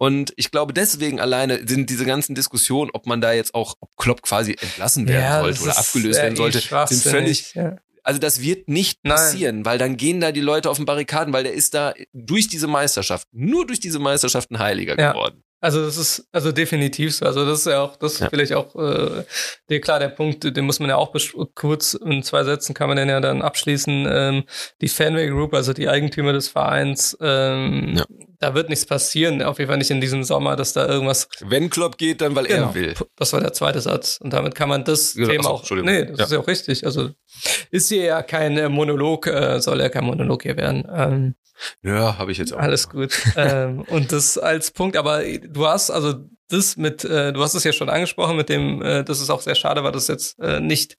Und 0.03 0.33
ich 0.35 0.51
glaube, 0.51 0.73
deswegen 0.73 1.21
alleine 1.21 1.61
sind 1.65 1.89
diese 1.89 2.05
ganzen 2.05 2.35
Diskussionen, 2.35 2.91
ob 2.93 3.07
man 3.07 3.21
da 3.21 3.33
jetzt 3.35 3.55
auch, 3.55 3.77
ob 3.79 3.97
Klopp 3.97 4.23
quasi 4.23 4.57
entlassen 4.61 5.07
werden 5.07 5.23
ja, 5.23 5.41
sollte 5.43 5.63
oder 5.63 5.79
abgelöst 5.79 6.21
werden 6.21 6.35
sollte, 6.35 6.59
sind 6.59 7.03
völlig, 7.05 7.55
ja. 7.55 7.77
Also 8.03 8.19
das 8.19 8.43
wird 8.43 8.69
nicht 8.69 9.05
passieren, 9.05 9.59
Nein. 9.59 9.65
weil 9.65 9.79
dann 9.79 9.97
gehen 9.97 10.21
da 10.21 10.33
die 10.33 10.41
Leute 10.41 10.71
auf 10.71 10.77
den 10.77 10.87
Barrikaden, 10.87 11.33
weil 11.33 11.45
der 11.45 11.53
ist 11.53 11.75
da 11.75 11.95
durch 12.13 12.49
diese 12.49 12.67
Meisterschaft, 12.67 13.29
nur 13.31 13.65
durch 13.65 13.79
diese 13.79 14.01
Meisterschaft 14.01 14.51
ein 14.51 14.59
Heiliger 14.59 14.99
ja. 14.99 15.13
geworden. 15.13 15.45
Also 15.61 15.85
das 15.85 15.97
ist 15.97 16.27
also 16.33 16.51
definitiv 16.51 17.15
so. 17.15 17.25
Also 17.25 17.47
das 17.47 17.61
ist 17.61 17.67
ja 17.67 17.83
auch, 17.83 17.95
das 17.95 18.19
ja. 18.19 18.29
vielleicht 18.29 18.55
auch 18.55 18.75
äh, 18.75 19.23
der, 19.69 19.81
klar 19.81 20.01
der 20.01 20.09
Punkt, 20.09 20.43
den 20.43 20.65
muss 20.65 20.81
man 20.81 20.89
ja 20.89 20.97
auch 20.97 21.15
kurz 21.55 21.95
in 21.95 22.25
zwei 22.25 22.43
Sätzen 22.43 22.75
kann 22.75 22.89
man 22.89 22.97
den 22.97 23.09
ja 23.09 23.21
dann 23.21 23.41
abschließen. 23.41 24.09
Ähm, 24.11 24.45
die 24.81 24.89
Fanway 24.89 25.29
Group, 25.29 25.55
also 25.55 25.73
die 25.73 25.89
Eigentümer 25.89 26.33
des 26.33 26.49
Vereins, 26.49 27.17
ähm, 27.21 27.95
ja. 27.99 28.05
Da 28.43 28.55
wird 28.55 28.69
nichts 28.69 28.85
passieren. 28.85 29.41
Auf 29.41 29.59
jeden 29.59 29.69
Fall 29.69 29.79
nicht 29.79 29.91
in 29.91 30.01
diesem 30.01 30.25
Sommer, 30.25 30.57
dass 30.57 30.73
da 30.73 30.87
irgendwas. 30.87 31.29
Wenn 31.41 31.71
Klopp 31.71 31.97
geht, 31.97 32.21
dann 32.21 32.35
weil 32.35 32.47
genau, 32.47 32.69
er 32.69 32.75
will. 32.75 32.95
Das 33.17 33.33
war 33.33 33.41
der 33.41 33.53
zweite 33.53 33.81
Satz 33.81 34.19
und 34.21 34.33
damit 34.33 34.55
kann 34.55 34.69
man 34.69 34.85
das 34.85 35.15
genau, 35.15 35.29
Thema 35.29 35.51
auch. 35.51 35.71
Nee, 35.71 36.07
das 36.07 36.19
ja. 36.19 36.25
ist 36.25 36.33
ja 36.33 36.39
auch 36.41 36.49
richtig. 36.49 36.85
Also 36.85 37.11
ist 37.71 37.89
hier 37.89 38.05
ja 38.05 38.23
kein 38.23 38.59
äh, 38.59 38.69
Monolog, 38.69 39.29
äh, 39.29 39.61
soll 39.61 39.81
ja 39.81 39.89
kein 39.89 40.05
Monolog 40.05 40.43
hier 40.43 40.57
werden. 40.57 40.87
Ähm, 40.93 41.35
ja, 41.83 42.19
habe 42.19 42.33
ich 42.33 42.39
jetzt 42.39 42.53
auch. 42.53 42.59
Alles 42.59 42.89
gut. 42.89 43.13
ähm, 43.37 43.83
und 43.89 44.11
das 44.11 44.39
als 44.39 44.73
Punkt, 44.73 44.97
aber 44.97 45.23
du 45.23 45.67
hast 45.67 45.91
also 45.91 46.15
das 46.49 46.77
mit, 46.77 47.05
äh, 47.05 47.33
du 47.33 47.41
hast 47.43 47.55
es 47.55 47.65
ja 47.65 47.73
schon 47.73 47.89
angesprochen, 47.89 48.37
mit 48.37 48.49
dem, 48.49 48.83
äh, 48.83 49.05
dass 49.05 49.21
es 49.21 49.31
auch 49.31 49.41
sehr 49.41 49.55
schade 49.55 49.85
war, 49.85 49.93
dass 49.93 50.09
jetzt 50.09 50.39
äh, 50.41 50.59
nicht 50.59 50.97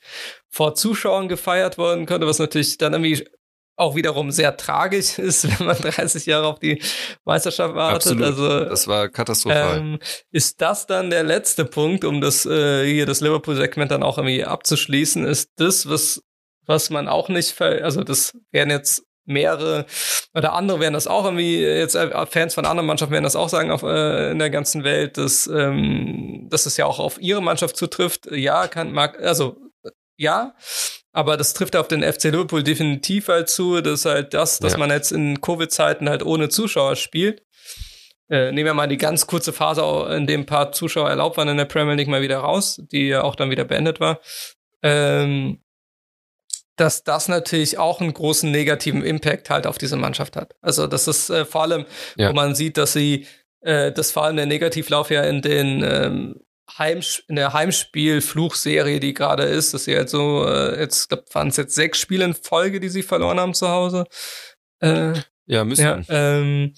vor 0.49 0.75
Zuschauern 0.75 1.27
gefeiert 1.27 1.77
worden 1.77 2.05
könnte, 2.05 2.25
was 2.25 2.39
natürlich 2.39 2.77
dann 2.77 2.93
irgendwie 2.93 3.27
auch 3.75 3.95
wiederum 3.95 4.31
sehr 4.31 4.55
tragisch 4.57 5.17
ist, 5.19 5.59
wenn 5.59 5.67
man 5.67 5.77
30 5.77 6.25
Jahre 6.25 6.47
auf 6.47 6.59
die 6.59 6.81
Meisterschaft 7.25 7.75
wartet. 7.75 8.13
Absolut. 8.13 8.23
Also 8.23 8.65
das 8.65 8.87
war 8.87 9.09
katastrophal. 9.09 9.77
Ähm, 9.77 9.99
ist 10.31 10.61
das 10.61 10.85
dann 10.85 11.09
der 11.09 11.23
letzte 11.23 11.65
Punkt, 11.65 12.05
um 12.05 12.21
das 12.21 12.45
äh, 12.45 12.85
hier 12.85 13.05
das 13.05 13.21
Liverpool-Segment 13.21 13.91
dann 13.91 14.03
auch 14.03 14.17
irgendwie 14.17 14.45
abzuschließen? 14.45 15.25
Ist 15.25 15.51
das, 15.57 15.89
was 15.89 16.21
was 16.65 16.89
man 16.89 17.07
auch 17.07 17.27
nicht, 17.29 17.59
also 17.61 18.03
das 18.03 18.37
wären 18.51 18.69
jetzt 18.69 19.03
mehrere 19.25 19.85
oder 20.33 20.53
andere 20.53 20.79
werden 20.81 20.93
das 20.93 21.07
auch 21.07 21.23
irgendwie 21.23 21.61
jetzt 21.61 21.95
äh, 21.95 22.25
Fans 22.25 22.55
von 22.55 22.65
anderen 22.65 22.87
Mannschaften 22.87 23.13
werden 23.13 23.23
das 23.23 23.37
auch 23.37 23.47
sagen 23.47 23.71
auf 23.71 23.83
äh, 23.83 24.31
in 24.31 24.39
der 24.39 24.49
ganzen 24.49 24.83
Welt, 24.83 25.17
dass 25.17 25.47
ähm, 25.47 26.47
dass 26.49 26.65
es 26.65 26.75
ja 26.75 26.85
auch 26.85 26.99
auf 26.99 27.21
ihre 27.21 27.41
Mannschaft 27.41 27.77
zutrifft. 27.77 28.29
Ja, 28.31 28.67
kann 28.67 28.91
mag 28.91 29.21
also 29.21 29.57
ja, 30.17 30.55
aber 31.13 31.37
das 31.37 31.53
trifft 31.53 31.75
auf 31.75 31.87
den 31.87 32.01
FC 32.01 32.25
Liverpool 32.25 32.63
definitiv 32.63 33.27
halt 33.27 33.47
zu, 33.47 33.81
dass 33.81 34.05
halt 34.05 34.33
das, 34.33 34.59
dass 34.59 34.73
ja. 34.73 34.79
man 34.79 34.89
jetzt 34.89 35.11
in 35.11 35.39
Covid-Zeiten 35.39 36.09
halt 36.09 36.25
ohne 36.25 36.49
Zuschauer 36.49 36.95
spielt. 36.95 37.43
Äh, 38.29 38.51
nehmen 38.51 38.65
wir 38.65 38.73
mal 38.73 38.87
die 38.87 38.97
ganz 38.97 39.27
kurze 39.27 39.53
Phase, 39.53 39.83
in 40.15 40.25
dem 40.25 40.41
ein 40.41 40.45
paar 40.47 40.71
Zuschauer 40.71 41.09
erlaubt 41.09 41.37
waren 41.37 41.47
in 41.47 41.57
der 41.57 41.65
Premier 41.65 41.93
League 41.93 42.07
mal 42.07 42.23
wieder 42.23 42.39
raus, 42.39 42.81
die 42.91 43.09
ja 43.09 43.23
auch 43.23 43.35
dann 43.35 43.51
wieder 43.51 43.63
beendet 43.63 43.99
war. 43.99 44.19
Ähm, 44.81 45.59
dass 46.75 47.03
das 47.03 47.27
natürlich 47.27 47.77
auch 47.77 48.01
einen 48.01 48.13
großen 48.13 48.49
negativen 48.49 49.03
Impact 49.03 49.51
halt 49.51 49.67
auf 49.67 49.77
diese 49.77 49.97
Mannschaft 49.97 50.35
hat. 50.35 50.55
Also 50.61 50.87
das 50.87 51.07
ist 51.07 51.29
äh, 51.29 51.45
vor 51.45 51.61
allem, 51.61 51.85
ja. 52.17 52.29
wo 52.29 52.33
man 52.33 52.55
sieht, 52.55 52.77
dass 52.77 52.93
sie, 52.93 53.27
äh, 53.61 53.91
das 53.91 54.11
vor 54.11 54.23
allem 54.23 54.37
der 54.37 54.47
Negativlauf 54.47 55.11
ja 55.11 55.21
in 55.23 55.43
den 55.43 55.83
ähm, 55.83 56.39
Heim, 56.77 57.01
in 57.27 57.35
der 57.35 57.53
Heimspiel-Fluchserie, 57.53 58.99
die 58.99 59.13
gerade 59.13 59.43
ist, 59.43 59.73
dass 59.73 59.85
sie 59.85 59.95
halt 59.95 60.09
so, 60.09 60.45
äh, 60.47 60.79
jetzt 60.79 61.09
glaube 61.09 61.25
waren 61.33 61.49
es 61.49 61.57
jetzt 61.57 61.75
sechs 61.75 61.99
Spiele 61.99 62.25
in 62.25 62.33
Folge, 62.33 62.79
die 62.79 62.89
sie 62.89 63.03
verloren 63.03 63.39
haben 63.39 63.53
zu 63.53 63.69
Hause. 63.69 64.05
Äh, 64.79 65.13
ja, 65.45 65.63
müssen. 65.65 65.83
Ja, 65.83 66.01
ähm, 66.09 66.73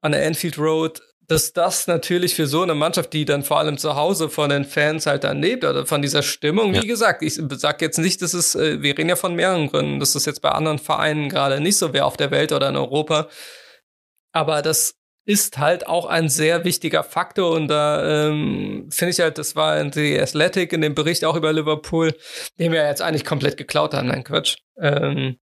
an 0.00 0.12
der 0.12 0.24
Enfield 0.24 0.58
Road 0.58 1.00
dass 1.28 1.52
das 1.52 1.86
natürlich 1.86 2.34
für 2.34 2.46
so 2.46 2.62
eine 2.62 2.74
Mannschaft, 2.74 3.12
die 3.12 3.24
dann 3.24 3.42
vor 3.42 3.58
allem 3.58 3.78
zu 3.78 3.96
Hause 3.96 4.28
von 4.28 4.50
den 4.50 4.64
Fans 4.64 5.06
halt 5.06 5.24
dann 5.24 5.42
lebt 5.42 5.64
oder 5.64 5.84
von 5.84 6.00
dieser 6.00 6.22
Stimmung, 6.22 6.74
ja. 6.74 6.82
wie 6.82 6.86
gesagt, 6.86 7.22
ich 7.22 7.40
sag 7.50 7.82
jetzt 7.82 7.98
nicht, 7.98 8.22
dass 8.22 8.32
es, 8.32 8.54
äh, 8.54 8.80
wir 8.80 8.96
reden 8.96 9.08
ja 9.08 9.16
von 9.16 9.34
mehreren 9.34 9.68
Gründen, 9.68 9.98
dass 9.98 10.12
das 10.12 10.24
jetzt 10.24 10.40
bei 10.40 10.50
anderen 10.50 10.78
Vereinen 10.78 11.28
gerade 11.28 11.60
nicht 11.60 11.78
so 11.78 11.92
wäre 11.92 12.04
auf 12.04 12.16
der 12.16 12.30
Welt 12.30 12.52
oder 12.52 12.68
in 12.68 12.76
Europa. 12.76 13.28
Aber 14.32 14.62
das 14.62 14.94
ist 15.26 15.58
halt 15.58 15.86
auch 15.88 16.06
ein 16.06 16.28
sehr 16.28 16.64
wichtiger 16.64 17.02
Faktor 17.02 17.50
und 17.50 17.68
da 17.68 18.28
ähm, 18.28 18.88
finde 18.90 19.10
ich 19.10 19.20
halt, 19.20 19.38
das 19.38 19.56
war 19.56 19.78
in 19.78 19.92
The 19.92 20.20
Athletic 20.20 20.72
in 20.72 20.80
dem 20.80 20.94
Bericht 20.94 21.24
auch 21.24 21.36
über 21.36 21.52
Liverpool, 21.52 22.14
den 22.58 22.72
wir 22.72 22.86
jetzt 22.86 23.02
eigentlich 23.02 23.24
komplett 23.24 23.56
geklaut 23.56 23.92
haben, 23.92 24.06
nein 24.08 24.24
Quatsch. 24.24 24.56
Ähm, 24.80 25.36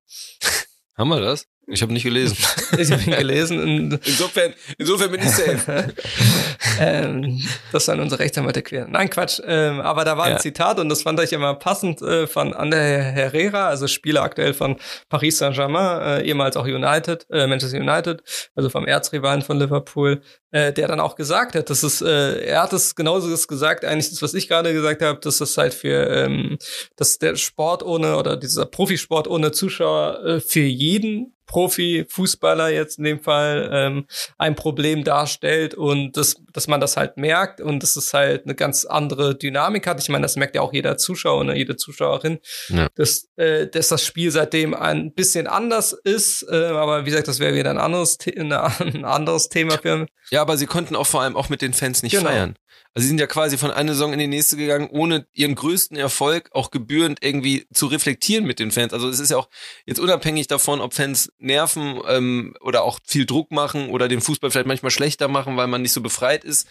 haben 0.96 1.08
wir 1.08 1.20
das? 1.20 1.46
Ich 1.66 1.80
habe 1.82 1.92
nicht 1.92 2.02
gelesen. 2.02 2.36
ich 2.78 2.90
habe 2.92 3.02
ihn 3.02 3.16
gelesen. 3.16 3.98
insofern, 4.04 4.52
insofern 4.76 5.10
bin 5.10 5.20
ich 5.20 5.30
safe. 5.30 5.94
ähm, 6.80 7.40
das 7.72 7.86
sollen 7.86 8.00
unsere 8.00 8.20
Rechtsanwälte 8.20 8.62
queren. 8.62 8.92
Nein, 8.92 9.08
Quatsch. 9.08 9.40
Ähm, 9.46 9.80
aber 9.80 10.04
da 10.04 10.18
war 10.18 10.28
ja. 10.28 10.36
ein 10.36 10.40
Zitat 10.40 10.78
und 10.78 10.88
das 10.88 11.02
fand 11.02 11.20
ich 11.20 11.32
immer 11.32 11.54
passend 11.54 12.02
äh, 12.02 12.26
von 12.26 12.52
Ander 12.52 12.78
Herrera, 12.78 13.68
also 13.68 13.86
Spieler 13.86 14.22
aktuell 14.22 14.52
von 14.52 14.76
Paris 15.08 15.38
Saint-Germain, 15.38 16.02
äh, 16.02 16.26
ehemals 16.26 16.56
auch 16.56 16.66
United, 16.66 17.26
äh, 17.30 17.46
Manchester 17.46 17.78
United, 17.78 18.22
also 18.54 18.68
vom 18.68 18.86
Erzrivalen 18.86 19.42
von 19.42 19.58
Liverpool, 19.58 20.20
äh, 20.50 20.72
der 20.72 20.86
dann 20.86 21.00
auch 21.00 21.16
gesagt 21.16 21.54
hat, 21.54 21.70
dass 21.70 21.82
es, 21.82 22.02
äh, 22.02 22.44
er 22.44 22.62
hat 22.62 22.72
es 22.72 22.94
genauso 22.94 23.28
gesagt, 23.46 23.84
eigentlich 23.84 24.10
das, 24.10 24.22
was 24.22 24.34
ich 24.34 24.48
gerade 24.48 24.72
gesagt 24.72 25.02
habe, 25.02 25.18
dass 25.20 25.38
das 25.38 25.56
halt 25.56 25.72
für, 25.74 26.08
ähm, 26.10 26.58
dass 26.96 27.18
der 27.18 27.36
Sport 27.36 27.82
ohne 27.82 28.16
oder 28.16 28.36
dieser 28.36 28.66
Profisport 28.66 29.28
ohne 29.28 29.52
Zuschauer 29.52 30.24
äh, 30.24 30.40
für 30.40 30.60
jeden 30.60 31.34
Profi-Fußballer 31.46 32.70
jetzt 32.70 32.98
in 32.98 33.04
dem 33.04 33.20
Fall 33.20 33.70
ähm, 33.72 34.06
ein 34.38 34.54
Problem 34.54 35.04
darstellt 35.04 35.74
und 35.74 36.16
dass, 36.16 36.36
dass 36.52 36.68
man 36.68 36.80
das 36.80 36.96
halt 36.96 37.16
merkt 37.16 37.60
und 37.60 37.82
dass 37.82 37.96
es 37.96 38.12
halt 38.14 38.44
eine 38.44 38.54
ganz 38.54 38.84
andere 38.84 39.36
Dynamik 39.36 39.86
hat. 39.86 40.00
Ich 40.00 40.08
meine, 40.08 40.22
das 40.22 40.36
merkt 40.36 40.54
ja 40.54 40.62
auch 40.62 40.72
jeder 40.72 40.96
Zuschauer, 40.96 41.44
ne, 41.44 41.56
jede 41.56 41.76
Zuschauerin, 41.76 42.38
ja. 42.68 42.88
dass, 42.94 43.28
äh, 43.36 43.66
dass 43.66 43.88
das 43.88 44.04
Spiel 44.04 44.30
seitdem 44.30 44.74
ein 44.74 45.12
bisschen 45.12 45.46
anders 45.46 45.92
ist. 45.92 46.46
Äh, 46.50 46.66
aber 46.66 47.02
wie 47.02 47.10
gesagt, 47.10 47.28
das 47.28 47.40
wäre 47.40 47.54
wieder 47.54 47.70
ein 47.70 47.78
anderes, 47.78 48.18
ein 48.80 49.04
anderes 49.04 49.48
Thema 49.48 49.78
für. 49.78 50.06
Ja, 50.30 50.42
aber 50.42 50.56
sie 50.56 50.66
konnten 50.66 50.96
auch 50.96 51.06
vor 51.06 51.22
allem 51.22 51.36
auch 51.36 51.48
mit 51.48 51.62
den 51.62 51.74
Fans 51.74 52.02
nicht 52.02 52.12
genau. 52.12 52.30
feiern. 52.30 52.56
Also 52.94 53.04
sie 53.04 53.08
sind 53.08 53.20
ja 53.20 53.26
quasi 53.26 53.58
von 53.58 53.72
einer 53.72 53.92
Saison 53.92 54.12
in 54.12 54.20
die 54.20 54.28
nächste 54.28 54.56
gegangen, 54.56 54.88
ohne 54.90 55.26
ihren 55.32 55.56
größten 55.56 55.96
Erfolg 55.96 56.48
auch 56.52 56.70
gebührend 56.70 57.24
irgendwie 57.24 57.66
zu 57.74 57.86
reflektieren 57.86 58.44
mit 58.44 58.60
den 58.60 58.70
Fans. 58.70 58.92
Also 58.92 59.08
es 59.08 59.18
ist 59.18 59.30
ja 59.30 59.36
auch 59.36 59.48
jetzt 59.84 59.98
unabhängig 59.98 60.46
davon, 60.46 60.80
ob 60.80 60.94
Fans 60.94 61.32
nerven 61.38 62.00
ähm, 62.06 62.54
oder 62.60 62.84
auch 62.84 63.00
viel 63.04 63.26
Druck 63.26 63.50
machen 63.50 63.90
oder 63.90 64.06
den 64.06 64.20
Fußball 64.20 64.52
vielleicht 64.52 64.68
manchmal 64.68 64.92
schlechter 64.92 65.26
machen, 65.26 65.56
weil 65.56 65.66
man 65.66 65.82
nicht 65.82 65.92
so 65.92 66.02
befreit 66.02 66.44
ist. 66.44 66.68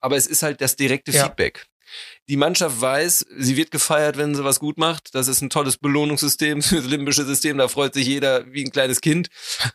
Aber 0.00 0.16
es 0.16 0.26
ist 0.26 0.42
halt 0.42 0.62
das 0.62 0.76
direkte 0.76 1.12
ja. 1.12 1.24
Feedback 1.24 1.66
die 2.28 2.36
Mannschaft 2.36 2.80
weiß, 2.80 3.26
sie 3.38 3.56
wird 3.56 3.70
gefeiert, 3.70 4.16
wenn 4.16 4.34
sie 4.34 4.42
was 4.42 4.58
gut 4.58 4.78
macht. 4.78 5.14
Das 5.14 5.28
ist 5.28 5.42
ein 5.42 5.50
tolles 5.50 5.78
Belohnungssystem, 5.78 6.60
das 6.70 6.84
limbische 6.84 7.24
System, 7.24 7.58
da 7.58 7.68
freut 7.68 7.94
sich 7.94 8.06
jeder 8.06 8.52
wie 8.52 8.64
ein 8.64 8.72
kleines 8.72 9.00
Kind. 9.00 9.28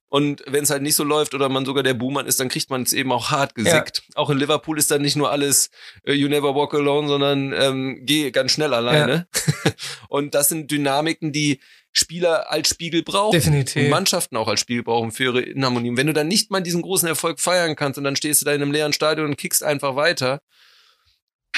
Und 0.10 0.44
wenn 0.48 0.64
es 0.64 0.70
halt 0.70 0.82
nicht 0.82 0.96
so 0.96 1.04
läuft 1.04 1.34
oder 1.34 1.48
man 1.50 1.66
sogar 1.66 1.84
der 1.84 1.94
Buhmann 1.94 2.26
ist, 2.26 2.40
dann 2.40 2.50
kriegt 2.50 2.70
man 2.70 2.84
es 2.84 2.94
eben 2.94 3.12
auch 3.12 3.32
hart 3.32 3.56
gesickt. 3.56 4.04
Ja. 4.10 4.16
Auch 4.16 4.30
in 4.30 4.38
Liverpool 4.38 4.78
ist 4.78 4.92
dann 4.92 5.02
nicht 5.02 5.16
nur 5.16 5.32
alles 5.32 5.70
uh, 6.08 6.12
You 6.12 6.28
never 6.28 6.54
walk 6.54 6.74
alone, 6.74 7.08
sondern 7.08 7.54
ähm, 7.54 8.02
geh 8.04 8.32
ganz 8.32 8.52
schnell 8.52 8.74
alleine. 8.74 9.28
Ja. 9.34 9.72
Und 10.10 10.36
das 10.36 10.50
sind 10.50 10.70
Dynamiken, 10.72 11.32
die 11.32 11.62
Spieler 11.94 12.52
als 12.52 12.70
Spiegel 12.70 13.04
brauchen. 13.04 13.34
Definitiv. 13.34 13.84
Und 13.84 13.90
Mannschaften 13.90 14.38
auch 14.38 14.48
als 14.48 14.60
Spiegel 14.60 14.84
brauchen 14.84 15.12
für 15.12 15.26
ihre 15.26 15.42
Inharmonie. 15.42 15.90
Und 15.90 15.98
wenn 15.98 16.08
du 16.08 16.14
dann 16.14 16.28
nicht 16.28 16.52
mal 16.52 16.62
diesen 16.62 16.82
großen 16.82 17.08
Erfolg 17.08 17.40
feiern 17.40 17.76
kannst 17.76 17.98
und 17.98 18.04
dann 18.04 18.16
stehst 18.16 18.42
du 18.42 18.46
da 18.46 18.54
in 18.54 18.62
einem 18.62 18.72
leeren 18.72 18.94
Stadion 18.94 19.28
und 19.28 19.38
kickst 19.38 19.64
einfach 19.64 19.96
weiter, 19.96 20.42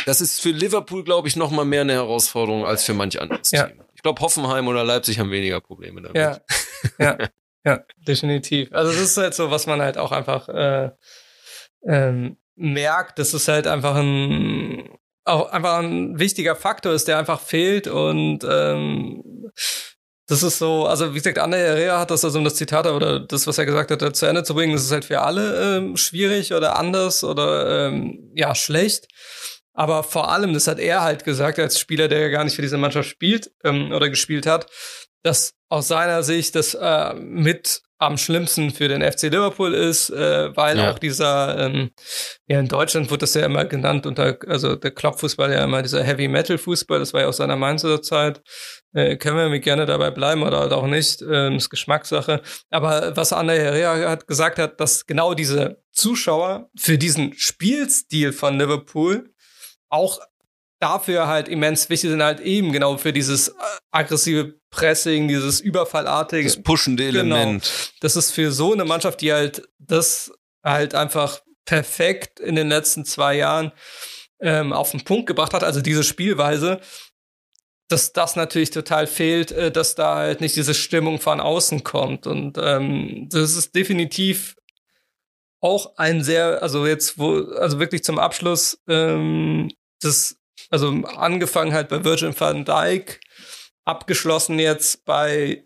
das 0.05 0.21
ist 0.21 0.41
für 0.41 0.51
Liverpool, 0.51 1.03
glaube 1.03 1.27
ich, 1.27 1.35
noch 1.35 1.51
mal 1.51 1.65
mehr 1.65 1.81
eine 1.81 1.93
Herausforderung 1.93 2.65
als 2.65 2.83
für 2.83 2.93
manch 2.93 3.19
anderes 3.21 3.51
Ja. 3.51 3.67
Team. 3.67 3.81
Ich 3.95 4.01
glaube, 4.01 4.21
Hoffenheim 4.21 4.67
oder 4.67 4.83
Leipzig 4.83 5.19
haben 5.19 5.31
weniger 5.31 5.61
Probleme 5.61 6.01
damit. 6.01 6.17
Ja, 6.17 6.39
ja, 6.99 7.17
ja, 7.65 7.83
definitiv. 8.07 8.71
Also 8.73 8.91
das 8.91 9.01
ist 9.01 9.17
halt 9.17 9.33
so, 9.33 9.49
was 9.49 9.65
man 9.65 9.81
halt 9.81 9.97
auch 9.97 10.11
einfach 10.11 10.49
äh, 10.49 10.91
ähm, 11.85 12.37
merkt, 12.55 13.19
dass 13.19 13.33
es 13.33 13.47
halt 13.47 13.67
einfach 13.67 13.95
ein 13.95 14.89
auch 15.25 15.49
einfach 15.51 15.77
ein 15.77 16.19
wichtiger 16.19 16.55
Faktor 16.55 16.91
ist, 16.91 17.07
der 17.07 17.17
einfach 17.17 17.39
fehlt 17.39 17.87
und 17.87 18.39
ähm, 18.43 19.49
das 20.27 20.43
ist 20.43 20.57
so, 20.57 20.85
also 20.85 21.11
wie 21.13 21.17
gesagt, 21.17 21.37
Anne 21.37 21.57
Herrera 21.57 21.99
hat 21.99 22.11
das 22.11 22.25
also 22.25 22.39
um 22.39 22.43
das 22.45 22.55
Zitat 22.55 22.87
oder 22.87 23.19
das, 23.19 23.45
was 23.45 23.57
er 23.57 23.65
gesagt 23.65 23.91
hat, 23.91 24.15
zu 24.15 24.25
Ende 24.25 24.43
zu 24.43 24.53
bringen, 24.53 24.73
das 24.73 24.83
ist 24.83 24.91
halt 24.91 25.05
für 25.05 25.21
alle 25.21 25.77
ähm, 25.77 25.97
schwierig 25.97 26.53
oder 26.53 26.77
anders 26.77 27.23
oder 27.23 27.87
ähm, 27.87 28.31
ja, 28.33 28.55
schlecht. 28.55 29.07
Aber 29.73 30.03
vor 30.03 30.31
allem, 30.31 30.53
das 30.53 30.67
hat 30.67 30.79
er 30.79 31.01
halt 31.01 31.23
gesagt, 31.23 31.59
als 31.59 31.79
Spieler, 31.79 32.07
der 32.07 32.19
ja 32.19 32.29
gar 32.29 32.43
nicht 32.43 32.55
für 32.55 32.61
diese 32.61 32.77
Mannschaft 32.77 33.09
spielt 33.09 33.51
ähm, 33.63 33.91
oder 33.91 34.09
gespielt 34.09 34.45
hat, 34.45 34.67
dass 35.23 35.53
aus 35.69 35.87
seiner 35.87 36.21
Sicht 36.23 36.55
das 36.55 36.73
äh, 36.75 37.13
mit 37.15 37.81
am 37.97 38.17
schlimmsten 38.17 38.71
für 38.71 38.89
den 38.89 39.01
FC 39.01 39.23
Liverpool 39.23 39.73
ist, 39.73 40.09
äh, 40.09 40.55
weil 40.57 40.77
Ja. 40.77 40.91
auch 40.91 40.99
dieser, 40.99 41.57
ähm, 41.57 41.91
ja 42.47 42.59
in 42.59 42.67
Deutschland 42.67 43.09
wird 43.09 43.21
das 43.21 43.33
ja 43.33 43.45
immer 43.45 43.63
genannt 43.63 44.05
unter, 44.05 44.37
also 44.47 44.75
der 44.75 44.91
Clubfußball 44.91 45.51
ja 45.53 45.63
immer 45.63 45.81
dieser 45.81 46.03
Heavy 46.03 46.27
Metal 46.27 46.57
Fußball, 46.57 46.99
das 46.99 47.13
war 47.13 47.21
ja 47.21 47.27
aus 47.27 47.37
seiner 47.37 47.55
Mainzer 47.55 48.01
Zeit, 48.01 48.41
äh, 48.93 49.15
können 49.15 49.37
wir 49.37 49.47
mit 49.47 49.63
gerne 49.63 49.85
dabei 49.85 50.11
bleiben 50.11 50.43
oder 50.43 50.59
halt 50.59 50.73
auch 50.73 50.85
nicht, 50.85 51.21
ähm, 51.21 51.55
ist 51.55 51.69
Geschmackssache. 51.69 52.41
Aber 52.69 53.15
was 53.15 53.31
Anna 53.31 53.53
Herrera 53.53 54.09
hat 54.09 54.27
gesagt 54.27 54.59
hat, 54.59 54.81
dass 54.81 55.05
genau 55.05 55.33
diese 55.33 55.81
Zuschauer 55.93 56.69
für 56.77 56.97
diesen 56.97 57.33
Spielstil 57.37 58.33
von 58.33 58.59
Liverpool 58.59 59.32
auch 59.93 60.19
dafür 60.79 61.27
halt 61.27 61.47
immens 61.47 61.89
wichtig 61.89 62.09
sind, 62.09 62.21
halt 62.21 62.41
eben 62.41 62.73
genau 62.73 62.97
für 62.97 63.13
dieses 63.13 63.49
äh, 63.49 63.53
aggressive 63.91 64.55
Pressing, 64.69 65.27
dieses 65.27 65.61
Überfallartige. 65.61 66.43
Das 66.43 66.61
pushende 66.61 67.05
Genau. 67.11 67.35
Element. 67.35 67.93
Das 68.01 68.15
ist 68.15 68.31
für 68.31 68.51
so 68.51 68.73
eine 68.73 68.83
Mannschaft, 68.83 69.21
die 69.21 69.31
halt 69.31 69.69
das 69.79 70.31
halt 70.63 70.95
einfach 70.95 71.41
perfekt 71.65 72.39
in 72.39 72.55
den 72.55 72.67
letzten 72.67 73.05
zwei 73.05 73.35
Jahren 73.35 73.71
ähm, 74.41 74.73
auf 74.73 74.91
den 74.91 75.05
Punkt 75.05 75.27
gebracht 75.27 75.53
hat, 75.53 75.63
also 75.63 75.79
diese 75.79 76.03
Spielweise, 76.03 76.81
dass 77.87 78.11
das 78.11 78.35
natürlich 78.35 78.71
total 78.71 79.07
fehlt, 79.07 79.51
äh, 79.51 79.71
dass 79.71 79.95
da 79.95 80.15
halt 80.15 80.41
nicht 80.41 80.55
diese 80.55 80.73
Stimmung 80.73 81.19
von 81.21 81.39
außen 81.39 81.83
kommt. 81.83 82.27
Und 82.27 82.57
ähm, 82.57 83.29
das 83.31 83.55
ist 83.55 83.73
definitiv 83.75 84.55
auch 85.61 85.95
ein 85.95 86.23
sehr, 86.23 86.61
also 86.61 86.85
jetzt, 86.85 87.17
wo, 87.17 87.37
also 87.55 87.79
wirklich 87.79 88.03
zum 88.03 88.19
Abschluss, 88.19 88.81
ähm, 88.89 89.69
das, 90.03 90.37
also 90.69 90.89
angefangen 90.89 91.73
halt 91.73 91.89
bei 91.89 92.03
Virgin 92.03 92.39
van 92.39 92.65
Dijk, 92.65 93.19
abgeschlossen 93.85 94.59
jetzt 94.59 95.05
bei 95.05 95.65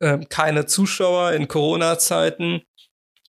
ähm, 0.00 0.28
keine 0.28 0.66
Zuschauer 0.66 1.32
in 1.32 1.48
Corona-Zeiten, 1.48 2.62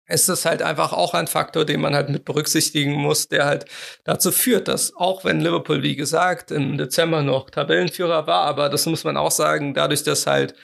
ist 0.10 0.28
das 0.28 0.46
halt 0.46 0.62
einfach 0.62 0.92
auch 0.92 1.14
ein 1.14 1.28
Faktor, 1.28 1.66
den 1.66 1.82
man 1.82 1.96
halt 1.96 2.10
mit 2.10 2.26
berücksichtigen 2.26 2.94
muss, 2.94 3.28
der 3.28 3.46
halt 3.46 3.66
dazu 4.04 4.32
führt, 4.32 4.68
dass 4.68 4.96
auch 4.96 5.24
wenn 5.24 5.40
Liverpool, 5.40 5.84
wie 5.84 5.96
gesagt, 5.96 6.52
im 6.52 6.78
Dezember 6.78 7.22
noch 7.22 7.50
Tabellenführer 7.50 8.26
war, 8.28 8.46
aber 8.46 8.70
das 8.70 8.86
muss 8.88 9.04
man 9.04 9.18
auch 9.18 9.32
sagen, 9.32 9.74
dadurch, 9.74 10.04
dass 10.04 10.26
halt 10.26 10.56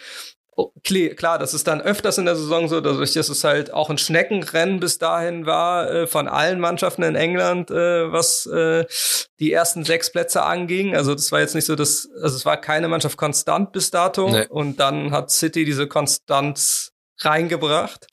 Klar, 1.15 1.37
das 1.39 1.53
ist 1.53 1.67
dann 1.67 1.81
öfters 1.81 2.17
in 2.17 2.25
der 2.25 2.35
Saison 2.35 2.67
so, 2.69 2.79
dadurch, 2.79 3.13
dass 3.13 3.27
es 3.29 3.43
halt 3.43 3.73
auch 3.73 3.89
ein 3.89 3.97
Schneckenrennen 3.97 4.79
bis 4.79 4.97
dahin 4.99 5.45
war 5.45 5.89
äh, 5.91 6.07
von 6.07 6.27
allen 6.27 6.59
Mannschaften 6.59 7.03
in 7.03 7.15
England, 7.15 7.71
äh, 7.71 8.11
was 8.11 8.45
äh, 8.45 8.85
die 9.39 9.51
ersten 9.51 9.83
sechs 9.83 10.11
Plätze 10.11 10.43
anging. 10.43 10.95
Also 10.95 11.13
das 11.13 11.31
war 11.31 11.39
jetzt 11.41 11.55
nicht 11.55 11.65
so, 11.65 11.75
dass 11.75 12.07
also 12.21 12.37
es 12.37 12.45
war 12.45 12.55
keine 12.61 12.87
Mannschaft 12.87 13.17
konstant 13.17 13.73
bis 13.73 13.91
dato 13.91 14.29
Nee. 14.29 14.45
und 14.47 14.79
dann 14.79 15.11
hat 15.11 15.29
City 15.31 15.65
diese 15.65 15.87
Konstanz 15.87 16.91
reingebracht. 17.19 18.07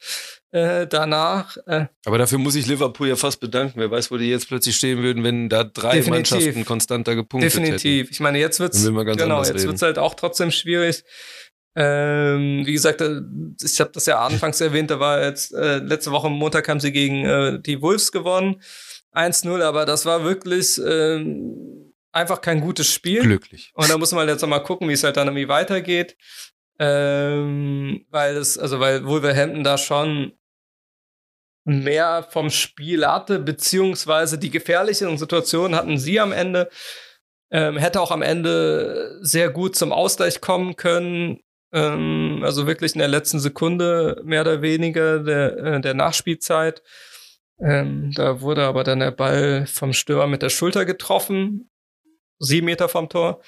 Äh, 0.51 0.87
danach 0.87 1.57
äh, 1.67 1.87
Aber 2.05 2.19
dafür 2.19 2.37
muss 2.39 2.55
ich 2.57 2.67
Liverpool 2.67 3.09
ja 3.09 3.17
fast 3.17 3.41
bedanken. 3.41 3.81
Wer 3.81 3.91
weiß, 3.91 4.11
wo 4.11 4.19
die 4.19 4.29
jetzt 4.29 4.49
plötzlich 4.49 4.77
stehen 4.77 5.03
würden, 5.03 5.25
wenn 5.25 5.49
da 5.49 5.65
drei 5.65 5.97
Definitiv. 5.97 6.31
Mannschaften 6.33 6.65
konstanter 6.67 7.15
gepunktet 7.15 7.55
Definitiv. 7.55 8.11
Ich 8.11 8.21
meine, 8.21 8.39
jetzt 8.39 8.61
wird's 8.61 8.85
genau, 8.85 9.39
jetzt 9.39 9.55
reden. 9.55 9.65
wird's 9.69 9.81
halt 9.81 9.99
auch 9.99 10.15
trotzdem 10.15 10.51
schwierig. 10.51 11.05
Ähm, 11.75 12.67
wie 12.67 12.73
gesagt, 12.73 13.01
äh, 13.01 13.23
ich 13.63 13.81
habe 13.81 13.91
das 13.93 14.07
ja 14.07 14.21
anfangs 14.21 14.61
erwähnt, 14.61 14.91
da 14.91 15.01
war 15.01 15.23
jetzt 15.23 15.55
äh, 15.55 15.79
letzte 15.79 16.13
Woche 16.13 16.27
am 16.27 16.35
Montag 16.35 16.69
haben 16.69 16.81
sie 16.81 16.93
gegen 16.93 17.25
äh, 17.25 17.61
die 17.61 17.81
Wolves 17.81 18.13
gewonnen. 18.13 18.61
1-0, 19.15 19.63
aber 19.63 19.85
das 19.85 20.07
war 20.07 20.25
wirklich 20.25 20.81
ähm, 20.85 21.93
einfach 22.13 22.41
kein 22.41 22.61
gutes 22.61 22.93
Spiel. 22.93 23.23
Glücklich. 23.23 23.73
Und 23.75 23.91
da 23.91 23.99
muss 23.99 24.13
man 24.13 24.29
jetzt 24.29 24.43
noch 24.43 24.49
mal 24.49 24.61
gucken, 24.61 24.89
wie 24.89 24.93
es 24.93 25.05
halt 25.05 25.17
dann 25.17 25.29
irgendwie 25.29 25.49
weitergeht. 25.49 26.17
Ähm, 26.79 28.07
weil 28.11 28.37
es, 28.37 28.59
also 28.59 28.81
weil 28.81 29.05
Wolverhampton 29.05 29.65
da 29.65 29.79
schon 29.79 30.33
mehr 31.65 32.27
vom 32.29 32.51
Spiel 32.51 33.07
hatte, 33.07 33.39
beziehungsweise 33.39 34.39
die 34.39 34.51
gefährlichen 34.51 35.17
Situationen 35.17 35.77
hatten 35.77 35.99
sie 35.99 36.19
am 36.19 36.33
Ende. 36.33 36.69
Ähm, 37.51 37.77
hätte 37.77 38.01
auch 38.01 38.11
am 38.11 38.23
Ende 38.23 39.19
sehr 39.21 39.51
gut 39.51 39.77
zum 39.77 39.93
Ausgleich 39.93 40.41
kommen 40.41 40.77
können. 40.77 41.41
Ähm, 41.73 42.41
also 42.45 42.67
wirklich 42.67 42.95
in 42.95 42.99
der 42.99 43.09
letzten 43.09 43.41
Sekunde 43.41 44.21
mehr 44.25 44.43
oder 44.43 44.63
weniger 44.63 45.21
der, 45.21 45.57
äh, 45.59 45.81
der 45.81 45.95
Nachspielzeit. 45.95 46.83
Ähm, 47.61 48.13
da 48.15 48.41
wurde 48.41 48.65
aber 48.65 48.85
dann 48.85 49.01
der 49.01 49.13
Ball 49.13 49.67
vom 49.67 49.93
Stürmer 49.93 50.27
mit 50.27 50.43
der 50.43 50.51
Schulter 50.51 50.85
getroffen. 50.85 51.71
Sieben 52.39 52.67
Meter 52.67 52.89
vom 52.89 53.09
Tor 53.09 53.41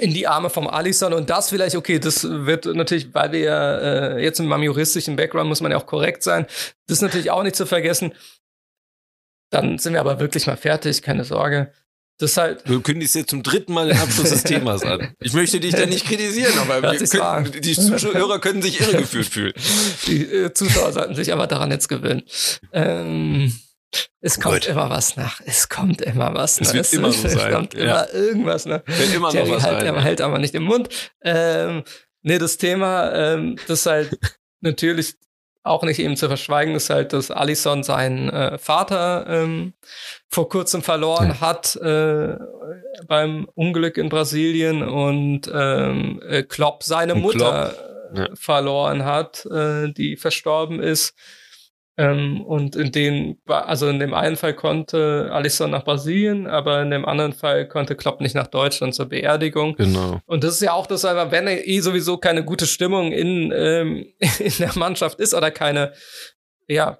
in 0.00 0.14
die 0.14 0.26
Arme 0.26 0.50
vom 0.50 0.66
Alisson 0.66 1.12
und 1.12 1.30
das 1.30 1.50
vielleicht, 1.50 1.76
okay, 1.76 1.98
das 1.98 2.24
wird 2.24 2.66
natürlich, 2.66 3.14
weil 3.14 3.32
wir 3.32 3.40
ja 3.40 3.78
äh, 3.78 4.22
jetzt 4.22 4.40
in 4.40 4.46
meinem 4.46 4.64
juristischen 4.64 5.16
Background 5.16 5.48
muss 5.48 5.60
man 5.60 5.72
ja 5.72 5.78
auch 5.78 5.86
korrekt 5.86 6.22
sein, 6.22 6.46
das 6.86 6.98
ist 6.98 7.02
natürlich 7.02 7.30
auch 7.30 7.42
nicht 7.42 7.56
zu 7.56 7.66
vergessen. 7.66 8.14
Dann 9.50 9.78
sind 9.78 9.92
wir 9.92 10.00
aber 10.00 10.18
wirklich 10.20 10.46
mal 10.46 10.56
fertig, 10.56 11.02
keine 11.02 11.24
Sorge. 11.24 11.72
Das 12.18 12.36
halt, 12.36 12.62
Du 12.68 12.80
kündigst 12.80 13.16
jetzt 13.16 13.30
zum 13.30 13.42
dritten 13.42 13.72
Mal 13.72 13.88
den 13.88 13.98
Abschluss 13.98 14.30
des 14.30 14.44
Themas 14.44 14.84
an. 14.84 15.14
Ich 15.20 15.32
möchte 15.32 15.58
dich 15.58 15.74
da 15.74 15.84
nicht 15.84 16.06
kritisieren, 16.06 16.56
aber 16.58 16.80
wir 16.82 17.08
können, 17.08 17.60
die 17.60 17.74
Zuschauer 17.74 18.40
können 18.40 18.62
sich 18.62 18.80
irregeführt 18.80 19.26
fühlen. 19.26 19.52
die 20.06 20.22
äh, 20.24 20.52
Zuschauer 20.52 20.92
sollten 20.92 21.16
sich 21.16 21.32
aber 21.32 21.48
daran 21.48 21.72
jetzt 21.72 21.88
gewöhnen. 21.88 22.22
Ähm, 22.72 23.52
es 24.20 24.40
kommt 24.40 24.62
Gut. 24.62 24.66
immer 24.66 24.90
was 24.90 25.16
nach. 25.16 25.40
Es 25.44 25.68
kommt 25.68 26.02
immer 26.02 26.34
was 26.34 26.60
Es 26.60 26.68
nach. 26.68 26.74
wird 26.74 26.92
immer 26.92 27.12
so 27.12 27.26
es 27.26 27.34
sein, 27.34 27.52
kommt 27.52 27.74
ja. 27.74 27.80
immer 27.82 28.14
irgendwas 28.14 28.66
nach. 28.66 28.82
Fällt 28.86 29.14
immer 29.14 29.32
noch 29.32 29.48
was 29.48 29.62
halt, 29.64 29.82
ein. 29.82 29.94
er 29.94 30.02
hält 30.02 30.20
aber 30.20 30.38
nicht 30.38 30.54
im 30.54 30.64
Mund. 30.64 30.88
Ähm, 31.22 31.82
nee, 32.22 32.38
das 32.38 32.58
Thema, 32.58 33.12
ähm, 33.12 33.56
das 33.66 33.80
ist 33.80 33.86
halt 33.86 34.18
natürlich 34.60 35.14
auch 35.64 35.82
nicht 35.82 35.98
eben 35.98 36.16
zu 36.16 36.28
verschweigen, 36.28 36.74
ist 36.74 36.90
halt, 36.90 37.14
dass 37.14 37.30
Allison 37.30 37.82
seinen 37.82 38.28
äh, 38.28 38.58
Vater 38.58 39.26
ähm, 39.28 39.72
vor 40.28 40.48
kurzem 40.48 40.82
verloren 40.82 41.28
Ja. 41.28 41.40
hat 41.40 41.74
äh, 41.76 42.36
beim 43.08 43.48
Unglück 43.54 43.96
in 43.96 44.10
Brasilien 44.10 44.82
und 44.82 45.50
ähm, 45.52 46.20
äh, 46.28 46.42
Klopp 46.42 46.82
seine 46.82 47.14
Und 47.14 47.22
Mutter 47.22 47.74
Klopp, 47.74 48.18
ja. 48.18 48.24
äh, 48.26 48.36
verloren 48.36 49.04
hat, 49.06 49.46
äh, 49.46 49.90
die 49.90 50.16
verstorben 50.16 50.80
ist. 50.80 51.14
Ähm, 51.96 52.44
und 52.44 52.74
in 52.74 52.90
dem, 52.90 53.36
also 53.46 53.88
in 53.88 54.00
dem 54.00 54.14
einen 54.14 54.36
Fall 54.36 54.54
konnte 54.54 55.30
Alisson 55.32 55.70
nach 55.70 55.84
Brasilien, 55.84 56.48
aber 56.48 56.82
in 56.82 56.90
dem 56.90 57.04
anderen 57.04 57.32
Fall 57.32 57.68
konnte 57.68 57.94
Klopp 57.94 58.20
nicht 58.20 58.34
nach 58.34 58.48
Deutschland 58.48 58.94
zur 58.94 59.06
Beerdigung. 59.06 59.76
Genau. 59.76 60.20
Und 60.26 60.42
das 60.42 60.54
ist 60.54 60.62
ja 60.62 60.72
auch 60.72 60.88
das, 60.88 61.04
wenn 61.04 61.46
eh 61.46 61.80
sowieso 61.80 62.18
keine 62.18 62.44
gute 62.44 62.66
Stimmung 62.66 63.12
in, 63.12 63.52
ähm, 63.54 64.06
in 64.40 64.52
der 64.58 64.76
Mannschaft 64.76 65.20
ist 65.20 65.34
oder 65.34 65.52
keine, 65.52 65.92
ja, 66.66 66.98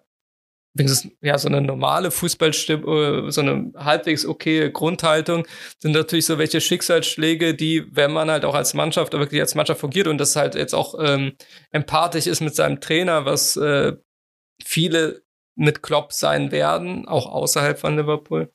wenigstens, 0.74 1.12
ja, 1.22 1.38
so 1.38 1.48
eine 1.48 1.60
normale 1.60 2.10
Fußballstimmung, 2.10 3.30
so 3.30 3.40
eine 3.40 3.72
halbwegs 3.76 4.26
okay 4.26 4.70
Grundhaltung, 4.70 5.46
sind 5.78 5.92
natürlich 5.92 6.26
so 6.26 6.38
welche 6.38 6.60
Schicksalsschläge, 6.60 7.54
die, 7.54 7.84
wenn 7.90 8.12
man 8.12 8.30
halt 8.30 8.44
auch 8.44 8.54
als 8.54 8.74
Mannschaft, 8.74 9.12
wirklich 9.12 9.40
als 9.40 9.54
Mannschaft 9.54 9.80
fungiert 9.80 10.08
und 10.08 10.18
das 10.18 10.36
halt 10.36 10.54
jetzt 10.54 10.74
auch 10.74 10.94
ähm, 11.00 11.32
empathisch 11.70 12.26
ist 12.26 12.40
mit 12.40 12.54
seinem 12.54 12.80
Trainer, 12.80 13.24
was 13.24 13.56
äh, 13.56 13.92
viele 14.64 15.22
mit 15.56 15.82
Klopp 15.82 16.12
sein 16.12 16.50
werden, 16.50 17.06
auch 17.06 17.26
außerhalb 17.26 17.78
von 17.78 17.96
Liverpool, 17.96 18.50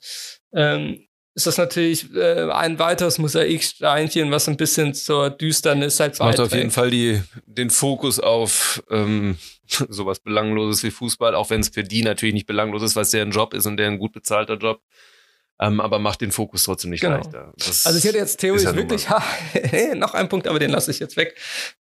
ähm, 0.53 1.05
ist 1.35 1.47
das 1.47 1.57
natürlich 1.57 2.13
äh, 2.15 2.49
ein 2.51 2.79
weiteres 2.79 3.17
Mosaiksteinchen, 3.17 4.31
was 4.31 4.49
ein 4.49 4.57
bisschen 4.57 4.93
zur 4.93 5.29
Düsternis 5.29 5.99
halt 5.99 6.19
macht 6.19 6.39
auf 6.39 6.53
jeden 6.53 6.71
Fall 6.71 6.89
die, 6.89 7.21
den 7.45 7.69
Fokus 7.69 8.19
auf 8.19 8.83
ähm, 8.89 9.37
sowas 9.67 10.19
Belangloses 10.19 10.83
wie 10.83 10.91
Fußball, 10.91 11.35
auch 11.35 11.49
wenn 11.49 11.61
es 11.61 11.69
für 11.69 11.83
die 11.83 12.03
natürlich 12.03 12.33
nicht 12.33 12.47
belanglos 12.47 12.83
ist, 12.83 12.95
was 12.95 13.11
deren 13.11 13.31
Job 13.31 13.53
ist 13.53 13.65
und 13.65 13.77
deren 13.77 13.99
gut 13.99 14.11
bezahlter 14.11 14.55
Job. 14.55 14.81
Ähm, 15.61 15.81
aber 15.81 15.99
macht 15.99 16.21
den 16.21 16.31
Fokus 16.31 16.63
trotzdem 16.63 16.91
nicht 16.91 17.01
Genau. 17.01 17.17
leichter. 17.17 17.53
Das 17.57 17.85
Also 17.85 17.99
ich 17.99 18.05
hätte 18.05 18.17
jetzt 18.17 18.37
theoretisch 18.37 18.65
ja 18.65 18.75
wirklich 18.75 19.09
ha, 19.09 19.21
noch 19.95 20.13
einen 20.13 20.29
Punkt, 20.29 20.47
aber 20.47 20.57
den 20.57 20.69
lasse 20.71 20.89
ich 20.89 20.99
jetzt 20.99 21.17
weg. 21.17 21.35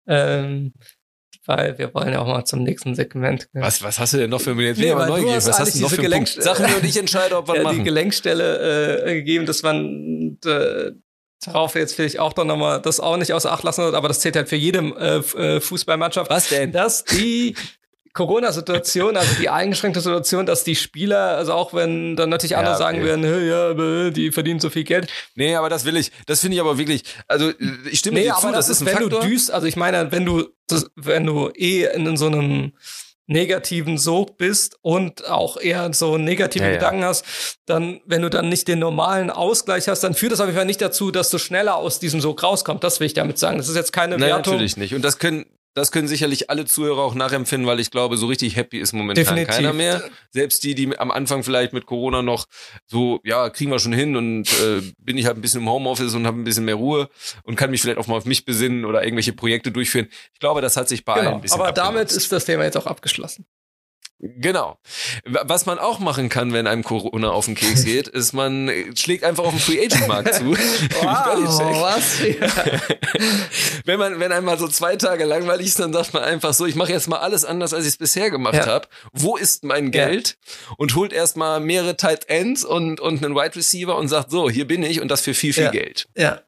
Ähm, 0.08 0.74
weil 1.46 1.78
wir 1.78 1.94
wollen 1.94 2.12
ja 2.12 2.22
auch 2.22 2.28
mal 2.28 2.46
zum 2.46 2.64
nächsten 2.64 2.96
Segment. 2.96 3.48
Was, 3.54 3.84
was 3.84 4.00
hast 4.00 4.14
du 4.14 4.18
denn 4.18 4.30
noch 4.30 4.42
für 4.42 4.56
mir? 4.56 4.68
Jetzt 4.68 4.80
nee, 4.80 4.92
aber 4.92 5.08
neugierig. 5.08 5.36
Was 5.36 5.60
hast 5.60 5.76
du 5.76 5.82
noch 5.82 5.90
für 5.90 6.02
Gelenk 6.02 6.28
Sag 6.28 6.60
mir 6.60 6.76
und 6.76 6.84
ich 6.84 6.98
entscheide, 6.98 7.38
ob 7.38 7.48
wir 7.48 7.56
ja, 7.58 7.64
machen. 7.64 7.78
die 7.78 7.84
Gelenkstelle 7.84 9.04
äh, 9.06 9.14
gegeben, 9.16 9.46
dass 9.46 9.64
man 9.64 10.38
äh, 10.46 10.92
darauf 11.46 11.76
jetzt 11.76 11.96
vielleicht 11.96 12.20
auch 12.20 12.34
doch 12.34 12.46
nochmal 12.46 12.82
das 12.82 13.00
auch 13.00 13.18
nicht 13.18 13.34
außer 13.34 13.52
Acht 13.52 13.64
lassen 13.64 13.84
wird, 13.84 13.96
aber 13.96 14.08
das 14.08 14.20
zählt 14.20 14.36
halt 14.36 14.50
für 14.50 14.56
jede 14.56 14.80
äh, 14.80 15.40
äh, 15.40 15.62
Fußballmannschaft. 15.62 16.30
Was 16.30 16.50
denn? 16.50 16.72
Dass 16.72 17.04
die 17.04 17.56
Corona-Situation, 18.16 19.18
also 19.18 19.36
die 19.40 19.50
eingeschränkte 19.50 20.00
Situation, 20.00 20.46
dass 20.46 20.64
die 20.64 20.76
Spieler, 20.76 21.38
also 21.38 21.54
auch 21.54 21.74
wenn 21.74 22.16
dann 22.16 22.30
natürlich 22.30 22.56
andere 22.56 22.74
ja, 22.74 22.78
sagen 22.78 23.04
werden, 23.04 23.24
hey, 23.24 23.48
ja, 23.48 24.10
die 24.10 24.32
verdienen 24.32 24.60
so 24.60 24.70
viel 24.70 24.86
Geld. 24.86 25.12
Nee, 25.36 25.56
aber 25.56 25.70
das 25.70 25.86
will 25.86 25.98
ich, 25.98 26.12
das 26.26 26.40
finde 26.40 26.56
ich 26.56 26.62
aber 26.62 26.78
wirklich, 26.78 27.04
also 27.28 27.52
ich 27.92 28.00
stimme 28.00 28.20
nee, 28.20 28.26
dir 28.26 28.36
zu, 28.36 28.48
das, 28.48 28.68
das 28.68 28.70
ist 28.70 28.82
ein 28.82 28.88
wenn 28.88 28.94
Faktor. 28.94 29.22
du 29.22 29.28
düst, 29.28 29.52
also 29.52 29.68
ich 29.68 29.76
meine, 29.76 30.12
wenn 30.12 30.26
du, 30.26 30.48
das, 30.68 30.90
wenn 30.96 31.26
du 31.26 31.50
eh 31.56 31.86
in 31.94 32.18
so 32.18 32.28
einem 32.28 32.72
negativen 33.28 33.98
Sog 33.98 34.38
bist 34.38 34.78
und 34.82 35.28
auch 35.28 35.58
eher 35.58 35.94
so 35.94 36.18
negative 36.18 36.64
ja, 36.64 36.72
Gedanken 36.72 37.02
ja. 37.02 37.08
hast, 37.08 37.26
dann, 37.66 38.00
wenn 38.06 38.22
du 38.22 38.30
dann 38.30 38.50
nicht 38.50 38.68
den 38.68 38.80
normalen 38.80 39.30
Ausgleich 39.30 39.88
hast, 39.88 40.02
dann 40.02 40.14
führt 40.14 40.32
das 40.32 40.40
auf 40.40 40.46
jeden 40.46 40.58
Fall 40.58 40.66
nicht 40.66 40.82
dazu, 40.82 41.12
dass 41.12 41.30
du 41.32 41.38
schneller 41.38 41.76
aus 41.76 42.00
diesem 42.00 42.22
Sog 42.22 42.44
rauskommst. 42.44 42.84
Das 42.84 43.00
will 43.00 43.08
ich 43.08 43.14
damit 43.14 43.40
sagen. 43.40 43.58
Das 43.58 43.68
ist 43.68 43.76
jetzt 43.76 43.94
keine 43.94 44.18
Nein, 44.18 44.30
Wertung. 44.30 44.54
natürlich 44.54 44.78
nicht. 44.78 44.94
Und 44.94 45.02
das 45.02 45.18
können, 45.18 45.46
das 45.76 45.92
können 45.92 46.08
sicherlich 46.08 46.50
alle 46.50 46.66
Zuhörer 46.66 47.02
auch 47.02 47.16
nachempfinden, 47.16 47.68
weil 47.68 47.82
ich 47.82 47.92
glaube, 47.92 48.16
so 48.16 48.28
richtig 48.28 48.56
happy 48.56 48.80
ist 48.80 48.94
momentan 48.94 49.24
Definitiv. 49.24 49.56
keiner 49.56 49.74
mehr. 49.74 50.04
Selbst 50.32 50.64
die, 50.64 50.74
die 50.74 50.98
am 50.98 51.12
Anfang 51.12 51.44
vielleicht 51.44 51.74
mit 51.74 51.86
Corona 51.86 52.22
noch 52.22 52.46
so, 52.88 53.20
ja, 53.26 53.50
kriegen 53.50 53.72
wir 53.72 53.80
schon 53.80 53.92
hin 53.92 54.16
und 54.16 54.48
äh, 54.62 54.82
bin 54.98 55.18
ich 55.18 55.26
halt 55.26 55.38
ein 55.38 55.42
bisschen 55.42 55.62
im 55.62 55.70
Homeoffice 55.70 56.16
und 56.16 56.26
habe 56.26 56.40
ein 56.40 56.46
bisschen 56.46 56.64
mehr 56.64 56.76
Ruhe 56.76 57.10
und 57.44 57.58
kann 57.58 57.72
mich 57.72 57.82
vielleicht 57.82 57.98
auch 57.98 58.08
mal 58.08 58.16
auf 58.16 58.26
mich 58.26 58.46
besinnen 58.46 58.86
oder 58.86 59.04
irgendwelche 59.04 59.34
Projekte 59.34 59.70
durchführen. 59.70 60.08
Ich 60.34 60.40
glaube, 60.40 60.62
das 60.62 60.78
hat 60.78 60.88
sich 60.88 61.04
bei 61.04 61.16
genau, 61.16 61.26
allen 61.26 61.36
ein 61.36 61.42
bisschen 61.42 61.60
Aber 61.60 61.74
damit 61.74 62.10
ist 62.10 62.32
das 62.32 62.46
Thema 62.46 62.64
jetzt 62.64 62.78
auch 62.78 62.88
abgeschlossen. 62.88 63.46
Genau. 64.20 64.80
Was 65.26 65.66
man 65.66 65.78
auch 65.78 66.00
machen 66.00 66.30
kann, 66.30 66.54
wenn 66.54 66.68
einem 66.68 66.84
Corona 66.84 67.30
auf 67.32 67.46
den 67.46 67.56
Keks 67.56 67.84
geht, 67.86 68.08
ist, 68.08 68.34
man 68.34 68.72
schlägt 68.96 69.24
einfach 69.24 69.44
auf 69.44 69.52
den 69.52 69.60
Free 69.60 69.86
Agent 69.86 70.08
Markt 70.08 70.36
zu. 70.36 70.46
wow, 70.56 71.82
was? 71.82 72.22
wenn 73.86 74.00
man, 74.00 74.20
wenn 74.20 74.32
einmal 74.32 74.58
so 74.58 74.68
zwei 74.68 74.96
Tage 74.96 75.26
langweilig 75.26 75.68
ist, 75.68 75.80
dann 75.80 75.92
sagt 75.92 76.14
man 76.14 76.24
einfach 76.24 76.54
so, 76.54 76.66
ich 76.66 76.76
mache 76.76 76.92
jetzt 76.92 77.08
mal 77.08 77.20
alles 77.20 77.44
anders, 77.44 77.74
als 77.74 77.84
ich 77.84 77.92
es 77.92 77.98
bisher 77.98 78.32
gemacht 78.32 78.56
ja. 78.56 78.66
habe. 78.66 78.88
Wo 79.12 79.36
ist 79.36 79.64
mein 79.64 79.92
Geld? 79.92 80.38
Ja. 80.46 80.76
Und 80.78 80.96
holt 80.96 81.12
erstmal 81.12 81.60
mehrere 81.60 81.98
Tight 81.98 82.30
Ends 82.30 82.64
und, 82.64 83.00
und 83.02 83.24
einen 83.24 83.36
Wide 83.36 83.56
Receiver 83.56 83.98
und 83.98 84.08
sagt 84.08 84.32
so, 84.32 84.50
hier 84.50 84.66
bin 84.66 84.82
ich 84.82 85.02
und 85.02 85.10
das 85.10 85.22
für 85.22 85.34
viel, 85.34 85.54
viel 85.54 85.66
ja. 85.66 85.72
Geld. 85.72 86.08
Ja. 86.16 86.42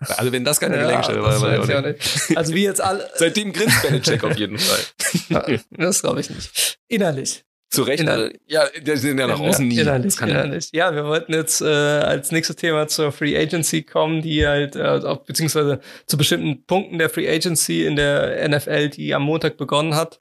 Also 0.00 0.32
wenn 0.32 0.44
das 0.44 0.60
keine 0.60 0.76
ja, 0.76 0.82
Gelenkstelle 0.82 1.22
war, 1.22 1.40
war 1.40 1.68
ja 1.68 1.80
nicht. 1.80 2.36
Also 2.36 2.54
wie 2.54 2.64
jetzt 2.64 2.80
alle. 2.80 3.08
Seitdem 3.14 3.52
grinst 3.52 3.82
Belichick 3.82 4.22
auf 4.22 4.36
jeden 4.36 4.58
Fall. 4.58 5.58
Das 5.70 6.02
glaube 6.02 6.20
ich 6.20 6.30
nicht. 6.30 6.78
Innerlich. 6.88 7.44
Zu 7.70 7.82
Recht. 7.82 8.00
Innerlich. 8.00 8.38
Ja, 8.46 8.64
der 8.80 8.96
sind 8.96 9.18
ja 9.18 9.26
nach 9.26 9.40
außen 9.40 9.66
nie. 9.66 9.78
Innerlich, 9.78 10.18
innerlich. 10.20 10.70
Ja, 10.72 10.94
wir 10.94 11.04
wollten 11.04 11.34
jetzt 11.34 11.60
äh, 11.60 11.66
als 11.66 12.32
nächstes 12.32 12.56
Thema 12.56 12.88
zur 12.88 13.12
Free 13.12 13.36
Agency 13.36 13.82
kommen, 13.82 14.22
die 14.22 14.46
halt, 14.46 14.76
äh, 14.76 14.84
auch, 14.84 15.24
beziehungsweise 15.24 15.80
zu 16.06 16.16
bestimmten 16.16 16.64
Punkten 16.64 16.98
der 16.98 17.10
Free 17.10 17.28
Agency 17.28 17.84
in 17.84 17.96
der 17.96 18.48
NFL, 18.48 18.88
die 18.90 19.14
am 19.14 19.22
Montag 19.22 19.58
begonnen 19.58 19.94
hat. 19.94 20.20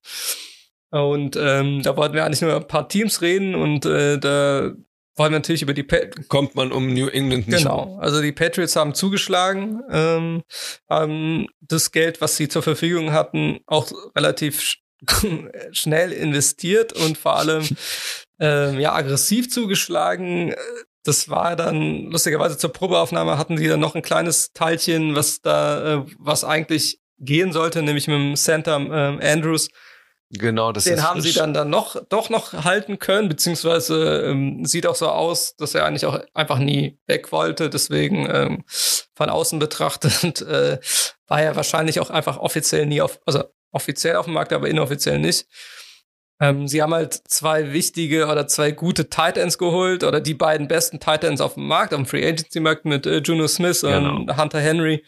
Und 0.89 1.37
ähm, 1.39 1.83
da 1.83 1.95
wollten 1.95 2.15
wir 2.15 2.25
eigentlich 2.25 2.41
nur 2.41 2.55
ein 2.55 2.67
paar 2.67 2.89
Teams 2.89 3.21
reden 3.21 3.55
und 3.55 3.85
äh, 3.85 4.17
da 4.17 4.73
wollen 5.17 5.31
wir 5.31 5.39
natürlich 5.39 5.63
über 5.63 5.73
die 5.73 5.83
Pat 5.83 6.27
kommt 6.29 6.55
man 6.55 6.71
um 6.71 6.93
New 6.93 7.07
England 7.07 7.47
nicht 7.47 7.59
Genau, 7.59 7.79
rum. 7.83 7.99
also 7.99 8.21
die 8.21 8.31
Patriots 8.31 8.75
haben 8.75 8.93
zugeschlagen, 8.93 9.81
ähm, 9.91 10.43
haben 10.89 11.47
das 11.59 11.91
Geld, 11.91 12.21
was 12.21 12.37
sie 12.37 12.47
zur 12.47 12.61
Verfügung 12.63 13.11
hatten, 13.11 13.59
auch 13.65 13.91
relativ 14.15 14.61
sch 14.61 14.77
schnell 15.73 16.11
investiert 16.11 16.93
und 16.93 17.17
vor 17.17 17.37
allem 17.37 17.67
ähm, 18.39 18.79
ja 18.79 18.93
aggressiv 18.93 19.49
zugeschlagen. 19.51 20.55
Das 21.03 21.29
war 21.29 21.55
dann 21.55 22.07
lustigerweise 22.11 22.57
zur 22.57 22.73
Probeaufnahme 22.73 23.37
hatten 23.37 23.57
sie 23.57 23.67
dann 23.67 23.79
noch 23.79 23.95
ein 23.95 24.01
kleines 24.01 24.51
Teilchen, 24.53 25.15
was 25.15 25.41
da 25.41 25.95
äh, 25.99 26.05
was 26.17 26.43
eigentlich 26.43 26.99
gehen 27.19 27.51
sollte, 27.53 27.81
nämlich 27.81 28.07
mit 28.07 28.17
dem 28.17 28.35
Center 28.35 28.75
ähm, 28.77 29.19
Andrews 29.21 29.69
Genau, 30.29 30.73
das 30.73 30.83
Den 30.83 30.95
ist 30.95 31.03
haben 31.03 31.21
sie 31.21 31.33
dann 31.33 31.53
dann 31.53 31.69
noch 31.69 31.95
doch 32.09 32.29
noch 32.29 32.51
halten 32.51 32.99
können, 32.99 33.29
beziehungsweise 33.29 34.25
ähm, 34.25 34.65
sieht 34.65 34.85
auch 34.85 34.95
so 34.95 35.07
aus, 35.07 35.55
dass 35.55 35.73
er 35.73 35.85
eigentlich 35.85 36.05
auch 36.05 36.19
einfach 36.33 36.59
nie 36.59 36.99
weg 37.07 37.31
wollte. 37.31 37.69
Deswegen 37.69 38.27
ähm, 38.29 38.63
von 39.15 39.29
außen 39.29 39.57
betrachtet 39.59 40.41
äh, 40.41 40.79
war 41.27 41.41
er 41.41 41.55
wahrscheinlich 41.55 42.01
auch 42.01 42.09
einfach 42.09 42.37
offiziell 42.37 42.85
nie 42.85 43.01
auf, 43.01 43.19
also 43.25 43.45
offiziell 43.71 44.17
auf 44.17 44.25
dem 44.25 44.33
Markt, 44.33 44.51
aber 44.51 44.67
inoffiziell 44.67 45.17
nicht. 45.17 45.47
Ähm, 46.41 46.67
sie 46.67 46.81
haben 46.81 46.93
halt 46.93 47.13
zwei 47.27 47.71
wichtige 47.71 48.27
oder 48.27 48.47
zwei 48.47 48.71
gute 48.71 49.09
Tight 49.09 49.37
Ends 49.37 49.57
geholt 49.57 50.03
oder 50.03 50.19
die 50.19 50.35
beiden 50.35 50.67
besten 50.67 50.99
Tight 50.99 51.23
Ends 51.23 51.41
auf 51.41 51.53
dem 51.53 51.67
Markt, 51.67 51.93
dem 51.93 52.05
Free 52.05 52.27
Agency 52.27 52.59
Markt 52.59 52.85
mit 52.85 53.05
äh, 53.05 53.19
Juno 53.19 53.47
Smith 53.47 53.81
genau. 53.81 54.17
und 54.17 54.37
Hunter 54.37 54.59
Henry 54.59 55.03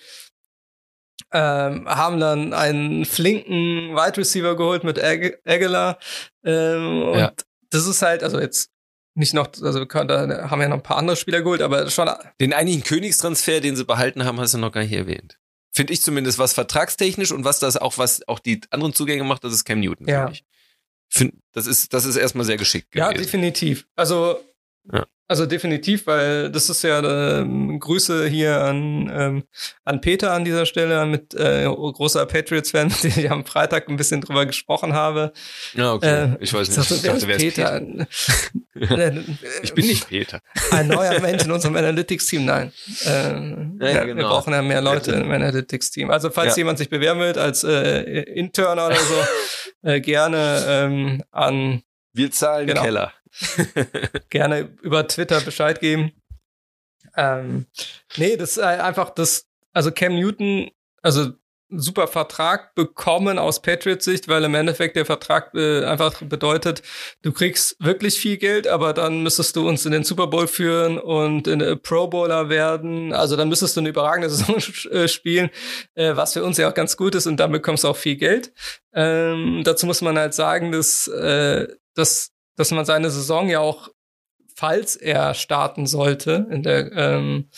ähm, 1.31 1.87
haben 1.87 2.19
dann 2.19 2.53
einen 2.53 3.05
flinken 3.05 3.95
Wide 3.95 4.17
Receiver 4.17 4.55
geholt 4.55 4.83
mit 4.83 5.01
Ag 5.01 5.39
Aguilar. 5.45 5.99
Ähm, 6.43 7.03
und 7.03 7.19
ja. 7.19 7.33
das 7.69 7.85
ist 7.87 8.01
halt, 8.01 8.23
also 8.23 8.39
jetzt 8.39 8.71
nicht 9.15 9.33
noch, 9.33 9.47
also 9.61 9.79
wir 9.79 9.87
können, 9.87 10.07
da 10.07 10.49
haben 10.49 10.61
ja 10.61 10.69
noch 10.69 10.77
ein 10.77 10.83
paar 10.83 10.97
andere 10.97 11.17
Spieler 11.17 11.41
geholt, 11.41 11.61
aber 11.61 11.89
schon. 11.89 12.09
Den 12.39 12.53
eigentlichen 12.53 12.83
Königstransfer, 12.83 13.59
den 13.59 13.75
sie 13.75 13.85
behalten 13.85 14.23
haben, 14.23 14.39
hast 14.39 14.53
du 14.53 14.57
noch 14.57 14.71
gar 14.71 14.81
nicht 14.81 14.93
erwähnt. 14.93 15.37
Finde 15.71 15.93
ich 15.93 16.01
zumindest 16.01 16.39
was 16.39 16.53
vertragstechnisch 16.53 17.31
und 17.31 17.43
was 17.43 17.59
das 17.59 17.77
auch, 17.77 17.97
was 17.97 18.27
auch 18.27 18.39
die 18.39 18.61
anderen 18.71 18.93
Zugänge 18.93 19.23
macht, 19.23 19.43
das 19.43 19.53
ist 19.53 19.65
Cam 19.65 19.79
Newton. 19.79 20.07
Ja. 20.07 20.29
Ich. 20.29 20.43
Find, 21.09 21.33
das 21.53 21.67
ist, 21.67 21.93
das 21.93 22.05
ist 22.05 22.15
erstmal 22.15 22.45
sehr 22.45 22.57
geschickt 22.57 22.91
gewesen. 22.91 23.11
Ja, 23.11 23.17
definitiv. 23.17 23.87
Also, 23.95 24.39
ja. 24.91 25.05
Also 25.29 25.45
definitiv, 25.45 26.07
weil 26.07 26.49
das 26.49 26.71
ist 26.71 26.81
ja 26.81 27.01
äh, 27.01 27.77
Grüße 27.77 28.27
hier 28.27 28.61
an, 28.61 29.11
ähm, 29.13 29.43
an 29.85 30.01
Peter 30.01 30.31
an 30.31 30.43
dieser 30.43 30.65
Stelle, 30.65 31.05
mit 31.05 31.35
äh, 31.35 31.65
großer 31.65 32.25
Patriots-Fan, 32.25 32.87
mit 33.03 33.03
dem 33.03 33.25
ich 33.25 33.29
am 33.29 33.45
Freitag 33.45 33.87
ein 33.89 33.95
bisschen 33.95 34.21
drüber 34.21 34.47
gesprochen 34.47 34.93
habe. 34.93 35.31
Ja, 35.75 35.93
okay. 35.93 36.33
Äh, 36.33 36.37
ich 36.39 36.51
weiß 36.51 36.67
nicht. 36.67 36.79
Ich 36.79 37.03
dachte, 37.03 37.27
wer 37.27 37.35
ist 37.35 37.43
Peter? 37.43 37.79
Peter? 37.79 38.07
ich 39.61 39.73
bin 39.75 39.85
nicht 39.85 40.09
Peter. 40.09 40.41
Ein 40.71 40.87
neuer 40.87 41.19
Mensch 41.19 41.45
in 41.45 41.51
unserem 41.51 41.75
Analytics-Team, 41.75 42.45
nein. 42.45 42.73
Äh, 43.05 43.09
ja, 43.11 43.69
ja, 43.81 44.03
genau. 44.05 44.21
Wir 44.21 44.27
brauchen 44.29 44.51
ja 44.51 44.63
mehr 44.63 44.81
Leute 44.81 45.11
im 45.11 45.29
Analytics-Team. 45.29 46.09
Also 46.09 46.31
falls 46.31 46.55
ja. 46.55 46.61
jemand 46.61 46.79
sich 46.79 46.89
bewerben 46.89 47.19
will 47.19 47.37
als 47.37 47.63
äh, 47.63 48.01
Intern 48.23 48.79
oder 48.79 48.95
so, 48.95 49.87
äh, 49.87 50.01
gerne 50.01 50.63
ähm, 50.67 51.23
an 51.29 51.83
wir 52.13 52.31
zahlen 52.31 52.67
genau. 52.67 52.81
Keller. 52.81 53.13
Gerne 54.29 54.69
über 54.81 55.07
Twitter 55.07 55.41
Bescheid 55.41 55.79
geben. 55.79 56.11
Ähm, 57.15 57.65
nee, 58.17 58.37
das 58.37 58.51
ist 58.51 58.59
einfach 58.59 59.09
das, 59.09 59.47
also 59.73 59.91
Cam 59.91 60.15
Newton, 60.15 60.69
also 61.01 61.31
super 61.71 62.07
Vertrag 62.07 62.73
bekommen 62.73 63.37
aus 63.37 63.61
Patriots 63.61 64.05
Sicht, 64.05 64.27
weil 64.27 64.43
im 64.43 64.55
Endeffekt 64.55 64.95
der 64.95 65.05
Vertrag 65.05 65.53
äh, 65.53 65.85
einfach 65.85 66.21
bedeutet, 66.23 66.81
du 67.21 67.31
kriegst 67.31 67.75
wirklich 67.79 68.19
viel 68.19 68.37
Geld, 68.37 68.67
aber 68.67 68.93
dann 68.93 69.21
müsstest 69.21 69.55
du 69.55 69.67
uns 69.67 69.85
in 69.85 69.91
den 69.91 70.03
Super 70.03 70.27
Bowl 70.27 70.47
führen 70.47 70.97
und 70.97 71.47
in 71.47 71.61
äh, 71.61 71.75
Pro 71.75 72.07
Bowler 72.07 72.49
werden. 72.49 73.13
Also 73.13 73.35
dann 73.35 73.49
müsstest 73.49 73.75
du 73.75 73.81
eine 73.81 73.89
überragende 73.89 74.29
Saison 74.31 74.55
äh, 74.91 75.07
spielen, 75.07 75.49
äh, 75.93 76.15
was 76.15 76.33
für 76.33 76.43
uns 76.43 76.57
ja 76.57 76.69
auch 76.69 76.73
ganz 76.73 76.97
gut 76.97 77.13
ist 77.13 77.27
und 77.27 77.37
dann 77.37 77.51
bekommst 77.51 77.83
du 77.83 77.89
auch 77.89 77.97
viel 77.97 78.15
Geld. 78.15 78.51
Ähm, 78.93 79.61
dazu 79.63 79.85
muss 79.85 80.01
man 80.01 80.17
halt 80.17 80.33
sagen, 80.33 80.71
dass, 80.71 81.07
äh, 81.07 81.67
dass 81.93 82.31
dass 82.59 82.71
man 82.71 82.83
seine 82.83 83.09
Saison 83.09 83.47
ja 83.47 83.61
auch, 83.61 83.87
falls 84.53 84.97
er 84.97 85.33
starten 85.33 85.87
sollte 85.87 86.45
in 86.51 86.61
der, 86.61 86.91
ähm, 86.91 87.49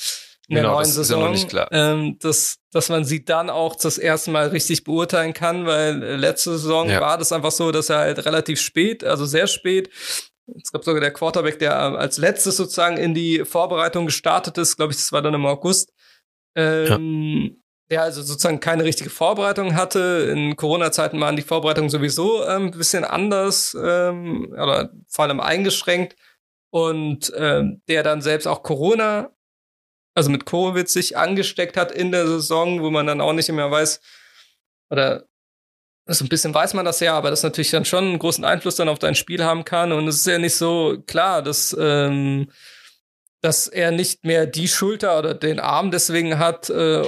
in 0.47 0.55
der 0.55 0.63
genau, 0.63 0.75
neuen 0.75 0.85
Saison, 0.85 1.33
ja 1.33 1.67
ähm, 1.71 2.19
dass, 2.19 2.59
dass 2.71 2.89
man 2.89 3.03
sie 3.03 3.25
dann 3.25 3.49
auch 3.49 3.75
das 3.75 3.97
erste 3.97 4.29
Mal 4.29 4.49
richtig 4.49 4.83
beurteilen 4.83 5.33
kann, 5.33 5.65
weil 5.65 6.03
äh, 6.03 6.15
letzte 6.17 6.51
Saison 6.51 6.87
ja. 6.87 7.01
war 7.01 7.17
das 7.17 7.31
einfach 7.31 7.49
so, 7.49 7.71
dass 7.71 7.89
er 7.89 7.97
halt 7.97 8.25
relativ 8.27 8.61
spät, 8.61 9.03
also 9.03 9.25
sehr 9.25 9.47
spät, 9.47 9.89
es 10.55 10.71
gab 10.71 10.83
sogar 10.83 11.01
der 11.01 11.13
Quarterback, 11.13 11.57
der 11.57 11.75
als 11.75 12.19
letztes 12.19 12.57
sozusagen 12.57 12.97
in 12.97 13.15
die 13.15 13.43
Vorbereitung 13.43 14.05
gestartet 14.05 14.59
ist, 14.59 14.77
glaube 14.77 14.91
ich, 14.91 14.97
das 14.97 15.11
war 15.11 15.23
dann 15.23 15.33
im 15.33 15.47
August. 15.47 15.93
Ähm, 16.55 17.60
der 17.91 18.03
also 18.03 18.21
sozusagen 18.21 18.61
keine 18.61 18.85
richtige 18.85 19.09
Vorbereitung 19.09 19.75
hatte. 19.75 20.29
In 20.31 20.55
Corona-Zeiten 20.55 21.19
waren 21.19 21.35
die 21.35 21.41
Vorbereitungen 21.41 21.89
sowieso 21.89 22.47
ähm, 22.47 22.67
ein 22.67 22.71
bisschen 22.71 23.03
anders 23.03 23.77
ähm, 23.79 24.53
oder 24.53 24.91
vor 25.07 25.25
allem 25.25 25.41
eingeschränkt. 25.41 26.15
Und 26.69 27.33
ähm, 27.35 27.81
der 27.89 28.01
dann 28.01 28.21
selbst 28.21 28.47
auch 28.47 28.63
Corona, 28.63 29.31
also 30.15 30.29
mit 30.29 30.45
Covid 30.45 30.87
sich 30.87 31.17
angesteckt 31.17 31.75
hat 31.75 31.91
in 31.91 32.13
der 32.13 32.25
Saison, 32.27 32.81
wo 32.81 32.89
man 32.89 33.07
dann 33.07 33.19
auch 33.19 33.33
nicht 33.33 33.51
mehr 33.51 33.69
weiß, 33.69 33.99
oder 34.89 35.25
so 36.07 36.23
ein 36.23 36.29
bisschen 36.29 36.53
weiß 36.53 36.73
man 36.73 36.85
das 36.85 37.01
ja, 37.01 37.13
aber 37.17 37.29
das 37.29 37.43
natürlich 37.43 37.71
dann 37.71 37.83
schon 37.83 38.05
einen 38.05 38.19
großen 38.19 38.45
Einfluss 38.45 38.77
dann 38.77 38.89
auf 38.89 38.99
dein 38.99 39.15
Spiel 39.15 39.43
haben 39.43 39.65
kann. 39.65 39.91
Und 39.91 40.07
es 40.07 40.15
ist 40.15 40.27
ja 40.27 40.37
nicht 40.37 40.55
so 40.55 41.03
klar, 41.07 41.41
dass 41.41 41.75
ähm, 41.77 42.49
dass 43.41 43.67
er 43.67 43.91
nicht 43.91 44.23
mehr 44.23 44.45
die 44.45 44.67
Schulter 44.67 45.17
oder 45.17 45.33
den 45.33 45.59
Arm 45.59 45.89
deswegen 45.89 46.37
hat. 46.37 46.69
Äh, 46.69 47.03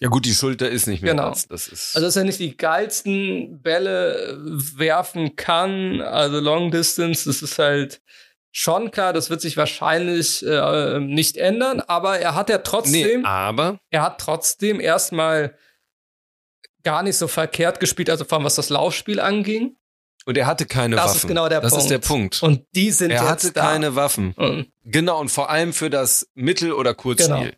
ja 0.00 0.08
gut, 0.08 0.26
die 0.26 0.34
Schulter 0.34 0.68
ist 0.68 0.86
nicht 0.86 1.02
mehr 1.02 1.14
genau. 1.14 1.30
das. 1.30 1.48
das 1.48 1.68
ist 1.68 1.96
also 1.96 2.06
dass 2.06 2.16
er 2.16 2.24
nicht 2.24 2.38
die 2.38 2.56
geilsten 2.56 3.62
Bälle 3.62 4.38
werfen 4.76 5.36
kann, 5.36 6.02
also 6.02 6.40
Long 6.40 6.70
Distance, 6.70 7.24
das 7.28 7.40
ist 7.40 7.58
halt 7.58 8.02
schon 8.50 8.90
klar, 8.90 9.12
das 9.12 9.30
wird 9.30 9.40
sich 9.40 9.56
wahrscheinlich 9.56 10.44
äh, 10.44 11.00
nicht 11.00 11.36
ändern, 11.36 11.80
aber 11.80 12.18
er 12.18 12.34
hat 12.34 12.50
ja 12.50 12.58
trotzdem, 12.58 13.22
nee, 13.22 13.26
aber 13.26 13.78
er 13.90 14.02
hat 14.02 14.20
trotzdem 14.20 14.80
erstmal 14.80 15.56
gar 16.84 17.02
nicht 17.02 17.16
so 17.16 17.28
verkehrt 17.28 17.80
gespielt, 17.80 18.10
also 18.10 18.24
vor 18.24 18.38
allem 18.38 18.44
was 18.44 18.56
das 18.56 18.68
Laufspiel 18.68 19.20
anging. 19.20 19.76
Und 20.28 20.36
er 20.36 20.46
hatte 20.46 20.66
keine 20.66 20.96
das 20.96 21.04
Waffen. 21.06 21.14
Das 21.14 21.22
ist 21.24 21.28
genau 21.28 21.48
der 21.48 21.60
das 21.62 21.70
Punkt. 21.70 21.82
ist 21.84 21.90
der 21.90 21.98
Punkt. 22.00 22.42
Und 22.42 22.66
die 22.74 22.90
sind 22.90 23.10
er 23.10 23.26
hatte 23.26 23.50
da. 23.50 23.62
keine 23.62 23.94
Waffen. 23.94 24.34
Mhm. 24.36 24.66
Genau, 24.84 25.18
und 25.18 25.30
vor 25.30 25.48
allem 25.48 25.72
für 25.72 25.88
das 25.88 26.28
Mittel- 26.34 26.74
oder 26.74 26.92
Kurzspiel. 26.92 27.34
Genau. 27.34 27.50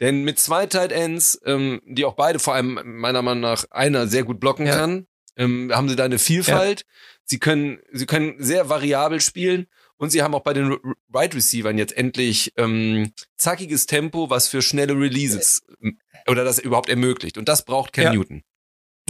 Denn 0.00 0.24
mit 0.24 0.38
zwei 0.38 0.64
Tight 0.64 0.90
Ends, 0.90 1.38
ähm, 1.44 1.82
die 1.84 2.06
auch 2.06 2.14
beide, 2.14 2.38
vor 2.38 2.54
allem 2.54 2.80
meiner 2.82 3.20
Meinung 3.20 3.42
nach 3.42 3.66
einer 3.70 4.06
sehr 4.06 4.24
gut 4.24 4.40
blocken 4.40 4.64
Ja. 4.66 4.74
kann, 4.74 5.06
ähm, 5.36 5.70
haben 5.70 5.90
sie 5.90 5.94
da 5.96 6.04
eine 6.06 6.18
Vielfalt. 6.18 6.86
Sie 7.24 7.38
können, 7.38 7.78
sie 7.92 8.06
können 8.06 8.36
sehr 8.38 8.70
variabel 8.70 9.20
spielen 9.20 9.66
und 9.98 10.08
sie 10.08 10.22
haben 10.22 10.34
auch 10.34 10.42
bei 10.42 10.54
den 10.54 10.70
Wide 11.08 11.36
Receivern 11.36 11.76
jetzt 11.76 11.94
endlich 11.94 12.54
ähm, 12.56 13.12
zackiges 13.36 13.84
Tempo, 13.84 14.30
was 14.30 14.48
für 14.48 14.62
schnelle 14.62 14.94
Releases 14.94 15.60
ähm, 15.82 15.98
oder 16.26 16.42
das 16.42 16.58
überhaupt 16.58 16.88
ermöglicht. 16.88 17.36
Und 17.36 17.48
das 17.50 17.66
braucht 17.66 17.92
Cam 17.92 18.04
Ja. 18.04 18.12
Newton. 18.14 18.42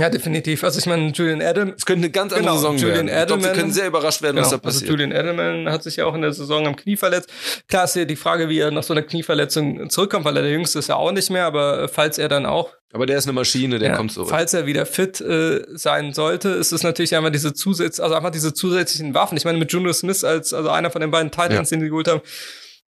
Ja, 0.00 0.08
definitiv. 0.08 0.64
Also 0.64 0.78
ich 0.78 0.86
meine, 0.86 1.08
Julian 1.10 1.42
Adam, 1.42 1.74
Es 1.76 1.84
könnte 1.84 2.04
eine 2.04 2.10
ganz 2.10 2.32
andere 2.32 2.44
Genau, 2.46 2.56
Saison 2.56 2.76
Julian 2.78 3.08
werden. 3.08 3.20
Ich 3.20 3.26
glaube, 3.26 3.42
wir 3.42 3.50
Edelman- 3.50 3.56
können 3.60 3.72
sehr 3.72 3.86
überrascht 3.88 4.22
werden, 4.22 4.38
was 4.38 4.48
da 4.48 4.56
Genau, 4.56 4.64
also 4.66 4.78
passiert. 4.78 4.90
Julian 4.90 5.12
Edelman 5.12 5.68
hat 5.70 5.82
sich 5.82 5.96
ja 5.96 6.06
auch 6.06 6.14
in 6.14 6.22
der 6.22 6.32
Saison 6.32 6.66
am 6.66 6.76
Knie 6.76 6.96
verletzt. 6.96 7.30
Klar 7.68 7.84
ist 7.84 7.94
ja 7.96 8.06
die 8.06 8.16
Frage, 8.16 8.48
wie 8.48 8.58
er 8.58 8.70
nach 8.70 8.82
so 8.82 8.94
einer 8.94 9.02
Knieverletzung 9.02 9.90
zurückkommt, 9.90 10.24
weil 10.24 10.34
er 10.38 10.42
der 10.44 10.52
Jüngste 10.52 10.78
ist 10.78 10.88
ja 10.88 10.96
auch 10.96 11.12
nicht 11.12 11.28
mehr, 11.30 11.44
aber 11.44 11.88
falls 11.88 12.16
er 12.16 12.28
dann 12.30 12.46
auch, 12.46 12.70
Aber 12.94 13.04
der 13.04 13.18
ist 13.18 13.24
eine 13.26 13.34
Maschine, 13.34 13.78
der 13.78 13.90
ja, 13.90 13.96
kommt 13.96 14.12
zurück. 14.12 14.30
falls 14.30 14.54
er 14.54 14.64
wieder 14.64 14.86
fit 14.86 15.20
äh, 15.20 15.62
sein 15.74 16.14
sollte, 16.14 16.48
ist 16.48 16.72
es 16.72 16.82
natürlich 16.82 17.14
einfach 17.14 17.30
diese 17.30 17.52
Zusatz, 17.52 18.00
also 18.00 18.14
einfach 18.14 18.30
diese 18.30 18.54
zusätzlichen 18.54 19.12
Waffen. 19.12 19.36
Ich 19.36 19.44
meine, 19.44 19.58
mit 19.58 19.72
Junior 19.72 19.92
Smith 19.92 20.24
als, 20.24 20.54
also 20.54 20.70
einer 20.70 20.90
von 20.90 21.02
den 21.02 21.10
beiden 21.10 21.30
Titans, 21.30 21.68
den 21.68 21.80
sie 21.80 21.88
geholt 21.90 22.08
haben, 22.08 22.22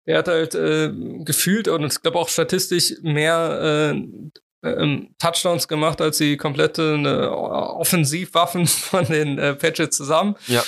der 0.07 0.17
hat 0.17 0.27
halt 0.29 0.55
äh, 0.55 0.89
gefühlt 1.25 1.67
und 1.67 1.85
ich 1.85 2.01
glaube 2.01 2.17
auch 2.17 2.29
statistisch 2.29 2.93
mehr 3.03 3.93
äh, 3.93 4.01
ähm, 4.79 5.09
Touchdowns 5.19 5.67
gemacht 5.67 6.01
als 6.01 6.17
die 6.17 6.37
komplette 6.37 6.95
äh, 7.03 7.25
Offensivwaffen 7.27 8.67
von 8.67 9.05
den 9.05 9.37
äh, 9.39 9.53
Patriots 9.55 9.97
zusammen. 9.97 10.35
Ja. 10.47 10.63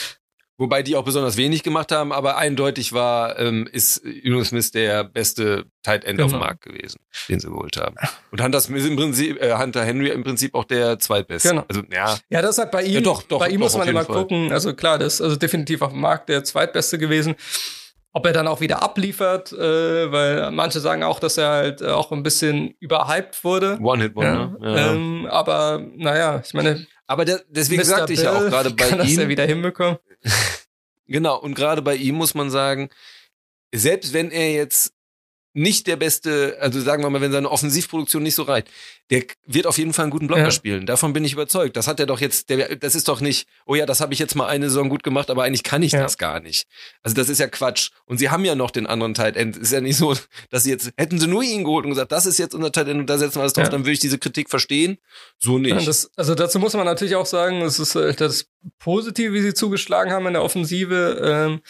Wobei 0.61 0.83
die 0.83 0.97
auch 0.97 1.05
besonders 1.05 1.37
wenig 1.37 1.63
gemacht 1.63 1.89
haben, 1.93 2.11
aber 2.11 2.35
eindeutig 2.35 2.91
war, 2.91 3.39
ähm, 3.39 3.65
ist 3.71 4.01
Juno 4.03 4.43
Smith 4.43 4.71
der 4.71 5.05
beste 5.05 5.63
Tight 5.83 6.03
End 6.03 6.19
auf 6.19 6.31
dem 6.31 6.33
Genau. 6.33 6.45
Markt 6.45 6.63
gewesen, 6.63 6.99
den 7.29 7.39
sie 7.39 7.47
geholt 7.47 7.77
haben. 7.77 7.95
Und 8.31 8.43
Hunter 8.43 8.59
Prinzip, 8.97 9.41
äh, 9.41 9.55
Hunter 9.57 9.85
Henry 9.85 10.09
im 10.09 10.21
Prinzip 10.21 10.55
auch 10.55 10.65
der 10.65 10.99
zweitbeste. 10.99 11.51
Genau. 11.51 11.63
Also 11.69 11.83
ja, 11.89 12.17
Ja, 12.29 12.41
das 12.41 12.51
ist 12.51 12.57
halt 12.57 12.71
bei 12.71 12.83
ihm. 12.83 12.95
Ja, 12.95 12.99
doch, 12.99 13.23
doch, 13.23 13.39
bei 13.39 13.47
ihm 13.47 13.61
doch, 13.61 13.67
muss 13.67 13.77
man 13.77 13.87
immer 13.87 14.03
Fall. 14.03 14.17
gucken. 14.17 14.51
Also 14.51 14.73
klar, 14.73 14.97
das 14.99 15.13
ist 15.15 15.21
also 15.21 15.37
definitiv 15.37 15.81
auf 15.81 15.91
dem 15.93 16.01
Markt 16.01 16.27
der 16.27 16.43
zweitbeste 16.43 16.97
gewesen. 16.97 17.35
Ob 18.11 18.25
er 18.25 18.33
dann 18.33 18.47
auch 18.47 18.59
wieder 18.59 18.81
abliefert, 18.81 19.51
äh, 19.53 20.11
weil 20.11 20.49
manche 20.51 20.79
sagen 20.79 21.03
auch, 21.03 21.19
dass 21.19 21.37
er 21.37 21.49
halt 21.49 21.81
äh, 21.81 21.89
auch 21.89 22.11
ein 22.11 22.23
bisschen 22.23 22.75
überhyped 22.79 23.43
wurde. 23.43 23.77
One-Hit-Wonder. 23.79 24.57
Ja, 24.61 24.69
Ja. 24.69 24.91
Ähm, 24.93 25.27
aber 25.29 25.83
naja, 25.95 26.41
ich 26.43 26.53
meine, 26.53 26.87
aber 27.05 27.25
der, 27.25 27.41
deswegen 27.49 27.81
Mr. 27.81 27.85
sagte 27.85 28.13
ich 28.13 28.23
ja 28.23 28.35
auch 28.35 28.39
gerade 28.49 28.71
bei 28.71 28.89
kann 28.89 28.97
das 28.97 29.13
ja 29.13 29.23
ihm, 29.23 29.29
wieder 29.29 29.45
hinbekommen. 29.45 29.99
genau, 31.07 31.39
und 31.39 31.53
gerade 31.53 31.81
bei 31.81 31.95
ihm 31.95 32.15
muss 32.15 32.33
man 32.33 32.49
sagen, 32.49 32.89
selbst 33.73 34.13
wenn 34.13 34.31
er 34.31 34.53
jetzt 34.53 34.93
nicht 35.59 35.87
der 35.87 35.97
beste, 35.97 36.57
also 36.61 36.79
sagen 36.79 37.03
wir 37.03 37.09
mal, 37.09 37.19
wenn 37.19 37.31
seine 37.33 37.51
Offensivproduktion 37.51 38.23
nicht 38.23 38.35
so 38.35 38.43
reicht, 38.43 38.69
der 39.09 39.23
wird 39.45 39.67
auf 39.67 39.77
jeden 39.77 39.91
Fall 39.91 40.03
einen 40.03 40.11
guten 40.11 40.27
Blocker 40.27 40.43
Ja. 40.43 40.51
spielen. 40.51 40.85
Davon 40.85 41.11
bin 41.13 41.25
ich 41.25 41.33
überzeugt. 41.33 41.75
Das 41.75 41.87
hat 41.87 41.99
er 41.99 42.05
doch 42.05 42.21
jetzt, 42.21 42.49
der, 42.49 42.77
das 42.77 42.95
ist 42.95 43.07
doch 43.09 43.19
nicht, 43.19 43.47
oh 43.65 43.75
ja, 43.75 43.85
das 43.85 43.99
habe 43.99 44.13
ich 44.13 44.19
jetzt 44.19 44.35
mal 44.35 44.47
eine 44.47 44.69
Saison 44.69 44.87
gut 44.87 45.03
gemacht, 45.03 45.29
aber 45.29 45.43
eigentlich 45.43 45.63
kann 45.63 45.83
ich 45.83 45.91
Ja. 45.91 46.01
das 46.03 46.17
gar 46.17 46.39
nicht. 46.39 46.67
Also 47.03 47.15
das 47.15 47.27
ist 47.27 47.39
ja 47.39 47.47
Quatsch. 47.47 47.89
Und 48.05 48.19
sie 48.19 48.29
haben 48.29 48.45
ja 48.45 48.55
noch 48.55 48.71
den 48.71 48.87
anderen 48.87 49.13
Tight 49.13 49.35
End. 49.35 49.57
Ist 49.57 49.73
ja 49.73 49.81
nicht 49.81 49.97
so, 49.97 50.15
dass 50.49 50.63
sie 50.63 50.69
jetzt, 50.69 50.91
hätten 50.97 51.19
sie 51.19 51.27
nur 51.27 51.43
ihn 51.43 51.63
geholt 51.65 51.83
und 51.85 51.91
gesagt, 51.91 52.11
das 52.11 52.25
ist 52.25 52.37
jetzt 52.39 52.55
unser 52.55 52.71
Tight 52.71 52.87
End 52.87 52.99
und 53.01 53.09
da 53.09 53.17
setzen 53.17 53.35
wir 53.35 53.41
alles 53.41 53.53
drauf, 53.53 53.65
Ja. 53.65 53.69
dann 53.71 53.81
würde 53.81 53.91
ich 53.93 53.99
diese 53.99 54.17
Kritik 54.17 54.49
verstehen. 54.49 54.97
So 55.39 55.57
nicht. 55.57 55.85
Das, 55.87 56.09
also 56.15 56.35
dazu 56.35 56.59
muss 56.59 56.73
man 56.73 56.85
natürlich 56.85 57.15
auch 57.15 57.25
sagen, 57.25 57.61
es 57.63 57.79
ist 57.79 57.95
äh, 57.95 58.13
das 58.13 58.45
Positive, 58.77 59.33
wie 59.33 59.41
sie 59.41 59.53
zugeschlagen 59.53 60.13
haben 60.13 60.25
in 60.27 60.33
der 60.33 60.43
Offensive. 60.43 61.19
Ähm, 61.23 61.61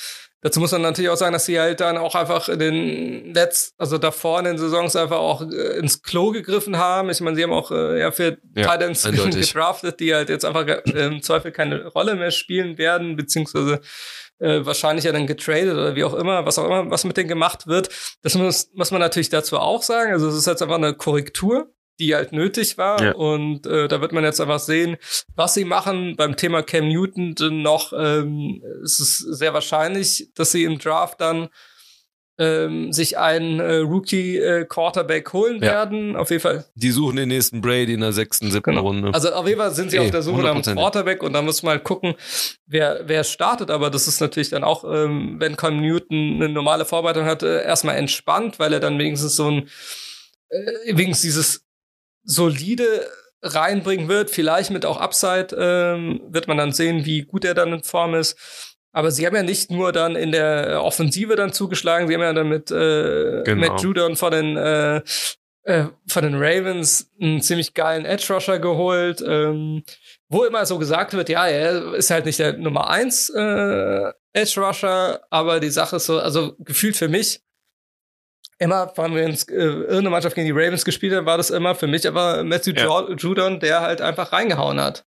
dazu 0.41 0.59
muss 0.59 0.71
man 0.71 0.81
natürlich 0.81 1.09
auch 1.09 1.17
sagen, 1.17 1.33
dass 1.33 1.45
sie 1.45 1.59
halt 1.59 1.79
dann 1.79 1.97
auch 1.97 2.15
einfach 2.15 2.49
in 2.49 2.59
den 2.59 3.33
letzten, 3.33 3.75
also 3.81 3.97
davor 3.97 4.39
in 4.39 4.45
den 4.45 4.57
Saisons 4.57 4.95
einfach 4.95 5.17
auch 5.17 5.41
äh, 5.41 5.77
ins 5.77 6.01
Klo 6.01 6.31
gegriffen 6.31 6.77
haben. 6.77 7.09
Ich 7.09 7.21
meine, 7.21 7.35
sie 7.35 7.43
haben 7.43 7.53
auch 7.53 7.71
äh, 7.71 7.99
ja 7.99 8.11
für 8.11 8.37
Ja, 8.55 8.71
Titans 8.71 9.03
gedraftet, 9.11 9.99
die 9.99 10.13
halt 10.13 10.29
jetzt 10.29 10.45
einfach 10.45 10.67
äh, 10.67 11.05
im 11.07 11.21
Zweifel 11.21 11.51
keine 11.51 11.87
Rolle 11.87 12.15
mehr 12.15 12.31
spielen 12.31 12.77
werden, 12.77 13.15
beziehungsweise 13.15 13.81
äh, 14.39 14.65
wahrscheinlich 14.65 15.05
ja 15.05 15.11
dann 15.11 15.27
getradet 15.27 15.73
oder 15.73 15.95
wie 15.95 16.03
auch 16.03 16.13
immer, 16.13 16.45
was 16.45 16.57
auch 16.57 16.65
immer, 16.65 16.89
was 16.89 17.03
mit 17.03 17.17
denen 17.17 17.29
gemacht 17.29 17.67
wird. 17.67 17.89
Das 18.21 18.35
muss, 18.35 18.69
muss 18.73 18.91
man 18.91 19.01
natürlich 19.01 19.29
dazu 19.29 19.57
auch 19.57 19.83
sagen. 19.83 20.13
Also 20.13 20.27
es 20.27 20.35
ist 20.35 20.47
jetzt 20.47 20.61
einfach 20.61 20.75
eine 20.75 20.93
Korrektur, 20.93 21.73
die 21.99 22.15
halt 22.15 22.31
nötig 22.31 22.77
war. 22.77 23.01
Ja. 23.03 23.11
Und 23.13 23.65
äh, 23.67 23.87
da 23.87 24.01
wird 24.01 24.11
man 24.13 24.23
jetzt 24.23 24.39
einfach 24.41 24.59
sehen, 24.59 24.97
was 25.35 25.53
sie 25.53 25.65
machen. 25.65 26.15
Beim 26.15 26.35
Thema 26.35 26.63
Cam 26.63 26.87
Newton 26.87 27.35
denn 27.35 27.61
noch 27.61 27.93
ähm, 27.97 28.63
es 28.83 28.99
ist 28.99 29.17
sehr 29.17 29.53
wahrscheinlich, 29.53 30.29
dass 30.35 30.51
sie 30.51 30.63
im 30.63 30.79
Draft 30.79 31.19
dann 31.21 31.49
ähm, 32.41 32.93
sich 32.93 33.17
einen 33.17 33.59
äh, 33.59 33.75
Rookie 33.79 34.37
äh, 34.37 34.63
Quarterback 34.63 35.33
holen 35.33 35.55
Ja. 35.61 35.71
werden. 35.73 36.15
Auf 36.15 36.29
jeden 36.29 36.41
Fall 36.41 36.63
Die 36.75 36.91
suchen 36.91 37.17
den 37.17 37.27
nächsten 37.27 37.59
Brady 37.59 37.91
in 37.93 37.99
der 37.99 38.13
sechsten, 38.13 38.49
siebten 38.49 38.71
Genau. 38.71 38.83
Runde. 38.83 39.13
also 39.13 39.33
auf 39.33 39.45
jeden 39.45 39.59
Fall 39.59 39.71
sind 39.71 39.91
sie 39.91 39.97
Eh, 39.97 39.99
auf 39.99 40.11
der 40.11 40.21
Suche 40.21 40.43
nach 40.43 40.51
einem 40.51 40.61
100%. 40.61 40.75
Quarterback 40.75 41.21
und 41.21 41.33
da 41.33 41.41
muss 41.41 41.63
man 41.63 41.71
halt 41.73 41.83
gucken, 41.83 42.15
wer, 42.65 43.01
wer 43.07 43.25
startet. 43.25 43.69
Aber 43.69 43.89
das 43.89 44.07
ist 44.07 44.21
natürlich 44.21 44.47
dann 44.49 44.63
auch, 44.63 44.85
ähm, 44.85 45.35
wenn 45.39 45.57
Cam 45.57 45.81
Newton 45.81 46.35
eine 46.35 46.47
normale 46.47 46.85
Vorbereitung 46.85 47.25
hatte, 47.25 47.61
erstmal 47.65 47.97
entspannt, 47.97 48.57
weil 48.57 48.71
er 48.71 48.79
dann 48.79 48.97
wenigstens 48.99 49.35
so 49.35 49.51
ein, 49.51 49.67
äh, 50.49 50.95
wenigstens 50.95 51.21
dieses 51.23 51.65
solide 52.29 53.07
reinbringen 53.41 54.07
wird. 54.07 54.29
Vielleicht 54.29 54.71
mit 54.71 54.85
auch 54.85 54.97
Upside 54.97 55.55
ähm, 55.57 56.21
wird 56.29 56.47
man 56.47 56.57
dann 56.57 56.71
sehen, 56.71 57.05
wie 57.05 57.23
gut 57.23 57.43
er 57.45 57.53
dann 57.53 57.73
in 57.73 57.83
Form 57.83 58.15
ist. 58.15 58.37
Aber 58.91 59.11
sie 59.11 59.25
haben 59.25 59.35
ja 59.35 59.43
nicht 59.43 59.71
nur 59.71 59.91
dann 59.91 60.15
in 60.15 60.31
der 60.31 60.83
Offensive 60.83 61.35
dann 61.35 61.53
zugeschlagen, 61.53 62.07
sie 62.07 62.13
haben 62.15 62.21
ja 62.21 62.33
dann 62.33 62.49
mit 62.49 62.71
äh, 62.71 63.43
Genau. 63.43 63.67
Matt 63.67 63.81
Judon 63.81 64.15
von 64.15 64.31
den 64.31 64.57
äh, 64.57 65.01
äh, 65.63 65.85
von 66.07 66.23
den 66.23 66.35
Ravens 66.35 67.11
einen 67.21 67.41
ziemlich 67.41 67.73
geilen 67.73 68.05
Edge 68.05 68.33
Rusher 68.33 68.59
geholt, 68.59 69.21
ähm, 69.25 69.83
wo 70.27 70.43
immer 70.43 70.65
so 70.65 70.79
gesagt 70.79 71.13
wird, 71.13 71.29
ja, 71.29 71.47
er 71.47 71.93
ist 71.93 72.09
halt 72.09 72.25
nicht 72.25 72.39
der 72.39 72.53
Nummer 72.57 72.89
eins 72.89 73.29
äh, 73.29 74.11
Edge 74.33 74.59
Rusher, 74.59 75.21
aber 75.29 75.59
die 75.59 75.69
Sache 75.69 75.97
ist 75.97 76.05
so, 76.07 76.19
also 76.19 76.55
gefühlt 76.59 76.95
für 76.95 77.07
mich 77.09 77.41
immer, 78.59 78.91
wenn 78.95 79.15
wir 79.15 79.23
ins, 79.23 79.43
äh, 79.43 79.55
irgendeine 79.55 80.09
Mannschaft 80.11 80.35
gegen 80.35 80.45
die 80.45 80.51
Ravens 80.51 80.85
gespielt 80.85 81.13
haben, 81.13 81.25
war 81.25 81.37
das 81.37 81.49
immer 81.49 81.75
für 81.75 81.87
mich 81.87 82.07
aber 82.07 82.43
Matthew 82.43 82.73
Ja. 82.75 83.09
Judon, 83.17 83.59
der 83.59 83.81
halt 83.81 84.01
einfach 84.01 84.31
reingehauen 84.31 84.79
hat. 84.79 85.05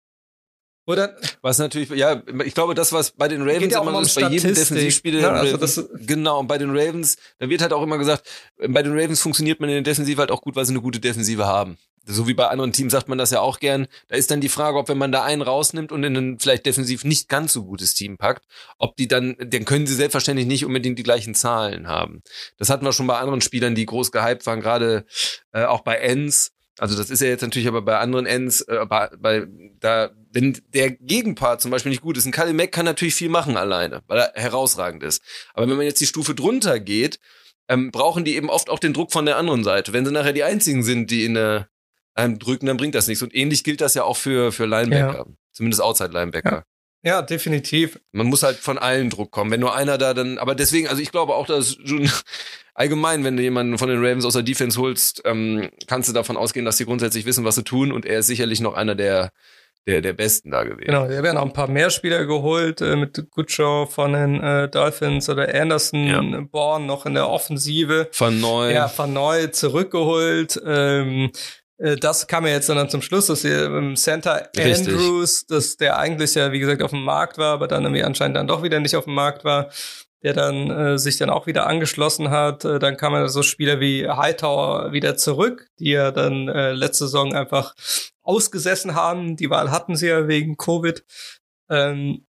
Oder 0.86 1.16
Was 1.40 1.58
natürlich, 1.58 1.88
ja, 1.90 2.22
ich 2.44 2.52
glaube, 2.54 2.74
das, 2.74 2.92
was 2.92 3.12
bei 3.12 3.26
den 3.26 3.40
Ravens 3.48 3.72
ja 3.72 3.80
immer 3.80 3.92
so 3.92 4.00
ist, 4.00 4.16
um 4.18 4.22
bei 4.24 4.28
jedem 4.28 4.54
Defensivspieler, 4.54 5.20
ne? 5.20 5.30
Also 5.30 5.56
das- 5.56 5.88
genau, 5.94 6.40
und 6.40 6.46
bei 6.46 6.58
den 6.58 6.70
Ravens, 6.76 7.16
da 7.38 7.48
wird 7.48 7.62
halt 7.62 7.72
auch 7.72 7.82
immer 7.82 7.96
gesagt, 7.96 8.28
bei 8.58 8.82
den 8.82 8.92
Ravens 8.92 9.22
funktioniert 9.22 9.60
man 9.60 9.70
in 9.70 9.76
der 9.76 9.82
Defensive 9.82 10.20
halt 10.20 10.30
auch 10.30 10.42
gut, 10.42 10.56
weil 10.56 10.66
sie 10.66 10.72
eine 10.72 10.82
gute 10.82 11.00
Defensive 11.00 11.46
haben. 11.46 11.78
So 12.06 12.28
wie 12.28 12.34
bei 12.34 12.48
anderen 12.48 12.72
Teams 12.72 12.92
sagt 12.92 13.08
man 13.08 13.18
das 13.18 13.30
ja 13.30 13.40
auch 13.40 13.60
gern. 13.60 13.86
Da 14.08 14.16
ist 14.16 14.30
dann 14.30 14.40
die 14.40 14.48
Frage, 14.48 14.76
ob 14.78 14.88
wenn 14.88 14.98
man 14.98 15.12
da 15.12 15.24
einen 15.24 15.42
rausnimmt 15.42 15.90
und 15.90 16.04
in 16.04 16.16
ein 16.16 16.38
vielleicht 16.38 16.66
defensiv 16.66 17.04
nicht 17.04 17.28
ganz 17.28 17.52
so 17.52 17.64
gutes 17.64 17.94
Team 17.94 18.18
packt, 18.18 18.44
ob 18.78 18.96
die 18.96 19.08
dann, 19.08 19.36
dann 19.38 19.64
können 19.64 19.86
sie 19.86 19.94
selbstverständlich 19.94 20.46
nicht 20.46 20.64
unbedingt 20.64 20.98
die 20.98 21.02
gleichen 21.02 21.34
Zahlen 21.34 21.88
haben. 21.88 22.22
Das 22.58 22.68
hatten 22.68 22.84
wir 22.84 22.92
schon 22.92 23.06
bei 23.06 23.18
anderen 23.18 23.40
Spielern, 23.40 23.74
die 23.74 23.86
groß 23.86 24.12
gehypt 24.12 24.44
waren, 24.46 24.60
gerade 24.60 25.06
äh, 25.52 25.64
auch 25.64 25.80
bei 25.80 25.96
Ends. 25.96 26.52
Also 26.78 26.96
das 26.96 27.08
ist 27.08 27.20
ja 27.20 27.28
jetzt 27.28 27.42
natürlich 27.42 27.68
aber 27.68 27.82
bei 27.82 27.98
anderen 27.98 28.26
Ends, 28.26 28.60
äh, 28.62 28.84
bei, 28.86 29.08
bei 29.18 29.46
da, 29.80 30.10
wenn 30.32 30.60
der 30.74 30.90
Gegenpart 30.90 31.62
zum 31.62 31.70
Beispiel 31.70 31.90
nicht 31.90 32.02
gut 32.02 32.16
ist, 32.16 32.26
ein 32.26 32.32
Khalil 32.32 32.52
Mack 32.52 32.72
kann 32.72 32.84
natürlich 32.84 33.14
viel 33.14 33.28
machen 33.28 33.56
alleine, 33.56 34.02
weil 34.08 34.18
er 34.18 34.32
herausragend 34.34 35.02
ist. 35.02 35.22
Aber 35.54 35.68
wenn 35.68 35.76
man 35.76 35.86
jetzt 35.86 36.00
die 36.00 36.06
Stufe 36.06 36.34
drunter 36.34 36.80
geht, 36.80 37.18
ähm, 37.68 37.90
brauchen 37.90 38.24
die 38.24 38.36
eben 38.36 38.50
oft 38.50 38.68
auch 38.68 38.78
den 38.78 38.92
Druck 38.92 39.12
von 39.12 39.24
der 39.24 39.36
anderen 39.36 39.64
Seite. 39.64 39.92
Wenn 39.92 40.04
sie 40.04 40.12
nachher 40.12 40.32
die 40.32 40.44
einzigen 40.44 40.82
sind, 40.82 41.10
die 41.10 41.24
in 41.24 41.34
der 41.34 41.68
drücken, 42.16 42.66
dann 42.66 42.76
bringt 42.76 42.94
das 42.94 43.06
nichts. 43.08 43.22
Und 43.22 43.34
ähnlich 43.34 43.64
gilt 43.64 43.80
das 43.80 43.94
ja 43.94 44.04
auch 44.04 44.16
für, 44.16 44.52
für 44.52 44.66
Linebacker. 44.66 45.26
Zumindest 45.52 45.82
Outside-Linebacker. 45.82 46.64
ja, 47.02 47.22
definitiv. 47.22 48.00
Man 48.12 48.26
muss 48.26 48.42
halt 48.42 48.56
von 48.56 48.78
allen 48.78 49.10
Druck 49.10 49.30
kommen. 49.30 49.50
Wenn 49.50 49.60
nur 49.60 49.74
einer 49.74 49.98
da 49.98 50.14
dann, 50.14 50.38
aber 50.38 50.54
deswegen, 50.54 50.88
also 50.88 51.00
ich 51.02 51.10
glaube 51.12 51.34
auch, 51.34 51.46
dass 51.46 51.76
schon 51.84 52.08
allgemein, 52.74 53.24
wenn 53.24 53.36
du 53.36 53.42
jemanden 53.42 53.78
von 53.78 53.88
den 53.88 53.98
Ravens 53.98 54.24
aus 54.24 54.32
der 54.34 54.42
Defense 54.42 54.80
holst, 54.80 55.22
ähm, 55.24 55.70
kannst 55.86 56.08
du 56.08 56.12
davon 56.12 56.36
ausgehen, 56.36 56.64
dass 56.64 56.76
sie 56.76 56.86
grundsätzlich 56.86 57.24
wissen, 57.26 57.44
was 57.44 57.54
sie 57.56 57.62
tun. 57.64 57.92
Und 57.92 58.04
er 58.06 58.20
ist 58.20 58.26
sicherlich 58.26 58.60
noch 58.60 58.74
einer 58.74 58.94
der, 58.94 59.30
der, 59.86 60.00
der 60.00 60.12
Besten 60.14 60.50
da 60.50 60.64
gewesen. 60.64 60.86
Genau, 60.86 61.06
da 61.06 61.22
werden 61.22 61.36
auch 61.36 61.44
ein 61.44 61.52
paar 61.52 61.68
mehr 61.68 61.90
Spieler 61.90 62.24
geholt, 62.26 62.80
äh, 62.80 62.96
mit 62.96 63.30
Goodshaw 63.30 63.86
von 63.86 64.12
den 64.14 64.40
äh, 64.42 64.68
Dolphins 64.68 65.28
oder 65.28 65.54
Anderson, 65.54 66.06
Ja. 66.06 66.40
Born 66.50 66.86
noch 66.86 67.06
in 67.06 67.14
der 67.14 67.28
Offensive. 67.28 68.08
Von 68.12 68.40
neu. 68.40 68.72
Ja, 68.72 68.88
von 68.88 69.12
neu 69.12 69.48
zurückgeholt. 69.48 70.60
Ähm, 70.66 71.30
äh, 71.32 71.32
das 71.78 72.26
kam 72.26 72.46
ja 72.46 72.52
jetzt 72.52 72.68
dann 72.68 72.88
zum 72.88 73.02
Schluss, 73.02 73.26
dass 73.26 73.44
ähm, 73.44 73.96
Santa 73.96 74.34
Richtig. 74.56 74.88
Andrews, 74.88 75.46
dass 75.46 75.76
der 75.76 75.98
eigentlich 75.98 76.34
ja, 76.34 76.52
wie 76.52 76.60
gesagt, 76.60 76.82
auf 76.82 76.90
dem 76.90 77.02
Markt 77.02 77.36
war, 77.38 77.54
aber 77.54 77.66
dann 77.68 77.82
irgendwie 77.82 78.04
anscheinend 78.04 78.36
dann 78.36 78.46
doch 78.46 78.62
wieder 78.62 78.80
nicht 78.80 78.96
auf 78.96 79.04
dem 79.04 79.14
Markt 79.14 79.44
war, 79.44 79.70
der 80.22 80.32
dann 80.32 80.70
äh, 80.70 80.98
sich 80.98 81.18
dann 81.18 81.30
auch 81.30 81.46
wieder 81.46 81.66
angeschlossen 81.66 82.30
hat. 82.30 82.64
Äh, 82.64 82.78
dann 82.78 82.96
kamen 82.96 83.28
so 83.28 83.42
Spieler 83.42 83.80
wie 83.80 84.08
Hightower 84.08 84.92
wieder 84.92 85.16
zurück, 85.16 85.68
die 85.78 85.90
ja 85.90 86.12
dann 86.12 86.48
äh, 86.48 86.72
letzte 86.72 87.04
Saison 87.04 87.34
einfach 87.34 87.74
ausgesessen 88.22 88.94
haben. 88.94 89.36
Die 89.36 89.50
Wahl 89.50 89.70
hatten 89.70 89.96
sie 89.96 90.08
ja 90.08 90.28
wegen 90.28 90.56
Covid. 90.56 91.04
Ähm, 91.68 92.24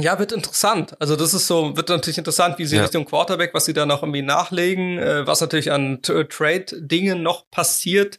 ja, 0.00 0.18
wird 0.18 0.32
interessant. 0.32 0.96
Also 1.00 1.16
das 1.16 1.34
ist 1.34 1.48
so, 1.48 1.76
wird 1.76 1.88
natürlich 1.88 2.18
interessant, 2.18 2.58
wie 2.58 2.64
sie 2.64 2.76
Ja. 2.76 2.82
Richtung 2.82 3.04
Quarterback, 3.04 3.52
was 3.52 3.64
sie 3.64 3.74
da 3.74 3.84
noch 3.84 4.02
irgendwie 4.02 4.22
nachlegen, 4.22 4.98
äh, 4.98 5.26
was 5.26 5.40
natürlich 5.40 5.72
an 5.72 6.00
Trade-Dingen 6.02 7.22
noch 7.22 7.50
passiert. 7.50 8.16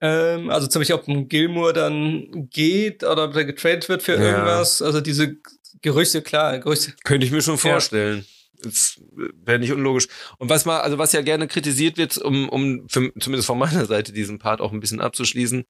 Ähm, 0.00 0.50
also 0.50 0.66
zum 0.66 0.80
Beispiel, 0.80 0.96
ob 0.96 1.08
ein 1.08 1.28
Gilmore 1.28 1.72
dann 1.72 2.48
geht 2.50 3.02
oder 3.02 3.24
ob 3.24 3.32
der 3.32 3.44
getradet 3.44 3.88
wird 3.88 4.02
für 4.02 4.14
Ja. 4.14 4.20
irgendwas. 4.20 4.82
Also 4.82 5.00
diese 5.00 5.36
Gerüchte, 5.82 6.22
klar, 6.22 6.58
Gerüchte. 6.58 6.92
Könnte 7.04 7.26
ich 7.26 7.32
mir 7.32 7.42
schon 7.42 7.58
vorstellen. 7.58 8.26
Das 8.62 9.00
wäre 9.44 9.58
nicht 9.58 9.72
unlogisch. 9.72 10.08
Und 10.38 10.48
was 10.48 10.64
mal, 10.64 10.80
also 10.80 10.98
was 10.98 11.12
ja 11.12 11.20
gerne 11.22 11.46
kritisiert 11.46 11.98
wird, 11.98 12.16
um, 12.18 12.48
um 12.48 12.88
für, 12.88 13.12
zumindest 13.20 13.46
von 13.46 13.58
meiner 13.58 13.84
Seite 13.86 14.12
diesen 14.12 14.38
Part 14.38 14.60
auch 14.60 14.72
ein 14.72 14.80
bisschen 14.80 15.00
abzuschließen, 15.00 15.64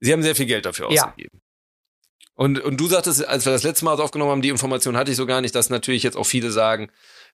sie 0.00 0.12
haben 0.12 0.22
sehr 0.22 0.34
viel 0.36 0.46
Geld 0.46 0.66
dafür 0.66 0.90
Ja. 0.92 1.04
ausgegeben. 1.06 1.40
Und, 2.34 2.60
und 2.60 2.78
du 2.78 2.86
sagtest, 2.86 3.26
als 3.26 3.46
wir 3.46 3.52
das 3.52 3.64
letzte 3.64 3.84
Mal 3.84 3.98
aufgenommen 3.98 4.30
haben, 4.30 4.42
die 4.42 4.48
Information 4.50 4.96
hatte 4.96 5.10
ich 5.10 5.16
so 5.16 5.26
gar 5.26 5.40
nicht, 5.40 5.54
dass 5.54 5.70
natürlich 5.70 6.02
jetzt 6.04 6.16
auch 6.16 6.26
viele 6.26 6.50
sagen, 6.52 6.88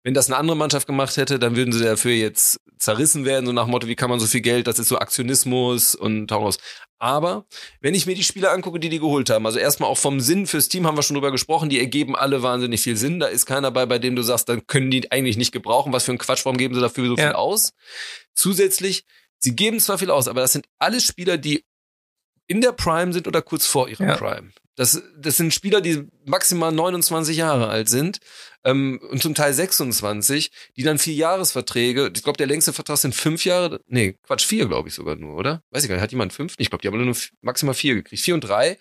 wenn 0.05 0.15
das 0.15 0.27
eine 0.29 0.37
andere 0.37 0.57
Mannschaft 0.57 0.87
gemacht 0.87 1.17
hätte, 1.17 1.39
dann 1.39 1.57
würden 1.57 1.73
sie 1.73 1.83
dafür 1.83 2.13
jetzt 2.13 2.61
zerrissen 2.79 3.25
werden, 3.25 3.47
so 3.47 3.53
nach 3.53 3.65
dem 3.65 3.71
Motto, 3.73 3.89
wie 3.89 3.97
kann 3.97 4.11
man 4.11 4.21
so 4.21 4.27
viel 4.27 4.43
Geld, 4.43 4.67
das 4.67 4.79
ist 4.79 4.89
so 4.89 4.99
Aktionismus 4.99 5.95
und 5.95 6.29
Taurus. 6.29 6.59
Aber 6.99 7.47
wenn 7.81 7.95
ich 7.95 8.07
mir 8.07 8.15
die 8.15 8.23
Spieler 8.23 8.53
angucke, 8.53 8.79
die 8.79 8.89
die 8.91 8.99
geholt 8.99 9.29
haben, 9.31 9.45
also 9.47 9.59
erstmal 9.59 9.91
auch 9.91 9.99
vom 9.99 10.21
Sinn 10.21 10.47
fürs 10.47 10.69
Team 10.69 10.87
haben 10.87 10.97
wir 10.97 11.03
schon 11.03 11.15
drüber 11.15 11.33
gesprochen, 11.33 11.69
die 11.71 11.79
ergeben 11.81 12.15
alle 12.17 12.43
wahnsinnig 12.43 12.81
viel 12.83 12.97
Sinn. 12.97 13.19
Da 13.19 13.27
ist 13.27 13.47
keiner 13.47 13.71
bei, 13.71 13.85
bei 13.87 13.99
dem 13.99 14.15
du 14.17 14.23
sagst, 14.23 14.49
dann 14.49 14.67
können 14.67 14.91
die 14.91 15.11
eigentlich 15.11 15.37
nicht 15.37 15.53
gebrauchen. 15.53 15.93
Was 15.93 16.05
für 16.05 16.13
ein 16.13 16.19
Quatsch, 16.19 16.45
warum 16.45 16.57
geben 16.59 16.75
sie 16.75 16.81
dafür 16.81 17.09
so 17.09 17.17
Ja. 17.17 17.29
viel 17.29 17.33
aus? 17.35 17.73
Zusätzlich, 18.35 19.05
sie 19.39 19.55
geben 19.57 19.81
zwar 19.81 19.99
viel 19.99 20.11
aus, 20.11 20.29
aber 20.29 20.41
das 20.41 20.53
sind 20.53 20.67
alles 20.79 21.05
Spieler, 21.05 21.37
die 21.39 21.65
in 22.47 22.61
der 22.61 22.73
Prime 22.73 23.13
sind 23.13 23.27
oder 23.27 23.43
kurz 23.43 23.67
vor 23.67 23.89
ihrer 23.89 24.05
Ja. 24.07 24.17
Prime. 24.17 24.53
Das, 24.77 25.03
das 25.17 25.37
sind 25.37 25.55
Spieler, 25.55 25.81
die 25.81 26.09
maximal 26.27 26.73
29 26.73 27.37
Jahre 27.37 27.69
alt 27.69 27.89
sind 27.89 28.19
ähm, 28.65 29.01
und 29.11 29.23
zum 29.23 29.35
Teil 29.35 29.53
26, 29.53 30.51
die 30.77 30.83
dann 30.83 30.99
vier 30.99 31.15
Jahresverträge, 31.15 32.11
ich 32.15 32.23
glaube, 32.23 32.37
der 32.39 32.47
längste 32.47 32.73
Vertrag 32.73 32.97
sind 32.99 33.15
fünf 33.15 33.45
Jahre, 33.45 33.81
nee, 33.87 34.17
Quatsch, 34.27 34.47
vier, 34.47 34.67
glaube 34.67 34.89
ich 34.89 34.95
sogar 34.95 35.17
nur, 35.17 35.37
oder? 35.37 35.63
Weiß 35.71 35.83
ich 35.85 35.89
gar 35.89 35.97
nicht, 35.97 36.03
hat 36.03 36.13
jemand 36.13 36.33
fünf? 36.33 36.55
Ich 36.59 36.71
glaube, 36.71 36.83
die 36.83 36.89
haben 36.89 37.05
nur 37.05 37.15
maximal 37.43 37.75
vier 37.75 37.95
gekriegt, 37.95 38.23
vier 38.23 38.35
und 38.35 38.41
drei. 38.43 38.79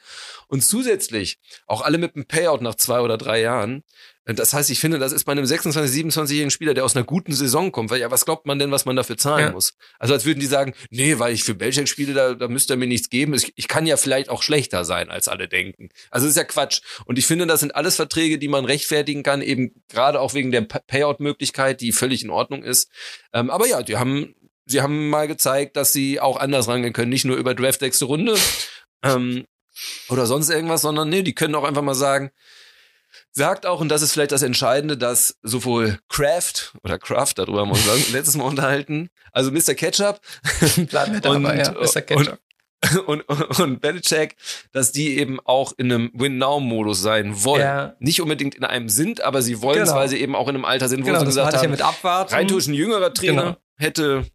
Und 0.48 0.64
zusätzlich 0.64 1.40
auch 1.68 1.82
alle 1.82 1.98
mit 1.98 2.16
einem 2.16 2.26
Payout 2.26 2.62
nach 2.62 2.76
zwei 2.76 3.00
oder 3.02 3.18
drei 3.18 3.42
Jahren. 3.42 3.84
Das 4.26 4.54
heißt, 4.54 4.70
ich 4.70 4.80
finde, 4.80 5.00
das 5.00 5.12
ist 5.12 5.26
bei 5.26 5.34
einem 5.34 5.44
26-, 5.44 5.84
27-jährigen 6.10 6.50
Spieler, 6.52 6.74
der 6.74 6.86
aus 6.86 6.96
einer 6.96 7.04
guten 7.04 7.34
Saison 7.34 7.74
kommt, 7.74 7.90
weil 7.90 8.00
ja, 8.00 8.10
was 8.10 8.24
glaubt 8.24 8.46
man 8.46 8.58
denn, 8.58 8.72
was 8.72 8.86
man 8.86 8.96
dafür 8.96 9.18
zahlen 9.18 9.48
Ja. 9.48 9.52
muss? 9.52 9.74
Also 10.00 10.14
als 10.14 10.24
würden 10.24 10.40
die 10.40 10.46
sagen, 10.46 10.74
nee, 10.92 11.20
weil 11.20 11.34
ich 11.34 11.44
für 11.44 11.56
Belgium 11.56 11.88
spiele, 11.88 12.14
da, 12.14 12.34
da 12.34 12.48
müsste 12.48 12.76
er 12.76 12.78
mir 12.78 12.88
nichts 12.88 13.10
geben. 13.10 13.34
Ich, 13.34 13.52
ich 13.58 13.68
kann 13.68 13.86
ja 13.86 13.98
vielleicht 13.98 14.30
auch 14.30 14.42
schlechter 14.42 14.86
sein, 14.86 15.10
als 15.10 15.28
alle 15.28 15.50
denken. 15.50 15.90
Also 16.10 16.26
das 16.26 16.32
ist 16.36 16.38
ja 16.38 16.46
Quatsch. 16.46 16.80
Und 17.04 17.20
ich 17.20 17.26
finde, 17.26 17.33
das 17.48 17.60
sind 17.60 17.76
alles 17.76 17.96
Verträge, 17.96 18.38
die 18.40 18.48
man 18.48 18.66
rechtfertigen 18.66 19.24
kann, 19.24 19.42
eben 19.42 19.84
gerade 19.90 20.20
auch 20.20 20.34
wegen 20.34 20.52
der 20.52 20.62
Pa- 20.62 20.80
Payout-Möglichkeit, 20.88 21.82
die 21.82 21.92
völlig 21.92 22.24
in 22.24 22.30
Ordnung 22.30 22.64
ist. 22.64 22.90
Ähm, 23.34 23.50
aber 23.50 23.68
ja, 23.68 23.82
die 23.84 23.98
haben, 23.98 24.36
sie 24.66 24.82
haben 24.82 25.10
mal 25.10 25.28
gezeigt, 25.28 25.76
dass 25.78 25.94
sie 25.94 26.20
auch 26.20 26.38
anders 26.38 26.68
rangehen 26.68 26.94
können, 26.94 27.10
nicht 27.10 27.26
nur 27.26 27.38
über 27.38 27.54
Draft 27.56 27.82
nächste 27.82 28.06
Runde 28.06 28.36
ähm, 29.04 29.46
oder 30.10 30.26
sonst 30.26 30.50
irgendwas, 30.50 30.82
sondern 30.82 31.10
nee, 31.10 31.22
die 31.24 31.34
können 31.36 31.56
auch 31.56 31.64
einfach 31.64 31.82
mal 31.82 31.96
sagen, 31.96 32.32
sagt 33.32 33.66
auch, 33.66 33.80
und 33.82 33.90
das 33.90 34.02
ist 34.02 34.12
vielleicht 34.14 34.32
das 34.32 34.44
Entscheidende, 34.44 34.98
dass 34.98 35.38
sowohl 35.42 36.00
Kraft 36.10 36.74
oder 36.84 37.00
Kraft, 37.00 37.40
darüber 37.40 37.62
haben 37.62 37.70
wir 37.70 37.94
uns 37.94 38.10
letztes 38.12 38.36
Mal 38.38 38.46
unterhalten, 38.46 39.10
also 39.32 39.52
Mr. 39.52 39.74
Ketchup 39.76 40.20
wir 40.78 40.86
dabei, 40.92 41.30
Und- 41.30 41.46
ja. 41.46 41.72
Mr. 41.72 42.02
Ketchup. 42.02 42.40
Und, 43.06 43.22
und, 43.30 43.60
und 43.60 43.82
Belichick, 43.82 44.36
dass 44.72 44.92
die 44.92 45.18
eben 45.18 45.40
auch 45.42 45.74
in 45.78 45.92
einem 45.92 46.12
Win-Now-Modus 46.14 47.02
sein 47.02 47.44
wollen. 47.44 47.62
Ja. 47.62 47.96
Nicht 48.00 48.22
unbedingt 48.22 48.56
in 48.56 48.64
einem 48.64 48.90
sind, 48.90 49.22
aber 49.22 49.42
sie 49.42 49.62
wollen 49.62 49.82
es, 49.82 49.90
Genau. 49.90 50.00
weil 50.02 50.10
sie 50.10 50.18
eben 50.22 50.36
auch 50.36 50.48
in 50.48 50.56
einem 50.56 50.66
Alter 50.66 50.90
sind, 50.90 51.02
wo 51.04 51.08
Genau, 51.08 51.20
sie 51.20 51.26
gesagt 51.26 51.50
ich 51.54 51.58
ja 51.60 51.64
haben, 51.64 51.72
mit 51.72 51.82
Abwarten. 51.82 52.34
rein 52.34 52.48
durch 52.48 52.68
ein 52.68 52.74
jüngerer 52.74 53.14
Trainer 53.14 53.42
Genau. 53.44 53.58
hätte 53.78 54.26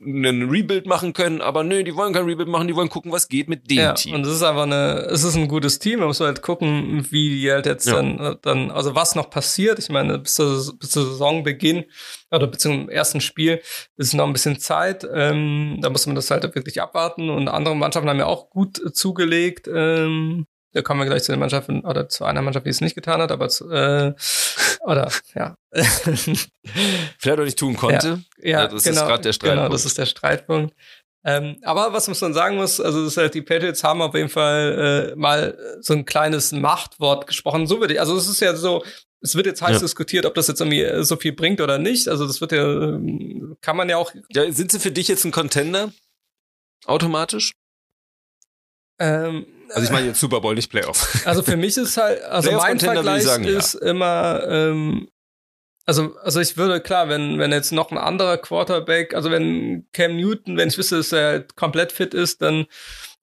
einen 0.00 0.48
Rebuild 0.48 0.86
machen 0.86 1.12
können, 1.12 1.40
aber 1.40 1.64
nö, 1.64 1.82
die 1.82 1.96
wollen 1.96 2.12
kein 2.12 2.24
Rebuild 2.24 2.48
machen, 2.48 2.68
die 2.68 2.76
wollen 2.76 2.88
gucken, 2.88 3.10
was 3.10 3.28
geht 3.28 3.48
mit 3.48 3.68
dem 3.68 3.78
ja, 3.78 3.92
Team. 3.94 4.14
und 4.14 4.24
es 4.24 4.32
ist 4.32 4.42
einfach 4.44 4.62
eine, 4.62 5.06
es 5.10 5.24
ist 5.24 5.34
ein 5.34 5.48
gutes 5.48 5.80
Team. 5.80 5.98
Man 5.98 6.08
muss 6.08 6.20
halt 6.20 6.40
gucken, 6.40 7.04
wie 7.10 7.30
die 7.40 7.50
halt 7.50 7.66
jetzt 7.66 7.86
Ja. 7.88 7.94
dann, 7.96 8.36
dann, 8.42 8.70
also 8.70 8.94
was 8.94 9.16
noch 9.16 9.28
passiert. 9.28 9.78
Ich 9.80 9.88
meine, 9.88 10.18
bis 10.18 10.34
zur, 10.34 10.78
bis 10.78 10.90
zur 10.90 11.04
Saisonbeginn 11.04 11.84
oder 12.30 12.46
bis 12.46 12.60
zum 12.60 12.88
ersten 12.88 13.20
Spiel 13.20 13.60
ist 13.96 14.14
noch 14.14 14.26
ein 14.26 14.32
bisschen 14.32 14.60
Zeit. 14.60 15.06
Ähm, 15.12 15.78
da 15.80 15.90
muss 15.90 16.06
man 16.06 16.14
das 16.14 16.30
halt 16.30 16.44
wirklich 16.54 16.80
abwarten. 16.80 17.28
Und 17.28 17.48
andere 17.48 17.74
Mannschaften 17.74 18.08
haben 18.08 18.18
ja 18.18 18.26
auch 18.26 18.50
gut 18.50 18.80
zugelegt. 18.94 19.68
Ähm, 19.72 20.46
da 20.78 20.82
kommen 20.82 21.00
wir 21.00 21.06
gleich 21.06 21.24
zu 21.24 21.32
den 21.32 21.40
Mannschaften 21.40 21.80
oder 21.80 22.08
zu 22.08 22.24
einer 22.24 22.40
Mannschaft, 22.40 22.64
die 22.66 22.70
es 22.70 22.80
nicht 22.80 22.94
getan 22.94 23.20
hat, 23.20 23.32
aber 23.32 23.48
zu, 23.48 23.68
äh, 23.70 24.14
oder 24.82 25.10
ja. 25.34 25.56
Vielleicht 27.18 27.38
auch 27.40 27.44
nicht 27.44 27.58
tun 27.58 27.76
konnte. 27.76 28.22
Ja, 28.40 28.60
Ja, 28.62 28.66
das 28.68 28.84
ist 28.86 28.94
genau, 28.94 29.06
grad 29.08 29.24
der 29.24 29.32
Genau, 29.32 29.32
Streitpunkt. 29.32 29.74
das 29.74 29.84
ist 29.84 29.98
der 29.98 30.06
Streitpunkt. 30.06 30.74
Ähm, 31.24 31.56
aber 31.62 31.92
was 31.92 32.06
man 32.20 32.32
sagen 32.32 32.56
muss, 32.56 32.80
also 32.80 33.00
das 33.02 33.12
ist 33.12 33.16
halt, 33.16 33.34
die 33.34 33.42
Patriots 33.42 33.82
haben 33.82 34.00
auf 34.00 34.14
jeden 34.14 34.28
Fall 34.28 35.10
äh, 35.12 35.16
mal 35.16 35.58
so 35.80 35.92
ein 35.92 36.04
kleines 36.04 36.52
Machtwort 36.52 37.26
gesprochen. 37.26 37.66
So 37.66 37.80
würde 37.80 37.94
ich, 37.94 38.00
also 38.00 38.16
es 38.16 38.28
ist 38.28 38.40
ja 38.40 38.54
so, 38.54 38.84
es 39.20 39.34
wird 39.34 39.46
jetzt 39.46 39.60
heiß 39.60 39.72
Ja. 39.74 39.80
diskutiert, 39.80 40.26
ob 40.26 40.34
das 40.34 40.46
jetzt 40.46 40.60
irgendwie 40.60 40.82
äh, 40.82 41.02
so 41.02 41.16
viel 41.16 41.32
bringt 41.32 41.60
oder 41.60 41.78
nicht. 41.78 42.06
Also 42.08 42.24
das 42.26 42.40
wird 42.40 42.52
ja, 42.52 42.62
ähm, 42.64 43.56
kann 43.60 43.76
man 43.76 43.88
ja 43.88 43.96
auch, 43.96 44.12
Ja, 44.30 44.50
sind 44.52 44.70
sie 44.70 44.78
für 44.78 44.92
dich 44.92 45.08
jetzt 45.08 45.24
ein 45.24 45.32
Contender? 45.32 45.92
Automatisch? 46.86 47.52
ähm, 49.00 49.46
Also 49.70 49.84
ich 49.84 49.90
meine 49.90 50.06
jetzt 50.08 50.20
Super 50.20 50.40
Bowl, 50.40 50.54
nicht 50.54 50.70
Playoff. 50.70 51.22
Also 51.24 51.42
für 51.42 51.56
mich 51.56 51.76
ist 51.76 51.96
halt, 51.96 52.22
also 52.24 52.52
mein 52.52 52.80
würde 52.80 52.86
ich 52.86 52.92
Vergleich 52.92 53.22
sagen, 53.22 53.44
ja. 53.44 53.58
ist 53.58 53.74
immer, 53.74 54.42
ähm, 54.48 55.08
also, 55.88 56.14
also 56.22 56.38
ich 56.40 56.58
würde, 56.58 56.82
klar, 56.82 57.08
wenn, 57.08 57.38
wenn 57.38 57.50
jetzt 57.50 57.72
noch 57.72 57.90
ein 57.90 57.96
anderer 57.96 58.36
Quarterback, 58.36 59.14
also 59.14 59.30
wenn 59.30 59.86
Cam 59.94 60.16
Newton, 60.16 60.58
wenn 60.58 60.68
ich 60.68 60.76
wüsste, 60.76 60.98
dass 60.98 61.12
er 61.12 61.28
halt 61.28 61.56
komplett 61.56 61.92
fit 61.92 62.12
ist, 62.12 62.42
dann, 62.42 62.66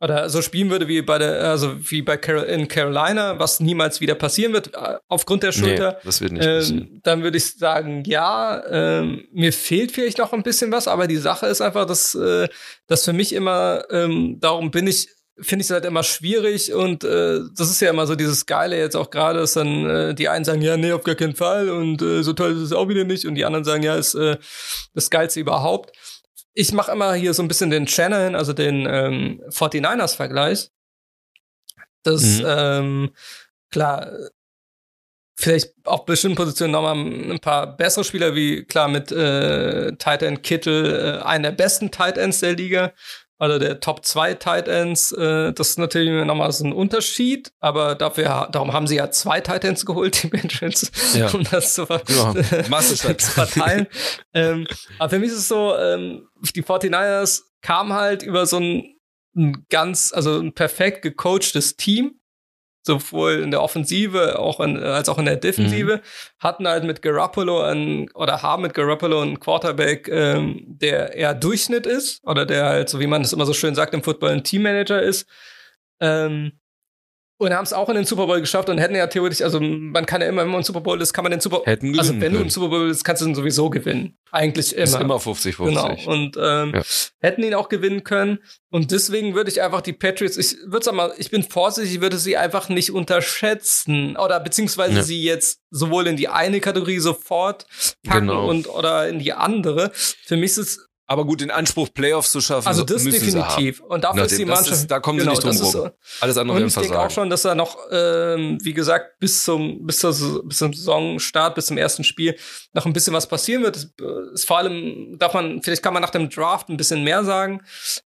oder 0.02 0.32
so 0.32 0.42
spielen 0.42 0.72
würde 0.72 0.88
wie 0.88 1.04
bei 1.04 1.20
der, 1.20 1.44
also 1.52 1.76
wie 1.92 2.02
bei 2.02 2.18
Carol, 2.18 2.42
in 2.46 2.68
Carolina, 2.68 3.38
was 3.38 3.60
niemals 3.60 4.02
wieder 4.02 4.16
passieren 4.16 4.52
wird, 4.54 4.74
äh, 4.74 4.98
aufgrund 5.08 5.44
der 5.44 5.52
Schulter. 5.52 6.00
das 6.04 6.22
wird 6.22 6.32
nicht 6.32 6.44
passieren. 6.44 6.90
Ähm, 6.92 7.02
dann 7.04 7.22
würde 7.22 7.38
ich 7.38 7.54
sagen, 7.54 8.04
ja, 8.08 8.64
ähm, 8.68 9.28
mir 9.32 9.54
fehlt 9.54 9.92
vielleicht 9.92 10.18
noch 10.18 10.34
ein 10.34 10.42
bisschen 10.42 10.72
was, 10.72 10.88
aber 10.88 11.06
die 11.06 11.18
Sache 11.18 11.46
ist 11.46 11.62
einfach, 11.62 11.86
dass, 11.86 12.16
äh, 12.16 12.48
dass 12.88 13.06
für 13.06 13.14
mich 13.14 13.32
immer, 13.32 13.84
ähm, 13.92 14.40
darum 14.40 14.72
bin 14.72 14.88
ich, 14.88 15.10
finde 15.40 15.64
ich 15.64 15.68
es 15.68 15.72
halt 15.72 15.86
immer 15.86 16.04
schwierig 16.04 16.74
und 16.74 17.04
äh, 17.04 17.42
das 17.56 17.70
ist 17.70 17.82
ja 17.82 17.90
immer 17.90 18.08
so 18.08 18.16
dieses 18.16 18.46
Geile 18.46 18.78
jetzt 18.78 18.96
auch 18.96 19.10
gerade, 19.10 19.40
dass 19.40 19.54
dann 19.54 19.90
äh, 19.90 20.16
die 20.16 20.30
einen 20.30 20.46
sagen, 20.46 20.62
ja, 20.62 20.78
nee, 20.78 20.92
auf 20.94 21.04
gar 21.04 21.16
keinen 21.16 21.36
Fall 21.36 21.70
und 21.70 22.02
äh, 22.02 22.24
so 22.24 22.34
toll 22.34 22.54
ist 22.54 22.60
es 22.62 22.72
auch 22.72 22.88
wieder 22.88 23.04
nicht 23.04 23.26
und 23.26 23.36
die 23.36 23.44
anderen 23.46 23.66
sagen, 23.66 23.84
ja, 23.84 23.96
ist 23.96 24.16
äh, 24.16 24.38
das 24.94 25.10
Geilste 25.10 25.40
überhaupt. 25.40 25.92
Ich 26.54 26.72
mache 26.72 26.92
immer 26.94 27.14
hier 27.16 27.34
so 27.34 27.44
ein 27.44 27.50
bisschen 27.50 27.70
den 27.70 27.86
Channel, 27.86 28.36
also 28.36 28.54
den 28.54 28.86
ähm, 28.90 29.42
49ers-Vergleich. 29.50 30.70
Das, 32.04 32.22
Mhm. 32.22 32.46
ähm, 32.48 33.10
klar, 33.72 34.10
vielleicht 35.38 35.74
auf 35.84 36.06
bestimmten 36.06 36.38
Positionen 36.38 36.72
nochmal 36.72 36.96
ein 36.96 37.40
paar 37.40 37.76
bessere 37.76 38.06
Spieler, 38.06 38.36
wie 38.36 38.64
klar 38.64 38.88
mit 38.88 39.12
äh, 39.12 39.92
Tight 39.98 40.22
End 40.22 40.44
Kittel, 40.44 41.20
äh, 41.20 41.24
einer 41.26 41.50
der 41.50 41.58
besten 41.58 41.92
Tight 41.92 42.18
Ends 42.18 42.40
der 42.40 42.54
Liga, 42.56 42.94
oder 43.40 43.60
der 43.60 43.80
Top 43.80 44.06
2 44.06 44.36
Tight 44.36 44.68
Ends. 44.68 45.12
Äh, 45.12 45.54
das 45.54 45.70
ist 45.72 45.80
natürlich 45.80 46.26
nochmal 46.26 46.52
so 46.52 46.64
ein 46.66 46.74
Unterschied, 46.74 47.52
aber 47.60 47.96
dafür, 47.96 48.48
darum 48.52 48.72
haben 48.74 48.88
sie 48.88 48.96
ja 48.96 49.12
zwei 49.12 49.42
Tight 49.42 49.64
Ends 49.66 49.86
geholt, 49.86 50.24
die 50.24 50.28
Patriots, 50.28 50.92
Ja. 51.14 51.30
um 51.34 51.44
das 51.44 51.74
zu, 51.74 51.86
ver 51.86 52.02
Ja, 52.08 52.34
zu 53.18 53.32
verteilen. 53.32 53.88
ähm, 54.34 54.68
aber 55.00 55.10
für 55.10 55.20
mich 55.20 55.30
ist 55.32 55.38
es 55.38 55.48
so, 55.48 55.76
ähm, 55.76 56.28
die 56.56 56.64
49ers 56.64 57.42
kamen 57.62 57.94
halt 57.94 58.24
über 58.24 58.46
so 58.46 58.58
ein, 58.58 58.96
ein 59.36 59.66
ganz, 59.70 60.14
also 60.14 60.40
ein 60.40 60.54
perfekt 60.54 61.02
gecoachtes 61.02 61.76
Team, 61.76 62.20
sowohl 62.86 63.40
in 63.40 63.52
der 63.52 63.62
Offensive 63.62 64.40
auch 64.40 64.60
in, 64.60 64.78
als 64.78 65.10
auch 65.10 65.18
in 65.18 65.26
der 65.26 65.38
Defensive, 65.38 66.02
hatten 66.40 66.68
halt 66.68 66.84
mit 66.84 67.02
Garoppolo 67.02 67.62
einen, 67.62 68.10
oder 68.12 68.42
haben 68.42 68.64
mit 68.64 68.74
Garoppolo 68.74 69.22
einen 69.22 69.40
Quarterback, 69.40 70.08
ähm, 70.08 70.64
der 70.68 71.14
eher 71.16 71.34
Durchschnitt 71.34 71.86
ist, 71.86 72.24
oder 72.24 72.46
der 72.46 72.66
halt, 72.66 72.90
so 72.90 73.00
wie 73.00 73.08
man 73.08 73.22
es 73.24 73.34
immer 73.34 73.46
so 73.46 73.54
schön 73.54 73.76
sagt 73.76 73.94
im 73.94 74.04
Football, 74.04 74.32
ein 74.32 74.44
Teammanager 74.44 75.02
ist. 75.02 75.28
Ähm, 76.00 76.60
und 77.38 77.54
haben 77.54 77.64
es 77.66 77.74
auch 77.74 77.90
in 77.90 77.96
den 77.96 78.06
Super 78.06 78.28
Bowl 78.28 78.40
geschafft 78.40 78.70
und 78.70 78.78
hätten 78.78 78.96
ja 78.96 79.08
theoretisch, 79.08 79.42
also 79.42 79.60
man 79.60 80.06
kann 80.06 80.22
ja 80.22 80.28
immer, 80.28 80.44
wenn 80.44 80.50
man 80.50 80.62
im 80.62 80.64
Super 80.64 80.80
Bowl 80.82 81.02
ist, 81.02 81.12
kann 81.14 81.24
man 81.24 81.32
den 81.32 81.42
Super 81.42 81.58
Bowl. 81.58 81.66
Hätten 81.66 81.98
Also 82.00 82.14
gewinnen 82.14 82.22
wenn 82.22 82.32
du 82.32 82.38
können. 82.38 82.46
im 82.48 82.50
Super 82.50 82.70
Bowl 82.70 82.88
bist, 82.88 83.04
kannst 83.04 83.22
du 83.22 83.28
ihn 83.28 83.36
sowieso 83.36 83.70
gewinnen. 83.70 84.18
Eigentlich 84.32 84.74
immer. 84.74 84.84
Ist 84.84 84.96
immer 85.00 85.16
50-50. 85.18 85.66
Genau. 85.66 85.96
Und 86.12 86.38
ähm, 86.42 86.72
Ja. 86.76 86.82
hätten 87.20 87.44
ihn 87.44 87.54
auch 87.54 87.68
gewinnen 87.70 88.04
können. 88.04 88.40
Und 88.70 88.92
deswegen 88.92 89.36
würde 89.36 89.50
ich 89.50 89.62
einfach 89.62 89.82
die 89.82 89.94
Patriots, 89.94 90.38
ich 90.38 90.58
würde 90.66 90.86
sagen 90.86 90.98
mal, 90.98 91.14
ich 91.18 91.30
bin 91.30 91.44
vorsichtig, 91.44 91.96
ich 91.96 92.02
würde 92.02 92.18
sie 92.18 92.38
einfach 92.38 92.70
nicht 92.70 92.92
unterschätzen. 92.92 94.18
Oder 94.18 94.40
beziehungsweise 94.40 94.96
Ja. 94.98 95.04
sie 95.04 95.22
jetzt 95.24 95.60
sowohl 95.72 96.08
in 96.08 96.18
die 96.18 96.28
eine 96.30 96.60
Kategorie 96.60 97.00
sofort 97.00 97.66
packen 98.06 98.28
Genau. 98.28 98.48
und 98.50 98.68
oder 98.70 99.08
in 99.10 99.20
die 99.20 99.34
andere. 99.34 99.92
Für 99.94 100.38
mich 100.38 100.52
ist 100.52 100.58
es 100.58 100.88
Aber 101.08 101.24
gut, 101.26 101.42
den 101.42 101.52
Anspruch, 101.52 101.90
Playoffs 101.94 102.32
zu 102.32 102.42
schaffen, 102.42 102.68
also 102.68 102.84
das 102.84 103.04
müssen 103.04 103.20
sie 103.20 103.38
haben. 103.40 103.48
definitiv. 103.48 103.80
Und 103.82 104.04
dafür 104.04 104.22
Na, 104.22 104.26
ist 104.26 104.38
die 104.40 104.46
Mannschaft. 104.46 104.72
ist- 104.72 104.88
da 104.90 105.00
kommen 105.00 105.20
sie 105.20 105.28
nicht 105.28 105.44
drum 105.44 105.52
ist 105.52 105.62
rum. 105.76 105.92
Alles 106.20 106.38
andere 106.38 106.58
Und 106.58 106.62
wäre 106.64 106.68
ich 106.68 106.74
denke 106.76 107.00
auch 107.00 107.12
schon, 107.12 107.30
dass 107.30 107.46
er 107.46 107.54
noch, 107.54 107.78
ähm, 107.92 108.58
wie 108.64 108.74
gesagt, 108.74 109.20
bis 109.20 109.44
zum, 109.44 109.86
bis, 109.86 110.00
zur, 110.00 110.44
bis 110.48 110.58
zum 110.58 110.74
Saisonstart, 110.74 111.54
bis 111.54 111.68
zum 111.68 111.78
ersten 111.78 112.04
Spiel 112.04 112.36
noch 112.74 112.88
ein 112.88 112.94
bisschen 112.94 113.14
was 113.14 113.28
passieren 113.28 113.62
wird. 113.64 113.90
Äh, 114.02 114.34
ist 114.34 114.48
vor 114.48 114.58
allem, 114.58 115.16
darf 115.20 115.34
man, 115.36 115.62
vielleicht 115.62 115.84
kann 115.84 115.94
man 115.94 116.02
nach 116.02 116.10
dem 116.10 116.28
Draft 116.30 116.70
ein 116.70 116.78
bisschen 116.78 117.04
mehr 117.04 117.24
sagen. 117.24 117.62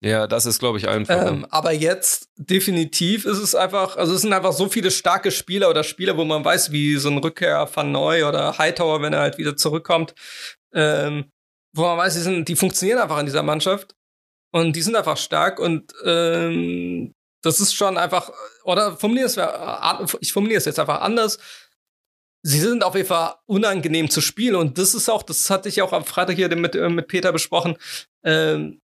Ja, 0.00 0.26
das 0.26 0.46
ist, 0.46 0.58
glaube 0.58 0.78
ich, 0.78 0.88
einfach. 0.88 1.26
Ähm, 1.28 1.46
aber 1.50 1.72
jetzt 1.72 2.28
definitiv 2.38 3.24
ist 3.24 3.38
es 3.38 3.54
einfach, 3.54 3.96
also 3.98 4.14
es 4.14 4.22
sind 4.22 4.32
einfach 4.32 4.52
so 4.52 4.68
viele 4.68 4.90
starke 4.90 5.30
Spieler 5.30 5.70
oder 5.70 5.84
Spieler, 5.84 6.16
wo 6.16 6.24
man 6.24 6.44
weiß, 6.44 6.72
wie 6.72 6.96
so 6.96 7.08
ein 7.10 7.18
Rückkehr 7.18 7.66
von 7.68 7.92
Neu 7.92 8.26
oder 8.26 8.58
Hightower, 8.58 9.00
wenn 9.02 9.12
er 9.12 9.20
halt 9.20 9.38
wieder 9.38 9.56
zurückkommt, 9.56 10.14
ähm, 10.74 11.26
wo 11.72 11.82
man 11.82 11.98
weiß, 11.98 12.14
die, 12.14 12.20
sind, 12.20 12.48
die 12.48 12.56
funktionieren 12.56 12.98
einfach 12.98 13.18
in 13.18 13.26
dieser 13.26 13.42
Mannschaft 13.42 13.94
und 14.52 14.74
die 14.74 14.82
sind 14.82 14.96
einfach 14.96 15.16
stark 15.16 15.58
und 15.58 15.92
ähm, 16.04 17.14
das 17.42 17.60
ist 17.60 17.74
schon 17.74 17.96
einfach, 17.96 18.30
oder 18.64 18.96
ich 20.20 20.32
formuliere 20.32 20.58
es 20.58 20.64
jetzt 20.64 20.78
einfach 20.78 21.00
anders. 21.00 21.38
Sie 22.42 22.58
sind 22.58 22.84
auf 22.84 22.94
jeden 22.94 23.08
Fall 23.08 23.34
unangenehm 23.46 24.10
zu 24.10 24.20
spielen 24.20 24.56
und 24.56 24.78
das 24.78 24.94
ist 24.94 25.08
auch, 25.08 25.22
das 25.22 25.50
hatte 25.50 25.68
ich 25.68 25.82
auch 25.82 25.92
am 25.92 26.04
Freitag 26.04 26.36
hier 26.36 26.54
mit, 26.56 26.74
äh, 26.74 26.88
mit 26.88 27.08
Peter 27.08 27.32
besprochen. 27.32 27.76
Ähm, 28.24 28.80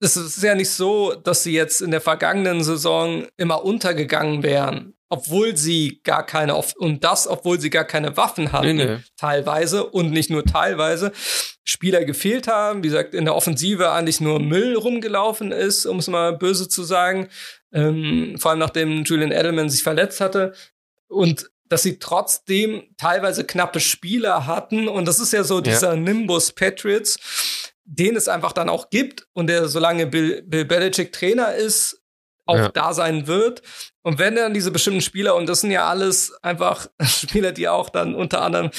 es 0.00 0.16
ist 0.16 0.42
ja 0.42 0.54
nicht 0.54 0.70
so, 0.70 1.14
dass 1.14 1.44
sie 1.44 1.52
jetzt 1.52 1.80
in 1.80 1.92
der 1.92 2.00
vergangenen 2.00 2.64
Saison 2.64 3.26
immer 3.36 3.64
untergegangen 3.64 4.42
wären, 4.42 4.94
obwohl 5.12 5.58
sie 5.58 6.00
gar 6.04 6.24
keine, 6.24 6.56
und 6.56 7.04
das, 7.04 7.28
obwohl 7.28 7.60
sie 7.60 7.68
gar 7.68 7.84
keine 7.84 8.16
Waffen 8.16 8.50
hatten, 8.50 8.76
Nee, 8.76 8.84
nee. 8.86 8.98
teilweise 9.18 9.84
und 9.84 10.10
nicht 10.10 10.30
nur 10.30 10.42
teilweise, 10.42 11.12
Spieler 11.64 12.06
gefehlt 12.06 12.48
haben, 12.48 12.82
wie 12.82 12.88
gesagt, 12.88 13.12
in 13.12 13.26
der 13.26 13.34
Offensive 13.34 13.92
eigentlich 13.92 14.22
nur 14.22 14.40
Müll 14.40 14.74
rumgelaufen 14.74 15.52
ist, 15.52 15.84
um 15.84 15.98
es 15.98 16.08
mal 16.08 16.38
böse 16.38 16.66
zu 16.66 16.82
sagen, 16.82 17.28
ähm, 17.74 18.36
vor 18.38 18.52
allem 18.52 18.60
nachdem 18.60 19.04
Julian 19.04 19.32
Edelman 19.32 19.68
sich 19.68 19.82
verletzt 19.82 20.22
hatte. 20.22 20.54
Und 21.08 21.50
dass 21.68 21.82
sie 21.82 21.98
trotzdem 21.98 22.84
teilweise 22.96 23.44
knappe 23.44 23.80
Spieler 23.80 24.46
hatten. 24.46 24.88
Und 24.88 25.06
das 25.06 25.20
ist 25.20 25.34
ja 25.34 25.44
so 25.44 25.60
dieser 25.60 25.94
Nimbus 25.94 26.52
Patriots, 26.52 27.18
den 27.84 28.16
es 28.16 28.28
einfach 28.28 28.52
dann 28.52 28.70
auch 28.70 28.88
gibt. 28.88 29.26
Und 29.34 29.48
der, 29.48 29.68
solange 29.68 30.06
Bill, 30.06 30.42
Bill 30.42 30.64
Belichick 30.64 31.12
Trainer 31.12 31.54
ist, 31.54 32.01
auch 32.46 32.56
Ja. 32.56 32.68
da 32.68 32.92
sein 32.94 33.26
wird. 33.26 33.62
Und 34.02 34.18
wenn 34.18 34.34
dann 34.36 34.54
diese 34.54 34.70
bestimmten 34.70 35.00
Spieler, 35.00 35.34
und 35.36 35.48
das 35.48 35.60
sind 35.60 35.70
ja 35.70 35.88
alles 35.88 36.32
einfach 36.42 36.86
Spieler, 37.02 37.52
die 37.52 37.68
auch 37.68 37.88
dann 37.90 38.14
unter 38.14 38.42
anderem 38.42 38.70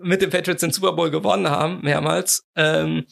mit 0.00 0.22
den 0.22 0.30
Patriots 0.30 0.60
den 0.60 0.72
Super 0.72 0.92
Bowl 0.92 1.10
gewonnen 1.10 1.48
haben, 1.50 1.80
mehrmals, 1.82 2.44
ähm, 2.56 3.06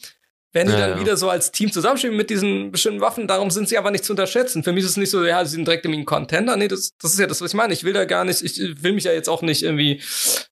wenn 0.53 0.67
die 0.67 0.73
Ja, 0.73 0.79
dann 0.79 0.89
ja. 0.91 0.99
wieder 1.01 1.17
so 1.17 1.29
als 1.29 1.51
Team 1.51 1.69
zusammenspielen 1.71 2.15
mit 2.15 2.29
diesen 2.29 2.71
bestimmten 2.71 3.01
Waffen, 3.01 3.27
darum 3.27 3.51
sind 3.51 3.67
sie 3.67 3.77
aber 3.77 3.91
nicht 3.91 4.05
zu 4.05 4.13
unterschätzen. 4.13 4.63
Für 4.63 4.71
mich 4.71 4.85
ist 4.85 4.91
es 4.91 4.97
nicht 4.97 5.09
so, 5.09 5.25
ja, 5.25 5.43
sie 5.43 5.51
sind 5.55 5.67
direkt 5.67 5.83
irgendwie 5.83 6.01
ein 6.01 6.05
Contender. 6.05 6.55
Nee, 6.55 6.69
das, 6.69 6.91
das 7.01 7.11
ist 7.11 7.19
ja 7.19 7.27
das, 7.27 7.41
was 7.41 7.51
ich 7.51 7.55
meine. 7.57 7.73
Ich 7.73 7.83
will 7.83 7.91
da 7.91 8.05
gar 8.05 8.23
nicht, 8.23 8.41
ich 8.41 8.57
will 8.81 8.93
mich 8.93 9.03
ja 9.03 9.11
jetzt 9.11 9.27
auch 9.27 9.41
nicht 9.41 9.63
irgendwie 9.63 10.01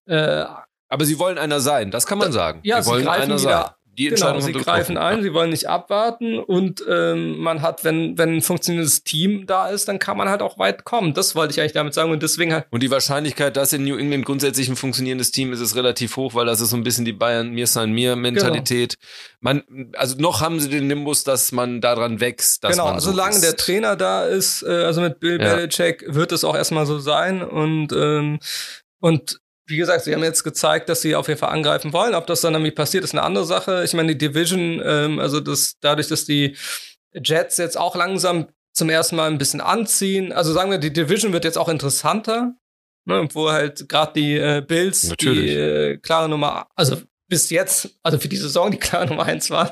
äh, 0.08 0.44
Aber 0.90 1.06
sie 1.06 1.20
wollen 1.20 1.38
einer 1.38 1.62
sein, 1.62 1.90
das 1.90 2.06
kann 2.06 2.18
man 2.18 2.34
sagen. 2.34 2.60
ja, 2.64 2.82
sie 2.82 2.86
sie 2.86 2.92
wollen 2.92 3.06
greifen 3.06 3.22
einer 3.32 3.40
wieder- 3.40 3.52
sein. 3.52 3.70
Die 3.98 4.06
Genau, 4.06 4.16
Entscheidung 4.16 4.42
sie 4.42 4.54
haben 4.54 4.64
greifen 4.64 4.98
ein, 4.98 5.22
sie 5.22 5.34
wollen 5.34 5.52
nicht 5.52 5.70
abwarten 5.70 6.40
und 6.40 6.84
ähm, 6.90 7.38
man 7.38 7.62
hat, 7.62 7.84
wenn, 7.84 8.18
wenn 8.18 8.38
ein 8.38 8.42
funktionierendes 8.42 9.04
Team 9.04 9.46
da 9.46 9.68
ist, 9.70 9.88
dann 9.88 10.00
kann 10.00 10.18
man 10.18 10.30
halt 10.30 10.42
auch 10.42 10.58
weit 10.58 10.84
kommen. 10.84 11.14
Das 11.14 11.36
wollte 11.36 11.54
ich 11.54 11.60
eigentlich 11.60 11.74
damit 11.74 11.94
sagen 11.94 12.12
und 12.12 12.24
deswegen 12.24 12.54
halt, 12.54 12.66
Und 12.72 12.82
die 12.82 12.90
Wahrscheinlichkeit, 12.90 13.56
dass 13.56 13.72
in 13.72 13.84
New 13.84 13.96
England 13.96 14.26
grundsätzlich 14.26 14.68
ein 14.68 14.76
funktionierendes 14.76 15.32
Team 15.32 15.54
ist, 15.54 15.60
ist 15.60 15.76
relativ 15.76 16.18
hoch, 16.18 16.34
weil 16.34 16.46
das 16.48 16.60
ist 16.60 16.72
so 16.72 16.76
ein 16.76 16.84
bisschen 16.84 17.06
die 17.06 17.14
Bayern 17.14 17.50
mir 17.52 17.68
sein 17.68 17.92
mir 17.92 18.16
Mentalität. 18.16 18.98
Genau. 18.98 19.08
Man, 19.42 19.92
also 19.96 20.16
noch 20.18 20.42
haben 20.42 20.60
sie 20.60 20.70
den 20.70 20.88
Nimbus, 20.88 21.24
dass 21.24 21.52
man 21.52 21.80
daran 21.80 22.20
wächst, 22.20 22.64
dass 22.64 22.72
genau, 22.72 22.86
man 22.92 23.00
so 23.00 23.12
solange 23.12 23.36
ist. 23.36 23.44
der 23.44 23.56
Trainer 23.56 23.96
da 23.96 24.26
ist, 24.26 24.64
äh, 24.64 24.70
also 24.70 25.02
mit 25.02 25.20
Bill 25.20 25.40
Ja. 25.40 25.56
Belichick, 25.56 26.04
wird 26.08 26.32
es 26.32 26.44
auch 26.44 26.56
erstmal 26.56 26.86
so 26.86 26.98
sein 26.98 27.44
und, 27.44 27.92
ähm, 27.94 28.40
und 29.00 29.40
wie 29.66 29.78
gesagt, 29.78 30.04
sie 30.04 30.14
haben 30.14 30.24
jetzt 30.24 30.44
gezeigt, 30.44 30.90
dass 30.90 31.02
sie 31.02 31.16
auf 31.16 31.28
jeden 31.28 31.40
Fall 31.40 31.50
angreifen 31.50 31.94
wollen. 31.94 32.16
Ob 32.16 32.28
das 32.28 32.42
dann 32.42 32.54
nämlich 32.54 32.76
passiert, 32.76 33.04
ist 33.04 33.14
eine 33.14 33.24
andere 33.24 33.46
Sache. 33.46 33.84
Ich 33.84 33.94
meine, 33.94 34.16
die 34.16 34.18
Division, 34.18 34.82
ähm, 34.84 35.20
also 35.20 35.40
das, 35.40 35.76
dadurch, 35.80 36.08
dass 36.08 36.26
die 36.26 36.58
Jets 37.14 37.58
jetzt 37.58 37.78
auch 37.78 37.96
langsam 37.96 38.48
zum 38.74 38.90
ersten 38.90 39.16
Mal 39.16 39.30
ein 39.30 39.38
bisschen 39.38 39.62
anziehen. 39.62 40.32
Also 40.34 40.52
sagen 40.52 40.72
wir, 40.72 40.80
die 40.80 40.92
Division 40.92 41.32
wird 41.32 41.46
jetzt 41.46 41.58
auch 41.58 41.70
interessanter, 41.70 42.54
ne, 43.06 43.28
wo 43.34 43.52
halt 43.52 43.88
gerade 43.88 44.14
die 44.14 44.36
äh, 44.36 44.64
Bills 44.66 45.04
Natürlich. 45.04 45.52
die 45.52 45.58
äh, 45.58 45.98
klare 45.98 46.28
Nummer, 46.28 46.68
also 46.76 46.98
bis 47.28 47.50
jetzt, 47.50 47.90
also 48.04 48.18
für 48.20 48.28
die 48.28 48.38
Saison 48.38 48.72
die 48.72 48.78
klare 48.78 49.08
Nummer 49.08 49.26
eins 49.26 49.50
waren. 49.50 49.72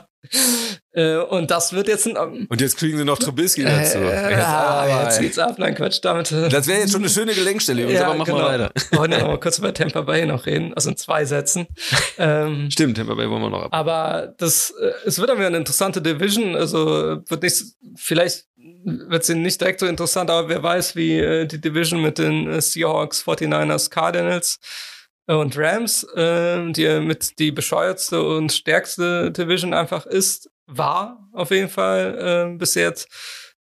äh, 0.93 1.17
und 1.17 1.49
das 1.49 1.73
wird 1.73 1.87
jetzt 1.87 2.05
ein 2.07 2.15
ähm, 2.15 2.45
Und 2.47 2.61
jetzt 2.61 2.77
kriegen 2.77 2.95
sie 2.97 3.03
noch 3.03 3.17
Trubisky 3.17 3.63
dazu. 3.63 3.97
äh, 3.97 4.29
Jetzt 4.29 4.39
ah, 4.45 4.83
aber, 4.83 5.03
jetzt 5.05 5.19
geht's 5.19 5.39
ab, 5.39 5.55
nein, 5.57 5.73
Quatsch, 5.73 5.99
damit. 6.03 6.31
äh, 6.31 6.47
das 6.49 6.67
wäre 6.67 6.79
jetzt 6.79 6.91
schon 6.91 7.01
eine 7.01 7.09
schöne 7.09 7.33
Gelenkstelle, 7.33 7.81
Jungs, 7.83 7.99
aber 7.99 8.13
machen 8.15 8.35
wir 8.35 8.43
weiter. 8.43 8.71
Wir 8.91 8.99
wollen 8.99 9.11
ja 9.11 9.19
noch 9.19 9.27
mal 9.29 9.39
kurz 9.39 9.57
über 9.57 9.73
Tampa 9.73 10.01
Bay 10.01 10.25
noch 10.27 10.45
reden, 10.45 10.73
also 10.75 10.91
in 10.91 10.97
zwei 10.97 11.25
Sätzen. 11.25 11.65
ähm, 12.19 12.69
Stimmt, 12.71 12.97
Tampa 12.97 13.15
Bay 13.15 13.29
wollen 13.29 13.41
wir 13.41 13.49
noch 13.49 13.63
ab. 13.63 13.69
aber 13.73 14.33
das, 14.37 14.71
äh, 14.79 14.91
es 15.05 15.17
wird 15.17 15.29
dann 15.29 15.37
wieder 15.37 15.47
eine 15.47 15.57
interessante 15.57 16.01
Division. 16.01 16.55
Also 16.55 17.21
wird 17.27 17.41
nicht, 17.41 17.63
vielleicht 17.95 18.45
wird 18.83 19.25
sie 19.25 19.35
nicht 19.35 19.59
direkt 19.59 19.79
so 19.79 19.87
interessant, 19.87 20.29
aber 20.29 20.49
wer 20.49 20.61
weiß, 20.61 20.95
wie 20.95 21.17
äh, 21.19 21.45
die 21.47 21.59
Division 21.59 22.01
mit 22.01 22.17
den 22.19 22.47
äh, 22.47 22.61
Seahawks, 22.61 23.23
49ers, 23.23 23.89
Cardinals 23.89 24.59
äh, 24.59 24.90
und 25.35 25.57
Rams, 25.57 26.03
äh, 26.15 26.71
die 26.71 26.99
mit 26.99 27.39
die 27.39 27.51
bescheuertste 27.51 28.21
und 28.21 28.51
stärkste 28.51 29.31
Division 29.31 29.73
einfach 29.73 30.05
ist, 30.05 30.49
war 30.67 31.29
auf 31.33 31.51
jeden 31.51 31.69
Fall 31.69 32.53
äh, 32.53 32.57
bis 32.57 32.75
jetzt. 32.75 33.07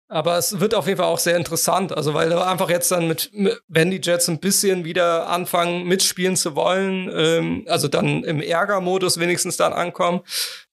Aber 0.08 0.36
es 0.36 0.60
wird 0.60 0.74
auf 0.74 0.86
jeden 0.86 0.98
Fall 0.98 1.08
auch 1.08 1.18
sehr 1.18 1.36
interessant, 1.36 1.96
also 1.96 2.12
weil 2.12 2.32
einfach 2.32 2.68
jetzt 2.68 2.90
dann 2.90 3.08
mit, 3.08 3.30
mit 3.32 3.60
wenn 3.68 3.90
die 3.90 4.00
Jets 4.02 4.28
ein 4.28 4.38
bisschen 4.38 4.84
wieder 4.84 5.28
anfangen 5.28 5.88
mitspielen 5.88 6.36
zu 6.36 6.54
wollen, 6.54 7.10
ähm, 7.12 7.64
also 7.68 7.88
dann 7.88 8.22
im 8.22 8.40
Ärgermodus 8.40 9.18
wenigstens 9.18 9.56
dann 9.56 9.72
ankommen 9.72 10.20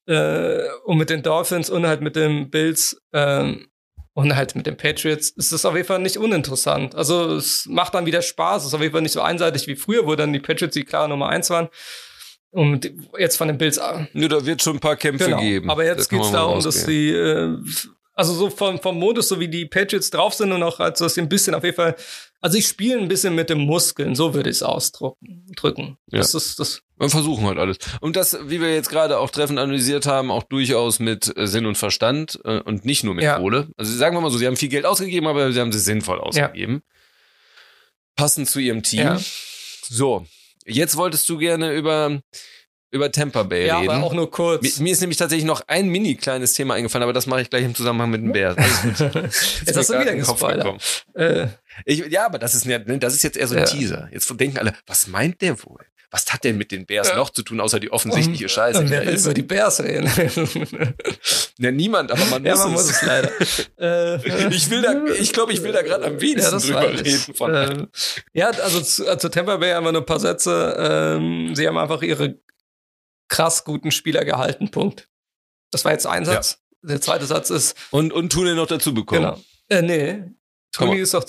äh, 0.06 0.60
und 0.84 0.98
mit 0.98 1.10
den 1.10 1.24
Dolphins 1.24 1.70
und 1.70 1.88
halt 1.88 2.02
mit 2.02 2.18
den 2.18 2.50
Bills 2.50 3.02
ähm, 3.14 3.71
und 4.14 4.36
halt 4.36 4.56
mit 4.56 4.66
den 4.66 4.76
Patriots 4.78 5.30
ist 5.30 5.52
es 5.52 5.66
auf 5.66 5.76
jeden 5.76 5.88
Fall 5.88 6.00
nicht 6.00 6.18
uninteressant. 6.18 6.96
Also 6.96 7.36
es 7.36 7.66
macht 7.68 7.94
dann 7.94 8.06
wieder 8.06 8.22
Spaß, 8.22 8.64
es 8.64 8.68
ist 8.70 8.74
auf 8.74 8.82
jeden 8.82 8.92
Fall 8.94 9.02
nicht 9.02 9.14
so 9.14 9.22
einseitig 9.22 9.68
wie 9.68 9.76
früher, 9.76 10.06
wo 10.06 10.16
dann 10.16 10.34
die 10.34 10.40
Patriots 10.40 10.74
die 10.74 10.84
klare 10.84 11.08
Nummer 11.10 11.30
eins 11.30 11.50
waren. 11.50 11.70
Und 12.50 12.92
jetzt 13.18 13.38
von 13.38 13.48
den 13.48 13.58
Bills 13.58 13.80
ah, 13.80 14.06
Nö, 14.12 14.28
da 14.28 14.46
wird 14.46 14.62
schon 14.62 14.76
ein 14.76 14.80
paar 14.82 14.98
Kämpfe 14.98 15.26
Genau. 15.26 15.40
geben. 15.40 15.70
Aber 15.70 15.86
jetzt 15.86 16.12
man 16.12 16.22
mal 16.22 16.32
darum, 16.34 16.62
dass 16.62 16.86
die, 16.86 17.10
äh, 17.12 17.58
also 18.14 18.34
so 18.34 18.50
vom, 18.50 18.78
vom 18.82 19.00
Modus, 19.00 19.30
so 19.30 19.40
wie 19.40 19.48
die 19.48 19.66
Patriots 19.66 20.10
drauf 20.10 20.34
sind 20.34 20.52
und 20.52 20.62
auch, 20.62 20.82
also 20.82 21.06
dass 21.06 21.14
sie 21.14 21.22
ein 21.22 21.30
bisschen 21.30 21.56
auf 21.56 21.64
jeden 21.64 21.78
Fall, 21.78 21.96
also 22.42 22.58
ich 22.58 22.68
spiele 22.68 22.98
ein 23.00 23.08
bisschen 23.08 23.36
mit 23.36 23.50
den 23.50 23.60
Muskeln, 23.60 24.16
so 24.16 24.34
würde 24.34 24.50
ich 24.50 24.58
es 24.58 24.64
ausdrücken. 24.64 25.46
Drücken. 25.56 25.98
Ja. 26.12 26.20
Das 26.20 26.34
ist 26.34 26.60
das. 26.60 26.82
Wir 26.98 27.10
versuchen 27.10 27.46
halt 27.46 27.58
alles. 27.58 27.78
Und 28.00 28.16
das, 28.16 28.38
wie 28.48 28.60
wir 28.60 28.74
jetzt 28.74 28.90
gerade 28.90 29.18
auch 29.20 29.30
treffend 29.30 29.60
analysiert 29.60 30.06
haben, 30.08 30.32
auch 30.32 30.44
durchaus 30.44 31.00
mit 31.00 31.36
äh, 31.38 31.48
Sinn 31.48 31.66
und 31.66 31.78
Verstand 31.78 32.40
äh, 32.44 32.60
und 32.60 32.84
nicht 32.84 33.04
nur 33.04 33.14
mit 33.14 33.24
Ja. 33.24 33.38
Kohle. 33.38 33.70
Also 33.78 33.96
sagen 33.96 34.16
wir 34.16 34.22
mal 34.22 34.32
so, 34.32 34.38
sie 34.38 34.48
haben 34.48 34.58
viel 34.58 34.70
Geld 34.70 34.86
ausgegeben, 34.86 35.28
aber 35.28 35.52
sie 35.52 35.60
haben 35.60 35.70
es 35.70 35.86
sinnvoll 35.86 36.20
ausgegeben. 36.20 36.82
Passend 38.16 38.50
zu 38.50 38.60
ihrem 38.60 38.84
Team. 38.84 39.00
Ja. 39.02 39.20
So, 39.84 40.26
jetzt 40.66 40.96
wolltest 40.98 41.28
du 41.30 41.38
gerne 41.38 41.74
über, 41.74 42.22
über 42.92 43.12
Tampa 43.12 43.44
Bay 43.44 43.66
Ja, 43.68 43.80
reden. 43.80 43.92
aber 43.92 44.06
auch 44.06 44.14
nur 44.14 44.30
kurz. 44.30 44.62
mir, 44.62 44.84
mir 44.84 44.92
ist 44.92 45.02
nämlich 45.02 45.18
tatsächlich 45.18 45.46
noch 45.46 45.62
ein 45.68 45.88
mini 45.90 46.16
kleines 46.16 46.54
Thema 46.54 46.74
eingefallen, 46.76 47.04
aber 47.04 47.14
das 47.14 47.26
mache 47.26 47.42
ich 47.42 47.50
gleich 47.50 47.64
im 47.64 47.74
Zusammenhang 47.74 48.10
mit 48.12 48.22
den 48.24 48.32
Bears. 48.34 48.56
Jetzt 49.66 49.78
hast 49.78 49.90
du 49.90 50.00
wieder 50.00 50.16
gespoilert. 50.16 50.78
gespoilert. 50.78 51.06
Äh, 51.16 51.48
Ich, 51.86 52.06
ja, 52.10 52.26
aber 52.26 52.38
das 52.38 52.54
ist, 52.54 52.66
ja, 52.66 52.80
das 52.80 53.14
ist 53.14 53.24
jetzt 53.24 53.38
eher 53.38 53.48
so 53.48 53.56
ein 53.56 53.62
Ja. 53.62 53.66
Teaser. 53.66 54.10
Jetzt 54.12 54.30
denken 54.40 54.58
alle, 54.58 54.74
was 54.88 55.08
meint 55.08 55.42
der 55.42 55.62
wohl? 55.64 55.80
Was 56.14 56.26
hat 56.34 56.44
denn 56.44 56.58
mit 56.58 56.74
den 56.74 56.86
Bears 56.86 57.08
Ja. 57.08 57.16
noch 57.16 57.30
zu 57.30 57.42
tun, 57.42 57.62
außer 57.62 57.80
die 57.80 57.90
offensichtliche 57.90 58.50
Scheiße? 58.50 58.80
und 58.80 58.90
wer 58.90 59.06
will 59.08 59.16
über 59.18 59.34
die 59.34 59.42
Bears 59.44 59.82
reden? 59.82 60.12
Ja, 61.58 61.72
niemand, 61.72 62.12
aber 62.12 62.26
man 62.26 62.44
ja, 62.44 62.54
muss 62.56 62.64
man 62.66 62.74
es. 62.74 62.82
muss 62.88 62.90
es 62.92 63.02
leider. 63.04 63.30
äh, 63.80 64.48
Ich 64.50 64.70
will 64.72 64.82
da, 64.82 65.06
ich 65.14 65.32
glaube, 65.32 65.54
ich 65.54 65.62
will 65.64 65.72
da 65.72 65.82
gerade 65.84 66.06
am 66.06 66.20
wenigsten 66.20 66.58
drüber 66.60 66.90
reden. 66.92 67.36
Von. 67.36 67.54
ähm, 67.56 67.88
ja, 68.34 68.50
also 68.50 68.82
zu, 68.82 69.08
äh, 69.08 69.18
zu 69.20 69.30
Tampa 69.30 69.58
Bay 69.58 69.72
einfach 69.74 69.92
nur 69.92 70.02
ein 70.02 70.06
paar 70.06 70.20
Sätze. 70.20 70.76
Ähm, 70.80 71.54
sie 71.56 71.68
haben 71.68 71.78
einfach 71.78 72.02
ihre 72.02 72.36
krass 73.32 73.64
guten 73.64 73.90
Spieler 73.92 74.24
gehalten. 74.26 74.70
Punkt. 74.70 75.08
Das 75.72 75.84
war 75.86 75.92
jetzt 75.94 76.06
ein 76.06 76.26
Satz. 76.26 76.60
Der 76.84 77.00
zweite 77.02 77.26
Satz 77.26 77.50
ist, 77.50 77.76
und, 77.92 78.12
und 78.12 78.32
Tunnel 78.32 78.56
noch 78.56 78.68
dazu 78.68 78.94
bekommen. 78.94 79.22
genau. 79.22 79.40
Äh, 79.70 79.82
nee. 79.82 80.24
Tony 80.72 81.00
ist 81.00 81.14
doch. 81.14 81.24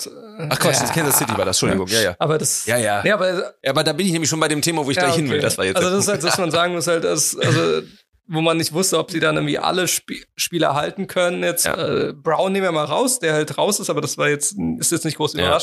Ach 0.49 0.59
Quatsch, 0.59 0.81
das 0.81 0.91
Kansas 0.91 1.17
City 1.17 1.31
war 1.37 1.45
das, 1.45 1.57
Entschuldigung, 1.57 1.87
ja, 1.87 2.01
ja. 2.01 2.15
Aber 2.17 2.37
das. 2.37 2.65
Ja, 2.65 2.77
ja. 2.77 3.03
Ja, 3.05 3.15
aber, 3.15 3.55
Ja, 3.61 3.69
aber 3.71 3.83
da 3.83 3.93
bin 3.93 4.05
ich 4.05 4.11
nämlich 4.13 4.29
schon 4.29 4.39
bei 4.39 4.47
dem 4.47 4.61
Thema, 4.61 4.85
wo 4.85 4.89
ich 4.91 4.97
ja, 4.97 5.03
gleich 5.03 5.15
hin 5.15 5.25
will. 5.25 5.35
okay. 5.35 5.41
Das 5.41 5.57
war 5.57 5.65
jetzt. 5.65 5.75
Also 5.77 5.89
das 5.89 5.99
ist 5.99 6.07
halt, 6.07 6.23
dass 6.23 6.37
man 6.37 6.49
sagen 6.51 6.73
muss 6.73 6.87
halt, 6.87 7.03
dass, 7.03 7.37
also 7.37 7.81
wo 8.27 8.41
man 8.41 8.57
nicht 8.57 8.71
wusste, 8.73 8.97
ob 8.97 9.11
sie 9.11 9.19
dann 9.19 9.35
irgendwie 9.35 9.59
alle 9.59 9.83
Sp 9.83 10.23
Spieler 10.37 10.75
halten 10.75 11.07
können. 11.07 11.43
Jetzt 11.43 11.65
Ja. 11.65 11.75
äh, 11.75 12.13
Brown 12.13 12.53
nehmen 12.53 12.65
wir 12.65 12.71
mal 12.71 12.85
raus, 12.85 13.19
der 13.19 13.33
halt 13.33 13.57
raus 13.57 13.79
ist, 13.79 13.89
aber 13.89 13.99
das 14.01 14.17
war 14.17 14.29
jetzt 14.29 14.55
ist 14.79 14.91
jetzt 14.91 15.03
nicht 15.05 15.17
groß 15.17 15.33
Ja. 15.33 15.59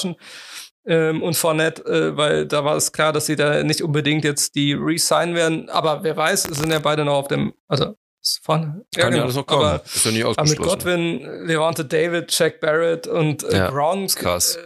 Ähm, 0.87 1.23
und 1.23 1.37
Fournette, 1.37 1.85
äh, 1.85 2.17
weil 2.17 2.47
da 2.47 2.65
war 2.65 2.77
es 2.77 2.91
klar, 2.93 3.13
dass 3.13 3.27
sie 3.27 3.37
da 3.37 3.63
nicht 3.63 3.83
unbedingt 3.83 4.25
jetzt 4.25 4.55
die 4.55 4.73
resign 4.73 5.35
werden. 5.35 5.69
Aber 5.69 6.03
wer 6.03 6.17
weiß, 6.17 6.49
es 6.49 6.59
sind 6.59 6.73
ja 6.73 6.79
beide 6.79 7.05
noch 7.05 7.15
auf 7.15 7.29
dem, 7.29 7.53
also 7.69 7.95
ist 8.23 8.41
vorne. 8.43 8.85
Kann 8.95 9.05
ja 9.05 9.09
genau. 9.11 9.23
alles 9.25 9.37
noch 9.37 9.47
kommen. 9.47 9.65
Aber, 9.65 9.83
ist 9.85 10.05
doch 10.07 10.11
nicht 10.11 10.25
aber 10.25 10.31
mit 10.31 10.39
ausgeschlossen. 10.41 10.79
Godwin, 10.79 11.47
Levante 11.47 11.85
David, 11.85 12.37
Jack 12.37 12.61
Barrett 12.61 13.07
und 13.07 13.43
äh, 13.45 13.57
Ja, 13.59 14.05
ist 14.05 14.17
krass. 14.17 14.57
Äh, 14.57 14.61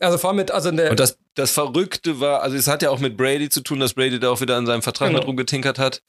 also 0.00 0.18
vor 0.18 0.30
allem 0.30 0.36
mit, 0.36 0.50
also 0.50 0.68
in 0.68 0.76
der 0.76 0.90
Und 0.90 1.00
das, 1.00 1.18
das 1.34 1.52
Verrückte 1.52 2.20
war, 2.20 2.42
also 2.42 2.56
es 2.56 2.68
hat 2.68 2.82
ja 2.82 2.90
auch 2.90 2.98
mit 3.00 3.16
Brady 3.16 3.48
zu 3.48 3.60
tun, 3.62 3.80
dass 3.80 3.94
Brady 3.94 4.20
da 4.20 4.30
auch 4.30 4.40
wieder 4.40 4.56
an 4.56 4.66
seinem 4.66 4.82
Vertrag 4.82 5.08
Genau. 5.08 5.20
mit 5.20 5.28
rumgetinkert 5.28 5.78
hat. 5.78 6.02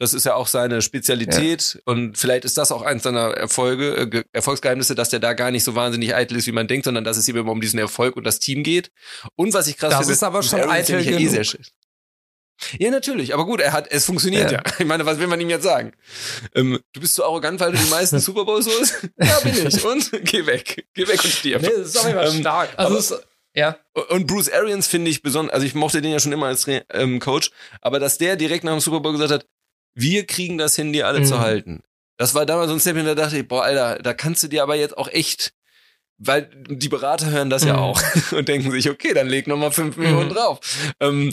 Das 0.00 0.14
ist 0.14 0.24
ja 0.24 0.34
auch 0.34 0.46
seine 0.48 0.80
Spezialität 0.82 1.80
und 1.84 2.16
vielleicht 2.18 2.44
ist 2.44 2.56
das 2.58 2.72
auch 2.72 2.82
eins 2.82 3.02
seiner 3.02 3.32
Erfolge, 3.36 3.94
äh, 3.96 4.06
Ge- 4.06 4.24
Erfolgsgeheimnisse, 4.32 4.94
dass 4.94 5.10
der 5.10 5.20
da 5.20 5.34
gar 5.34 5.50
nicht 5.50 5.62
so 5.62 5.74
wahnsinnig 5.74 6.14
eitel 6.14 6.36
ist, 6.38 6.46
wie 6.46 6.52
man 6.52 6.66
denkt, 6.66 6.86
sondern 6.86 7.04
dass 7.04 7.16
es 7.18 7.28
ihm 7.28 7.36
immer 7.36 7.52
um 7.52 7.60
diesen 7.60 7.78
Erfolg 7.78 8.16
und 8.16 8.24
das 8.24 8.38
Team 8.38 8.62
geht. 8.62 8.90
Und 9.36 9.52
was 9.54 9.68
ich 9.68 9.76
krass 9.76 9.90
Das 9.90 9.98
finde, 10.00 10.14
ist 10.14 10.22
aber 10.22 10.42
schon 10.42 10.60
eitel 10.60 10.98
ich 11.00 11.06
ja 11.06 11.12
eh 11.18 11.24
genug. 11.26 11.46
Ja, 12.78 12.90
natürlich, 12.90 13.32
aber 13.32 13.46
gut, 13.46 13.60
er 13.60 13.72
hat, 13.72 13.90
es 13.90 14.04
funktioniert 14.04 14.52
ja. 14.52 14.58
Ja. 14.66 14.72
Ich 14.78 14.84
meine, 14.86 15.06
was 15.06 15.18
will 15.18 15.26
man 15.28 15.40
ihm 15.40 15.48
jetzt 15.48 15.62
sagen? 15.64 15.92
Ähm, 16.54 16.78
du 16.92 17.00
bist 17.00 17.14
so 17.14 17.24
arrogant, 17.24 17.58
weil 17.60 17.72
du 17.72 17.78
die 17.78 17.88
meisten 17.88 18.18
Super 18.20 18.44
Bowls 18.44 18.66
holst? 18.66 19.08
Ja, 19.18 19.38
bin 19.40 19.66
ich. 19.66 19.82
Und 19.84 20.10
geh 20.24 20.44
weg. 20.44 20.86
Geh 20.94 21.08
weg 21.08 21.24
und 21.24 21.30
stirb. 21.30 21.62
nee, 21.62 21.68
das 21.76 21.94
ist 21.94 22.04
jeden 22.04 22.16
Fall 22.16 22.28
Ähm, 22.28 22.40
stark. 22.40 22.70
Also 22.76 22.90
aber- 22.90 22.98
ist, 22.98 23.26
ja. 23.54 23.78
Und 24.10 24.26
Bruce 24.26 24.50
Arians 24.52 24.86
finde 24.86 25.10
ich 25.10 25.22
besonders, 25.22 25.54
also 25.54 25.66
ich 25.66 25.74
mochte 25.74 26.02
den 26.02 26.12
ja 26.12 26.20
schon 26.20 26.32
immer 26.32 26.46
als 26.46 26.66
ähm, 26.90 27.18
Coach, 27.18 27.50
aber 27.80 27.98
dass 27.98 28.18
der 28.18 28.36
direkt 28.36 28.64
nach 28.64 28.72
dem 28.72 28.80
Super 28.80 29.00
Bowl 29.00 29.12
gesagt 29.12 29.32
hat, 29.32 29.46
wir 29.94 30.26
kriegen 30.26 30.58
das 30.58 30.76
hin, 30.76 30.92
die 30.92 31.02
alle 31.02 31.20
Mhm. 31.20 31.24
zu 31.24 31.40
halten. 31.40 31.82
Das 32.16 32.34
war 32.34 32.44
damals 32.46 32.68
so 32.68 32.74
ein 32.74 32.80
Step, 32.80 32.96
da 33.04 33.14
dachte 33.14 33.38
ich, 33.38 33.48
boah, 33.48 33.64
Alter, 33.64 33.98
da 34.02 34.12
kannst 34.14 34.42
du 34.42 34.48
dir 34.48 34.62
aber 34.62 34.76
jetzt 34.76 34.96
auch 34.98 35.08
echt, 35.08 35.52
weil 36.18 36.50
die 36.68 36.88
Berater 36.88 37.30
hören 37.30 37.48
das 37.50 37.64
ja 37.64 37.72
Mhm. 37.74 37.78
auch 37.78 38.02
und 38.32 38.48
denken 38.48 38.70
sich, 38.70 38.90
okay, 38.90 39.14
dann 39.14 39.26
leg 39.28 39.46
nochmal 39.46 39.72
fünf 39.72 39.96
Millionen 39.96 40.28
Mhm. 40.28 40.34
drauf. 40.34 40.60
Ähm, 41.00 41.32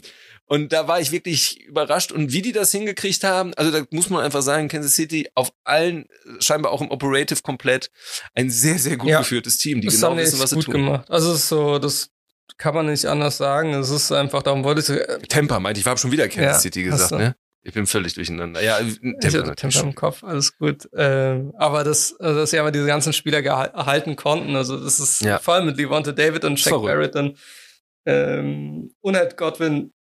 und 0.49 0.71
da 0.71 0.87
war 0.87 1.01
ich 1.01 1.11
wirklich 1.11 1.59
überrascht. 1.65 2.13
Und 2.13 2.31
wie 2.31 2.41
die 2.41 2.53
das 2.53 2.71
hingekriegt 2.71 3.21
haben, 3.25 3.53
also 3.55 3.69
da 3.69 3.85
muss 3.91 4.09
man 4.09 4.23
einfach 4.23 4.41
sagen, 4.41 4.69
Kansas 4.69 4.93
City 4.95 5.29
auf 5.35 5.51
allen, 5.65 6.05
scheinbar 6.39 6.71
auch 6.71 6.79
im 6.81 6.89
Operative 6.89 7.41
komplett, 7.41 7.91
ein 8.33 8.49
sehr, 8.49 8.79
sehr 8.79 8.95
gut 8.95 9.09
Ja. 9.09 9.19
geführtes 9.19 9.57
Team, 9.57 9.81
die 9.81 9.87
das 9.87 9.95
genau 9.95 10.15
wissen, 10.15 10.39
was 10.39 10.51
sie 10.51 10.55
gut 10.55 10.65
tun. 10.65 10.73
gemacht. 10.75 11.11
Also 11.11 11.33
es 11.33 11.39
ist 11.39 11.49
so, 11.49 11.79
das 11.79 12.11
kann 12.57 12.73
man 12.73 12.85
nicht 12.85 13.05
anders 13.07 13.35
sagen. 13.35 13.73
Es 13.73 13.89
ist 13.89 14.09
einfach, 14.13 14.41
darum 14.41 14.63
wollte 14.63 14.79
ich, 14.79 14.89
äh, 14.89 15.19
Temper 15.27 15.59
meinte 15.59 15.81
ich, 15.81 15.85
war 15.85 15.97
schon 15.97 16.13
wieder 16.13 16.29
Kansas 16.29 16.43
Ja, 16.43 16.59
City 16.59 16.83
gesagt, 16.83 17.11
ne? 17.11 17.35
Ich 17.67 17.73
bin 17.73 17.85
völlig 17.85 18.13
durcheinander. 18.13 18.63
Ja, 18.63 18.79
ich 18.79 18.97
Temper 19.01 19.15
natürlich. 19.39 19.55
Temper 19.57 19.81
im 19.83 19.93
Kopf, 19.93 20.23
alles 20.23 20.57
gut. 20.57 20.87
Ähm, 20.95 21.53
aber 21.57 21.83
das, 21.83 22.17
also 22.17 22.39
dass 22.39 22.51
sie 22.51 22.59
aber 22.59 22.71
diese 22.71 22.85
ganzen 22.87 23.11
Spieler 23.11 23.43
erhalten 23.43 24.15
konnten, 24.15 24.55
also 24.55 24.81
das 24.81 25.01
ist 25.01 25.19
Ja. 25.21 25.37
vor 25.37 25.55
allem 25.55 25.65
mit 25.65 25.75
Levante 25.75 26.13
David 26.13 26.45
und 26.45 26.55
Jack 26.63 26.69
Verrückt. 26.69 26.85
Barrett 26.87 27.15
dann 27.15 27.37
ähm, 28.05 28.95
und 29.01 29.17
halt 29.17 29.35
Godwin 29.35 29.91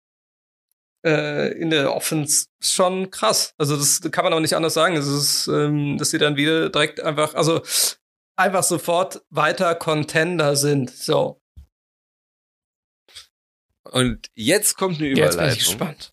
äh, 1.05 1.59
in 1.59 1.71
der 1.71 1.93
Offense 1.93 2.47
schon 2.63 3.11
krass. 3.11 3.53
Also 3.59 3.77
das 3.77 4.01
kann 4.13 4.23
man 4.23 4.33
auch 4.33 4.39
nicht 4.41 4.55
anders 4.55 4.75
sagen. 4.75 4.95
Es 4.95 5.09
ist, 5.09 5.49
ähm, 5.49 5.99
dass 5.99 6.11
sie 6.11 6.19
dann 6.19 6.37
wieder 6.37 6.71
direkt 6.71 7.01
einfach, 7.01 7.35
also 7.35 7.63
einfach 8.37 8.63
sofort 8.63 9.23
weiter 9.31 9.75
Contender 9.75 10.55
sind. 10.55 10.91
So, 10.91 11.41
Und 13.91 14.29
jetzt 14.35 14.77
kommt 14.77 14.99
eine 14.99 15.09
jetzt 15.09 15.17
bin 15.17 15.25
ich 15.25 15.35
Überleitung. 15.35 15.59
gespannt. 15.59 16.13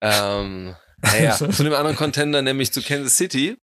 Ähm, 0.00 0.74
naja, 1.02 1.32
zu 1.36 1.44
einem 1.62 1.74
anderen 1.74 1.96
Contender, 1.96 2.42
nämlich 2.42 2.72
zu 2.72 2.82
Kansas 2.82 3.16
City, 3.16 3.56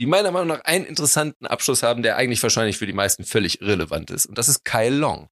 die 0.00 0.06
meiner 0.06 0.30
Meinung 0.30 0.48
nach 0.48 0.64
einen 0.64 0.84
interessanten 0.84 1.46
Abschluss 1.46 1.82
haben, 1.82 2.02
der 2.02 2.16
eigentlich 2.16 2.42
wahrscheinlich 2.42 2.78
für 2.78 2.86
die 2.86 2.92
meisten 2.92 3.24
völlig 3.24 3.60
irrelevant 3.60 4.10
ist. 4.10 4.26
Und 4.26 4.38
das 4.38 4.48
ist 4.48 4.64
Kyle 4.64 4.94
Long. 4.96 5.28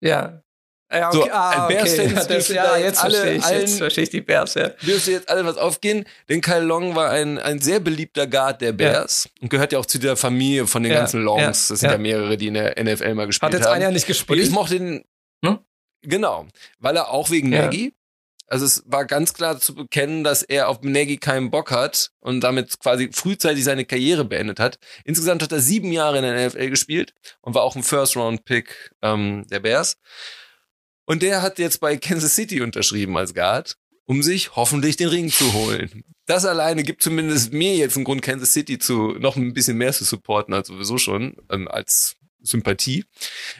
Ja. 0.00 0.42
Ja, 0.90 1.12
So, 1.12 1.20
okay. 1.24 1.30
ah, 1.32 1.66
ein 1.66 1.68
Bears-Fan 1.68 2.06
okay. 2.06 2.14
Ja, 2.16 2.24
das, 2.24 2.48
ja, 2.48 2.76
jetzt 2.78 3.04
alle- 3.04 3.12
verstehe 3.14 3.36
ich, 3.36 3.44
allen- 3.44 3.60
jetzt 3.60 3.76
verstehe 3.78 4.04
ich 4.04 4.10
die 4.10 4.20
Bears, 4.22 4.54
ja. 4.54 4.68
Dürfte 4.68 5.10
jetzt 5.12 5.28
alle 5.28 5.44
was 5.44 5.58
aufgehen, 5.58 6.06
denn 6.30 6.40
Kyle 6.40 6.60
Long 6.64 6.94
war 6.96 7.10
ein, 7.10 7.38
ein 7.38 7.60
sehr 7.60 7.78
beliebter 7.80 8.26
Guard 8.26 8.62
der 8.62 8.72
Bears 8.72 9.28
und 9.42 9.50
gehört 9.50 9.72
ja 9.72 9.78
auch 9.80 9.84
zu 9.84 9.98
dieser 9.98 10.16
Familie 10.16 10.66
von 10.66 10.82
den 10.82 10.92
Ja, 10.92 11.00
ganzen 11.00 11.20
Longs. 11.22 11.42
ja, 11.42 11.48
das 11.48 11.68
sind 11.68 11.82
ja. 11.82 11.92
ja. 11.92 11.98
mehrere, 11.98 12.38
die 12.38 12.46
in 12.46 12.54
der 12.54 12.82
NFL 12.82 13.12
mal 13.14 13.26
gespielt 13.26 13.52
Hat 13.52 13.58
jetzt 13.58 13.66
haben. 13.66 13.74
ein 13.74 13.82
Jahr 13.82 13.90
nicht 13.90 14.06
gespielt. 14.06 14.40
ich 14.40 14.48
mochte 14.50 14.78
den. 14.78 15.04
Hm? 15.44 15.58
Genau. 16.04 16.46
Weil 16.78 16.96
er 16.96 17.10
auch 17.10 17.28
wegen 17.28 17.52
Ja. 17.52 17.66
Nagy. 17.66 17.92
Also 18.48 18.64
es 18.64 18.82
war 18.86 19.04
ganz 19.04 19.34
klar 19.34 19.60
zu 19.60 19.74
bekennen, 19.74 20.24
dass 20.24 20.42
er 20.42 20.68
auf 20.68 20.80
Nagy 20.82 21.18
keinen 21.18 21.50
Bock 21.50 21.70
hat 21.70 22.10
und 22.20 22.40
damit 22.40 22.78
quasi 22.80 23.10
frühzeitig 23.12 23.62
seine 23.62 23.84
Karriere 23.84 24.24
beendet 24.24 24.58
hat. 24.58 24.78
Insgesamt 25.04 25.42
hat 25.42 25.52
er 25.52 25.60
sieben 25.60 25.92
Jahre 25.92 26.18
in 26.18 26.22
der 26.22 26.48
NFL 26.48 26.70
gespielt 26.70 27.12
und 27.42 27.54
war 27.54 27.62
auch 27.62 27.76
ein 27.76 27.82
First-Round-Pick 27.82 28.92
ähm, 29.02 29.46
der 29.50 29.60
Bears. 29.60 29.96
Und 31.04 31.22
der 31.22 31.42
hat 31.42 31.58
jetzt 31.58 31.80
bei 31.80 31.96
Kansas 31.96 32.34
City 32.34 32.60
unterschrieben 32.60 33.16
als 33.16 33.34
Guard, 33.34 33.76
um 34.06 34.22
sich 34.22 34.56
hoffentlich 34.56 34.96
den 34.96 35.08
Ring 35.08 35.30
zu 35.30 35.52
holen. 35.52 36.04
Das 36.26 36.44
alleine 36.44 36.82
gibt 36.82 37.02
zumindest 37.02 37.54
mir 37.54 37.74
jetzt 37.76 37.96
einen 37.96 38.04
Grund, 38.04 38.20
Kansas 38.20 38.52
City 38.52 38.78
zu 38.78 39.16
noch 39.18 39.36
ein 39.36 39.54
bisschen 39.54 39.78
mehr 39.78 39.92
zu 39.92 40.04
supporten 40.04 40.52
als 40.52 40.68
sowieso 40.68 40.98
schon, 40.98 41.36
ähm, 41.50 41.66
als 41.68 42.17
Sympathie, 42.42 43.04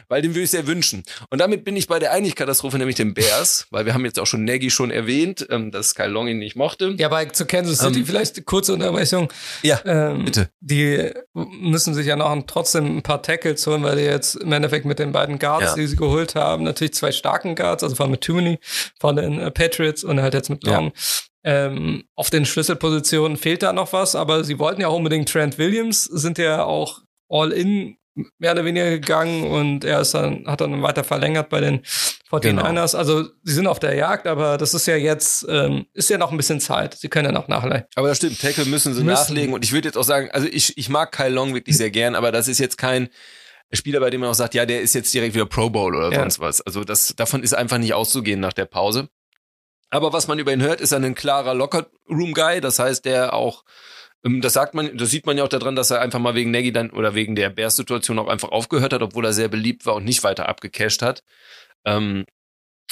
weil 0.07 0.21
den 0.21 0.31
würde 0.35 0.43
ich 0.43 0.51
sehr 0.51 0.67
wünschen. 0.67 1.03
Und 1.29 1.39
damit 1.39 1.63
bin 1.65 1.75
ich 1.75 1.87
bei 1.87 1.99
der 1.99 2.11
eigentlichen 2.11 2.37
Katastrophe, 2.37 2.77
nämlich 2.77 2.95
den 2.95 3.13
Bears, 3.13 3.67
weil 3.71 3.85
wir 3.85 3.93
haben 3.93 4.05
jetzt 4.05 4.19
auch 4.19 4.25
schon 4.27 4.45
Nagy 4.45 4.69
schon 4.71 4.91
erwähnt, 4.91 5.45
ähm, 5.49 5.71
dass 5.71 5.95
Kyle 5.95 6.07
Long 6.07 6.27
ihn 6.27 6.39
nicht 6.39 6.55
mochte. 6.55 6.95
Ja, 6.97 7.09
bei 7.09 7.25
zu 7.25 7.45
Kansas 7.45 7.79
City 7.79 7.99
Ähm, 7.99 8.05
vielleicht 8.05 8.45
kurze 8.45 8.73
Unterbrechung. 8.73 9.31
Ja, 9.63 9.79
Ähm, 9.85 10.25
bitte. 10.25 10.49
Die 10.61 11.11
müssen 11.33 11.93
sich 11.93 12.07
ja 12.07 12.15
noch 12.15 12.35
trotzdem 12.47 12.97
ein 12.97 13.01
paar 13.01 13.21
Tackles 13.21 13.65
holen, 13.67 13.83
weil 13.83 13.97
die 13.97 14.03
jetzt 14.03 14.35
im 14.35 14.51
Endeffekt 14.51 14.85
mit 14.85 14.99
den 14.99 15.11
beiden 15.11 15.39
Guards, 15.39 15.65
Ja. 15.71 15.75
die 15.75 15.87
sie 15.87 15.95
geholt 15.95 16.35
haben, 16.35 16.63
natürlich 16.63 16.93
zwei 16.93 17.11
starken 17.11 17.55
Guards, 17.55 17.83
also 17.83 17.95
vor 17.95 18.05
allem 18.05 18.11
mit 18.11 18.21
Tooney 18.21 18.59
von 18.99 19.15
den 19.15 19.39
äh, 19.39 19.51
Patriots 19.51 20.03
und 20.03 20.21
halt 20.21 20.33
jetzt 20.33 20.49
mit 20.49 20.65
Ja. 20.65 20.75
Long. 20.75 20.91
Ähm, 21.43 22.03
auf 22.15 22.29
den 22.29 22.45
Schlüsselpositionen 22.45 23.37
fehlt 23.37 23.63
da 23.63 23.71
noch 23.71 23.93
was, 23.93 24.13
aber 24.15 24.43
sie 24.43 24.59
wollten 24.59 24.81
ja 24.81 24.87
auch 24.89 24.95
unbedingt 24.97 25.29
Trent 25.29 25.57
Williams, 25.57 26.03
sind 26.03 26.37
ja 26.37 26.63
auch 26.65 27.01
all 27.29 27.51
in 27.53 27.95
mehr 28.37 28.51
oder 28.51 28.65
weniger 28.65 28.89
gegangen 28.89 29.45
und 29.45 29.85
er 29.85 30.01
ist 30.01 30.13
dann, 30.13 30.45
hat 30.47 30.61
dann 30.61 30.81
weiter 30.81 31.03
verlängert 31.03 31.49
bei 31.49 31.61
den 31.61 31.81
49ers. 32.29 32.95
Also 32.95 33.23
sie 33.43 33.53
sind 33.53 33.67
auf 33.67 33.79
der 33.79 33.95
Jagd, 33.95 34.27
aber 34.27 34.57
das 34.57 34.73
ist 34.73 34.85
ja 34.87 34.95
jetzt, 34.95 35.45
ähm, 35.49 35.85
ist 35.93 36.09
ja 36.09 36.17
noch 36.17 36.31
ein 36.31 36.37
bisschen 36.37 36.59
Zeit. 36.59 36.95
Sie 36.95 37.07
können 37.09 37.27
ja 37.27 37.31
noch 37.31 37.47
nachlegen. 37.47 37.85
Aber 37.95 38.07
das 38.09 38.17
stimmt, 38.17 38.41
Tackle 38.41 38.65
müssen 38.65 38.93
sie 38.93 39.03
Müssen. 39.03 39.13
nachlegen. 39.33 39.53
Und 39.53 39.63
ich 39.63 39.71
würde 39.71 39.87
jetzt 39.87 39.97
auch 39.97 40.03
sagen, 40.03 40.29
also 40.31 40.47
ich, 40.47 40.77
ich 40.77 40.89
mag 40.89 41.11
Kyle 41.11 41.29
Long 41.29 41.53
wirklich 41.53 41.77
sehr 41.77 41.91
gern, 41.91 42.15
aber 42.15 42.31
das 42.31 42.47
ist 42.47 42.59
jetzt 42.59 42.77
kein 42.77 43.09
Spieler, 43.71 43.99
bei 43.99 44.09
dem 44.09 44.21
man 44.21 44.29
auch 44.31 44.35
sagt, 44.35 44.53
ja, 44.55 44.65
der 44.65 44.81
ist 44.81 44.95
jetzt 44.95 45.13
direkt 45.13 45.35
wieder 45.35 45.45
Pro 45.45 45.69
Bowl 45.69 45.95
oder 45.95 46.11
Ja. 46.11 46.19
sonst 46.21 46.39
was. 46.39 46.61
Also 46.61 46.83
das, 46.83 47.13
davon 47.15 47.43
ist 47.43 47.53
einfach 47.53 47.77
nicht 47.77 47.93
auszugehen 47.93 48.39
nach 48.39 48.53
der 48.53 48.65
Pause. 48.65 49.09
Aber 49.91 50.11
was 50.13 50.27
man 50.27 50.37
über 50.39 50.51
ihn 50.53 50.61
hört, 50.61 50.81
ist 50.81 50.91
er 50.91 50.99
ein 50.99 51.15
klarer 51.15 51.53
Locker-Room-Guy. 51.55 52.61
Das 52.61 52.79
heißt, 52.79 53.05
der 53.05 53.33
auch, 53.33 53.63
das 54.23 54.53
sagt 54.53 54.73
man, 54.73 54.97
das 54.97 55.09
sieht 55.11 55.25
man 55.25 55.37
ja 55.37 55.43
auch 55.43 55.49
daran, 55.49 55.75
dass 55.75 55.91
er 55.91 56.01
einfach 56.01 56.19
mal 56.19 56.35
wegen 56.35 56.51
Nagy 56.51 56.71
dann 56.73 56.89
oder 56.89 57.15
wegen 57.15 57.35
der 57.35 57.49
Bears-Situation 57.49 58.19
auch 58.19 58.27
einfach 58.27 58.49
aufgehört 58.49 58.93
hat, 58.93 59.01
obwohl 59.01 59.25
er 59.25 59.33
sehr 59.33 59.47
beliebt 59.47 59.85
war 59.85 59.95
und 59.95 60.05
nicht 60.05 60.23
weiter 60.23 60.49
abgecasht 60.49 61.01
hat. 61.01 61.23
Ähm, 61.85 62.25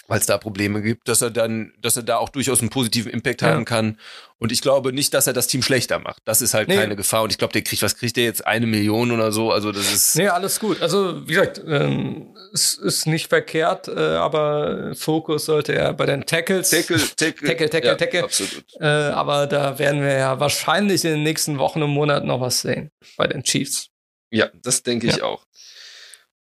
weil 0.07 0.19
es 0.19 0.25
da 0.25 0.37
Probleme 0.37 0.81
gibt, 0.81 1.07
dass 1.09 1.21
er 1.21 1.29
dann, 1.31 1.73
dass 1.81 1.97
er 1.97 2.03
da 2.03 2.17
auch 2.17 2.29
durchaus 2.29 2.61
einen 2.61 2.69
positiven 2.69 3.11
Impact 3.11 3.41
Ja. 3.41 3.49
haben 3.49 3.65
kann. 3.65 3.99
Und 4.39 4.51
ich 4.51 4.61
glaube 4.61 4.93
nicht, 4.93 5.13
dass 5.13 5.27
er 5.27 5.33
das 5.33 5.47
Team 5.47 5.61
schlechter 5.63 5.99
macht. 5.99 6.21
Das 6.25 6.41
ist 6.41 6.53
halt 6.53 6.67
Nee. 6.69 6.75
keine 6.75 6.95
Gefahr. 6.95 7.23
Und 7.23 7.31
ich 7.31 7.37
glaube, 7.37 7.53
der 7.53 7.63
kriegt, 7.63 7.81
was 7.81 7.95
kriegt 7.97 8.15
der 8.17 8.23
jetzt? 8.23 8.45
Eine 8.47 8.67
Million 8.67 9.11
oder 9.11 9.31
so? 9.31 9.51
Also 9.51 9.71
das 9.71 9.91
ist. 9.93 10.15
Nee, 10.15 10.27
alles 10.29 10.59
gut. 10.59 10.81
Also, 10.81 11.27
wie 11.27 11.33
gesagt, 11.33 11.61
ähm, 11.67 12.35
es 12.53 12.75
ist 12.75 13.05
nicht 13.07 13.27
verkehrt, 13.27 13.87
äh, 13.87 13.91
aber 13.99 14.93
Fokus 14.95 15.45
sollte 15.45 15.73
er 15.73 15.93
bei 15.93 16.05
den 16.05 16.25
Tackles. 16.25 16.69
Tackle, 16.69 16.97
Tackle, 17.17 17.47
Tackle, 17.47 17.69
Tackle, 17.69 17.89
ja, 17.89 17.95
Tackle. 17.95 18.23
Absolut. 18.23 18.63
Äh, 18.79 18.85
aber 18.85 19.47
da 19.47 19.77
werden 19.79 20.01
wir 20.01 20.13
ja 20.13 20.39
wahrscheinlich 20.39 21.03
in 21.03 21.11
den 21.11 21.23
nächsten 21.23 21.57
Wochen 21.57 21.81
und 21.83 21.89
Monaten 21.89 22.27
noch 22.27 22.39
was 22.41 22.61
sehen 22.61 22.91
bei 23.17 23.27
den 23.27 23.43
Chiefs. 23.43 23.87
Ja, 24.31 24.49
das 24.63 24.83
denke 24.83 25.07
ich 25.07 25.17
Ja. 25.17 25.23
auch. 25.23 25.43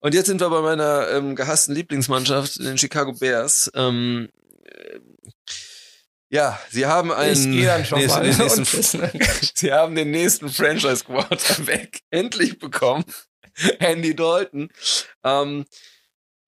Und 0.03 0.13
jetzt 0.13 0.27
sind 0.27 0.41
wir 0.41 0.49
bei 0.49 0.59
meiner 0.59 1.09
ähm, 1.11 1.33
gehassten 1.33 1.73
Lieblingsmannschaft, 1.73 2.59
den 2.59 2.77
Chicago 2.77 3.13
Bears. 3.13 3.71
Ähm, 3.73 4.27
äh, 4.65 4.99
ja, 6.27 6.59
sie 6.69 6.85
haben 6.85 7.09
einen. 7.09 7.53
ich 7.53 7.59
gehe 7.59 7.67
dann 7.67 7.85
schon 7.85 7.99
nächsten, 7.99 8.21
nächsten, 8.61 9.01
sie 9.55 9.71
haben 9.71 9.95
den 9.95 10.11
nächsten 10.11 10.49
Franchise 10.49 11.05
Quarterback 11.05 12.01
endlich 12.09 12.59
bekommen. 12.59 13.05
Andy 13.79 14.13
Dalton. 14.13 14.67
Ähm, 15.23 15.63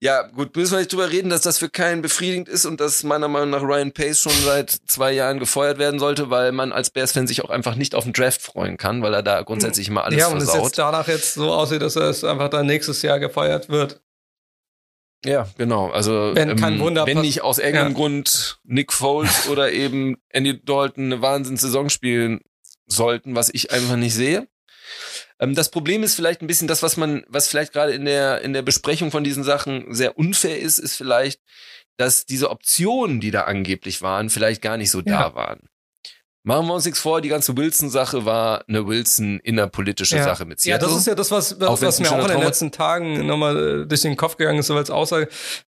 Ja, 0.02 0.24
gut, 0.24 0.56
müssen 0.56 0.74
wir 0.74 0.80
nicht 0.80 0.92
drüber 0.92 1.10
reden, 1.10 1.30
dass 1.30 1.42
das 1.42 1.58
für 1.58 1.70
keinen 1.70 2.02
befriedigend 2.02 2.50
ist 2.50 2.66
und 2.66 2.80
dass 2.82 3.04
meiner 3.04 3.28
Meinung 3.30 3.50
nach 3.52 3.62
Ryan 3.62 3.92
Pace 3.94 4.20
schon 4.22 4.34
seit 4.44 4.70
zwei 4.70 5.14
Jahren 5.14 5.40
gefeuert 5.40 5.78
werden 5.78 6.00
sollte, 6.00 6.30
weil 6.30 6.52
man 6.52 6.74
als 6.74 6.90
Bears-Fan 6.90 7.28
sich 7.28 7.44
auch 7.44 7.50
einfach 7.50 7.76
nicht 7.76 7.96
auf 7.96 8.04
den 8.04 8.14
Draft 8.14 8.42
freuen 8.42 8.78
kann, 8.78 9.02
weil 9.02 9.14
er 9.14 9.24
da 9.24 9.42
grundsätzlich 9.42 9.88
immer 9.88 10.04
alles 10.04 10.20
ja, 10.20 10.28
und 10.28 10.38
es 10.38 10.46
versaut. 10.46 10.66
jetzt 10.66 10.78
danach 10.78 11.08
jetzt 11.08 11.34
so 11.36 11.52
aussieht, 11.52 11.82
dass 11.82 11.96
er 11.96 12.10
es 12.10 12.24
einfach 12.24 12.50
dann 12.50 12.66
nächstes 12.66 13.02
Jahr 13.02 13.20
gefeuert 13.20 13.70
wird. 13.70 14.02
Ja, 15.26 15.48
genau. 15.58 15.90
Also 15.90 16.32
Wenn 16.34 16.56
kein 16.56 16.80
Wunder 16.80 17.08
wenn 17.08 17.22
nicht 17.22 17.42
aus 17.42 17.58
irgendeinem 17.58 17.94
Ja. 17.94 17.98
Grund 17.98 18.60
Nick 18.64 18.94
Foles 18.94 19.48
oder 19.50 19.72
eben 19.72 20.18
Andy 20.30 20.64
Dalton 20.64 21.06
eine 21.06 21.22
Wahnsinnssaison 21.22 21.90
spielen 21.90 22.42
sollten, 22.86 23.34
was 23.36 23.50
ich 23.52 23.72
einfach 23.72 23.96
nicht 23.96 24.14
sehe. 24.14 24.48
Ähm, 25.40 25.56
das 25.56 25.70
Problem 25.70 26.04
ist 26.04 26.16
vielleicht 26.16 26.42
ein 26.42 26.48
bisschen 26.48 26.68
das, 26.68 26.82
was 26.84 26.98
man, 26.98 27.24
was 27.28 27.48
vielleicht 27.48 27.74
gerade 27.74 27.92
in 27.94 28.06
der 28.06 28.42
in 28.42 28.54
der 28.54 28.62
Besprechung 28.62 29.12
von 29.12 29.24
diesen 29.24 29.44
Sachen 29.44 29.94
sehr 29.94 30.18
unfair 30.18 30.60
ist, 30.60 30.80
ist 30.80 30.96
vielleicht, 30.96 31.42
dass 31.98 32.26
diese 32.26 32.50
Optionen, 32.50 33.20
die 33.20 33.32
da 33.32 33.42
angeblich 33.42 34.02
waren, 34.02 34.30
vielleicht 34.30 34.62
gar 34.62 34.78
nicht 34.78 34.92
so 34.92 35.02
da 35.02 35.12
Ja. 35.30 35.36
waren. 35.36 35.68
Machen 36.48 36.68
wir 36.68 36.76
uns 36.76 36.86
nichts 36.86 37.00
vor, 37.00 37.22
die 37.22 37.30
ganze 37.30 37.58
Wilson-Sache 37.58 38.24
war 38.26 38.64
eine 38.68 38.86
Wilson-innerpolitische 38.86 40.22
Sache 40.22 40.46
mit 40.46 40.64
Ja, 40.64 40.76
Seattle. 40.78 40.90
das 40.90 40.98
ist 41.00 41.08
ja 41.08 41.16
das, 41.16 41.32
was, 41.32 41.60
was, 41.60 41.82
was 41.82 42.00
mir 42.00 42.12
auch 42.12 42.20
in 42.22 42.28
den 42.28 42.40
letzten 42.42 42.72
Tagen 42.72 43.26
nochmal 43.26 43.82
äh, 43.82 43.88
durch 43.88 44.02
den 44.04 44.16
Kopf 44.16 44.38
gegangen 44.38 44.60
ist, 44.60 44.68
so 44.68 44.76
als 44.76 44.92
Aussage, 44.92 45.28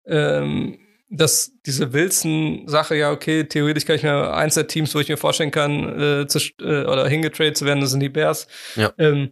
ähm, 0.06 0.78
dass 1.10 1.52
diese 1.64 1.92
Wilson-Sache, 1.92 2.96
ja, 2.96 3.12
okay, 3.12 3.44
theoretisch 3.44 3.84
kann 3.84 3.94
ich 3.96 4.02
mir 4.02 4.34
eins 4.34 4.54
der 4.54 4.66
Teams, 4.66 4.92
wo 4.96 4.98
ich 4.98 5.08
mir 5.08 5.16
vorstellen 5.16 5.52
kann, 5.52 6.00
äh, 6.00 6.26
zu, 6.26 6.40
äh, 6.60 6.84
oder 6.86 7.06
hingetradet 7.08 7.56
zu 7.56 7.66
werden, 7.66 7.80
das 7.80 7.90
sind 7.92 8.00
die 8.00 8.08
Bears, 8.08 8.48
Ja. 8.74 8.92
ähm, 8.98 9.30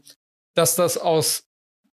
dass 0.54 0.76
das 0.76 0.98
aus, 0.98 1.44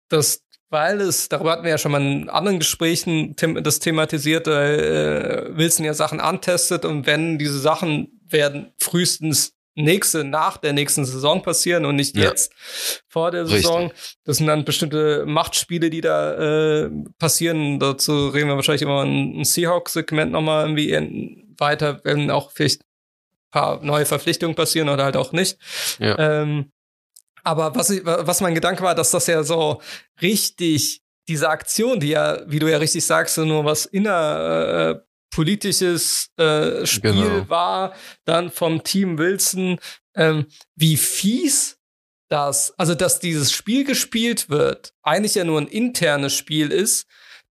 das 0.10 0.44
weil 0.72 1.02
es, 1.02 1.30
darüber 1.30 1.52
hatten 1.52 1.64
wir 1.64 1.72
ja 1.72 1.77
schon 1.80 1.91
mal 1.91 2.02
in 2.02 2.30
anderen 2.30 2.60
Gesprächen 2.60 3.36
das 3.64 3.80
thematisiert, 3.80 4.48
äh, 4.48 5.57
Wilson 5.57 5.84
ja 5.86 5.95
Sachen 5.95 6.19
antestet 6.19 6.86
und 6.86 7.07
wenn 7.07 7.40
diese 7.40 7.60
Sachen 7.60 8.22
werden 8.27 8.72
frühestens 8.77 9.56
nächste, 9.76 10.23
nach 10.23 10.57
der 10.57 10.73
nächsten 10.73 11.06
Saison 11.06 11.41
passieren 11.41 11.86
und 11.86 11.95
nicht 11.95 12.15
Ja. 12.15 12.26
jetzt 12.26 12.53
vor 13.07 13.31
der 13.31 13.45
Saison. 13.45 13.91
Das 14.26 14.38
sind 14.38 14.48
dann 14.48 14.65
bestimmte 14.65 15.26
Machtspiele, 15.26 15.90
die 15.90 16.02
da 16.02 16.84
äh, 16.84 16.90
passieren. 17.18 17.80
Dazu 17.80 18.27
reden 18.27 18.49
wir 18.49 18.56
wahrscheinlich 18.56 18.81
immer 18.81 19.03
ein, 19.03 19.40
ein 19.40 19.45
Seahawks-Segment 19.45 20.31
nochmal 20.31 20.65
irgendwie 20.65 20.91
in, 20.91 21.56
weiter, 21.57 22.02
wenn 22.03 22.30
auch 22.30 22.52
vielleicht 22.52 22.81
ein 22.81 23.52
paar 23.52 23.84
neue 23.84 24.06
Verpflichtungen 24.06 24.56
passieren 24.56 24.90
oder 24.90 25.06
halt 25.06 25.18
auch 25.18 25.31
nicht. 25.31 25.57
Ja. 25.99 26.18
Ähm, 26.19 26.72
aber 27.50 27.74
was, 27.76 27.90
ich, 27.90 28.06
was 28.06 28.42
mein 28.42 28.54
Gedanke 28.54 28.84
war, 28.84 28.94
dass 28.94 29.10
das 29.12 29.26
ja 29.26 29.42
so 29.44 29.82
richtig, 30.22 31.02
diese 31.28 31.50
Aktion, 31.50 32.00
die 32.00 32.10
ja, 32.10 32.42
wie 32.48 32.60
du 32.60 32.68
ja 32.70 32.78
richtig 32.78 33.04
sagst, 33.06 33.36
so 33.36 33.44
nur 33.44 33.66
was 33.66 33.86
inner 33.86 35.00
äh, 35.00 35.00
politisches 35.34 36.30
äh, 36.38 36.86
Spiel 36.86 37.14
Genau. 37.14 37.50
war, 37.50 37.94
dann 38.26 38.52
vom 38.52 38.84
Team 38.84 39.18
Wilson, 39.18 39.80
ähm, 40.16 40.46
wie 40.76 40.96
fies 40.98 41.78
das, 42.30 42.72
also 42.78 42.94
dass 42.94 43.20
dieses 43.20 43.52
Spiel 43.52 43.84
gespielt 43.84 44.50
wird, 44.50 44.94
eigentlich 45.02 45.34
ja 45.36 45.44
nur 45.44 45.60
ein 45.60 45.68
internes 45.68 46.36
Spiel 46.36 46.72
ist, 46.72 47.08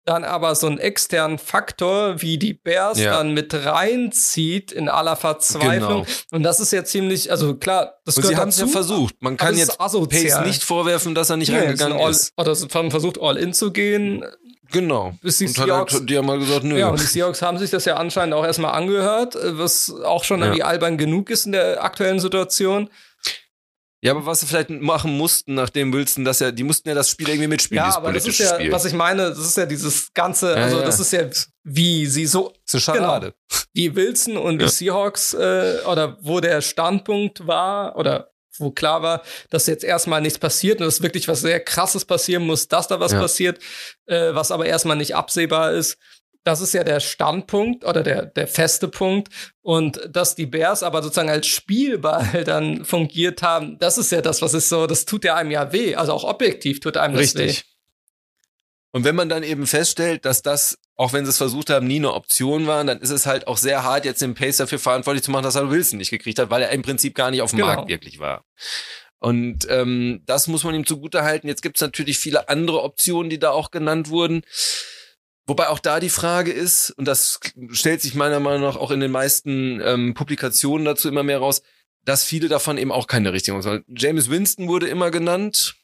dann 0.08 0.24
aber 0.24 0.54
so 0.54 0.66
einen 0.66 0.78
externen 0.78 1.38
Faktor 1.38 2.20
wie 2.22 2.38
die 2.38 2.54
Bears 2.54 2.98
Ja. 2.98 3.12
dann 3.12 3.34
mit 3.34 3.52
reinzieht 3.54 4.72
in 4.72 4.88
aller 4.88 5.16
Verzweiflung. 5.16 6.04
Genau. 6.04 6.06
Und 6.30 6.42
das 6.42 6.60
ist 6.60 6.72
ja 6.72 6.84
ziemlich, 6.84 7.30
also 7.30 7.54
klar, 7.56 7.94
das 8.04 8.16
Und 8.16 8.22
sie 8.22 8.28
gehört 8.30 8.40
haben 8.42 8.48
es 8.48 8.58
ja 8.58 8.66
versucht. 8.66 9.14
Man 9.20 9.36
kann 9.36 9.56
jetzt. 9.56 9.78
Pace 9.78 10.40
nicht 10.44 10.64
vorwerfen, 10.64 11.14
dass 11.14 11.30
er 11.30 11.36
nicht 11.36 11.50
Nee, 11.50 11.58
reingegangen 11.58 11.98
all, 11.98 12.10
ist. 12.10 12.32
Oder 12.36 12.54
sie 12.54 12.66
haben 12.72 12.90
versucht, 12.90 13.20
all 13.20 13.36
in 13.36 13.52
zu 13.52 13.70
gehen. 13.72 14.24
Genau. 14.70 15.14
Bis 15.22 15.38
die 15.38 15.46
und 15.46 15.58
hat 15.58 15.66
Seahawks- 15.66 15.92
halt, 15.94 16.10
die 16.10 16.18
haben 16.18 16.26
mal 16.26 16.38
gesagt, 16.38 16.64
nö. 16.64 16.78
Ja, 16.78 16.88
und 16.88 17.00
die 17.00 17.04
Seahawks 17.06 17.40
haben 17.40 17.58
sich 17.58 17.70
das 17.70 17.84
ja 17.86 17.96
anscheinend 17.96 18.34
auch 18.34 18.44
erstmal 18.44 18.72
angehört, 18.74 19.36
was 19.42 19.94
auch 20.04 20.24
schon 20.24 20.40
Ja. 20.40 20.46
irgendwie 20.46 20.62
albern 20.62 20.98
genug 20.98 21.30
ist 21.30 21.46
in 21.46 21.52
der 21.52 21.82
aktuellen 21.82 22.20
Situation. 22.20 22.90
Ja, 24.00 24.12
aber 24.12 24.26
was 24.26 24.40
sie 24.40 24.46
vielleicht 24.46 24.70
machen 24.70 25.16
mussten, 25.16 25.54
nachdem 25.54 25.92
Wilson 25.92 26.24
das 26.24 26.38
ja, 26.38 26.52
die 26.52 26.62
mussten 26.62 26.88
ja 26.88 26.94
das 26.94 27.10
Spiel 27.10 27.28
irgendwie 27.28 27.48
mitspielen, 27.48 27.82
Ja, 27.84 27.96
aber 27.96 28.12
das 28.12 28.26
ist 28.26 28.38
ja, 28.38 28.54
Spiel. 28.54 28.70
was 28.70 28.84
ich 28.84 28.92
meine, 28.92 29.30
das 29.30 29.38
ist 29.38 29.56
ja 29.56 29.66
dieses 29.66 30.12
ganze, 30.14 30.50
Ja, 30.50 30.54
also 30.64 30.78
ja. 30.78 30.84
das 30.84 31.00
ist 31.00 31.12
ja, 31.12 31.22
wie 31.64 32.06
sie 32.06 32.26
so, 32.26 32.52
das 32.64 32.74
ist 32.82 32.88
eine 32.88 32.98
Scharade. 32.98 33.34
wie 33.72 33.94
Wilson 33.96 34.36
und 34.36 34.60
Ja. 34.60 34.66
die 34.68 34.72
Seahawks, 34.72 35.34
äh, 35.34 35.78
oder 35.84 36.16
wo 36.20 36.38
der 36.40 36.60
Standpunkt 36.60 37.46
war, 37.48 37.96
oder 37.96 38.30
wo 38.60 38.70
klar 38.70 39.02
war, 39.02 39.22
dass 39.50 39.66
jetzt 39.66 39.84
erstmal 39.84 40.20
nichts 40.20 40.38
passiert 40.38 40.80
und 40.80 40.86
dass 40.86 41.02
wirklich 41.02 41.26
was 41.28 41.40
sehr 41.40 41.60
krasses 41.60 42.04
passieren 42.04 42.44
muss, 42.44 42.66
dass 42.68 42.86
da 42.88 43.00
was 43.00 43.12
Ja. 43.12 43.20
passiert, 43.20 43.58
äh, 44.06 44.34
was 44.34 44.50
aber 44.52 44.66
erstmal 44.66 44.96
nicht 44.96 45.14
absehbar 45.16 45.72
ist. 45.72 45.96
Das 46.48 46.62
ist 46.62 46.72
ja 46.72 46.82
der 46.82 47.00
Standpunkt 47.00 47.84
oder 47.84 48.02
der, 48.02 48.24
der 48.24 48.48
feste 48.48 48.88
Punkt. 48.88 49.28
Und 49.60 50.00
dass 50.10 50.34
die 50.34 50.46
Bears 50.46 50.82
aber 50.82 51.02
sozusagen 51.02 51.28
als 51.28 51.46
Spielball 51.46 52.42
dann 52.46 52.86
fungiert 52.86 53.42
haben, 53.42 53.78
das 53.78 53.98
ist 53.98 54.10
ja 54.10 54.22
das, 54.22 54.40
was 54.40 54.54
ist 54.54 54.70
so, 54.70 54.86
das 54.86 55.04
tut 55.04 55.24
ja 55.24 55.34
einem 55.34 55.50
ja 55.50 55.74
weh. 55.74 55.94
Also 55.94 56.14
auch 56.14 56.24
objektiv 56.24 56.80
tut 56.80 56.96
einem 56.96 57.14
das 57.14 57.34
weh. 57.34 57.42
Richtig. 57.42 57.64
Und 58.92 59.04
wenn 59.04 59.14
man 59.14 59.28
dann 59.28 59.42
eben 59.42 59.66
feststellt, 59.66 60.24
dass 60.24 60.40
das, 60.40 60.78
auch 60.96 61.12
wenn 61.12 61.26
sie 61.26 61.30
es 61.32 61.36
versucht 61.36 61.68
haben, 61.68 61.86
nie 61.86 61.96
eine 61.96 62.14
Option 62.14 62.66
war, 62.66 62.82
dann 62.82 62.98
ist 63.02 63.10
es 63.10 63.26
halt 63.26 63.46
auch 63.46 63.58
sehr 63.58 63.84
hart, 63.84 64.06
jetzt 64.06 64.22
den 64.22 64.34
Pace 64.34 64.56
dafür 64.56 64.78
verantwortlich 64.78 65.24
zu 65.24 65.30
machen, 65.30 65.42
dass 65.42 65.54
er 65.56 65.70
Wilson 65.70 65.98
nicht 65.98 66.08
gekriegt 66.08 66.38
hat, 66.38 66.48
weil 66.48 66.62
er 66.62 66.70
im 66.70 66.80
Prinzip 66.80 67.14
gar 67.14 67.30
nicht 67.30 67.42
auf 67.42 67.50
dem 67.50 67.58
Genau. 67.58 67.74
Markt 67.74 67.90
wirklich 67.90 68.20
war. 68.20 68.46
Und 69.18 69.66
ähm, 69.68 70.22
das 70.24 70.46
muss 70.46 70.64
man 70.64 70.74
ihm 70.74 70.86
zugute 70.86 71.24
halten. 71.24 71.46
Jetzt 71.46 71.60
gibt 71.60 71.76
es 71.76 71.82
natürlich 71.82 72.18
viele 72.18 72.48
andere 72.48 72.82
Optionen, 72.82 73.28
die 73.28 73.38
da 73.38 73.50
auch 73.50 73.70
genannt 73.70 74.08
wurden. 74.08 74.40
Wobei 75.48 75.68
auch 75.70 75.78
da 75.78 75.98
die 75.98 76.10
Frage 76.10 76.52
ist, 76.52 76.90
und 76.90 77.06
das 77.06 77.40
stellt 77.70 78.02
sich 78.02 78.14
meiner 78.14 78.38
Meinung 78.38 78.60
nach 78.60 78.76
auch 78.76 78.90
in 78.90 79.00
den 79.00 79.10
meisten 79.10 79.80
ähm, 79.82 80.12
Publikationen 80.12 80.84
dazu 80.84 81.08
immer 81.08 81.22
mehr 81.22 81.38
raus, 81.38 81.62
dass 82.04 82.22
viele 82.22 82.48
davon 82.48 82.76
eben 82.76 82.92
auch 82.92 83.06
keine 83.06 83.32
richtigen 83.32 83.62
sind. 83.62 83.82
James 83.88 84.28
Winston 84.28 84.68
wurde 84.68 84.88
immer 84.88 85.10
genannt, 85.10 85.74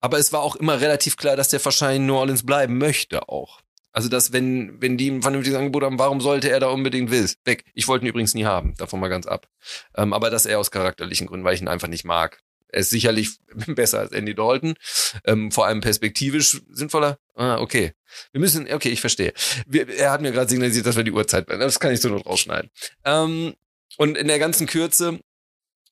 aber 0.00 0.18
es 0.18 0.34
war 0.34 0.42
auch 0.42 0.54
immer 0.54 0.82
relativ 0.82 1.16
klar, 1.16 1.34
dass 1.34 1.48
der 1.48 1.64
wahrscheinlich 1.64 2.00
in 2.00 2.06
New 2.06 2.16
Orleans 2.16 2.44
bleiben 2.44 2.76
möchte 2.76 3.26
auch. 3.30 3.62
Also, 3.92 4.10
dass 4.10 4.34
wenn, 4.34 4.80
wenn 4.82 4.98
die 4.98 5.10
ein 5.10 5.22
vernünftiges 5.22 5.58
Angebot 5.58 5.82
haben, 5.82 5.98
warum 5.98 6.20
sollte 6.20 6.50
er 6.50 6.60
da 6.60 6.68
unbedingt 6.68 7.10
will? 7.10 7.28
Weg. 7.44 7.64
Ich 7.72 7.88
wollte 7.88 8.04
ihn 8.04 8.08
übrigens 8.08 8.34
nie 8.34 8.44
haben, 8.44 8.74
davon 8.76 9.00
mal 9.00 9.08
ganz 9.08 9.26
ab. 9.26 9.48
Ähm, 9.96 10.12
aber 10.12 10.28
das 10.28 10.44
eher 10.44 10.58
aus 10.58 10.70
charakterlichen 10.70 11.26
Gründen, 11.26 11.44
weil 11.46 11.54
ich 11.54 11.62
ihn 11.62 11.68
einfach 11.68 11.88
nicht 11.88 12.04
mag. 12.04 12.42
Er 12.72 12.80
ist 12.80 12.90
sicherlich 12.90 13.30
besser 13.66 14.00
als 14.00 14.12
Andy 14.12 14.34
Dalton, 14.34 14.74
ähm, 15.24 15.50
vor 15.50 15.66
allem 15.66 15.80
perspektivisch 15.80 16.60
sinnvoller. 16.70 17.18
Ah, 17.34 17.58
okay. 17.58 17.92
Wir 18.32 18.40
müssen, 18.40 18.70
okay, 18.72 18.90
ich 18.90 19.00
verstehe. 19.00 19.32
Wir, 19.66 19.88
er 19.88 20.10
hat 20.10 20.20
mir 20.20 20.32
gerade 20.32 20.50
signalisiert, 20.50 20.86
dass 20.86 20.96
wir 20.96 21.04
die 21.04 21.12
Uhrzeit, 21.12 21.48
das 21.48 21.80
kann 21.80 21.92
ich 21.92 22.00
so 22.00 22.08
nur 22.08 22.22
rausschneiden. 22.22 22.70
Ähm, 23.04 23.54
und 23.96 24.16
in 24.16 24.28
der 24.28 24.38
ganzen 24.38 24.66
Kürze, 24.66 25.20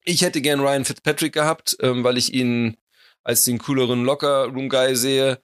ich 0.04 0.22
hätte 0.22 0.40
gern 0.40 0.60
Ryan 0.60 0.84
Fitzpatrick 0.84 1.32
gehabt, 1.32 1.76
ähm, 1.80 2.04
weil 2.04 2.16
ich 2.16 2.32
ihn 2.32 2.76
als 3.24 3.44
den 3.44 3.58
cooleren 3.58 4.04
Locker-Room-Guy 4.04 4.96
sehe. 4.96 5.38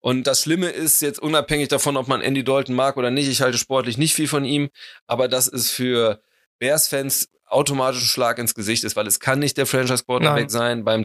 Und 0.00 0.26
das 0.26 0.42
Schlimme 0.42 0.68
ist 0.70 1.00
jetzt 1.02 1.20
unabhängig 1.20 1.68
davon, 1.68 1.96
ob 1.96 2.08
man 2.08 2.20
Andy 2.20 2.44
Dalton 2.44 2.74
mag 2.74 2.96
oder 2.96 3.10
nicht, 3.10 3.28
ich 3.28 3.40
halte 3.40 3.58
sportlich 3.58 3.98
nicht 3.98 4.14
viel 4.14 4.28
von 4.28 4.44
ihm, 4.44 4.70
aber 5.06 5.28
das 5.28 5.46
ist 5.46 5.70
für 5.70 6.22
Bears-Fans 6.58 7.28
automatisch 7.50 8.02
ein 8.02 8.06
Schlag 8.06 8.38
ins 8.38 8.54
Gesicht 8.54 8.84
ist, 8.84 8.96
weil 8.96 9.06
es 9.06 9.20
kann 9.20 9.38
nicht 9.38 9.56
der 9.56 9.66
Franchise-Quarterback 9.66 10.44
Nein. 10.44 10.48
sein. 10.48 10.84
Beim, 10.84 11.04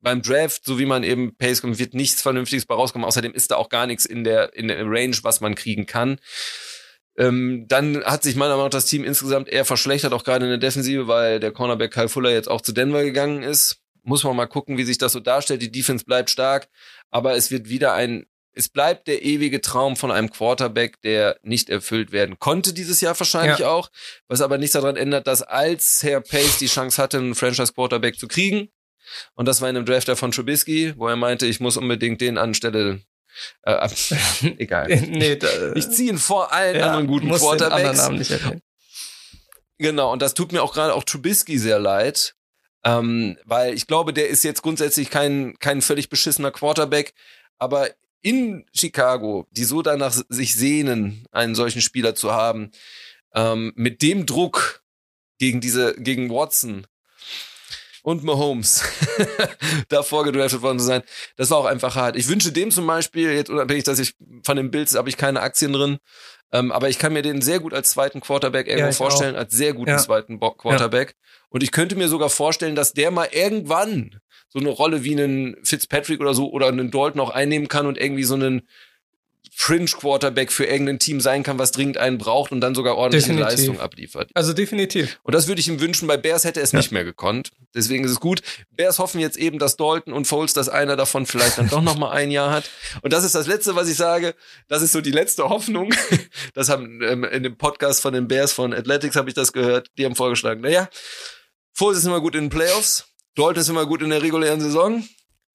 beim 0.00 0.22
Draft, 0.22 0.64
so 0.64 0.78
wie 0.78 0.86
man 0.86 1.02
eben 1.02 1.36
Pace 1.36 1.62
kommt, 1.62 1.78
wird 1.78 1.94
nichts 1.94 2.22
Vernünftiges 2.22 2.66
bei 2.66 2.74
rauskommen. 2.74 3.06
Außerdem 3.06 3.32
ist 3.32 3.50
da 3.50 3.56
auch 3.56 3.68
gar 3.68 3.86
nichts 3.86 4.04
in 4.04 4.24
der, 4.24 4.54
in 4.54 4.68
der 4.68 4.84
Range, 4.84 5.16
was 5.22 5.40
man 5.40 5.54
kriegen 5.54 5.86
kann. 5.86 6.18
Ähm, 7.16 7.66
dann 7.68 8.02
hat 8.04 8.22
sich 8.22 8.34
meiner 8.34 8.52
Meinung 8.54 8.66
nach 8.66 8.70
das 8.70 8.86
Team 8.86 9.04
insgesamt 9.04 9.48
eher 9.48 9.64
verschlechtert, 9.64 10.12
auch 10.12 10.24
gerade 10.24 10.44
in 10.44 10.50
der 10.50 10.58
Defensive, 10.58 11.06
weil 11.06 11.38
der 11.38 11.52
Cornerback 11.52 11.92
Kyle 11.92 12.08
Fuller 12.08 12.30
jetzt 12.30 12.48
auch 12.48 12.60
zu 12.60 12.72
Denver 12.72 13.04
gegangen 13.04 13.42
ist. 13.42 13.78
Muss 14.02 14.24
man 14.24 14.36
mal 14.36 14.46
gucken, 14.46 14.76
wie 14.76 14.84
sich 14.84 14.98
das 14.98 15.12
so 15.12 15.20
darstellt. 15.20 15.62
Die 15.62 15.70
Defense 15.70 16.04
bleibt 16.04 16.28
stark, 16.28 16.68
aber 17.10 17.36
es 17.36 17.50
wird 17.50 17.68
wieder 17.68 17.94
ein, 17.94 18.26
es 18.54 18.68
bleibt 18.68 19.08
der 19.08 19.22
ewige 19.24 19.60
Traum 19.60 19.96
von 19.96 20.10
einem 20.10 20.30
Quarterback, 20.30 21.00
der 21.02 21.38
nicht 21.42 21.68
erfüllt 21.70 22.12
werden 22.12 22.38
konnte 22.38 22.72
dieses 22.72 23.00
Jahr 23.00 23.18
wahrscheinlich 23.18 23.58
Ja. 23.58 23.68
auch, 23.70 23.90
was 24.28 24.40
aber 24.40 24.58
nichts 24.58 24.74
daran 24.74 24.96
ändert, 24.96 25.26
dass 25.26 25.42
als 25.42 26.02
Herr 26.02 26.20
Pace 26.20 26.58
die 26.58 26.66
Chance 26.66 27.00
hatte, 27.02 27.18
einen 27.18 27.34
Franchise-Quarterback 27.34 28.18
zu 28.18 28.28
kriegen, 28.28 28.68
und 29.34 29.46
das 29.46 29.60
war 29.60 29.68
in 29.68 29.76
einem 29.76 29.84
Drafter 29.86 30.16
von 30.16 30.30
Trubisky, 30.32 30.94
wo 30.96 31.08
er 31.08 31.16
meinte, 31.16 31.46
ich 31.46 31.60
muss 31.60 31.76
unbedingt 31.76 32.20
den 32.20 32.38
anstelle, 32.38 33.00
äh, 33.64 33.70
ab- 33.72 33.92
egal. 34.58 34.86
nee, 35.08 35.36
da, 35.36 35.48
Ich 35.74 35.90
ziehe 35.90 36.10
ihn 36.10 36.18
vor 36.18 36.52
allen 36.52 36.76
ja, 36.76 36.86
anderen 36.86 37.06
guten 37.06 37.26
muss 37.26 37.40
den 37.40 37.48
anderen 37.50 37.68
Quarterbacks. 37.70 37.98
Namen 37.98 38.18
nicht 38.18 38.30
erwähnen. 38.30 38.62
Genau, 39.78 40.12
und 40.12 40.22
das 40.22 40.34
tut 40.34 40.52
mir 40.52 40.62
auch 40.62 40.72
gerade 40.72 40.94
auch 40.94 41.04
Trubisky 41.04 41.58
sehr 41.58 41.78
leid, 41.80 42.34
ähm, 42.84 43.36
weil 43.44 43.74
ich 43.74 43.86
glaube, 43.86 44.12
der 44.12 44.28
ist 44.28 44.44
jetzt 44.44 44.62
grundsätzlich 44.62 45.10
kein, 45.10 45.54
kein 45.58 45.82
völlig 45.82 46.08
beschissener 46.08 46.52
Quarterback, 46.52 47.12
aber 47.58 47.88
in 48.24 48.64
Chicago, 48.74 49.46
die 49.50 49.64
so 49.64 49.82
danach 49.82 50.14
sich 50.28 50.54
sehnen, 50.54 51.26
einen 51.30 51.54
solchen 51.54 51.82
Spieler 51.82 52.14
zu 52.14 52.32
haben, 52.32 52.70
ähm, 53.34 53.72
mit 53.76 54.00
dem 54.00 54.24
Druck 54.24 54.82
gegen 55.38 55.60
diese, 55.60 55.94
gegen 55.96 56.30
Watson, 56.30 56.86
und 58.04 58.22
Mahomes 58.22 58.84
davor 59.88 60.24
gedraftet 60.24 60.60
worden 60.60 60.78
zu 60.78 60.84
sein. 60.84 61.02
Das 61.36 61.50
war 61.50 61.58
auch 61.58 61.64
einfach 61.64 61.96
hart. 61.96 62.16
Ich 62.16 62.28
wünsche 62.28 62.52
dem 62.52 62.70
zum 62.70 62.86
Beispiel, 62.86 63.32
jetzt 63.32 63.48
unabhängig, 63.48 63.84
dass 63.84 63.98
ich 63.98 64.14
von 64.44 64.56
den 64.56 64.70
Bills 64.70 64.94
habe 64.94 65.08
ich 65.08 65.16
keine 65.16 65.40
Aktien 65.40 65.72
drin, 65.72 65.96
ähm, 66.52 66.70
aber 66.70 66.90
ich 66.90 66.98
kann 66.98 67.14
mir 67.14 67.22
den 67.22 67.40
sehr 67.40 67.60
gut 67.60 67.72
als 67.72 67.90
zweiten 67.90 68.20
Quarterback 68.20 68.68
irgendwo 68.68 68.88
Ja, 68.88 68.92
vorstellen, 68.92 69.36
als 69.36 69.54
sehr 69.54 69.72
guten 69.72 69.92
Ja. 69.92 69.98
zweiten 69.98 70.38
Bo 70.38 70.50
Quarterback. 70.50 71.14
Und 71.48 71.62
ich 71.62 71.72
könnte 71.72 71.96
mir 71.96 72.08
sogar 72.08 72.28
vorstellen, 72.28 72.76
dass 72.76 72.92
der 72.92 73.10
mal 73.10 73.28
irgendwann 73.32 74.20
so 74.48 74.58
eine 74.58 74.68
Rolle 74.68 75.02
wie 75.02 75.12
einen 75.12 75.56
Fitzpatrick 75.64 76.20
oder 76.20 76.34
so 76.34 76.50
oder 76.50 76.68
einen 76.68 76.90
Dalton 76.90 77.20
auch 77.20 77.30
einnehmen 77.30 77.68
kann 77.68 77.86
und 77.86 77.96
irgendwie 77.96 78.24
so 78.24 78.34
einen 78.34 78.68
Fringe-Quarterback 79.52 80.52
für 80.52 80.64
irgendein 80.64 80.98
Team 80.98 81.20
sein 81.20 81.42
kann, 81.42 81.58
was 81.58 81.70
dringend 81.72 81.96
einen 81.98 82.18
braucht 82.18 82.52
und 82.52 82.60
dann 82.60 82.74
sogar 82.74 82.96
ordentliche 82.96 83.28
Definitiv. 83.28 83.50
Leistung 83.58 83.80
abliefert. 83.80 84.30
Also 84.34 84.52
definitiv. 84.52 85.18
Und 85.22 85.34
das 85.34 85.46
würde 85.48 85.60
ich 85.60 85.68
ihm 85.68 85.80
wünschen. 85.80 86.06
Bei 86.08 86.16
Bears 86.16 86.44
hätte 86.44 86.60
er 86.60 86.64
es 86.64 86.72
Ja. 86.72 86.78
nicht 86.78 86.92
mehr 86.92 87.04
gekonnt. 87.04 87.50
Deswegen 87.74 88.04
ist 88.04 88.10
es 88.10 88.20
gut. 88.20 88.42
Bears 88.70 88.98
hoffen 88.98 89.20
jetzt 89.20 89.36
eben, 89.36 89.58
dass 89.58 89.76
Dalton 89.76 90.12
und 90.12 90.26
Foles, 90.26 90.52
dass 90.52 90.68
einer 90.68 90.96
davon 90.96 91.26
vielleicht 91.26 91.58
dann 91.58 91.68
doch 91.68 91.82
noch 91.82 91.96
mal 91.96 92.10
ein 92.10 92.30
Jahr 92.30 92.50
hat. 92.50 92.70
Und 93.02 93.12
das 93.12 93.24
ist 93.24 93.34
das 93.34 93.46
Letzte, 93.46 93.74
was 93.76 93.88
ich 93.88 93.96
sage. 93.96 94.34
Das 94.68 94.82
ist 94.82 94.92
so 94.92 95.00
die 95.00 95.10
letzte 95.12 95.48
Hoffnung. 95.48 95.92
Das 96.54 96.68
haben 96.68 97.00
ähm, 97.02 97.24
in 97.24 97.42
dem 97.42 97.56
Podcast 97.56 98.00
von 98.00 98.12
den 98.14 98.28
Bears 98.28 98.52
von 98.52 98.72
Athletics 98.72 99.16
habe 99.16 99.28
ich 99.28 99.34
das 99.34 99.52
gehört. 99.52 99.88
Die 99.98 100.04
haben 100.04 100.14
vorgeschlagen, 100.16 100.60
naja, 100.60 100.88
Foles 101.72 101.98
ist 101.98 102.04
immer 102.06 102.20
gut 102.20 102.34
in 102.34 102.44
den 102.44 102.50
Playoffs. 102.50 103.06
Dalton 103.34 103.60
ist 103.60 103.68
immer 103.68 103.86
gut 103.86 104.02
in 104.02 104.10
der 104.10 104.22
regulären 104.22 104.60
Saison. 104.60 105.02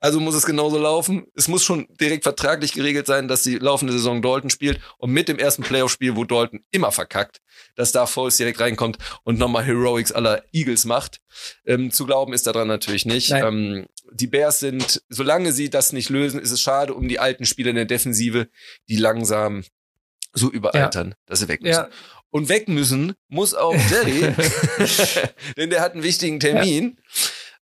Also 0.02 0.20
muss 0.20 0.36
es 0.36 0.46
genauso 0.46 0.78
laufen. 0.78 1.26
Es 1.36 1.48
muss 1.48 1.64
schon 1.64 1.88
direkt 2.00 2.24
vertraglich 2.24 2.72
geregelt 2.74 3.06
sein, 3.06 3.28
dass 3.28 3.44
die 3.44 3.58
laufende 3.58 3.92
Saison 3.92 4.22
Dalton 4.22 4.50
spielt 4.50 4.80
und 4.98 5.12
mit 5.12 5.28
dem 5.28 5.38
ersten 5.38 5.64
Playoff-Spiel, 5.64 6.16
wo 6.16 6.24
Dalton 6.24 6.64
immer 6.72 6.92
verkackt, 6.92 7.42
dass 7.76 7.92
da 7.92 8.06
Foles 8.06 8.38
direkt 8.38 8.60
reinkommt 8.62 8.98
und 9.24 9.38
nochmal 9.38 9.66
Heroics 9.66 10.12
aller 10.14 10.44
Eagles 10.54 10.86
macht. 10.86 11.20
Ähm, 11.66 11.92
zu 11.92 12.06
glauben 12.06 12.32
ist 12.34 12.48
daran 12.48 12.68
natürlich 12.68 13.06
nicht. 13.06 13.32
Ähm, 13.32 13.88
die 14.12 14.28
Bears 14.28 14.60
sind, 14.60 15.04
solange 15.10 15.52
sie 15.52 15.70
das 15.70 15.92
nicht 15.92 16.10
lösen, 16.10 16.40
ist 16.40 16.52
es 16.52 16.62
schade 16.62 16.94
um 16.94 17.08
die 17.10 17.20
alten 17.20 17.46
Spieler 17.46 17.72
in 17.72 17.76
der 17.76 17.86
Defensive, 17.86 18.48
die 18.88 18.96
langsam 18.96 19.64
so 20.34 20.50
überaltern, 20.50 21.16
dass 21.26 21.40
sie 21.40 21.48
weg 21.48 21.62
müssen. 21.62 21.74
Ja, 21.74 21.90
Und 22.30 22.48
weg 22.50 22.70
müssen 22.70 23.16
muss 23.28 23.54
auch 23.54 23.76
Jerry, 23.90 24.34
denn 25.58 25.70
der 25.70 25.82
hat 25.82 25.94
einen 25.94 26.04
wichtigen 26.04 26.40
Termin. 26.40 26.98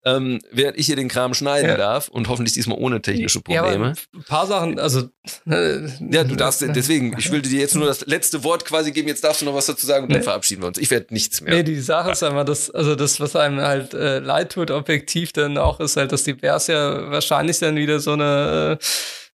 Ähm, 0.08 0.38
während 0.52 0.78
ich 0.78 0.86
hier 0.86 0.94
den 0.94 1.08
Kram 1.08 1.34
schneiden 1.34 1.68
Ja. 1.70 1.76
darf 1.76 2.06
und 2.06 2.28
hoffentlich 2.28 2.54
diesmal 2.54 2.78
ohne 2.78 3.02
technische 3.02 3.40
Ja, 3.48 3.60
Probleme. 3.62 3.94
ein 4.14 4.22
paar 4.22 4.46
Sachen, 4.46 4.78
also. 4.78 5.08
äh, 5.50 5.80
Ja, 6.12 6.22
du 6.22 6.36
darfst, 6.36 6.62
deswegen, 6.62 7.16
ich 7.18 7.32
will 7.32 7.42
dir 7.42 7.58
jetzt 7.58 7.74
nur 7.74 7.86
das 7.86 8.06
letzte 8.06 8.44
Wort 8.44 8.64
quasi 8.64 8.92
geben, 8.92 9.08
jetzt 9.08 9.24
darfst 9.24 9.42
du 9.42 9.46
noch 9.46 9.54
was 9.54 9.66
dazu 9.66 9.84
sagen 9.84 10.04
und 10.04 10.12
dann 10.12 10.20
Nee. 10.20 10.24
verabschieden 10.24 10.62
wir 10.62 10.68
uns. 10.68 10.78
Ich 10.78 10.92
werde 10.92 11.12
nichts 11.12 11.40
mehr. 11.40 11.54
Nee, 11.56 11.64
die 11.64 11.80
Sache 11.80 12.12
ist 12.12 12.22
einfach, 12.22 12.44
dass, 12.44 12.70
also 12.70 12.94
das, 12.94 13.18
was 13.18 13.34
einem 13.34 13.60
halt 13.60 13.94
äh, 13.94 14.20
leid 14.20 14.52
tut, 14.52 14.70
objektiv 14.70 15.32
dann 15.32 15.58
auch, 15.58 15.80
ist 15.80 15.96
halt, 15.96 16.12
dass 16.12 16.22
die 16.22 16.34
Bears 16.34 16.68
ja 16.68 17.10
wahrscheinlich 17.10 17.58
dann 17.58 17.74
wieder 17.74 17.98
so 17.98 18.12
eine, 18.12 18.78
äh, 18.80 18.84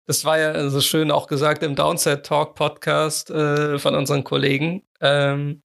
das 0.07 0.27
war 0.27 0.39
ja 0.39 0.69
so 0.69 0.83
schön 0.83 1.11
auch 1.11 1.29
gesagt 1.29 1.63
im 1.63 1.77
Downside 1.77 2.21
Talk 2.23 2.55
Podcast 2.55 3.31
äh, 3.31 3.79
von 3.79 3.95
unseren 3.95 4.23
Kollegen, 4.23 4.83
ähm, 5.01 5.63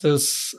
dass, 0.00 0.56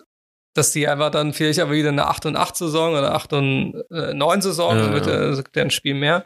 dass 0.57 0.71
die 0.71 0.87
einfach 0.87 1.11
dann 1.11 1.33
vielleicht 1.33 1.59
aber 1.59 1.71
wieder 1.71 1.89
eine 1.89 2.07
8 2.07 2.25
und 2.25 2.35
8 2.35 2.55
Saison 2.55 2.93
oder 2.93 3.13
8 3.13 3.33
und 3.33 3.83
äh, 3.91 4.13
9 4.13 4.41
Saison, 4.41 4.77
Ja, 4.77 4.93
wird 4.93 5.07
ja. 5.07 5.31
ja 5.33 5.41
der 5.53 5.63
ein 5.63 5.71
Spiel 5.71 5.93
mehr, 5.93 6.25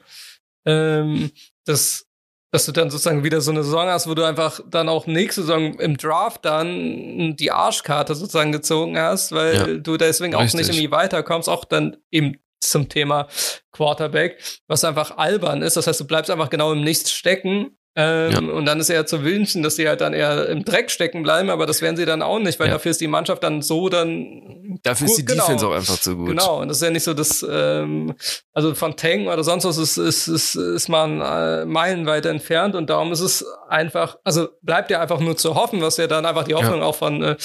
ähm, 0.65 1.31
dass 1.65 2.05
dass 2.53 2.65
du 2.65 2.73
dann 2.73 2.89
sozusagen 2.89 3.23
wieder 3.23 3.39
so 3.39 3.51
eine 3.51 3.63
Saison 3.63 3.87
hast, 3.87 4.09
wo 4.09 4.13
du 4.13 4.25
einfach 4.25 4.59
dann 4.69 4.89
auch 4.89 5.07
nächste 5.07 5.41
Saison 5.43 5.73
im 5.79 5.95
Draft 5.95 6.43
dann 6.43 7.33
die 7.37 7.49
Arschkarte 7.49 8.13
sozusagen 8.13 8.51
gezogen 8.51 8.99
hast, 8.99 9.31
weil 9.31 9.55
Ja. 9.55 9.67
du 9.77 9.95
deswegen 9.95 10.35
auch 10.35 10.41
Richtig. 10.41 10.59
nicht 10.59 10.69
irgendwie 10.69 10.91
weiterkommst, 10.91 11.47
auch 11.47 11.63
dann 11.63 11.95
eben 12.11 12.39
zum 12.59 12.89
Thema 12.89 13.29
Quarterback, 13.71 14.37
was 14.67 14.83
einfach 14.83 15.17
albern 15.17 15.61
ist. 15.61 15.77
Das 15.77 15.87
heißt, 15.87 16.01
du 16.01 16.05
bleibst 16.05 16.29
einfach 16.29 16.49
genau 16.49 16.73
im 16.73 16.83
Nichts 16.83 17.13
stecken. 17.13 17.77
Ähm, 17.93 18.49
Und 18.49 18.65
dann 18.65 18.79
ist 18.79 18.89
eher 18.89 19.05
zu 19.05 19.23
wünschen, 19.23 19.63
dass 19.63 19.75
sie 19.75 19.87
halt 19.87 19.99
dann 19.99 20.13
eher 20.13 20.47
im 20.47 20.63
Dreck 20.63 20.89
stecken 20.89 21.23
bleiben, 21.23 21.49
aber 21.49 21.65
das 21.65 21.81
werden 21.81 21.97
sie 21.97 22.05
dann 22.05 22.21
auch 22.21 22.39
nicht, 22.39 22.57
weil 22.59 22.67
Ja. 22.67 22.73
dafür 22.73 22.91
ist 22.91 23.01
die 23.01 23.07
Mannschaft 23.07 23.43
dann 23.43 23.61
so 23.61 23.89
dann 23.89 24.79
Dafür 24.83 25.05
ist 25.07 25.11
Gut, 25.11 25.19
die 25.19 25.25
genau. 25.25 25.43
Defense 25.45 25.67
auch 25.67 25.73
einfach 25.73 25.99
zu 25.99 26.15
gut. 26.15 26.29
Genau, 26.29 26.61
und 26.61 26.69
das 26.69 26.77
ist 26.77 26.83
ja 26.83 26.89
nicht 26.89 27.03
so, 27.03 27.13
dass, 27.13 27.45
ähm, 27.49 28.15
also 28.53 28.73
von 28.73 28.95
Tanken 28.95 29.27
oder 29.27 29.43
sonst 29.43 29.65
was 29.65 29.77
ist, 29.77 29.97
ist, 29.97 30.27
ist, 30.29 30.55
ist 30.55 30.87
man 30.87 31.19
äh, 31.21 31.65
meilenweit 31.65 32.25
entfernt 32.25 32.75
und 32.75 32.89
darum 32.89 33.11
ist 33.11 33.19
es 33.19 33.45
einfach, 33.67 34.17
also 34.23 34.47
bleibt 34.61 34.89
ja 34.89 35.01
einfach 35.01 35.19
nur 35.19 35.35
zu 35.35 35.55
hoffen, 35.55 35.81
was 35.81 35.97
ja 35.97 36.07
dann 36.07 36.25
einfach 36.25 36.45
die 36.45 36.55
Hoffnung 36.55 36.81
auch 36.81 36.95
von 36.95 37.21
äh, 37.21 37.35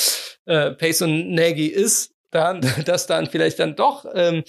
äh, 0.46 0.70
Pace 0.72 1.02
und 1.02 1.32
Nagy 1.34 1.66
ist, 1.66 2.12
dann, 2.30 2.60
dass 2.84 3.06
dann 3.08 3.26
vielleicht 3.26 3.58
dann 3.58 3.74
doch 3.74 4.04
ähm, 4.14 4.44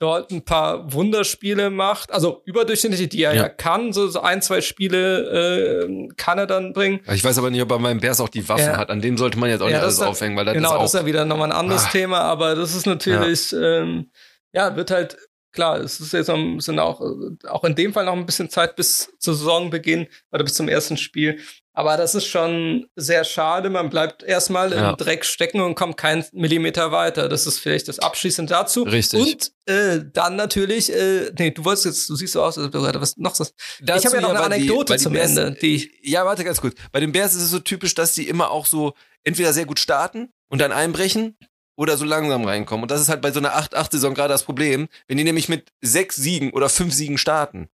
dort 0.00 0.30
ein 0.30 0.44
paar 0.44 0.92
Wunderspiele 0.92 1.70
macht, 1.70 2.12
also 2.12 2.42
überdurchschnittliche, 2.44 3.08
die 3.08 3.22
er 3.22 3.34
ja, 3.34 3.42
Ja. 3.42 3.48
kann, 3.48 3.92
so, 3.92 4.06
so 4.08 4.20
ein, 4.20 4.40
zwei 4.42 4.60
Spiele 4.60 5.86
äh, 5.88 6.08
kann 6.16 6.38
er 6.38 6.46
dann 6.46 6.72
bringen. 6.72 7.00
Ich 7.12 7.24
weiß 7.24 7.36
aber 7.38 7.50
nicht, 7.50 7.62
ob 7.62 7.70
er 7.72 7.78
beim 7.80 7.98
Bears 8.00 8.20
auch 8.20 8.28
die 8.28 8.48
Waffen 8.48 8.64
Ja. 8.66 8.76
hat. 8.76 8.90
An 8.90 9.00
dem 9.00 9.18
sollte 9.18 9.38
man 9.38 9.50
jetzt 9.50 9.60
auch 9.60 9.66
Ja, 9.66 9.76
nicht 9.76 9.82
alles 9.82 9.98
dann- 9.98 10.08
aufhängen, 10.08 10.36
weil 10.36 10.44
das 10.44 10.54
genau, 10.54 10.68
ist 10.70 10.74
auch. 10.76 10.82
das 10.82 10.94
ist 10.94 11.00
ja 11.00 11.06
wieder 11.06 11.24
nochmal 11.24 11.50
ein 11.50 11.56
anderes 11.58 11.86
Ah. 11.86 11.90
Thema, 11.90 12.20
aber 12.20 12.54
das 12.54 12.74
ist 12.74 12.86
natürlich, 12.86 13.50
ja, 13.52 13.80
ähm, 13.80 14.10
ja 14.52 14.76
wird 14.76 14.90
halt, 14.92 15.16
klar, 15.52 15.80
es 15.80 15.98
ist 15.98 16.12
jetzt 16.12 16.28
noch, 16.28 16.36
ein 16.36 16.56
bisschen 16.56 16.78
auch, 16.78 17.00
auch 17.48 17.64
in 17.64 17.74
dem 17.74 17.92
Fall 17.92 18.04
noch 18.04 18.12
ein 18.12 18.26
bisschen 18.26 18.50
Zeit 18.50 18.76
bis 18.76 19.12
zur 19.18 19.34
Saisonbeginn 19.34 20.06
oder 20.30 20.44
bis 20.44 20.54
zum 20.54 20.68
ersten 20.68 20.96
Spiel. 20.96 21.40
Aber 21.78 21.96
das 21.96 22.16
ist 22.16 22.26
schon 22.26 22.88
sehr 22.96 23.22
schade. 23.22 23.70
Man 23.70 23.88
bleibt 23.88 24.24
erstmal 24.24 24.72
Ja. 24.72 24.90
im 24.90 24.96
Dreck 24.96 25.24
stecken 25.24 25.60
und 25.60 25.76
kommt 25.76 25.96
keinen 25.96 26.24
Millimeter 26.32 26.90
weiter. 26.90 27.28
Das 27.28 27.46
ist 27.46 27.60
vielleicht 27.60 27.86
das 27.86 28.00
Abschließend 28.00 28.50
dazu. 28.50 28.82
Richtig. 28.82 29.20
Und 29.20 29.72
äh, 29.72 30.00
dann 30.12 30.34
natürlich, 30.34 30.92
äh, 30.92 31.30
nee, 31.38 31.52
du 31.52 31.64
wolltest 31.64 31.86
jetzt, 31.86 32.08
du 32.08 32.16
siehst 32.16 32.32
so 32.32 32.42
aus, 32.42 32.58
als 32.58 32.72
wäre 32.74 32.90
da 32.90 33.00
was 33.00 33.16
noch 33.16 33.36
so. 33.36 33.46
Dazu 33.80 34.00
ich 34.00 34.06
habe 34.06 34.16
ja 34.16 34.22
noch 34.22 34.30
eine 34.30 34.40
Anekdote 34.40 34.94
die 34.94 34.98
zum 34.98 35.12
Bears- 35.12 35.36
Ende, 35.36 35.52
die 35.62 35.88
Ja, 36.02 36.24
warte 36.26 36.42
ganz 36.42 36.60
kurz. 36.60 36.74
Bei 36.90 36.98
den 36.98 37.12
Bears 37.12 37.34
ist 37.34 37.42
es 37.42 37.50
so 37.50 37.60
typisch, 37.60 37.94
dass 37.94 38.12
die 38.12 38.28
immer 38.28 38.50
auch 38.50 38.66
so 38.66 38.94
entweder 39.22 39.52
sehr 39.52 39.64
gut 39.66 39.78
starten 39.78 40.30
und 40.50 40.60
dann 40.60 40.72
einbrechen 40.72 41.36
oder 41.76 41.96
so 41.96 42.04
langsam 42.04 42.44
reinkommen. 42.44 42.82
Und 42.82 42.90
das 42.90 43.00
ist 43.00 43.08
halt 43.08 43.20
bei 43.22 43.30
so 43.30 43.38
einer 43.38 43.54
8-8-Saison 43.56 44.14
gerade 44.14 44.34
das 44.34 44.42
Problem. 44.42 44.88
Wenn 45.06 45.16
die 45.16 45.22
nämlich 45.22 45.48
mit 45.48 45.68
sechs 45.80 46.16
Siegen 46.16 46.50
oder 46.50 46.68
fünf 46.68 46.92
Siegen 46.92 47.18
starten, 47.18 47.68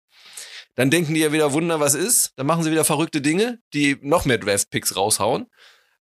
dann 0.81 0.89
denken 0.89 1.13
die 1.13 1.21
ja 1.21 1.31
wieder 1.31 1.53
Wunder, 1.53 1.79
was 1.79 1.93
ist. 1.93 2.33
Dann 2.37 2.47
machen 2.47 2.63
sie 2.63 2.71
wieder 2.71 2.87
verrückte 2.87 3.21
Dinge, 3.21 3.59
die 3.75 3.99
noch 4.01 4.25
mehr 4.25 4.39
Draft-Picks 4.39 4.97
raushauen. 4.97 5.47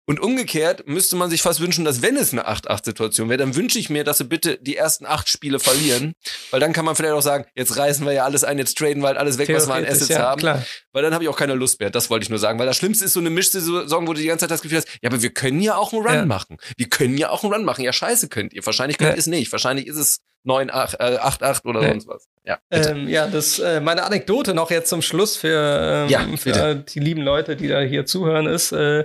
Und 0.06 0.20
umgekehrt 0.20 0.86
müsste 0.86 1.16
man 1.16 1.30
sich 1.30 1.40
fast 1.40 1.60
wünschen, 1.60 1.84
dass 1.84 2.02
wenn 2.02 2.16
es 2.16 2.32
eine 2.32 2.46
8-8-Situation 2.46 3.30
wäre, 3.30 3.38
dann 3.38 3.54
wünsche 3.56 3.78
ich 3.78 3.88
mir, 3.88 4.04
dass 4.04 4.18
sie 4.18 4.24
bitte 4.24 4.58
die 4.60 4.76
ersten 4.76 5.06
acht 5.06 5.28
Spiele 5.30 5.58
verlieren. 5.58 6.14
Weil 6.50 6.60
dann 6.60 6.74
kann 6.74 6.84
man 6.84 6.94
vielleicht 6.94 7.14
auch 7.14 7.22
sagen, 7.22 7.46
jetzt 7.54 7.76
reißen 7.78 8.04
wir 8.04 8.12
ja 8.12 8.24
alles 8.24 8.44
ein, 8.44 8.58
jetzt 8.58 8.76
traden 8.76 9.02
wir 9.02 9.06
halt 9.08 9.16
alles 9.16 9.38
weg, 9.38 9.48
was 9.54 9.66
wir 9.66 9.74
an 9.74 9.84
Assets 9.86 10.08
ja, 10.08 10.18
haben. 10.18 10.40
Klar. 10.40 10.62
Weil 10.92 11.02
dann 11.02 11.14
habe 11.14 11.24
ich 11.24 11.30
auch 11.30 11.36
keine 11.38 11.54
Lust 11.54 11.80
mehr. 11.80 11.90
Das 11.90 12.10
wollte 12.10 12.24
ich 12.24 12.30
nur 12.30 12.38
sagen. 12.38 12.58
Weil 12.58 12.66
das 12.66 12.76
Schlimmste 12.76 13.04
ist 13.06 13.14
so 13.14 13.20
eine 13.20 13.30
Mischsaison, 13.30 14.06
wo 14.06 14.12
du 14.12 14.20
die 14.20 14.26
ganze 14.26 14.42
Zeit 14.44 14.50
das 14.50 14.60
Gefühl 14.62 14.78
hast, 14.78 14.88
ja, 15.02 15.08
aber 15.08 15.22
wir 15.22 15.30
können 15.30 15.60
ja 15.62 15.76
auch 15.76 15.92
einen 15.94 16.02
Run 16.02 16.14
Ja. 16.14 16.26
machen. 16.26 16.58
Wir 16.76 16.88
können 16.88 17.16
ja 17.16 17.30
auch 17.30 17.42
einen 17.42 17.52
Run 17.54 17.64
machen. 17.64 17.82
Ja, 17.82 17.92
scheiße 17.92 18.28
könnt 18.28 18.52
ihr. 18.52 18.64
Wahrscheinlich 18.66 18.98
könnt 18.98 19.08
Ja. 19.10 19.14
ihr 19.14 19.20
es 19.20 19.26
nicht. 19.26 19.50
Wahrscheinlich 19.52 19.86
ist 19.86 19.96
es 19.96 20.20
9, 20.46 20.70
8, 20.70 21.00
äh, 21.00 21.16
8, 21.16 21.42
8 21.42 21.64
oder 21.64 21.80
Ja. 21.82 21.88
sonst 21.88 22.06
was. 22.08 22.28
Ja. 22.44 22.58
Ähm, 22.70 23.08
ja, 23.08 23.26
das 23.26 23.58
äh, 23.58 23.80
meine 23.80 24.02
Anekdote 24.02 24.52
noch 24.52 24.70
jetzt 24.70 24.90
zum 24.90 25.00
Schluss 25.00 25.38
für, 25.38 26.04
ähm, 26.04 26.08
Ja, 26.10 26.26
für 26.36 26.50
äh, 26.50 26.76
die 26.86 27.00
lieben 27.00 27.22
Leute, 27.22 27.56
die 27.56 27.68
da 27.68 27.80
hier 27.80 28.04
zuhören, 28.04 28.46
ist, 28.46 28.72
äh, 28.72 29.04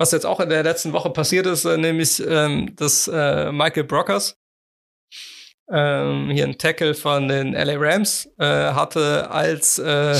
was 0.00 0.12
jetzt 0.12 0.24
auch 0.24 0.40
in 0.40 0.48
der 0.48 0.62
letzten 0.62 0.94
Woche 0.94 1.10
passiert 1.10 1.46
ist, 1.46 1.66
äh, 1.66 1.76
nämlich 1.76 2.26
ähm, 2.26 2.74
dass 2.74 3.06
äh, 3.06 3.52
Michael 3.52 3.84
Brockers, 3.84 4.34
ähm, 5.70 6.30
hier 6.30 6.46
ein 6.46 6.56
Tackle 6.56 6.94
von 6.94 7.28
den 7.28 7.52
LA 7.52 7.74
Rams, 7.76 8.26
äh, 8.38 8.46
hatte, 8.46 9.30
als 9.30 9.78
äh, 9.78 10.18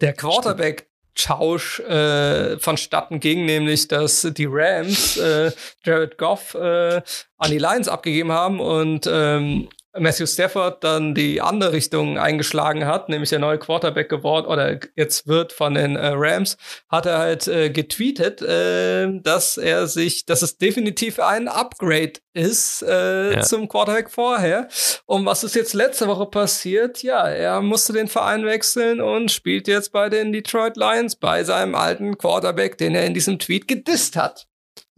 der 0.00 0.14
Quarterback 0.14 0.88
Tausch 1.14 1.78
äh, 1.80 2.58
vonstatten 2.58 3.20
ging, 3.20 3.44
nämlich 3.44 3.86
dass 3.86 4.22
die 4.22 4.48
Rams 4.48 5.16
äh, 5.16 5.52
Jared 5.84 6.18
Goff 6.18 6.54
äh, 6.54 7.00
an 7.38 7.50
die 7.50 7.58
Lions 7.58 7.86
abgegeben 7.86 8.32
haben 8.32 8.58
und 8.58 9.08
ähm, 9.10 9.68
Matthew 9.98 10.26
Stafford 10.26 10.84
dann 10.84 11.14
die 11.14 11.40
andere 11.40 11.72
Richtung 11.72 12.18
eingeschlagen 12.18 12.86
hat, 12.86 13.08
nämlich 13.08 13.30
der 13.30 13.38
neue 13.40 13.58
Quarterback 13.58 14.08
geworden 14.08 14.46
oder 14.46 14.78
jetzt 14.94 15.26
wird 15.26 15.52
von 15.52 15.74
den 15.74 15.96
äh, 15.96 16.12
Rams, 16.14 16.56
hat 16.88 17.06
er 17.06 17.18
halt 17.18 17.48
äh, 17.48 17.70
getweetet, 17.70 18.40
äh, 18.42 19.08
dass 19.20 19.56
er 19.56 19.86
sich, 19.86 20.26
dass 20.26 20.42
es 20.42 20.58
definitiv 20.58 21.18
ein 21.18 21.48
Upgrade 21.48 22.12
ist 22.32 22.82
äh, 22.82 23.34
Ja. 23.34 23.40
zum 23.42 23.68
Quarterback 23.68 24.10
vorher. 24.10 24.68
Und 25.06 25.26
was 25.26 25.42
ist 25.42 25.56
jetzt 25.56 25.74
letzte 25.74 26.06
Woche 26.06 26.26
passiert? 26.26 27.02
Ja, 27.02 27.28
er 27.28 27.60
musste 27.60 27.92
den 27.92 28.06
Verein 28.08 28.44
wechseln 28.44 29.00
und 29.00 29.30
spielt 29.32 29.66
jetzt 29.66 29.90
bei 29.92 30.08
den 30.08 30.32
Detroit 30.32 30.76
Lions 30.76 31.16
bei 31.16 31.42
seinem 31.42 31.74
alten 31.74 32.16
Quarterback, 32.16 32.78
den 32.78 32.94
er 32.94 33.04
in 33.06 33.14
diesem 33.14 33.38
Tweet 33.40 33.66
gedisst 33.66 34.16
hat. 34.16 34.46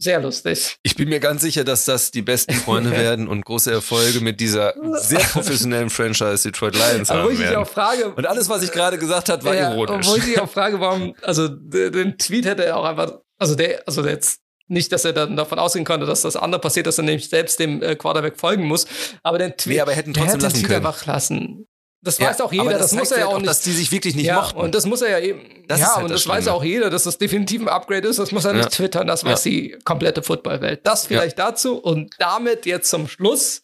Sehr 0.03 0.19
lustig. 0.19 0.75
Ich 0.83 0.95
bin 0.97 1.07
mir 1.07 1.21
ganz 1.21 1.41
sicher, 1.41 1.63
dass 1.63 1.85
das 1.85 2.11
die 2.11 2.21
besten 2.21 2.53
Freunde 2.53 2.91
werden 3.05 3.29
und 3.29 3.45
große 3.45 3.71
Erfolge 3.71 4.19
mit 4.19 4.41
dieser 4.41 4.73
sehr 4.99 5.19
professionellen 5.19 5.89
Franchise 5.89 6.43
Detroit 6.43 6.75
Lions 6.75 7.09
Aber 7.09 7.21
wo 7.21 7.25
haben 7.27 7.33
ich 7.35 7.39
werden. 7.39 7.55
auch 7.55 7.67
frage, 7.67 8.13
Und 8.13 8.27
alles, 8.27 8.49
was 8.49 8.63
ich 8.63 8.71
gerade 8.73 8.97
gesagt 8.97 9.29
habe, 9.29 9.41
war 9.45 9.55
Ja, 9.55 9.71
ironisch. 9.71 10.05
Wo 10.05 10.15
ich 10.17 10.25
mich 10.25 10.39
auch 10.41 10.49
frage, 10.49 10.79
warum, 10.81 11.15
also 11.21 11.47
den 11.47 12.17
Tweet 12.17 12.45
hätte 12.45 12.65
er 12.65 12.75
auch 12.77 12.83
einfach, 12.83 13.13
also 13.37 13.55
der, 13.55 13.81
also 13.87 14.05
jetzt 14.05 14.41
nicht, 14.67 14.91
dass 14.91 15.05
er 15.05 15.13
dann 15.13 15.37
davon 15.37 15.57
ausgehen 15.57 15.85
konnte, 15.85 16.05
dass 16.05 16.21
das 16.21 16.35
andere 16.35 16.59
passiert, 16.59 16.85
dass 16.87 16.97
er 16.97 17.03
nämlich 17.05 17.29
selbst 17.29 17.59
dem 17.59 17.81
äh, 17.81 17.95
Quarterback 17.95 18.37
folgen 18.37 18.63
muss. 18.65 18.85
Aber 19.21 19.37
den 19.37 19.55
Tweet, 19.55 19.75
nee, 19.75 19.79
aber 19.81 19.93
hätten 19.93 20.13
trotzdem 20.13 20.41
hätte 20.41 20.45
lassen 20.47 20.63
können. 20.67 20.83
wach 20.83 21.05
lassen. 21.05 21.65
Das 22.03 22.17
ja, 22.17 22.27
weiß 22.27 22.41
auch 22.41 22.51
jeder, 22.51 22.71
das, 22.71 22.91
das 22.91 22.93
muss 22.93 23.11
er 23.11 23.19
ja 23.19 23.25
auch 23.27 23.37
nicht. 23.37 23.47
Dass 23.47 23.61
die 23.61 23.71
sich 23.71 23.91
wirklich 23.91 24.15
nicht 24.15 24.25
ja, 24.25 24.35
mochten. 24.35 24.59
Und 24.59 24.75
das 24.75 24.85
muss 24.85 25.01
er 25.01 25.09
ja 25.09 25.19
eben. 25.19 25.41
Das 25.67 25.79
ja, 25.79 25.95
halt 25.95 26.03
und 26.03 26.11
das, 26.11 26.23
das 26.23 26.29
weiß 26.29 26.47
auch 26.49 26.63
jeder, 26.63 26.89
dass 26.89 27.03
das 27.03 27.17
definitiv 27.17 27.61
ein 27.61 27.69
Upgrade 27.69 28.05
ist. 28.07 28.19
Das 28.19 28.33
muss 28.33 28.43
er 28.43 28.53
nicht 28.53 28.71
twittern, 28.71 29.07
das 29.07 29.23
weiß 29.23 29.43
die 29.43 29.77
komplette 29.85 30.21
Footballwelt. 30.21 30.85
Das 30.85 31.07
vielleicht 31.07 31.39
dazu 31.39 31.77
und 31.77 32.15
damit 32.19 32.65
jetzt 32.65 32.89
zum 32.89 33.07
Schluss. 33.07 33.61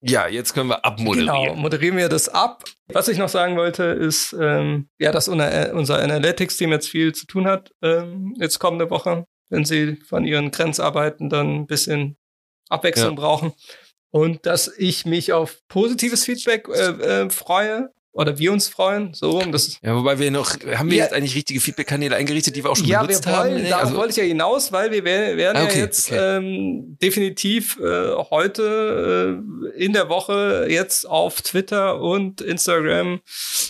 Ja, 0.00 0.26
jetzt 0.26 0.54
können 0.54 0.68
wir 0.68 0.84
abmoderieren. 0.84 1.42
Genau, 1.42 1.54
moderieren 1.56 1.96
wir 1.96 2.08
das 2.08 2.28
ab. 2.28 2.64
Was 2.86 3.08
ich 3.08 3.18
noch 3.18 3.28
sagen 3.28 3.56
wollte, 3.56 3.84
ist, 3.84 4.34
ähm, 4.40 4.88
ja, 4.98 5.12
dass 5.12 5.28
unser 5.28 5.98
Analytics-Team 5.98 6.70
jetzt 6.70 6.88
viel 6.88 7.14
zu 7.14 7.26
tun 7.26 7.46
hat, 7.46 7.72
ähm, 7.82 8.34
jetzt 8.38 8.58
kommende 8.58 8.90
Woche, 8.90 9.26
wenn 9.50 9.64
sie 9.64 9.96
von 9.96 10.24
ihren 10.24 10.50
Grenzarbeiten 10.50 11.28
dann 11.28 11.56
ein 11.56 11.66
bisschen 11.66 12.16
Abwechslung 12.70 13.16
brauchen 13.16 13.52
und 14.10 14.46
dass 14.46 14.72
ich 14.76 15.06
mich 15.06 15.32
auf 15.32 15.58
positives 15.68 16.24
Feedback 16.24 16.68
äh, 16.68 17.24
äh, 17.24 17.30
freue 17.30 17.90
oder 18.18 18.36
wir 18.36 18.52
uns 18.52 18.66
freuen. 18.66 19.14
So, 19.14 19.40
das 19.42 19.78
ja, 19.80 19.94
wobei 19.94 20.18
wir 20.18 20.32
noch, 20.32 20.50
haben 20.74 20.90
wir 20.90 20.98
ja, 20.98 21.04
jetzt 21.04 21.12
eigentlich 21.14 21.36
richtige 21.36 21.60
Feedback-Kanäle 21.60 22.16
eingerichtet, 22.16 22.56
die 22.56 22.64
wir 22.64 22.70
auch 22.70 22.76
schon 22.76 22.86
ja, 22.86 23.02
benutzt 23.02 23.24
wir 23.26 23.32
wollen, 23.32 23.58
haben? 23.58 23.68
Darauf 23.68 23.84
also, 23.84 23.96
wollte 23.96 24.10
ich 24.10 24.16
ja 24.16 24.24
hinaus, 24.24 24.72
weil 24.72 24.90
wir 24.90 25.04
werden 25.04 25.56
ah, 25.56 25.64
okay, 25.64 25.78
ja 25.78 25.84
jetzt 25.84 26.10
okay. 26.10 26.36
ähm, 26.36 26.98
definitiv 27.00 27.78
äh, 27.78 28.14
heute 28.30 29.42
äh, 29.76 29.84
in 29.84 29.92
der 29.92 30.08
Woche 30.08 30.66
jetzt 30.68 31.08
auf 31.08 31.42
Twitter 31.42 32.00
und 32.00 32.40
Instagram 32.40 33.20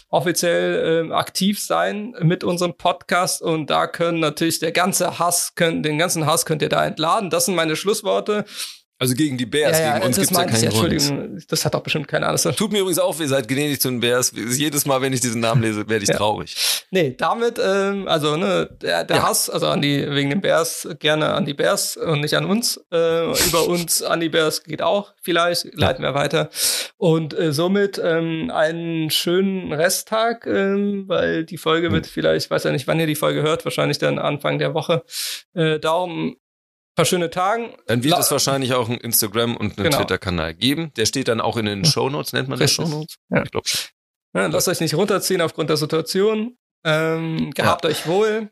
offiziell 0.09 1.11
äh, 1.11 1.13
aktiv 1.13 1.61
sein 1.61 2.15
mit 2.23 2.43
unserem 2.43 2.75
Podcast 2.75 3.43
und 3.43 3.69
da 3.69 3.87
können 3.87 4.21
natürlich 4.21 4.61
der 4.61 4.73
ganze 4.73 5.19
Hass, 5.19 5.55
können, 5.57 5.83
den 5.83 5.99
ganzen 5.99 6.25
Hass 6.25 6.47
könnt 6.47 6.63
ihr 6.63 6.71
da 6.71 6.87
entladen. 6.87 7.29
Das 7.29 7.45
sind 7.45 7.55
meine 7.55 7.77
Schlussworte. 7.77 8.47
Also 9.01 9.15
gegen 9.15 9.39
die 9.39 9.47
Bears, 9.47 9.79
ja, 9.79 9.85
ja, 9.85 9.95
gegen 9.95 10.07
uns 10.07 10.17
gibt 10.17 10.31
es 10.33 10.37
ja 10.37 10.45
keinen 10.45 10.65
Entschuldigung, 10.65 11.19
Grund. 11.19 11.53
das 11.53 11.65
hat 11.65 11.77
auch 11.77 11.83
bestimmt 11.83 12.09
keine 12.09 12.27
Ahnung. 12.27 12.41
Tut 12.57 12.73
mir 12.73 12.81
übrigens 12.81 12.99
auch, 12.99 13.19
ihr 13.21 13.29
seid 13.29 13.47
gnädig 13.47 13.81
zu 13.81 13.91
den 13.91 14.01
Bears. 14.01 14.33
Jedes 14.35 14.87
Mal, 14.87 15.01
wenn 15.01 15.13
ich 15.13 15.21
diesen 15.21 15.41
Namen 15.41 15.63
lese, 15.63 15.89
werde 15.89 16.03
ich 16.03 16.09
ja. 16.09 16.17
traurig. 16.17 16.57
Nee, 16.91 17.15
damit, 17.17 17.61
ähm, 17.65 18.09
also 18.09 18.37
ne, 18.37 18.69
der, 18.83 19.05
der 19.05 19.19
ja. 19.19 19.23
Hass, 19.23 19.49
also 19.49 19.69
an 19.69 19.83
die, 19.83 20.05
wegen 20.11 20.31
den 20.31 20.41
Bears, 20.41 20.89
gerne 20.99 21.33
an 21.33 21.45
die 21.45 21.55
Bears 21.55 21.97
und 21.97 22.23
nicht 22.23 22.35
an 22.35 22.45
uns. 22.47 22.81
Äh, 22.93 23.27
über 23.47 23.67
uns 23.69 24.03
an 24.03 24.19
die 24.19 24.31
Bears 24.31 24.65
geht 24.65 24.83
auch 24.83 25.15
vielleicht, 25.23 25.77
leiten 25.77 26.03
wir 26.03 26.15
weiter. 26.15 26.51
Und 26.97 27.39
äh, 27.39 27.53
somit 27.53 28.01
ähm, 28.03 28.51
einen 28.53 29.11
schönen 29.11 29.73
Resttag, 29.73 30.45
ähm, 30.49 31.05
weil 31.07 31.45
die 31.45 31.59
Folge 31.59 31.93
wird 31.93 32.09
vielleicht, 32.09 32.47
ich 32.47 32.51
weiß 32.51 32.65
ja 32.65 32.73
nicht, 32.73 32.89
wann 32.89 32.99
ihr 32.99 33.07
die 33.07 33.15
Folge 33.15 33.43
hört, 33.43 33.65
wahrscheinlich 33.65 33.99
dann 33.99 34.19
Anfang 34.19 34.59
der 34.59 34.75
Woche. 34.75 35.05
Äh, 35.55 35.79
Daumen 35.79 36.35
paar 36.99 37.05
schöne 37.05 37.31
Tagen. 37.31 37.75
Dann 37.87 38.03
wird 38.03 38.11
La 38.15 38.19
es 38.19 38.31
wahrscheinlich 38.33 38.75
auch 38.75 38.89
einen 38.89 38.99
Instagram- 38.99 39.57
und 39.57 39.79
einen 39.79 39.85
genau. 39.85 39.99
Twitter-Kanal 39.99 40.55
geben. 40.55 40.93
Der 40.97 41.07
steht 41.07 41.29
dann 41.29 41.41
auch 41.41 41.57
in 41.57 41.67
den 41.67 41.85
Shownotes, 41.85 42.33
nennt 42.33 42.49
man 42.49 42.59
das 42.59 42.73
Shownotes? 42.73 43.15
Ja. 43.31 43.45
Ich 43.45 43.53
glaube 43.53 43.69
schon. 43.69 43.89
Ja, 44.35 44.47
lasst 44.49 44.67
euch 44.67 44.81
nicht 44.81 44.95
runterziehen 44.95 45.41
aufgrund 45.41 45.71
der 45.71 45.77
Situation. 45.77 46.59
Ähm, 46.85 47.53
gehabt 47.53 47.85
ja. 47.85 47.91
euch 47.91 48.07
wohl. 48.09 48.51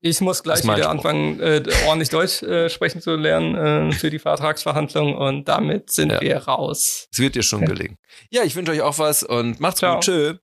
Ich 0.00 0.20
muss 0.20 0.42
gleich 0.42 0.62
wieder 0.64 0.90
anfangen, 0.90 1.40
äh, 1.40 1.62
ordentlich 1.86 2.10
Deutsch 2.10 2.42
äh, 2.42 2.68
sprechen 2.68 3.00
zu 3.00 3.16
lernen 3.16 3.90
äh, 3.90 3.92
für 3.92 4.10
die 4.10 4.18
Vertragsverhandlungen 4.18 5.14
und 5.16 5.48
damit 5.48 5.90
sind 5.90 6.12
ja. 6.12 6.20
wir 6.20 6.36
raus. 6.36 7.08
Es 7.10 7.18
wird 7.18 7.34
dir 7.34 7.42
schon 7.42 7.64
gelingen. 7.64 7.96
Ja, 8.30 8.42
ich 8.44 8.54
wünsche 8.54 8.72
euch 8.72 8.82
auch 8.82 8.98
was 8.98 9.22
und 9.22 9.60
macht's 9.60 9.80
Ciao. 9.80 9.94
gut. 9.94 10.04
Tschö. 10.04 10.34